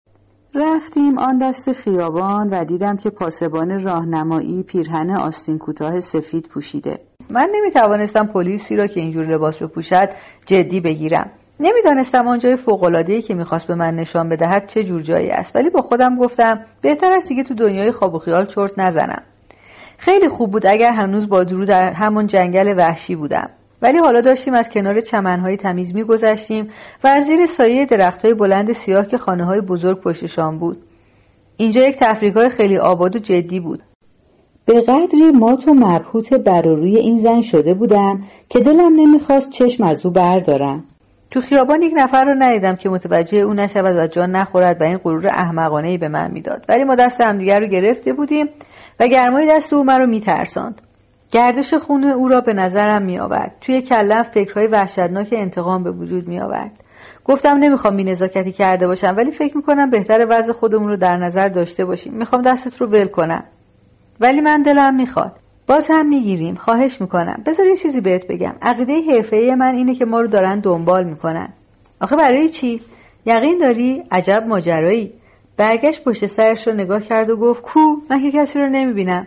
رفتیم 0.54 1.18
آن 1.18 1.38
دست 1.38 1.72
خیابان 1.72 2.48
و 2.50 2.64
دیدم 2.64 2.96
که 2.96 3.10
پاسبان 3.10 3.84
راهنمایی 3.84 4.62
پیرهن 4.62 5.10
آستین 5.10 5.58
کوتاه 5.58 6.00
سفید 6.00 6.48
پوشیده. 6.48 6.98
من 7.30 7.48
نمی‌توانستم 7.54 8.26
پلیسی 8.26 8.76
را 8.76 8.86
که 8.86 9.00
اینجور 9.00 9.26
لباس 9.26 9.56
بپوشد 9.56 10.08
جدی 10.46 10.80
بگیرم. 10.80 11.30
نمی‌دانستم 11.60 12.28
آن 12.28 12.38
جای 12.38 12.56
فوقالعادهای 12.56 13.22
که 13.22 13.34
می‌خواست 13.34 13.66
به 13.66 13.74
من 13.74 13.94
نشان 13.94 14.28
بدهد 14.28 14.66
چه 14.66 14.84
جور 14.84 15.02
جایی 15.02 15.30
است 15.30 15.56
ولی 15.56 15.70
با 15.70 15.82
خودم 15.82 16.16
گفتم 16.16 16.60
بهتر 16.80 17.12
است 17.16 17.28
دیگه 17.28 17.42
تو 17.42 17.54
دنیای 17.54 17.92
خواب 17.92 18.14
و 18.14 18.18
خیال 18.18 18.46
چرت 18.46 18.78
نزنم. 18.78 19.22
خیلی 19.98 20.28
خوب 20.28 20.50
بود 20.50 20.66
اگر 20.66 20.92
هنوز 20.92 21.28
با 21.28 21.44
درو 21.44 21.64
در 21.64 21.92
همان 21.92 22.26
جنگل 22.26 22.74
وحشی 22.76 23.16
بودم. 23.16 23.50
ولی 23.82 23.98
حالا 23.98 24.20
داشتیم 24.20 24.54
از 24.54 24.70
کنار 24.70 25.00
چمنهای 25.00 25.56
تمیز 25.56 25.94
میگذشتیم 25.94 26.70
و 27.04 27.08
از 27.08 27.24
زیر 27.24 27.46
سایه 27.46 27.86
درختهای 27.86 28.34
بلند 28.34 28.72
سیاه 28.72 29.06
که 29.06 29.18
خانه 29.18 29.44
های 29.44 29.60
بزرگ 29.60 30.00
پشتشان 30.00 30.58
بود. 30.58 30.78
اینجا 31.56 31.88
یک 31.88 31.96
تفریحگاه 31.96 32.48
خیلی 32.48 32.78
آباد 32.78 33.16
و 33.16 33.18
جدی 33.18 33.60
بود. 33.60 33.82
به 34.64 34.80
قدری 34.80 35.30
مات 35.34 35.68
و 35.68 35.74
مبهوت 35.74 36.34
بر 36.34 36.62
روی 36.62 36.96
این 36.96 37.18
زن 37.18 37.40
شده 37.40 37.74
بودم 37.74 38.22
که 38.48 38.60
دلم 38.60 38.92
نمی‌خواست 38.96 39.50
چشم 39.50 39.84
از 39.84 40.06
او 40.06 40.12
بردارم. 40.12 40.84
تو 41.30 41.40
خیابان 41.40 41.82
یک 41.82 41.92
نفر 41.96 42.24
رو 42.24 42.34
ندیدم 42.38 42.76
که 42.76 42.88
متوجه 42.88 43.38
او 43.38 43.54
نشود 43.54 43.96
و 43.96 44.06
جان 44.06 44.30
نخورد 44.30 44.80
و 44.80 44.84
این 44.84 44.98
غرور 44.98 45.28
احمقانه 45.28 45.88
ای 45.88 45.98
به 45.98 46.08
من 46.08 46.30
می‌داد. 46.30 46.64
ولی 46.68 46.84
ما 46.84 46.94
دست 46.94 47.20
همدیگر 47.20 47.60
رو 47.60 47.66
گرفته 47.66 48.12
بودیم 48.12 48.48
و 49.00 49.08
گرمای 49.08 49.46
دست 49.50 49.72
او 49.72 49.84
مرا 49.84 50.06
میترساند. 50.06 50.82
گردش 51.30 51.74
خون 51.74 52.04
او 52.04 52.28
را 52.28 52.40
به 52.40 52.52
نظرم 52.52 53.02
میآورد. 53.02 53.54
توی 53.60 53.82
کلم 53.82 54.22
فکرهای 54.22 54.66
وحشتناک 54.66 55.28
انتقام 55.32 55.82
به 55.82 55.90
وجود 55.90 56.28
میآورد. 56.28 56.70
گفتم 57.24 57.56
نمی‌خوام 57.56 57.96
بینزاکتی 57.96 58.52
کرده 58.52 58.86
باشم 58.86 59.14
ولی 59.16 59.30
فکر 59.30 59.56
می‌کنم 59.56 59.90
بهتر 59.90 60.26
وضع 60.30 60.52
خودمون 60.52 60.88
رو 60.88 60.96
در 60.96 61.16
نظر 61.16 61.48
داشته 61.48 61.84
باشیم. 61.84 62.12
می‌خوام 62.12 62.42
دستت 62.42 62.76
رو 62.76 62.86
ول 62.86 63.06
کنم. 63.06 63.44
ولی 64.20 64.40
من 64.40 64.62
دلم 64.62 64.94
می‌خواد. 64.94 65.32
باز 65.68 65.86
هم 65.90 66.08
می‌گیریم. 66.08 66.54
خواهش 66.54 67.00
می‌کنم. 67.00 67.42
بذار 67.46 67.66
یه 67.66 67.76
چیزی 67.76 68.00
بهت 68.00 68.26
بگم. 68.26 68.54
عقیده 68.62 69.12
حرفه 69.12 69.54
من 69.58 69.74
اینه 69.74 69.94
که 69.94 70.04
ما 70.04 70.20
رو 70.20 70.26
دارن 70.26 70.60
دنبال 70.60 71.04
می‌کنن. 71.04 71.48
آخه 72.00 72.16
برای 72.16 72.48
چی؟ 72.48 72.80
یقین 73.26 73.58
داری؟ 73.58 74.02
عجب 74.10 74.44
ماجرایی. 74.48 75.12
برگشت 75.56 76.04
پشت 76.04 76.26
سرش 76.26 76.68
رو 76.68 76.74
نگاه 76.74 77.00
کرد 77.00 77.30
و 77.30 77.36
گفت 77.36 77.62
کو 77.62 77.80
من 78.10 78.22
که 78.22 78.32
کسی 78.32 78.58
رو 78.58 78.68
نمی‌بینم. 78.68 79.26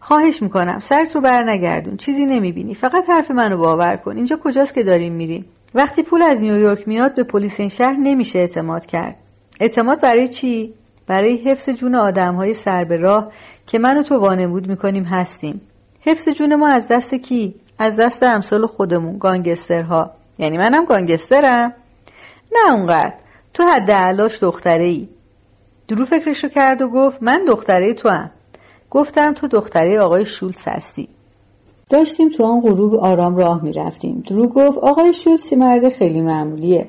خواهش 0.00 0.42
می‌کنم. 0.42 0.78
سرت 0.78 1.14
رو 1.14 1.20
بر 1.20 1.50
نگردون. 1.50 1.96
چیزی 1.96 2.24
نمی‌بینی. 2.24 2.74
فقط 2.74 3.04
حرف 3.08 3.30
منو 3.30 3.58
باور 3.58 3.96
کن. 3.96 4.16
اینجا 4.16 4.38
کجاست 4.44 4.74
که 4.74 4.82
داریم 4.82 5.12
میریم؟ 5.12 5.44
وقتی 5.74 6.02
پول 6.02 6.22
از 6.22 6.40
نیویورک 6.40 6.88
میاد 6.88 7.14
به 7.14 7.22
پلیس 7.22 7.60
این 7.60 7.68
شهر 7.68 7.96
نمیشه 7.96 8.38
اعتماد 8.38 8.86
کرد. 8.86 9.16
اعتماد 9.60 10.00
برای 10.00 10.28
چی؟ 10.28 10.74
برای 11.06 11.36
حفظ 11.36 11.70
جون 11.70 11.94
آدم 11.94 12.34
های 12.34 12.54
سر 12.54 12.84
به 12.84 12.96
راه 12.96 13.32
که 13.66 13.78
من 13.78 13.98
و 13.98 14.02
تو 14.02 14.18
وانمود 14.18 14.68
می‌کنیم 14.68 15.04
هستیم. 15.04 15.60
حفظ 16.00 16.28
جون 16.28 16.54
ما 16.54 16.68
از 16.68 16.88
دست 16.88 17.14
کی؟ 17.14 17.54
از 17.78 17.96
دست 17.96 18.22
امثال 18.22 18.66
خودمون 18.66 19.18
گانگسترها. 19.18 20.10
یعنی 20.38 20.58
منم 20.58 20.84
گانگسترم. 20.84 21.74
نه 22.52 22.72
اونقدر. 22.72 23.12
تو 23.54 23.62
حد 23.62 23.90
علاش 23.90 24.42
دختره 24.42 24.84
ای 24.84 25.08
درو 25.88 26.04
فکرشو 26.04 26.48
کرد 26.48 26.82
و 26.82 26.88
گفت 26.88 27.18
من 27.20 27.44
دختره 27.48 27.94
تو 27.94 28.08
هم. 28.08 28.30
گفتم 28.90 29.32
تو 29.32 29.48
دختره 29.48 30.00
آقای 30.00 30.26
شولتس 30.26 30.68
هستی. 30.68 31.08
داشتیم 31.90 32.28
تو 32.28 32.44
آن 32.44 32.60
غروب 32.60 32.94
آرام 32.94 33.36
راه 33.36 33.64
می‌رفتیم. 33.64 34.24
درو 34.28 34.48
گفت 34.48 34.78
آقای 34.78 35.12
شولتس 35.12 35.52
مرد 35.52 35.88
خیلی 35.88 36.20
معمولیه. 36.20 36.88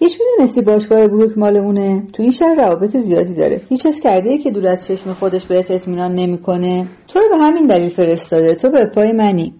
هیچ 0.00 0.18
می‌دونستی 0.20 0.60
باشگاه 0.60 1.08
بروک 1.08 1.38
مال 1.38 1.56
اونه؟ 1.56 2.02
تو 2.12 2.22
این 2.22 2.32
شهر 2.32 2.54
روابط 2.54 2.96
زیادی 2.96 3.34
داره. 3.34 3.60
هیچ 3.68 3.86
کرده 4.02 4.38
که 4.38 4.50
دور 4.50 4.66
از 4.66 4.86
چشم 4.86 5.12
خودش 5.12 5.44
بهت 5.44 5.70
اطمینان 5.70 6.14
نمی‌کنه. 6.14 6.88
تو 7.08 7.18
رو 7.18 7.28
به 7.28 7.36
همین 7.36 7.66
دلیل 7.66 7.88
فرستاده. 7.88 8.54
تو 8.54 8.70
به 8.70 8.84
پای 8.84 9.12
منی. 9.12 9.54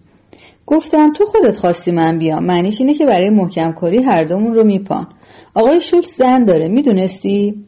گفتم 0.66 1.12
تو 1.12 1.24
خودت 1.24 1.56
خواستی 1.56 1.92
من 1.92 2.18
بیام. 2.18 2.44
معنیش 2.44 2.80
اینه 2.80 2.94
که 2.94 3.06
برای 3.06 3.30
محکم 3.30 3.72
کاری 3.72 4.02
هر 4.02 4.24
دومون 4.24 4.54
رو 4.54 4.64
میپان. 4.64 5.06
آقای 5.54 5.80
شولتز 5.80 6.14
زن 6.14 6.44
داره. 6.44 6.68
می‌دونستی؟ 6.68 7.64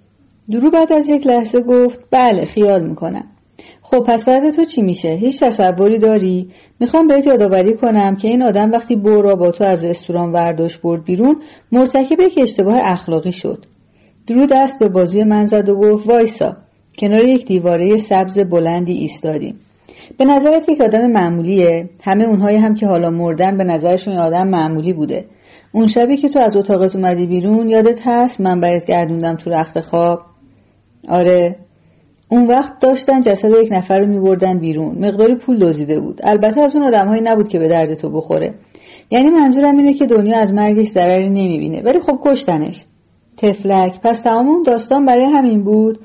درو 0.51 0.71
بعد 0.71 0.93
از 0.93 1.09
یک 1.09 1.27
لحظه 1.27 1.61
گفت 1.61 2.01
بله 2.11 2.45
خیال 2.45 2.89
می‌کنم. 2.89 3.25
خب 3.91 4.05
پس 4.07 4.29
وضع 4.29 4.51
تو 4.51 4.65
چی 4.65 4.83
میشه؟ 4.83 5.09
هیچ 5.09 5.41
تصوری 5.41 5.99
داری؟ 5.99 6.49
می‌خوام 6.81 7.07
بهت 7.07 7.27
یادآوری 7.27 7.77
کنم 7.77 8.17
که 8.17 8.29
این 8.29 8.43
آدم 8.43 8.71
وقتی 8.71 8.97
بورا 8.97 9.35
با 9.35 9.51
تو 9.51 9.65
از 9.65 9.85
رستوران 9.85 10.33
ورداشت 10.33 10.83
برد 10.83 11.05
بیرون 11.05 11.37
مرتکب 11.73 12.21
یک 12.21 12.39
اشتباه 12.43 12.79
اخلاقی 12.83 13.33
شد. 13.33 13.67
درو 14.27 14.47
دست 14.47 14.79
به 14.79 14.89
بازوی 14.89 15.25
من 15.25 15.47
زد 15.47 15.69
و 15.69 15.75
گفت 15.75 16.07
وایسا 16.07 16.57
کنار 16.99 17.25
یک 17.25 17.47
دیواره 17.47 17.97
سبز 17.97 18.39
بلندی 18.39 18.93
ایستادیم. 18.93 19.61
به 20.19 20.25
نظرت 20.25 20.69
یک 20.69 20.81
آدم 20.81 21.07
معمولیه؟ 21.07 21.89
همه 22.03 22.25
اونهایی 22.25 22.57
هم 22.57 22.75
که 22.75 22.87
حالا 22.87 23.11
مردن 23.11 23.57
به 23.57 23.65
نظرشون 23.65 24.17
آدم 24.17 24.49
معمولی 24.49 24.93
بوده. 24.93 25.25
اون 25.73 25.87
شبی 25.87 26.17
که 26.17 26.29
تو 26.29 26.39
از 26.39 26.57
اتاقت 26.57 26.97
اومدی 26.97 27.27
بیرون 27.27 27.69
یادت 27.69 28.01
هست 28.05 28.41
من 28.41 28.61
برات 28.61 28.85
گردوندم 28.85 29.37
تو 29.37 29.51
رخت 29.51 29.81
خواب؟ 29.81 30.21
آره. 31.09 31.57
اون 32.33 32.47
وقت 32.47 32.79
داشتن 32.79 33.21
جسد 33.21 33.51
یک 33.63 33.69
نفر 33.73 34.01
رو 34.01 34.07
میبردن 34.07 34.59
بیرون. 34.59 35.07
مقداری 35.07 35.35
پول 35.35 35.59
دزدیده 35.59 36.01
بود. 36.01 36.21
البته 36.23 36.61
از 36.61 36.77
اون 36.77 36.85
آدمهایی 36.85 37.23
نبود 37.23 37.49
که 37.49 37.59
به 37.59 37.69
درد 37.69 37.95
تو 37.95 38.11
بخوره. 38.11 38.55
یعنی 39.11 39.31
منظورم 39.31 39.77
اینه 39.77 39.95
که 39.95 40.07
دنیا 40.07 40.39
از 40.39 40.53
مرگش 40.53 40.87
ضرری 40.87 41.31
نمی‌بینه. 41.31 41.83
ولی 41.83 42.01
خب 42.01 42.19
کشتنش. 42.25 42.85
تفلک. 43.37 44.01
پس 44.01 44.21
تمام 44.21 44.49
اون 44.49 44.63
داستان 44.63 45.07
برای 45.07 45.25
همین 45.25 45.65
بود. 45.65 45.99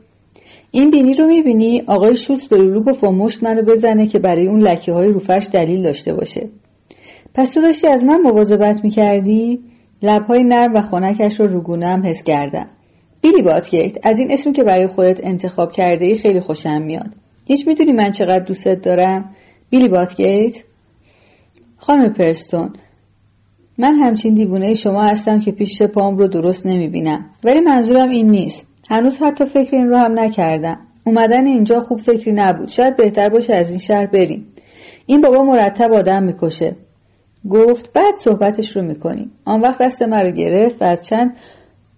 این 0.71 0.91
بینی 0.91 1.13
رو 1.13 1.27
می‌بینی؟ 1.27 1.83
آقای 1.87 2.17
شوتس 2.17 2.47
به 2.47 2.57
لولو 2.57 2.83
گفت 2.83 3.03
مشت 3.03 3.43
منو 3.43 3.61
بزنه 3.61 4.07
که 4.07 4.19
برای 4.19 4.47
اون 4.47 4.61
لکه 4.61 4.93
های 4.93 5.07
روفش 5.07 5.47
دلیل 5.53 5.83
داشته 5.83 6.13
باشه. 6.13 6.49
پس 7.33 7.53
تو 7.53 7.61
داشتی 7.61 7.87
از 7.87 8.03
من 8.03 8.21
مواظبت 8.21 8.83
می‌کردی؟ 8.83 9.59
لبهای 10.01 10.43
نرم 10.43 10.73
و 10.73 10.81
خنکش 10.81 11.39
رو 11.39 11.47
روگونم 11.47 12.01
حس 12.05 12.23
کردم. 12.23 12.67
بیلی 13.25 13.41
باتگیت 13.41 13.97
از 14.03 14.19
این 14.19 14.31
اسمی 14.31 14.53
که 14.53 14.63
برای 14.63 14.87
خودت 14.87 15.19
انتخاب 15.23 15.71
کرده 15.71 16.05
ای 16.05 16.15
خیلی 16.15 16.39
خوشم 16.39 16.81
میاد. 16.81 17.09
هیچ 17.45 17.67
می‌دونی 17.67 17.93
من 17.93 18.11
چقدر 18.11 18.45
دوستت 18.45 18.81
دارم. 18.81 19.35
بیلی 19.69 19.87
باتگیت 19.87 20.63
خانم 21.77 22.13
پرستون 22.13 22.73
من 23.77 23.95
همچین 23.95 24.33
دیوونه 24.33 24.73
شما 24.73 25.03
هستم 25.03 25.39
که 25.39 25.51
پیش 25.51 25.81
پام 25.81 26.17
رو 26.17 26.27
درست 26.27 26.65
نمی‌بینم. 26.65 27.25
ولی 27.43 27.59
منظورم 27.59 28.09
این 28.09 28.29
نیست. 28.29 28.67
هنوز 28.89 29.17
حتی 29.17 29.45
فکر 29.45 29.75
این 29.75 29.89
رو 29.89 29.97
هم 29.97 30.19
نکردم. 30.19 30.79
اومدن 31.03 31.45
اینجا 31.45 31.81
خوب 31.81 31.99
فکری 31.99 32.33
نبود. 32.33 32.67
شاید 32.67 32.95
بهتر 32.95 33.29
باشه 33.29 33.53
از 33.53 33.69
این 33.69 33.79
شهر 33.79 34.05
بریم. 34.05 34.47
این 35.05 35.21
بابا 35.21 35.43
مرتب 35.43 35.93
آدم 35.93 36.23
می‌کشه. 36.23 36.75
گفت 37.49 37.93
بعد 37.93 38.15
صحبتش 38.15 38.77
رو 38.77 38.83
می‌کنیم. 38.83 39.31
آن 39.45 39.61
وقت 39.61 39.81
دست 39.81 40.01
من 40.01 40.21
رو 40.21 40.31
گرفت 40.31 40.81
و 40.81 40.85
از 40.85 41.05
چند 41.05 41.35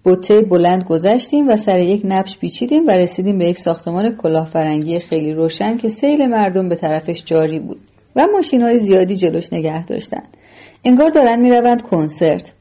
بوته 0.04 0.42
بلند 0.42 0.84
گذشتیم 0.84 1.50
و 1.50 1.56
سر 1.56 1.80
یک 1.80 2.02
نبش 2.06 2.38
پیچیدیم 2.38 2.88
و 2.88 2.92
رسیدیم 2.92 3.38
به 3.38 3.50
یک 3.50 3.58
ساختمان 3.58 4.16
کلاهفرنگی 4.16 5.00
خیلی 5.00 5.34
روشن 5.34 5.78
که 5.78 5.90
سیل 5.90 6.28
مردم 6.28 6.70
به 6.70 6.76
طرفش 6.76 7.24
جاری 7.26 7.60
بود 7.60 7.80
و 8.16 8.28
ماشین 8.34 8.62
های 8.62 8.80
زیادی 8.80 9.16
جلوش 9.16 9.54
نگه 9.54 9.86
داشتند 9.86 10.38
انگار 10.84 11.10
دارن 11.10 11.40
می‌روند 11.40 11.82
کنسرت. 11.82 12.52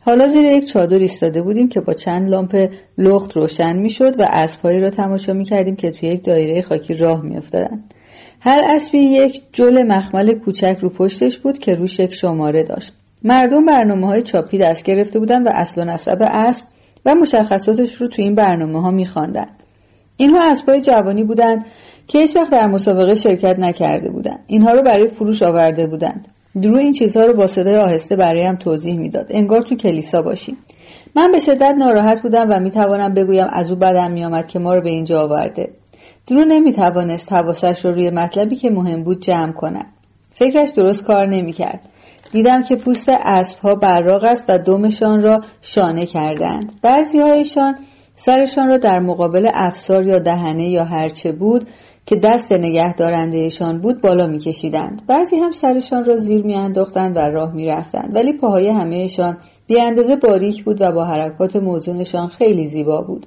حالا 0.00 0.28
زیر 0.28 0.44
یک 0.44 0.64
چادر 0.64 0.98
ایستاده 0.98 1.42
بودیم 1.42 1.68
که 1.68 1.80
با 1.80 1.94
چند 1.94 2.28
لامپ 2.28 2.70
لخت 2.98 3.36
روشن 3.36 3.76
می‌شد 3.76 4.20
و 4.20 4.26
اسبهایی 4.30 4.80
را 4.80 4.90
تماشا 4.90 5.32
می‌کردیم 5.32 5.76
که 5.76 5.90
توی 5.90 6.08
یک 6.08 6.24
دایره 6.24 6.62
خاکی 6.62 6.94
راه 6.94 7.22
میافتادند 7.22 7.94
هر 8.40 8.62
اسبی 8.76 8.98
یک 8.98 9.42
جل 9.52 9.82
مخمل 9.82 10.34
کوچک 10.34 10.78
رو 10.80 10.88
پشتش 10.88 11.38
بود 11.38 11.58
که 11.58 11.74
روش 11.74 11.98
یک 11.98 12.14
شماره 12.14 12.62
داشت. 12.62 12.92
مردم 13.24 13.64
برنامه 13.64 14.06
های 14.06 14.22
چاپی 14.22 14.58
دست 14.58 14.84
گرفته 14.84 15.18
بودند 15.18 15.46
و 15.46 15.50
اصل 15.50 15.80
و 15.80 15.84
نسب 15.84 16.18
اسب 16.20 16.64
و 17.06 17.14
مشخصاتش 17.14 17.94
رو 17.94 18.08
تو 18.08 18.22
این 18.22 18.34
برنامه 18.34 18.82
ها 18.82 18.90
میخواندند. 18.90 19.62
اینها 20.16 20.50
اسبهای 20.50 20.80
جوانی 20.80 21.24
بودند 21.24 21.64
که 22.08 22.18
هیچ 22.18 22.36
وقت 22.36 22.50
در 22.50 22.66
مسابقه 22.66 23.14
شرکت 23.14 23.58
نکرده 23.58 24.10
بودند. 24.10 24.40
اینها 24.46 24.72
رو 24.72 24.82
برای 24.82 25.08
فروش 25.08 25.42
آورده 25.42 25.86
بودند. 25.86 26.28
درو 26.62 26.76
این 26.76 26.92
چیزها 26.92 27.26
رو 27.26 27.32
با 27.34 27.46
صدای 27.46 27.76
آهسته 27.76 28.16
برایم 28.16 28.56
توضیح 28.56 28.98
می‌داد. 28.98 29.26
انگار 29.30 29.62
تو 29.62 29.76
کلیسا 29.76 30.22
باشیم. 30.22 30.56
من 31.14 31.32
به 31.32 31.40
شدت 31.40 31.74
ناراحت 31.78 32.22
بودم 32.22 32.46
و 32.50 32.60
می‌توانم 32.60 33.14
بگویم 33.14 33.46
از 33.52 33.70
او 33.70 33.76
بدم 33.76 34.10
میآمد 34.10 34.46
که 34.46 34.58
ما 34.58 34.74
رو 34.74 34.80
به 34.80 34.90
اینجا 34.90 35.22
آورده. 35.22 35.70
درو 36.26 36.44
نمی‌توانست 36.44 37.32
حواسش 37.32 37.84
رو 37.84 37.92
روی 37.92 38.10
مطلبی 38.10 38.56
که 38.56 38.70
مهم 38.70 39.02
بود 39.02 39.20
جمع 39.20 39.52
کند. 39.52 39.86
فکرش 40.34 40.70
درست 40.70 41.04
کار 41.04 41.26
نمی‌کرد. 41.26 41.80
دیدم 42.32 42.62
که 42.62 42.76
پوست 42.76 43.08
اسبها 43.08 43.74
براق 43.74 44.24
است 44.24 44.44
و 44.48 44.58
دمشان 44.58 45.20
را 45.20 45.40
شانه 45.62 46.06
کردند. 46.06 46.72
بعضیهایشان 46.82 47.74
سرشان 48.14 48.68
را 48.68 48.76
در 48.76 49.00
مقابل 49.00 49.50
افسار 49.54 50.06
یا 50.06 50.18
دهنه 50.18 50.68
یا 50.68 50.84
هرچه 50.84 51.32
بود 51.32 51.68
که 52.06 52.16
دست 52.16 52.52
نگهدارندهشان 52.52 53.80
بود 53.80 54.00
بالا 54.00 54.26
میکشیدند. 54.26 55.02
بعضی 55.06 55.36
هم 55.36 55.50
سرشان 55.50 56.04
را 56.04 56.16
زیر 56.16 56.42
میانداختند 56.42 57.16
و 57.16 57.20
راه 57.20 57.52
می‌رفتند. 57.52 58.16
ولی 58.16 58.32
پاهای 58.32 58.68
همهشان 58.68 59.38
اندازه 59.78 60.16
باریک 60.16 60.64
بود 60.64 60.80
و 60.80 60.92
با 60.92 61.04
حرکات 61.04 61.56
موزونشان 61.56 62.26
خیلی 62.26 62.66
زیبا 62.66 63.00
بود. 63.00 63.26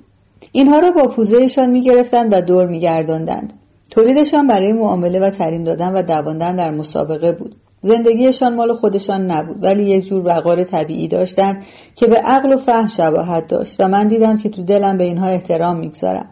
اینها 0.52 0.80
را 0.80 0.92
با 0.92 1.04
پوزهشان 1.04 1.70
می‌گرفتند 1.70 2.34
و 2.34 2.42
دور 2.42 2.68
میگرداندند. 2.68 3.54
تولیدشان 3.92 4.48
برای 4.48 4.74
معامله 4.74 5.20
و 5.20 5.30
تعلیم 5.30 5.64
دادن 5.64 5.94
و 5.94 6.02
دواندن 6.02 6.56
در 6.56 6.72
مسابقه 6.72 7.32
بود. 7.32 7.56
زندگیشان 7.84 8.56
مال 8.56 8.74
خودشان 8.74 9.32
نبود 9.32 9.64
ولی 9.64 9.84
یک 9.84 10.08
جور 10.08 10.28
وقار 10.28 10.64
طبیعی 10.64 11.08
داشتند 11.08 11.64
که 11.96 12.08
به 12.08 12.16
عقل 12.16 12.54
و 12.54 12.58
فهم 12.58 12.88
شباهت 12.88 13.48
داشت 13.48 13.76
و 13.80 13.88
من 13.88 14.08
دیدم 14.08 14.38
که 14.38 14.50
تو 14.50 14.64
دلم 14.64 14.98
به 14.98 15.04
اینها 15.04 15.28
احترام 15.28 15.78
می‌گذارم. 15.78 16.30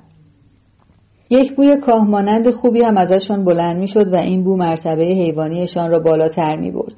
یک 1.29 1.55
بوی 1.55 1.75
کاهمانند 1.75 2.51
خوبی 2.51 2.81
هم 2.81 2.97
ازشان 2.97 3.43
بلند 3.43 3.77
می‌شد 3.77 4.13
و 4.13 4.15
این 4.15 4.43
بو 4.43 4.57
مرتبه 4.57 5.03
حیوانیشان 5.03 5.91
را 5.91 5.99
بالاتر 5.99 6.55
می 6.55 6.71
برد. 6.71 6.93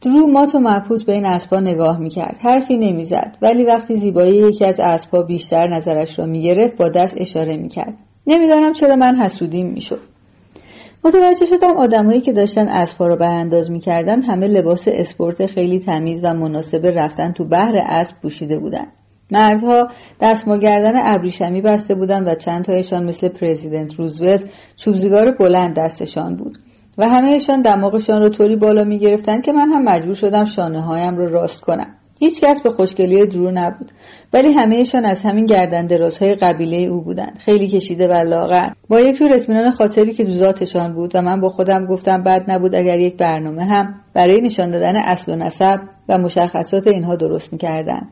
درو 0.00 0.26
مات 0.26 0.54
و 0.54 0.58
مبهوت 0.58 1.04
به 1.04 1.12
این 1.12 1.26
اسبا 1.26 1.60
نگاه 1.60 1.98
می‌کرد. 1.98 2.38
حرفی 2.40 2.76
نمی‌زد 2.76 3.36
ولی 3.42 3.64
وقتی 3.64 3.96
زیبایی 3.96 4.34
یکی 4.34 4.64
از 4.64 4.80
اسبا 4.80 5.22
بیشتر 5.22 5.66
نظرش 5.66 6.18
را 6.18 6.26
می‌گرفت 6.26 6.76
با 6.76 6.88
دست 6.88 7.14
اشاره 7.18 7.56
می‌کرد. 7.56 7.94
نمی‌دانم 8.26 8.72
چرا 8.72 8.96
من 8.96 9.16
حسودیم 9.16 9.66
می‌شد. 9.66 10.09
متوجه 11.04 11.46
شدم 11.46 11.76
آدمهایی 11.76 12.20
که 12.20 12.32
داشتن 12.32 12.68
اسبها 12.68 13.06
را 13.06 13.16
برانداز 13.16 13.70
می‌کردن 13.70 14.22
همه 14.22 14.48
لباس 14.48 14.88
اسپورت 14.88 15.46
خیلی 15.46 15.78
تمیز 15.78 16.20
و 16.24 16.34
مناسب 16.34 16.86
رفتن 16.86 17.32
تو 17.32 17.44
بحر 17.44 17.76
اسب 17.86 18.20
پوشیده 18.22 18.58
بودند 18.58 18.92
مردها 19.30 19.88
دستمال 20.20 20.60
گردن 20.60 21.14
ابریشمی 21.14 21.60
بسته 21.60 21.94
بودند 21.94 22.28
و 22.28 22.34
چند 22.34 22.64
تایشان 22.64 23.04
مثل 23.04 23.28
پرزیدنت 23.28 23.94
روزولت 23.94 24.44
چوبزیگار 24.76 25.30
بلند 25.30 25.74
دستشان 25.74 26.36
بود. 26.36 26.58
و 26.98 27.08
همهشان 27.08 27.62
دماغشان 27.62 28.20
را 28.22 28.28
طوری 28.28 28.56
بالا 28.56 28.84
می 28.84 28.98
گرفتند 28.98 29.42
که 29.42 29.52
من 29.52 29.68
هم 29.68 29.84
مجبور 29.84 30.14
شدم 30.14 30.44
شانه 30.44 30.80
هایم 30.80 31.16
را 31.16 31.26
راست 31.26 31.60
کنم. 31.60 31.99
هیچ 32.22 32.40
کس 32.40 32.60
به 32.60 32.70
خوشگلی 32.70 33.26
درو 33.26 33.50
نبود. 33.50 33.92
ولی 34.32 34.52
همهشان 34.52 35.04
از 35.04 35.22
همین 35.22 35.46
گردن 35.46 35.86
درازهای 35.86 36.34
قبیله 36.34 36.76
او 36.76 37.00
بودند. 37.00 37.38
خیلی 37.38 37.68
کشیده 37.68 38.08
و 38.08 38.12
لاغر. 38.12 38.70
با 38.88 39.00
یک 39.00 39.16
جور 39.16 39.32
اطمینان 39.34 39.70
خاطری 39.70 40.12
که 40.12 40.24
دوزاتشان 40.24 40.92
بود 40.92 41.10
و 41.14 41.22
من 41.22 41.40
با 41.40 41.48
خودم 41.48 41.86
گفتم 41.86 42.22
بد 42.22 42.50
نبود 42.50 42.74
اگر 42.74 42.98
یک 42.98 43.16
برنامه 43.16 43.64
هم 43.64 43.94
برای 44.14 44.40
نشان 44.40 44.70
دادن 44.70 44.96
اصل 44.96 45.32
و 45.32 45.36
نسب 45.36 45.80
و 46.08 46.18
مشخصات 46.18 46.86
اینها 46.86 47.16
درست 47.16 47.52
می‌کردند. 47.52 48.08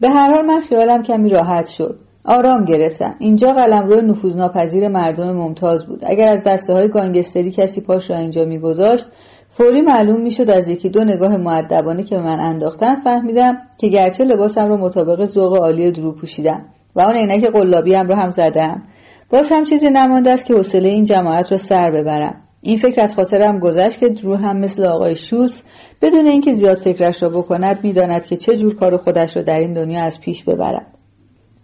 به 0.00 0.10
هر 0.10 0.30
حال 0.30 0.46
من 0.46 0.60
خیالم 0.60 1.02
کمی 1.02 1.28
راحت 1.28 1.66
شد. 1.66 1.98
آرام 2.24 2.64
گرفتم. 2.64 3.14
اینجا 3.18 3.52
قلمرو 3.52 4.00
نفوذناپذیر 4.00 4.88
مردم 4.88 5.32
ممتاز 5.32 5.86
بود. 5.86 6.00
اگر 6.06 6.32
از 6.32 6.44
دسته 6.44 6.72
های 6.72 6.88
گانگستری 6.88 7.50
کسی 7.50 7.80
پاش 7.80 8.10
را 8.10 8.16
اینجا 8.16 8.44
میگذاشت 8.44 9.06
فوری 9.54 9.80
معلوم 9.80 10.20
می‌شد 10.20 10.50
از 10.50 10.68
یکی 10.68 10.88
دو 10.88 11.04
نگاه 11.04 11.36
معدبانه 11.36 12.02
که 12.02 12.16
به 12.16 12.22
من 12.22 12.40
انداختن 12.40 12.94
فهمیدم 12.94 13.58
که 13.78 13.88
گرچه 13.88 14.24
لباسم 14.24 14.68
را 14.68 14.76
مطابق 14.76 15.24
ذوق 15.24 15.56
عالی 15.56 15.92
درو 15.92 16.12
پوشیدم 16.12 16.64
و 16.96 17.00
آن 17.00 17.14
عینک 17.14 17.44
قلابیم 17.44 18.08
را 18.08 18.16
هم 18.16 18.30
زدم. 18.30 18.82
باز 19.30 19.52
هم 19.52 19.64
چیزی 19.64 19.90
نمانده 19.90 20.30
است 20.30 20.46
که 20.46 20.54
حوصله 20.54 20.88
این 20.88 21.04
جماعت 21.04 21.52
را 21.52 21.58
سر 21.58 21.90
ببرم. 21.90 22.34
این 22.60 22.76
فکر 22.76 23.00
از 23.00 23.14
خاطرم 23.14 23.58
گذشت 23.58 24.00
که 24.00 24.08
درو 24.08 24.34
هم 24.36 24.56
مثل 24.56 24.84
آقای 24.84 25.16
شوس 25.16 25.62
بدون 26.02 26.26
اینکه 26.26 26.52
زیاد 26.52 26.76
فکرش 26.76 27.22
را 27.22 27.28
بکند 27.28 27.78
می‌داند 27.82 28.26
که 28.26 28.36
چه 28.36 28.56
جور 28.56 28.76
کار 28.76 28.96
خودش 28.96 29.36
را 29.36 29.42
در 29.42 29.58
این 29.58 29.72
دنیا 29.72 30.02
از 30.02 30.20
پیش 30.20 30.44
ببرد 30.44 30.91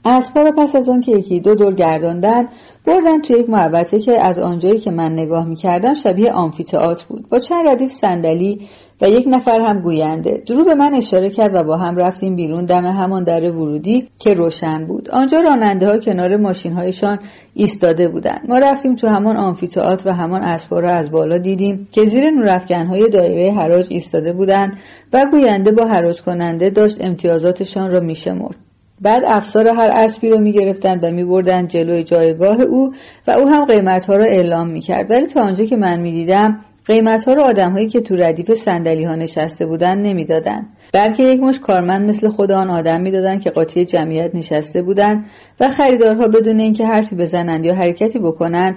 اسبها 0.05 0.43
را 0.43 0.53
پس 0.53 0.77
از 0.77 0.89
آن 0.89 1.01
که 1.01 1.13
یکی 1.13 1.41
دو 1.41 1.55
دور 1.55 1.75
گرداندن 1.75 2.47
بردن 2.87 3.21
توی 3.21 3.39
یک 3.39 3.51
محوطه 3.51 4.01
که 4.01 4.21
از 4.21 4.39
آنجایی 4.39 4.79
که 4.79 4.91
من 4.91 5.13
نگاه 5.13 5.45
می‌کردم 5.45 5.95
شبیه 5.95 6.33
آمفیتئاتر 6.33 7.05
بود. 7.09 7.29
با 7.29 7.39
چند 7.39 7.69
ردیف 7.69 7.91
صندلی 7.91 8.61
و 9.01 9.09
یک 9.09 9.25
نفر 9.31 9.61
هم 9.61 9.81
گوینده. 9.81 10.43
درو 10.47 10.65
به 10.65 10.75
من 10.75 10.95
اشاره 10.95 11.31
کرد 11.31 11.55
و 11.55 11.63
با 11.63 11.77
هم 11.77 11.97
رفتیم 11.97 12.37
بیرون 12.37 12.65
دم 12.65 12.85
همان 12.85 13.25
در 13.25 13.51
ورودی 13.51 14.09
که 14.21 14.35
روشن 14.35 14.87
بود. 14.87 15.11
آنجا 15.11 15.41
راننده 15.41 15.87
ها 15.87 15.99
کنار 15.99 16.37
ماشین 16.37 16.73
هایشان 16.73 17.19
ایستاده 17.55 18.09
بودند. 18.09 18.41
ما 18.49 18.59
رفتیم 18.59 18.95
تو 18.95 19.09
همان 19.09 19.37
آمفیتئاتر 19.37 20.09
و 20.09 20.13
همان 20.13 20.43
اسبها 20.43 20.81
را 20.81 20.91
از 20.91 21.11
بالا 21.11 21.39
دیدیم 21.39 21.89
که 21.93 22.05
زیر 22.05 22.31
نورافکن 22.31 22.87
های 22.87 23.09
دایره 23.09 23.53
حراج 23.53 23.87
ایستاده 23.91 24.33
بودند 24.33 24.77
و 25.13 25.25
گوینده 25.31 25.73
با 25.73 25.85
حراج 25.85 26.23
کننده 26.23 26.71
داشت 26.71 26.97
امتیازاتشان 27.01 27.91
را 27.91 28.01
میشمرد. 28.01 28.68
بعد 29.01 29.23
افسار 29.27 29.69
هر 29.69 29.91
اسبی 29.93 30.31
رو 30.31 30.39
می‌گرفتند 30.39 31.05
و 31.05 31.11
میبردند 31.11 31.69
جلوی 31.69 32.05
جایگاه 32.05 32.61
او 32.61 32.93
و 33.27 33.31
او 33.31 33.49
هم 33.49 33.65
قیمت 33.65 34.07
ها 34.07 34.17
را 34.17 34.25
اعلام 34.25 34.69
می‌کرد. 34.69 35.11
ولی 35.11 35.27
تا 35.27 35.43
آنجا 35.43 35.65
که 35.65 35.77
من 35.77 36.01
می‌دیدم 36.01 36.61
قیمت 36.87 37.25
ها 37.25 37.33
رو 37.33 37.43
آدم 37.43 37.73
هایی 37.73 37.89
که 37.89 38.01
تو 38.01 38.17
ردیف 38.17 38.55
سندلی 38.55 39.05
ها 39.05 39.15
نشسته 39.15 39.67
بودند 39.67 40.07
نمی‌دادند 40.07 40.67
بلکه 40.93 41.23
یک 41.23 41.41
مش 41.41 41.61
کارمند 41.61 42.09
مثل 42.09 42.29
خود 42.29 42.53
آن 42.53 42.71
آدم 42.71 43.01
می‌دادند 43.01 43.43
که 43.43 43.51
قاطی 43.51 43.85
جمعیت 43.85 44.35
نشسته 44.35 44.83
بودند 44.83 45.25
و 45.61 45.69
خریدارها 45.69 46.29
بدون 46.29 46.61
اینکه 46.61 46.87
حرفی 46.87 47.17
بزنند 47.17 47.65
یا 47.65 47.75
حرکتی 47.75 48.19
بکنند 48.19 48.77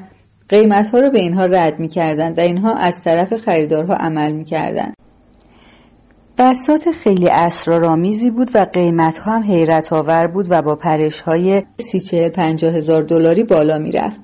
قیمت 0.49 0.89
ها 0.89 0.99
رو 0.99 1.09
به 1.09 1.19
اینها 1.19 1.45
رد 1.45 1.79
می‌کردند 1.79 2.37
و 2.37 2.41
اینها 2.41 2.73
از 2.73 3.03
طرف 3.03 3.37
خریدارها 3.37 3.93
عمل 3.93 4.31
می‌کردند. 4.31 4.93
بسات 6.41 6.91
خیلی 6.91 7.29
اسرارآمیزی 7.29 8.29
بود 8.29 8.51
و 8.53 8.65
قیمت 8.73 9.19
هم 9.19 9.43
حیرت 9.43 9.93
آور 9.93 10.27
بود 10.27 10.45
و 10.49 10.61
با 10.61 10.75
پرش 10.75 11.21
های 11.21 11.63
سی 11.77 11.99
چهل 11.99 12.63
هزار 12.63 13.01
دلاری 13.01 13.43
بالا 13.43 13.77
می‌رفت. 13.77 14.21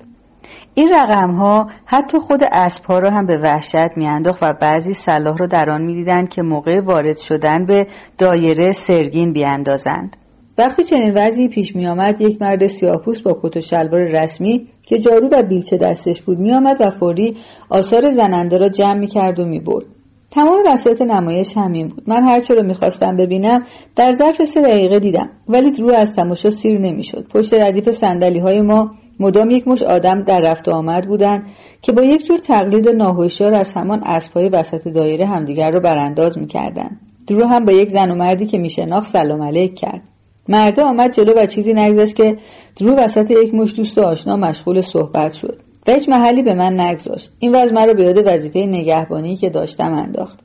این 0.74 0.94
رقم 0.94 1.30
ها 1.30 1.66
حتی 1.84 2.18
خود 2.18 2.40
اسب 2.52 2.84
ها 2.84 2.98
را 2.98 3.10
هم 3.10 3.26
به 3.26 3.36
وحشت 3.36 3.96
میانداخت 3.96 4.38
و 4.42 4.52
بعضی 4.52 4.94
صلاح 4.94 5.36
را 5.36 5.46
در 5.46 5.70
آن 5.70 5.82
می‌دیدند 5.82 6.28
که 6.28 6.42
موقع 6.42 6.80
وارد 6.80 7.18
شدن 7.18 7.66
به 7.66 7.86
دایره 8.18 8.72
سرگین 8.72 9.32
بیاندازند. 9.32 10.16
وقتی 10.58 10.84
چنین 10.84 11.12
وضعی 11.14 11.48
پیش 11.48 11.76
می 11.76 11.86
آمد 11.86 12.20
یک 12.20 12.42
مرد 12.42 12.66
سیاهپوست 12.66 13.22
با 13.22 13.40
کت 13.42 13.56
و 13.56 13.60
شلوار 13.60 14.00
رسمی 14.00 14.68
که 14.82 14.98
جارو 14.98 15.28
و 15.32 15.42
بیلچه 15.42 15.76
دستش 15.76 16.22
بود 16.22 16.38
می 16.38 16.52
آمد 16.52 16.76
و 16.80 16.90
فوری 16.90 17.36
آثار 17.68 18.10
زننده 18.10 18.58
را 18.58 18.68
جمع 18.68 18.98
می 18.98 19.06
کرد 19.06 19.40
و 19.40 19.44
می 19.44 19.60
برد. 19.60 19.97
تمام 20.30 20.56
وسایط 20.66 21.02
نمایش 21.02 21.56
همین 21.56 21.88
بود. 21.88 22.02
من 22.06 22.22
هرچه 22.22 22.54
رو 22.54 22.62
می‌خواستم 22.62 23.16
ببینم 23.16 23.62
در 23.96 24.12
ظرف 24.12 24.44
سه 24.44 24.62
دقیقه 24.62 24.98
دیدم. 24.98 25.30
ولی 25.48 25.70
درو 25.70 25.90
از 25.90 26.14
تماشا 26.14 26.50
سیر 26.50 26.78
نمی‌شد. 26.78 27.26
پشت 27.34 27.54
ردیف 27.54 27.90
سندلی 27.90 28.38
های 28.38 28.60
ما 28.60 28.90
مدام 29.20 29.50
یک 29.50 29.68
مش 29.68 29.82
آدم 29.82 30.22
در 30.22 30.40
رفت 30.40 30.68
و 30.68 30.70
آمد 30.70 31.06
بودند 31.06 31.46
که 31.82 31.92
با 31.92 32.02
یک 32.02 32.26
جور 32.26 32.38
تقلید 32.38 32.88
ناهوشیار 32.88 33.54
از 33.54 33.72
همان 33.72 34.02
اسبهای 34.04 34.48
وسط 34.48 34.88
دایره 34.88 35.26
همدیگر 35.26 35.70
را 35.70 35.80
برانداز 35.80 36.38
می‌کردند. 36.38 37.00
درو 37.26 37.46
هم 37.46 37.64
با 37.64 37.72
یک 37.72 37.88
زن 37.88 38.10
و 38.10 38.14
مردی 38.14 38.46
که 38.46 38.58
میشناخت 38.58 39.06
سلام 39.06 39.42
علیک 39.42 39.74
کرد. 39.74 40.02
مرده 40.48 40.82
آمد 40.82 41.12
جلو 41.12 41.32
و 41.36 41.46
چیزی 41.46 41.72
نگذشت 41.72 42.16
که 42.16 42.36
درو 42.80 42.94
وسط 42.94 43.30
یک 43.30 43.54
مش 43.54 43.76
دوست 43.76 43.98
و 43.98 44.02
آشنا 44.02 44.36
مشغول 44.36 44.80
صحبت 44.80 45.32
شد. 45.32 45.67
و 45.88 45.90
هیچ 45.90 46.08
محلی 46.08 46.42
به 46.42 46.54
من 46.54 46.80
نگذاشت 46.80 47.32
این 47.38 47.54
وضع 47.54 47.72
مرا 47.72 47.94
به 47.94 48.02
یاد 48.02 48.22
وظیفه 48.26 48.58
نگهبانی 48.58 49.36
که 49.36 49.50
داشتم 49.50 49.92
انداخت 49.92 50.38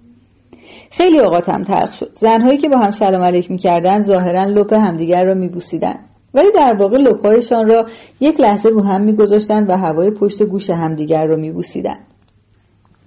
خیلی 0.91 1.19
اوقاتم 1.19 1.63
تلخ 1.63 1.93
شد 1.93 2.11
زنهایی 2.15 2.57
که 2.57 2.69
با 2.69 2.77
هم 2.77 2.91
سلام 2.91 3.21
علیک 3.21 3.51
می‌کردند 3.51 4.01
ظاهرا 4.01 4.43
لپ 4.43 4.73
همدیگر 4.73 5.25
را 5.25 5.33
میبوسیدند 5.33 6.09
ولی 6.33 6.51
در 6.55 6.73
واقع 6.73 6.97
لپهایشان 6.97 7.67
را 7.67 7.85
یک 8.19 8.41
لحظه 8.41 8.69
رو 8.69 8.83
هم 8.83 9.01
میگذاشتند 9.01 9.69
و 9.69 9.77
هوای 9.77 10.11
پشت 10.11 10.43
گوش 10.43 10.69
همدیگر 10.69 11.25
را 11.25 11.35
میبوسیدند 11.35 12.07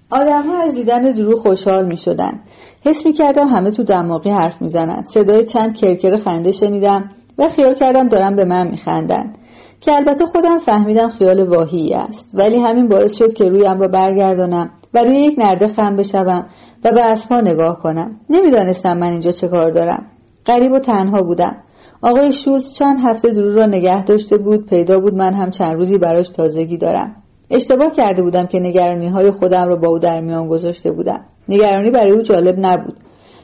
آدمها 0.09 0.63
از 0.63 0.73
دیدن 0.73 1.01
درو 1.01 1.37
خوشحال 1.37 1.85
می 1.85 1.97
شدن. 1.97 2.39
حس 2.85 3.05
می 3.05 3.13
کردم 3.13 3.47
همه 3.47 3.71
تو 3.71 3.83
دماغی 3.83 4.29
حرف 4.29 4.61
می 4.61 4.69
زنن. 4.69 5.03
صدای 5.03 5.43
چند 5.43 5.75
کرکر 5.75 6.17
خنده 6.17 6.51
شنیدم 6.51 7.09
و 7.37 7.49
خیال 7.49 7.73
کردم 7.73 8.07
دارم 8.07 8.35
به 8.35 8.45
من 8.45 8.67
می 8.67 8.77
خندن. 8.77 9.33
که 9.81 9.95
البته 9.95 10.25
خودم 10.25 10.59
فهمیدم 10.59 11.09
خیال 11.09 11.43
واهی 11.43 11.93
است. 11.93 12.31
ولی 12.33 12.57
همین 12.57 12.87
باعث 12.87 13.13
شد 13.13 13.33
که 13.33 13.49
رویم 13.49 13.79
را 13.79 13.87
برگردانم 13.87 14.69
و 14.93 15.03
روی 15.03 15.15
یک 15.15 15.39
نرده 15.39 15.67
خم 15.67 15.95
بشوم 15.95 16.45
و 16.83 16.91
به 16.91 17.05
اسبها 17.05 17.41
نگاه 17.41 17.79
کنم. 17.79 18.19
نمی‌دانستم 18.29 18.97
من 18.97 19.11
اینجا 19.11 19.31
چه 19.31 19.47
کار 19.47 19.71
دارم. 19.71 20.05
غریب 20.45 20.71
و 20.71 20.79
تنها 20.79 21.21
بودم. 21.21 21.57
آقای 22.01 22.33
شولز 22.33 22.73
چند 22.73 22.97
هفته 23.03 23.29
درو 23.29 23.55
را 23.55 23.65
نگه 23.65 24.03
داشته 24.03 24.37
بود 24.37 24.65
پیدا 24.65 24.99
بود 24.99 25.13
من 25.13 25.33
هم 25.33 25.49
چند 25.49 25.75
روزی 25.75 25.97
براش 25.97 26.29
تازگی 26.29 26.77
دارم. 26.77 27.15
اشتباه 27.49 27.91
کرده 27.91 28.21
بودم 28.21 28.45
که 28.45 28.59
نگرانی 28.59 29.07
های 29.07 29.31
خودم 29.31 29.67
را 29.67 29.75
با 29.75 29.87
او 29.87 29.99
در 29.99 30.21
میان 30.21 30.47
گذاشته 30.47 30.91
بودم. 30.91 31.25
نگرانی 31.49 31.91
برای 31.91 32.11
او 32.11 32.21
جالب 32.21 32.55
نبود. 32.59 32.97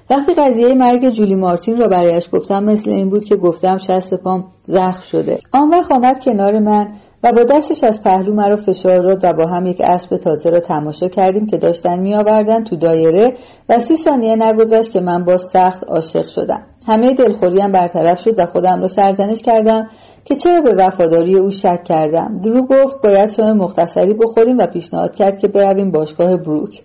وقتی 0.09 0.33
قضیه 0.33 0.73
مرگ 0.73 1.09
جولی 1.09 1.35
مارتین 1.35 1.77
را 1.77 1.87
برایش 1.87 2.29
گفتم 2.31 2.63
مثل 2.63 2.89
این 2.89 3.09
بود 3.09 3.25
که 3.25 3.35
گفتم 3.35 3.77
شست 3.77 4.13
پام 4.13 4.45
زخم 4.67 5.01
شده. 5.01 5.39
آن 5.51 5.69
وقت 5.69 5.91
آمد 5.91 6.19
کنار 6.19 6.59
من 6.59 6.87
و 7.23 7.31
با 7.31 7.43
دستش 7.43 7.83
از 7.83 8.03
پهلو 8.03 8.33
مرا 8.33 8.55
فشار 8.55 8.99
داد 8.99 9.19
و 9.23 9.33
با 9.33 9.45
هم 9.45 9.65
یک 9.65 9.81
اسب 9.83 10.17
تازه 10.17 10.49
را 10.49 10.59
تماشا 10.59 11.07
کردیم 11.07 11.45
که 11.45 11.57
داشتن 11.57 11.99
میآوردن 11.99 12.63
تو 12.63 12.75
دایره 12.75 13.33
و 13.69 13.79
سی 13.79 13.97
ثانیه 13.97 14.35
نگذشت 14.35 14.91
که 14.91 15.01
من 15.01 15.25
با 15.25 15.37
سخت 15.37 15.83
عاشق 15.83 16.27
شدم. 16.27 16.61
همه 16.87 17.13
دلخوریم 17.13 17.71
برطرف 17.71 18.21
شد 18.21 18.39
و 18.39 18.45
خودم 18.45 18.81
را 18.81 18.87
سرزنش 18.87 19.41
کردم 19.41 19.87
که 20.25 20.35
چرا 20.35 20.61
به 20.61 20.73
وفاداری 20.73 21.35
او 21.35 21.51
شک 21.51 21.83
کردم. 21.83 22.37
درو 22.43 22.61
گفت 22.61 22.95
باید 23.03 23.29
شام 23.29 23.57
مختصری 23.57 24.13
بخوریم 24.13 24.57
و 24.57 24.65
پیشنهاد 24.65 25.15
کرد 25.15 25.37
که 25.37 25.47
برویم 25.47 25.91
باشگاه 25.91 26.37
بروک. 26.37 26.83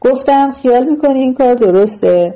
گفتم 0.00 0.52
خیال 0.52 0.84
می‌کنی 0.84 1.20
این 1.20 1.34
کار 1.34 1.54
درسته؟ 1.54 2.34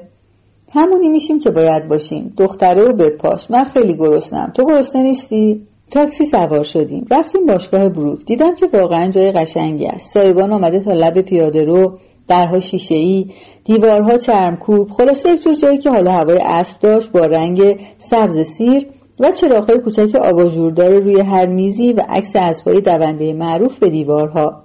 همونی 0.73 1.09
میشیم 1.09 1.41
که 1.41 1.51
باید 1.51 1.89
باشیم. 1.89 2.35
دختره 2.39 2.83
و 2.83 2.93
بپاش. 2.93 3.51
من 3.51 3.65
خیلی 3.65 3.95
گرسنم. 3.95 4.53
تو 4.57 4.65
گرسنه 4.65 5.03
نیستی؟ 5.03 5.67
تاکسی 5.91 6.27
سوار 6.27 6.63
شدیم. 6.63 7.07
رفتیم 7.11 7.47
باشگاه 7.47 7.89
بروک. 7.89 8.25
دیدم 8.27 8.55
که 8.55 8.67
واقعا 8.73 9.11
جای 9.11 9.33
قشنگی 9.33 9.87
است. 9.87 10.15
سایبان 10.15 10.53
آمده 10.53 10.81
تا 10.81 10.93
لب 10.93 11.21
پیاده 11.21 11.65
رو 11.65 11.99
درها 12.29 12.61
شیشه 12.61 12.95
ای 12.95 13.27
دیوارها 13.65 14.19
چرمکوب 14.19 14.91
خلاصه 14.91 15.31
یک 15.31 15.43
جور 15.43 15.55
جایی 15.55 15.79
که 15.79 15.91
حالا 15.91 16.13
هوای 16.13 16.39
اسب 16.43 16.81
داشت 16.81 17.13
با 17.13 17.27
رنگ 17.27 17.81
سبز 17.99 18.39
سیر 18.39 18.87
و 19.21 19.31
چراغهای 19.31 19.79
کوچک 19.79 20.15
آباژوردار 20.15 20.91
روی 20.91 21.21
هر 21.21 21.47
میزی 21.47 21.93
و 21.93 22.03
عکس 22.09 22.37
اسبهای 22.37 22.81
دونده 22.81 23.33
معروف 23.33 23.79
به 23.79 23.91
دیوارها. 23.91 24.63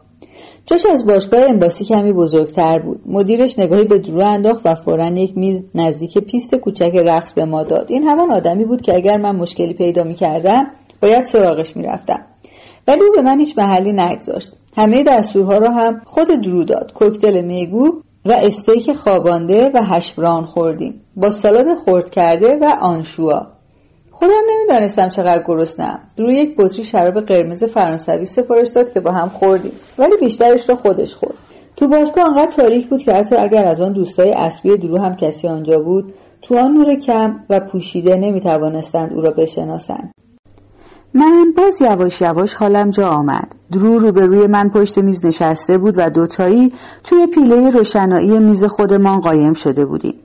جاش 0.65 0.85
از 0.85 1.05
باشگاه 1.05 1.49
انباسی 1.49 1.85
کمی 1.85 2.13
بزرگتر 2.13 2.79
بود. 2.79 3.01
مدیرش 3.05 3.59
نگاهی 3.59 3.83
به 3.83 3.97
درو 3.97 4.21
انداخت 4.21 4.61
و 4.65 4.75
فورا 4.75 5.07
یک 5.07 5.37
میز 5.37 5.59
نزدیک 5.75 6.17
پیست 6.17 6.55
کوچک 6.55 6.95
رقص 6.95 7.33
به 7.33 7.45
ما 7.45 7.63
داد. 7.63 7.91
این 7.91 8.03
همان 8.03 8.31
آدمی 8.31 8.65
بود 8.65 8.81
که 8.81 8.95
اگر 8.95 9.17
من 9.17 9.35
مشکلی 9.35 9.73
پیدا 9.73 10.03
می‌کردم 10.03 10.67
باید 11.01 11.25
سراغش 11.25 11.75
می‌رفتم. 11.75 12.25
ولی 12.87 13.01
او 13.01 13.11
به 13.15 13.21
من 13.21 13.39
هیچ 13.39 13.57
محلی 13.57 13.93
نگذاشت. 13.93 14.51
همه 14.77 15.03
دستورها 15.03 15.57
را 15.57 15.69
هم 15.69 16.01
خود 16.05 16.27
درو 16.27 16.63
داد. 16.63 16.93
کوکتل 16.93 17.41
میگو 17.41 17.91
و 18.25 18.31
استیک 18.31 18.93
خوابانده 18.93 19.71
و 19.73 19.83
هشبران 19.83 20.45
خوردیم. 20.45 21.01
با 21.15 21.31
سالاد 21.31 21.75
خورد 21.75 22.09
کرده 22.09 22.57
و 22.61 22.73
آنشوا. 22.81 23.47
خودم 24.19 24.33
نمی‌دانستم 24.49 25.09
چقدر 25.09 25.43
گرسنم 25.47 25.99
روی 26.17 26.33
یک 26.33 26.55
بطری 26.57 26.83
شراب 26.83 27.19
قرمز 27.19 27.63
فرانسوی 27.63 28.25
سفارش 28.25 28.67
داد 28.67 28.91
که 28.93 28.99
با 28.99 29.11
هم 29.11 29.29
خوردیم. 29.29 29.71
ولی 29.97 30.17
بیشترش 30.17 30.69
را 30.69 30.75
خودش 30.75 31.15
خورد. 31.15 31.35
تو 31.75 31.87
باشگاه 31.87 32.23
آنقدر 32.23 32.51
تاریک 32.51 32.89
بود 32.89 33.01
که 33.01 33.13
حتی 33.13 33.35
اگر 33.35 33.65
از 33.65 33.81
آن 33.81 33.93
دوستای 33.93 34.33
اصلی 34.33 34.77
درو 34.77 34.97
هم 34.97 35.15
کسی 35.15 35.47
آنجا 35.47 35.79
بود 35.79 36.13
تو 36.41 36.57
آن 36.57 36.73
نور 36.73 36.95
کم 36.95 37.39
و 37.49 37.59
پوشیده 37.59 38.15
نمی‌توانستند 38.15 39.13
او 39.13 39.21
را 39.21 39.31
بشناسند. 39.31 40.11
من 41.13 41.53
باز 41.57 41.81
یواش 41.81 42.21
یواش 42.21 42.55
حالم 42.55 42.89
جا 42.89 43.07
آمد. 43.07 43.55
درو 43.71 43.97
روبروی 43.97 44.47
من 44.47 44.69
پشت 44.69 44.97
میز 44.97 45.25
نشسته 45.25 45.77
بود 45.77 45.93
و 45.97 46.09
دوتایی 46.09 46.73
توی 47.03 47.27
پیله 47.27 47.69
روشنایی 47.69 48.39
میز 48.39 48.63
خودمان 48.63 49.19
قایم 49.19 49.53
شده 49.53 49.85
بودیم. 49.85 50.15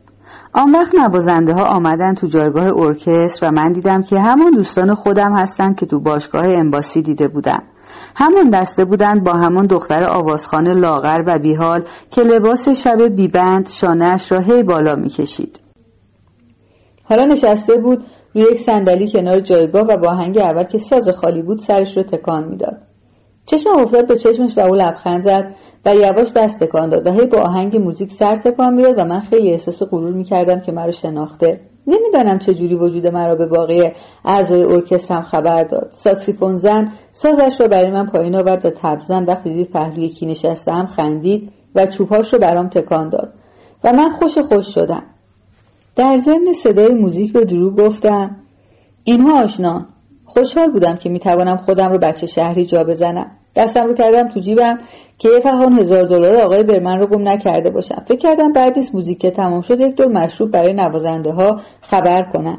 آن 0.55 0.73
وقت 0.73 0.95
نوازنده 0.95 1.53
ها 1.55 1.65
آمدن 1.65 2.15
تو 2.15 2.27
جایگاه 2.27 2.77
ارکستر 2.77 3.47
و 3.47 3.51
من 3.51 3.73
دیدم 3.73 4.03
که 4.03 4.21
همون 4.21 4.51
دوستان 4.51 4.95
خودم 4.95 5.33
هستند 5.33 5.77
که 5.77 5.87
تو 5.87 6.01
باشگاه 6.01 6.49
امباسی 6.49 7.03
دیده 7.03 7.29
بودم 7.29 7.63
همون 8.17 8.51
دسته 8.51 8.85
بودند 8.85 9.25
با 9.25 9.33
همون 9.33 9.67
دختر 9.67 10.07
آوازخانه 10.07 10.75
لاغر 10.75 11.23
و 11.27 11.39
بیحال 11.39 11.85
که 12.11 12.23
لباس 12.23 12.69
شب 12.69 13.03
بیبند 13.03 13.69
شانهاش 13.69 14.33
را 14.33 14.39
هی 14.39 14.63
بالا 14.63 14.97
می‌کشید. 14.97 15.61
حالا 17.05 17.25
نشسته 17.25 17.77
بود 17.77 18.05
روی 18.35 18.45
یک 18.45 18.59
صندلی 18.59 19.11
کنار 19.13 19.41
جایگاه 19.41 19.83
و 19.83 19.97
با 19.97 20.11
هنگ 20.11 20.39
اول 20.39 20.65
که 20.65 20.79
ساز 20.79 21.09
خالی 21.09 21.43
بود 21.43 21.59
سرش 21.59 21.97
رو 21.97 22.03
تکان 22.03 22.49
می‌داد. 22.49 22.79
چشمم 23.47 23.79
افتاد 23.79 24.07
به 24.07 24.19
چشمش 24.19 24.59
و 24.59 24.61
او 24.61 24.75
لبخند 24.75 25.23
زد. 25.23 25.55
و 25.87 25.95
یواش 25.95 26.33
دست 26.33 26.65
تکان 26.65 26.89
داد 26.89 27.07
و 27.07 27.13
هی 27.13 27.27
با 27.27 27.39
آهنگ 27.39 27.77
موزیک 27.77 28.13
سر 28.13 28.37
تکان 28.37 28.75
می‌داد 28.75 28.99
و 28.99 29.05
من 29.05 29.21
خیلی 29.21 29.51
احساس 29.51 29.83
غرور 29.83 30.13
می‌کردم 30.13 30.61
که 30.61 30.73
مرا 30.73 30.91
شناخته. 30.91 31.61
نمی‌دانم 31.87 32.39
چه 32.39 32.55
جوری 32.55 32.75
وجود 32.75 33.07
مرا 33.07 33.35
به 33.35 33.47
باقی 33.47 33.93
اعضای 34.25 34.63
ارکسترم 34.63 35.23
خبر 35.23 35.65
داد. 35.65 35.91
ساکسیفون 35.93 36.57
زن 36.57 36.93
سازش 37.13 37.61
را 37.61 37.69
برای 37.69 37.91
من 37.91 38.07
پایین 38.07 38.35
آورد 38.35 38.67
و 38.67 38.71
تبزن 38.71 39.25
وقتی 39.25 39.55
دید 39.55 39.71
پهلوی 39.71 40.09
کی 40.09 40.27
نشستم 40.27 40.87
خندید 40.87 41.53
و 41.75 41.87
چوبهاش 41.87 42.33
رو 42.33 42.39
برام 42.39 42.69
تکان 42.69 43.09
داد 43.09 43.33
و 43.85 43.93
من 43.93 44.11
خوش 44.11 44.39
خوش 44.39 44.75
شدم. 44.75 45.03
در 45.97 46.17
ضمن 46.17 46.53
صدای 46.53 46.95
موزیک 46.95 47.33
به 47.33 47.45
درو 47.45 47.71
گفتم. 47.71 48.37
اینها 49.05 49.43
آشنا. 49.43 49.87
خوشحال 50.25 50.73
بودم 50.73 50.97
که 50.97 51.09
می‌توانم 51.09 51.57
خودم 51.57 51.93
رو 51.93 51.99
بچه 51.99 52.27
شهری 52.27 52.67
جا 52.67 52.85
بزنم. 52.85 53.31
دستم 53.57 53.87
رو 53.87 53.95
کردم 53.95 54.29
تو 54.29 54.41
جیبم 54.41 54.79
که 55.19 55.29
یه 55.29 55.41
فهان 55.41 55.79
هزار 55.79 56.03
دلار 56.03 56.37
آقای 56.37 56.63
برمن 56.63 56.99
رو 56.99 57.07
گم 57.07 57.29
نکرده 57.29 57.71
باشم. 57.71 58.03
فکر 58.09 58.19
کردم 58.19 58.53
بعد 58.53 58.79
نیست 58.79 58.95
موزیک 58.95 59.27
تمام 59.27 59.61
شد 59.61 59.81
یک 59.81 59.95
دور 59.95 60.09
مشروب 60.09 60.51
برای 60.51 60.73
نوازنده 60.73 61.33
ها 61.33 61.61
خبر 61.81 62.23
کنم. 62.33 62.59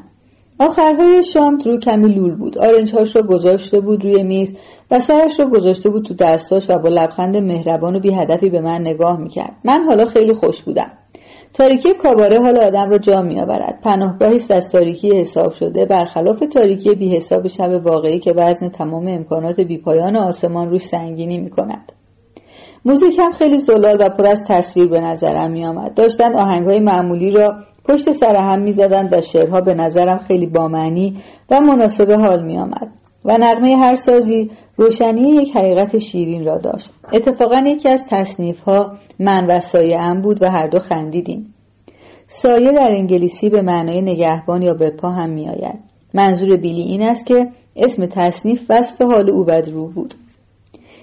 آخرهای 0.60 1.24
شام 1.24 1.58
درو 1.58 1.80
کمی 1.80 2.14
لول 2.14 2.36
بود. 2.36 2.58
آرنج 2.58 2.96
هاش 2.96 3.16
رو 3.16 3.22
گذاشته 3.22 3.80
بود 3.80 4.04
روی 4.04 4.24
میز 4.24 4.56
و 4.92 5.00
سرش 5.00 5.40
رو 5.40 5.50
گذاشته 5.50 5.90
بود 5.90 6.06
تو 6.06 6.14
دستاش 6.14 6.70
و 6.70 6.78
با 6.78 6.90
لبخند 6.90 7.38
مهربان 7.38 7.96
و 7.96 8.00
بی 8.00 8.14
هدفی 8.14 8.50
به 8.50 8.62
من 8.62 8.82
نگاه 8.82 9.20
می‌کرد. 9.20 9.56
من 9.64 9.84
حالا 9.84 10.06
خیلی 10.06 10.34
خوش 10.34 10.62
بودم. 10.62 10.92
تاریکی 11.54 11.94
کاباره 11.94 12.40
حال 12.40 12.58
آدم 12.58 12.90
را 12.90 12.98
جا 12.98 13.22
میآورد 13.22 13.80
پناهگاهی 13.84 14.36
است 14.36 14.52
از 14.52 14.72
تاریکی 14.72 15.20
حساب 15.20 15.54
شده 15.54 15.86
برخلاف 15.86 16.40
تاریکی 16.40 16.96
بی 16.96 17.16
حساب 17.16 17.48
شب 17.48 17.86
واقعی 17.86 18.20
که 18.20 18.34
وزن 18.34 18.70
تمام 18.70 19.08
امکانات 19.08 19.60
بیپایان 19.60 20.16
آسمان 20.16 20.70
روش 20.70 20.82
سنگینی 20.82 21.38
می 21.38 21.50
کند. 21.50 21.92
موزیک 22.86 23.20
هم 23.20 23.32
خیلی 23.32 23.58
زلال 23.58 23.98
و 24.00 24.10
پر 24.10 24.28
از 24.28 24.44
تصویر 24.48 24.88
به 24.88 25.02
نظرم 25.02 25.52
می 25.52 25.66
آمد. 25.66 25.94
داشتن 25.94 26.36
آهنگ 26.36 26.70
معمولی 26.70 27.32
را 27.32 27.56
پشت 27.86 28.12
سر 28.12 28.36
هم 28.36 28.62
می 28.62 28.74
زدند 28.74 29.14
و 29.14 29.22
شعرها 29.22 29.62
به 29.62 29.74
نظرم 29.74 30.18
خیلی 30.18 30.46
بامعنی 30.46 31.22
و 31.50 31.60
مناسب 31.60 32.12
حال 32.12 32.44
می 32.44 32.58
آمد. 32.58 32.88
و 33.26 33.38
نغمه 33.38 33.78
هر 33.78 33.96
سازی 33.96 34.52
روشنی 34.78 35.22
یک 35.22 35.56
حقیقت 35.56 35.98
شیرین 35.98 36.46
را 36.46 36.58
داشت. 36.58 36.94
اتفاقا 37.14 37.64
یکی 37.66 37.90
از 37.90 38.06
تصنیف 38.10 38.60
ها 38.60 38.92
من 39.20 39.46
و 39.46 39.60
سایه 39.60 40.00
ام 40.00 40.22
بود 40.22 40.42
و 40.42 40.50
هر 40.50 40.68
دو 40.68 40.80
خندیدیم. 40.80 41.54
سایه 42.28 42.72
در 42.72 42.92
انگلیسی 42.92 43.50
به 43.50 43.62
معنای 43.62 44.02
نگهبان 44.02 44.62
یا 44.62 44.74
به 44.74 44.90
پا 44.90 45.10
هم 45.10 45.30
می 45.30 45.50
آید. 45.50 45.80
منظور 46.14 46.58
بیلی 46.58 46.82
این 46.82 47.02
است 47.02 47.26
که 47.26 47.48
اسم 47.76 48.06
تصنیف 48.06 48.66
وصف 48.70 49.02
حال 49.02 49.30
او 49.30 49.46
و 49.48 49.62
درو 49.62 49.88
بود. 49.88 50.14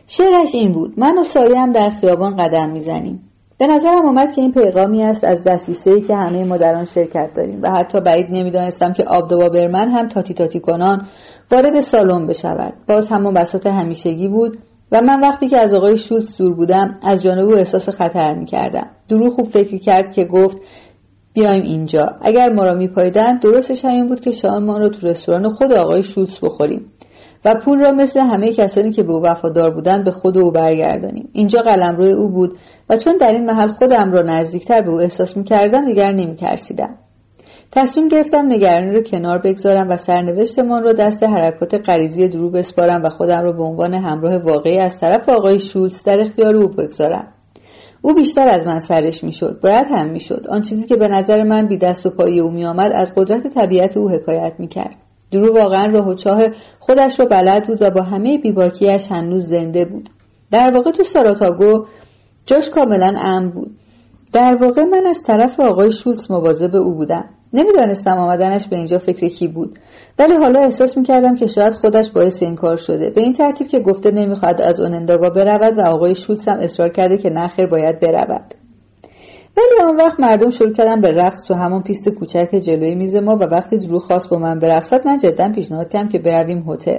شعرش 0.06 0.54
این 0.54 0.72
بود 0.72 0.94
من 0.96 1.18
و 1.18 1.24
سایم 1.24 1.72
در 1.72 1.90
خیابان 1.90 2.36
قدم 2.36 2.68
می‌زنیم. 2.70 3.20
به 3.58 3.66
نظرم 3.66 4.06
آمد 4.06 4.34
که 4.34 4.40
این 4.40 4.52
پیغامی 4.52 5.02
است 5.02 5.24
از 5.24 5.44
دستیسه 5.44 6.00
که 6.00 6.16
همه 6.16 6.44
ما 6.44 6.56
در 6.56 6.74
آن 6.74 6.84
شرکت 6.84 7.30
داریم 7.34 7.58
و 7.62 7.70
حتی 7.70 8.00
بعید 8.00 8.26
نمی‌دانستم 8.30 8.92
که 8.92 9.04
آبدوابرمن 9.04 9.88
هم 9.90 10.08
تاتی 10.08 10.34
تاتی 10.34 10.60
کنان 10.60 11.06
وارد 11.50 11.80
سالن 11.80 12.26
بشود. 12.26 12.74
باز 12.88 13.08
همون 13.08 13.34
بساط 13.34 13.66
همیشگی 13.66 14.28
بود 14.28 14.58
و 14.92 15.00
من 15.02 15.20
وقتی 15.20 15.48
که 15.48 15.58
از 15.58 15.74
آقای 15.74 15.98
شولتز 15.98 16.36
دور 16.36 16.54
بودم 16.54 16.98
از 17.02 17.22
جانب 17.22 17.48
او 17.48 17.56
احساس 17.56 17.88
خطر 17.88 18.34
می‌کردم. 18.34 18.86
درو 19.08 19.30
خوب 19.30 19.48
فکر 19.48 19.78
کرد 19.78 20.12
که 20.12 20.24
گفت 20.24 20.58
بیایم 21.32 21.62
اینجا. 21.62 22.06
اگر 22.20 22.52
ما 22.52 22.66
را 22.66 22.74
میپایدن 22.74 23.38
درستش 23.38 23.84
همین 23.84 24.08
بود 24.08 24.20
که 24.20 24.30
شاممان 24.30 24.80
را 24.80 24.88
تو 24.88 25.06
رستوران 25.06 25.48
خود 25.48 25.72
آقای 25.72 26.02
شولتز 26.02 26.38
بخوریم 26.42 26.92
و 27.44 27.54
پول 27.54 27.80
را 27.80 27.92
مثل 27.92 28.20
همه 28.20 28.52
کسانی 28.52 28.92
که 28.92 29.02
به 29.02 29.12
او 29.12 29.22
وفادار 29.22 29.70
بودند 29.70 30.04
به 30.04 30.10
خود 30.10 30.38
او 30.38 30.50
برگردانیم. 30.50 31.28
اینجا 31.32 31.60
روی 31.60 32.12
او 32.12 32.28
بود 32.28 32.58
و 32.90 32.96
چون 32.96 33.16
در 33.16 33.32
این 33.32 33.46
محل 33.46 33.68
خودم 33.68 34.12
را 34.12 34.22
نزدیکتر 34.22 34.82
به 34.82 34.90
او 34.90 35.00
احساس 35.00 35.36
می‌کردم 35.36 35.86
دیگر 35.86 36.12
نمیترسیدم. 36.12 36.98
تصمیم 37.72 38.08
گرفتم 38.08 38.46
نگرانی 38.46 38.90
را 38.90 39.02
کنار 39.02 39.38
بگذارم 39.38 39.88
و 39.88 39.96
سرنوشتمان 39.96 40.82
را 40.82 40.92
دست 40.92 41.22
حرکات 41.22 41.74
غریزی 41.88 42.28
درو 42.28 42.50
بسپارم 42.50 43.04
و 43.04 43.08
خودم 43.08 43.42
را 43.42 43.52
به 43.52 43.62
عنوان 43.62 43.94
همراه 43.94 44.36
واقعی 44.36 44.78
از 44.78 45.00
طرف 45.00 45.28
آقای 45.28 45.58
شولز 45.58 46.02
در 46.02 46.20
اختیار 46.20 46.56
او 46.56 46.68
بگذارم. 46.68 47.26
او 48.02 48.14
بیشتر 48.14 48.48
از 48.48 48.66
من 48.66 48.78
سرش 48.78 49.24
می‌شد. 49.24 49.60
باید 49.62 49.86
هم 49.90 50.08
می‌شد. 50.08 50.46
آن 50.48 50.62
چیزی 50.62 50.86
که 50.86 50.96
به 50.96 51.08
نظر 51.08 51.42
من 51.42 51.66
بی 51.66 51.78
دست 51.78 52.06
و 52.06 52.10
پایی 52.10 52.40
او 52.40 52.50
میآمد 52.50 52.92
از 52.92 53.12
قدرت 53.14 53.46
طبیعت 53.46 53.96
او 53.96 54.10
حکایت 54.10 54.52
می‌کرد. 54.58 54.96
درو 55.30 55.56
واقعا 55.56 55.86
راه 55.86 56.08
و 56.08 56.14
چاه 56.14 56.42
خودش 56.80 57.20
را 57.20 57.26
بلد 57.26 57.66
بود 57.66 57.82
و 57.82 57.90
با 57.90 58.02
همه 58.02 58.38
بیباکیش 58.38 59.12
هنوز 59.12 59.46
زنده 59.46 59.84
بود. 59.84 60.10
در 60.50 60.70
واقع 60.74 60.90
تو 60.90 61.02
ساراتاگو 61.02 61.84
جاش 62.46 62.70
کاملا 62.70 63.14
امن 63.18 63.50
بود. 63.50 63.70
در 64.32 64.56
واقع 64.60 64.84
من 64.84 65.06
از 65.06 65.22
طرف 65.22 65.60
آقای 65.60 65.92
شولز 65.92 66.30
مواظب 66.30 66.76
او 66.76 66.94
بودم. 66.94 67.24
نمی‌دانستم 67.52 68.18
آمدنش 68.18 68.66
به 68.66 68.76
اینجا 68.76 68.98
فکر 68.98 69.28
کی 69.28 69.48
بود. 69.48 69.78
ولی 70.18 70.34
حالا 70.34 70.60
احساس 70.60 70.96
می‌کردم 70.96 71.36
که 71.36 71.46
شاید 71.46 71.72
خودش 71.72 72.10
باعث 72.10 72.42
این 72.42 72.56
کار 72.56 72.76
شده. 72.76 73.10
به 73.10 73.20
این 73.20 73.32
ترتیب 73.32 73.68
که 73.68 73.80
گفته 73.80 74.10
نمی‌خواد 74.10 74.62
از 74.62 74.80
اوننداگا 74.80 75.30
برود 75.30 75.78
و 75.78 75.80
آقای 75.80 76.14
شولز 76.14 76.48
هم 76.48 76.58
اصرار 76.58 76.88
کرده 76.88 77.18
که 77.18 77.30
نخیر 77.30 77.66
باید 77.66 78.00
برود. 78.00 78.54
ولی 79.56 79.88
آن 79.88 79.96
وقت 79.96 80.20
مردم 80.20 80.50
شروع 80.50 80.72
کردن 80.72 81.00
به 81.00 81.12
رقص 81.12 81.44
تو 81.48 81.54
همون 81.54 81.82
پیست 81.82 82.08
کوچک 82.08 82.48
جلوی 82.62 82.94
میز 82.94 83.16
ما 83.16 83.36
و 83.36 83.42
وقتی 83.42 83.78
درو 83.78 83.98
خواست 83.98 84.28
با 84.28 84.38
من 84.38 84.58
برقصد 84.58 85.06
من 85.06 85.18
جدا 85.18 85.48
پیشنهاد 85.48 85.88
کردم 85.88 86.08
که 86.08 86.18
برویم 86.18 86.64
هتل. 86.68 86.98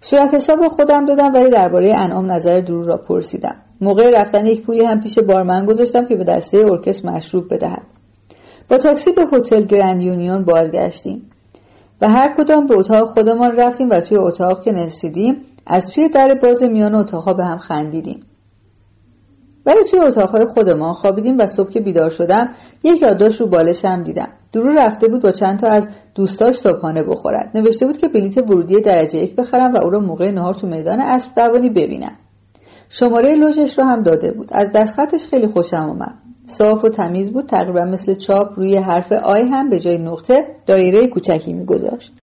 صورت 0.00 0.34
حساب 0.34 0.68
خودم 0.68 1.06
دادم 1.06 1.34
ولی 1.34 1.50
درباره 1.50 1.94
انعام 1.94 2.32
نظر 2.32 2.60
درو 2.60 2.82
را 2.82 2.96
پرسیدم. 2.96 3.56
موقع 3.80 4.20
رفتن 4.20 4.46
یک 4.46 4.62
پویی 4.62 4.84
هم 4.84 5.00
پیش 5.00 5.18
بارمن 5.18 5.66
گذاشتم 5.66 6.06
که 6.06 6.16
به 6.16 6.24
دسته 6.24 6.58
ارکستر 6.58 7.10
مشروب 7.10 7.54
بدهد 7.54 7.93
با 8.68 8.78
تاکسی 8.78 9.12
به 9.12 9.26
هتل 9.32 9.62
گرند 9.62 10.02
یونیون 10.02 10.44
بازگشتیم 10.44 11.30
و 12.00 12.08
هر 12.08 12.34
کدام 12.36 12.66
به 12.66 12.76
اتاق 12.76 13.08
خودمان 13.08 13.56
رفتیم 13.56 13.90
و 13.90 14.00
توی 14.00 14.16
اتاق 14.16 14.64
که 14.64 14.72
نرسیدیم 14.72 15.36
از 15.66 15.90
توی 15.90 16.08
در 16.08 16.34
باز 16.34 16.62
میان 16.62 16.94
اتاقها 16.94 17.34
به 17.34 17.44
هم 17.44 17.58
خندیدیم. 17.58 18.22
ولی 19.66 19.84
توی 19.90 20.00
اتاقهای 20.00 20.44
خودمان 20.44 20.92
خوابیدیم 20.92 21.38
و 21.38 21.46
صبح 21.46 21.70
که 21.70 21.80
بیدار 21.80 22.10
شدم 22.10 22.48
یک 22.82 23.02
یادداشت 23.02 23.40
رو 23.40 23.46
بالشم 23.46 24.02
دیدم. 24.02 24.28
درو 24.52 24.68
رفته 24.68 25.08
بود 25.08 25.22
با 25.22 25.32
چند 25.32 25.58
تا 25.58 25.66
از 25.66 25.88
دوستاش 26.14 26.54
صبحانه 26.54 27.02
بخورد. 27.02 27.50
نوشته 27.54 27.86
بود 27.86 27.98
که 27.98 28.08
بلیت 28.08 28.38
ورودی 28.38 28.80
درجه 28.80 29.18
یک 29.18 29.36
بخرم 29.36 29.74
و 29.74 29.76
او 29.76 29.90
را 29.90 30.00
موقع 30.00 30.30
نهار 30.30 30.54
تو 30.54 30.66
میدان 30.66 31.00
اسب 31.00 31.34
دوانی 31.36 31.70
ببینم. 31.70 32.16
شماره 32.88 33.34
لوژش 33.34 33.78
رو 33.78 33.84
هم 33.84 34.02
داده 34.02 34.32
بود. 34.32 34.48
از 34.52 34.72
دستخطش 34.72 35.26
خیلی 35.26 35.46
خوشم 35.46 35.90
آمد 35.90 36.23
صاف 36.46 36.84
و 36.84 36.88
تمیز 36.88 37.32
بود. 37.32 37.46
تقریبا 37.46 37.84
مثل 37.84 38.14
چاپ 38.14 38.58
روی 38.58 38.76
حرف 38.76 39.12
آی 39.12 39.42
هم 39.42 39.70
به 39.70 39.80
جای 39.80 39.98
نقطه 39.98 40.46
دایره 40.66 41.06
کوچکی 41.06 41.52
میگذاشت. 41.52 42.14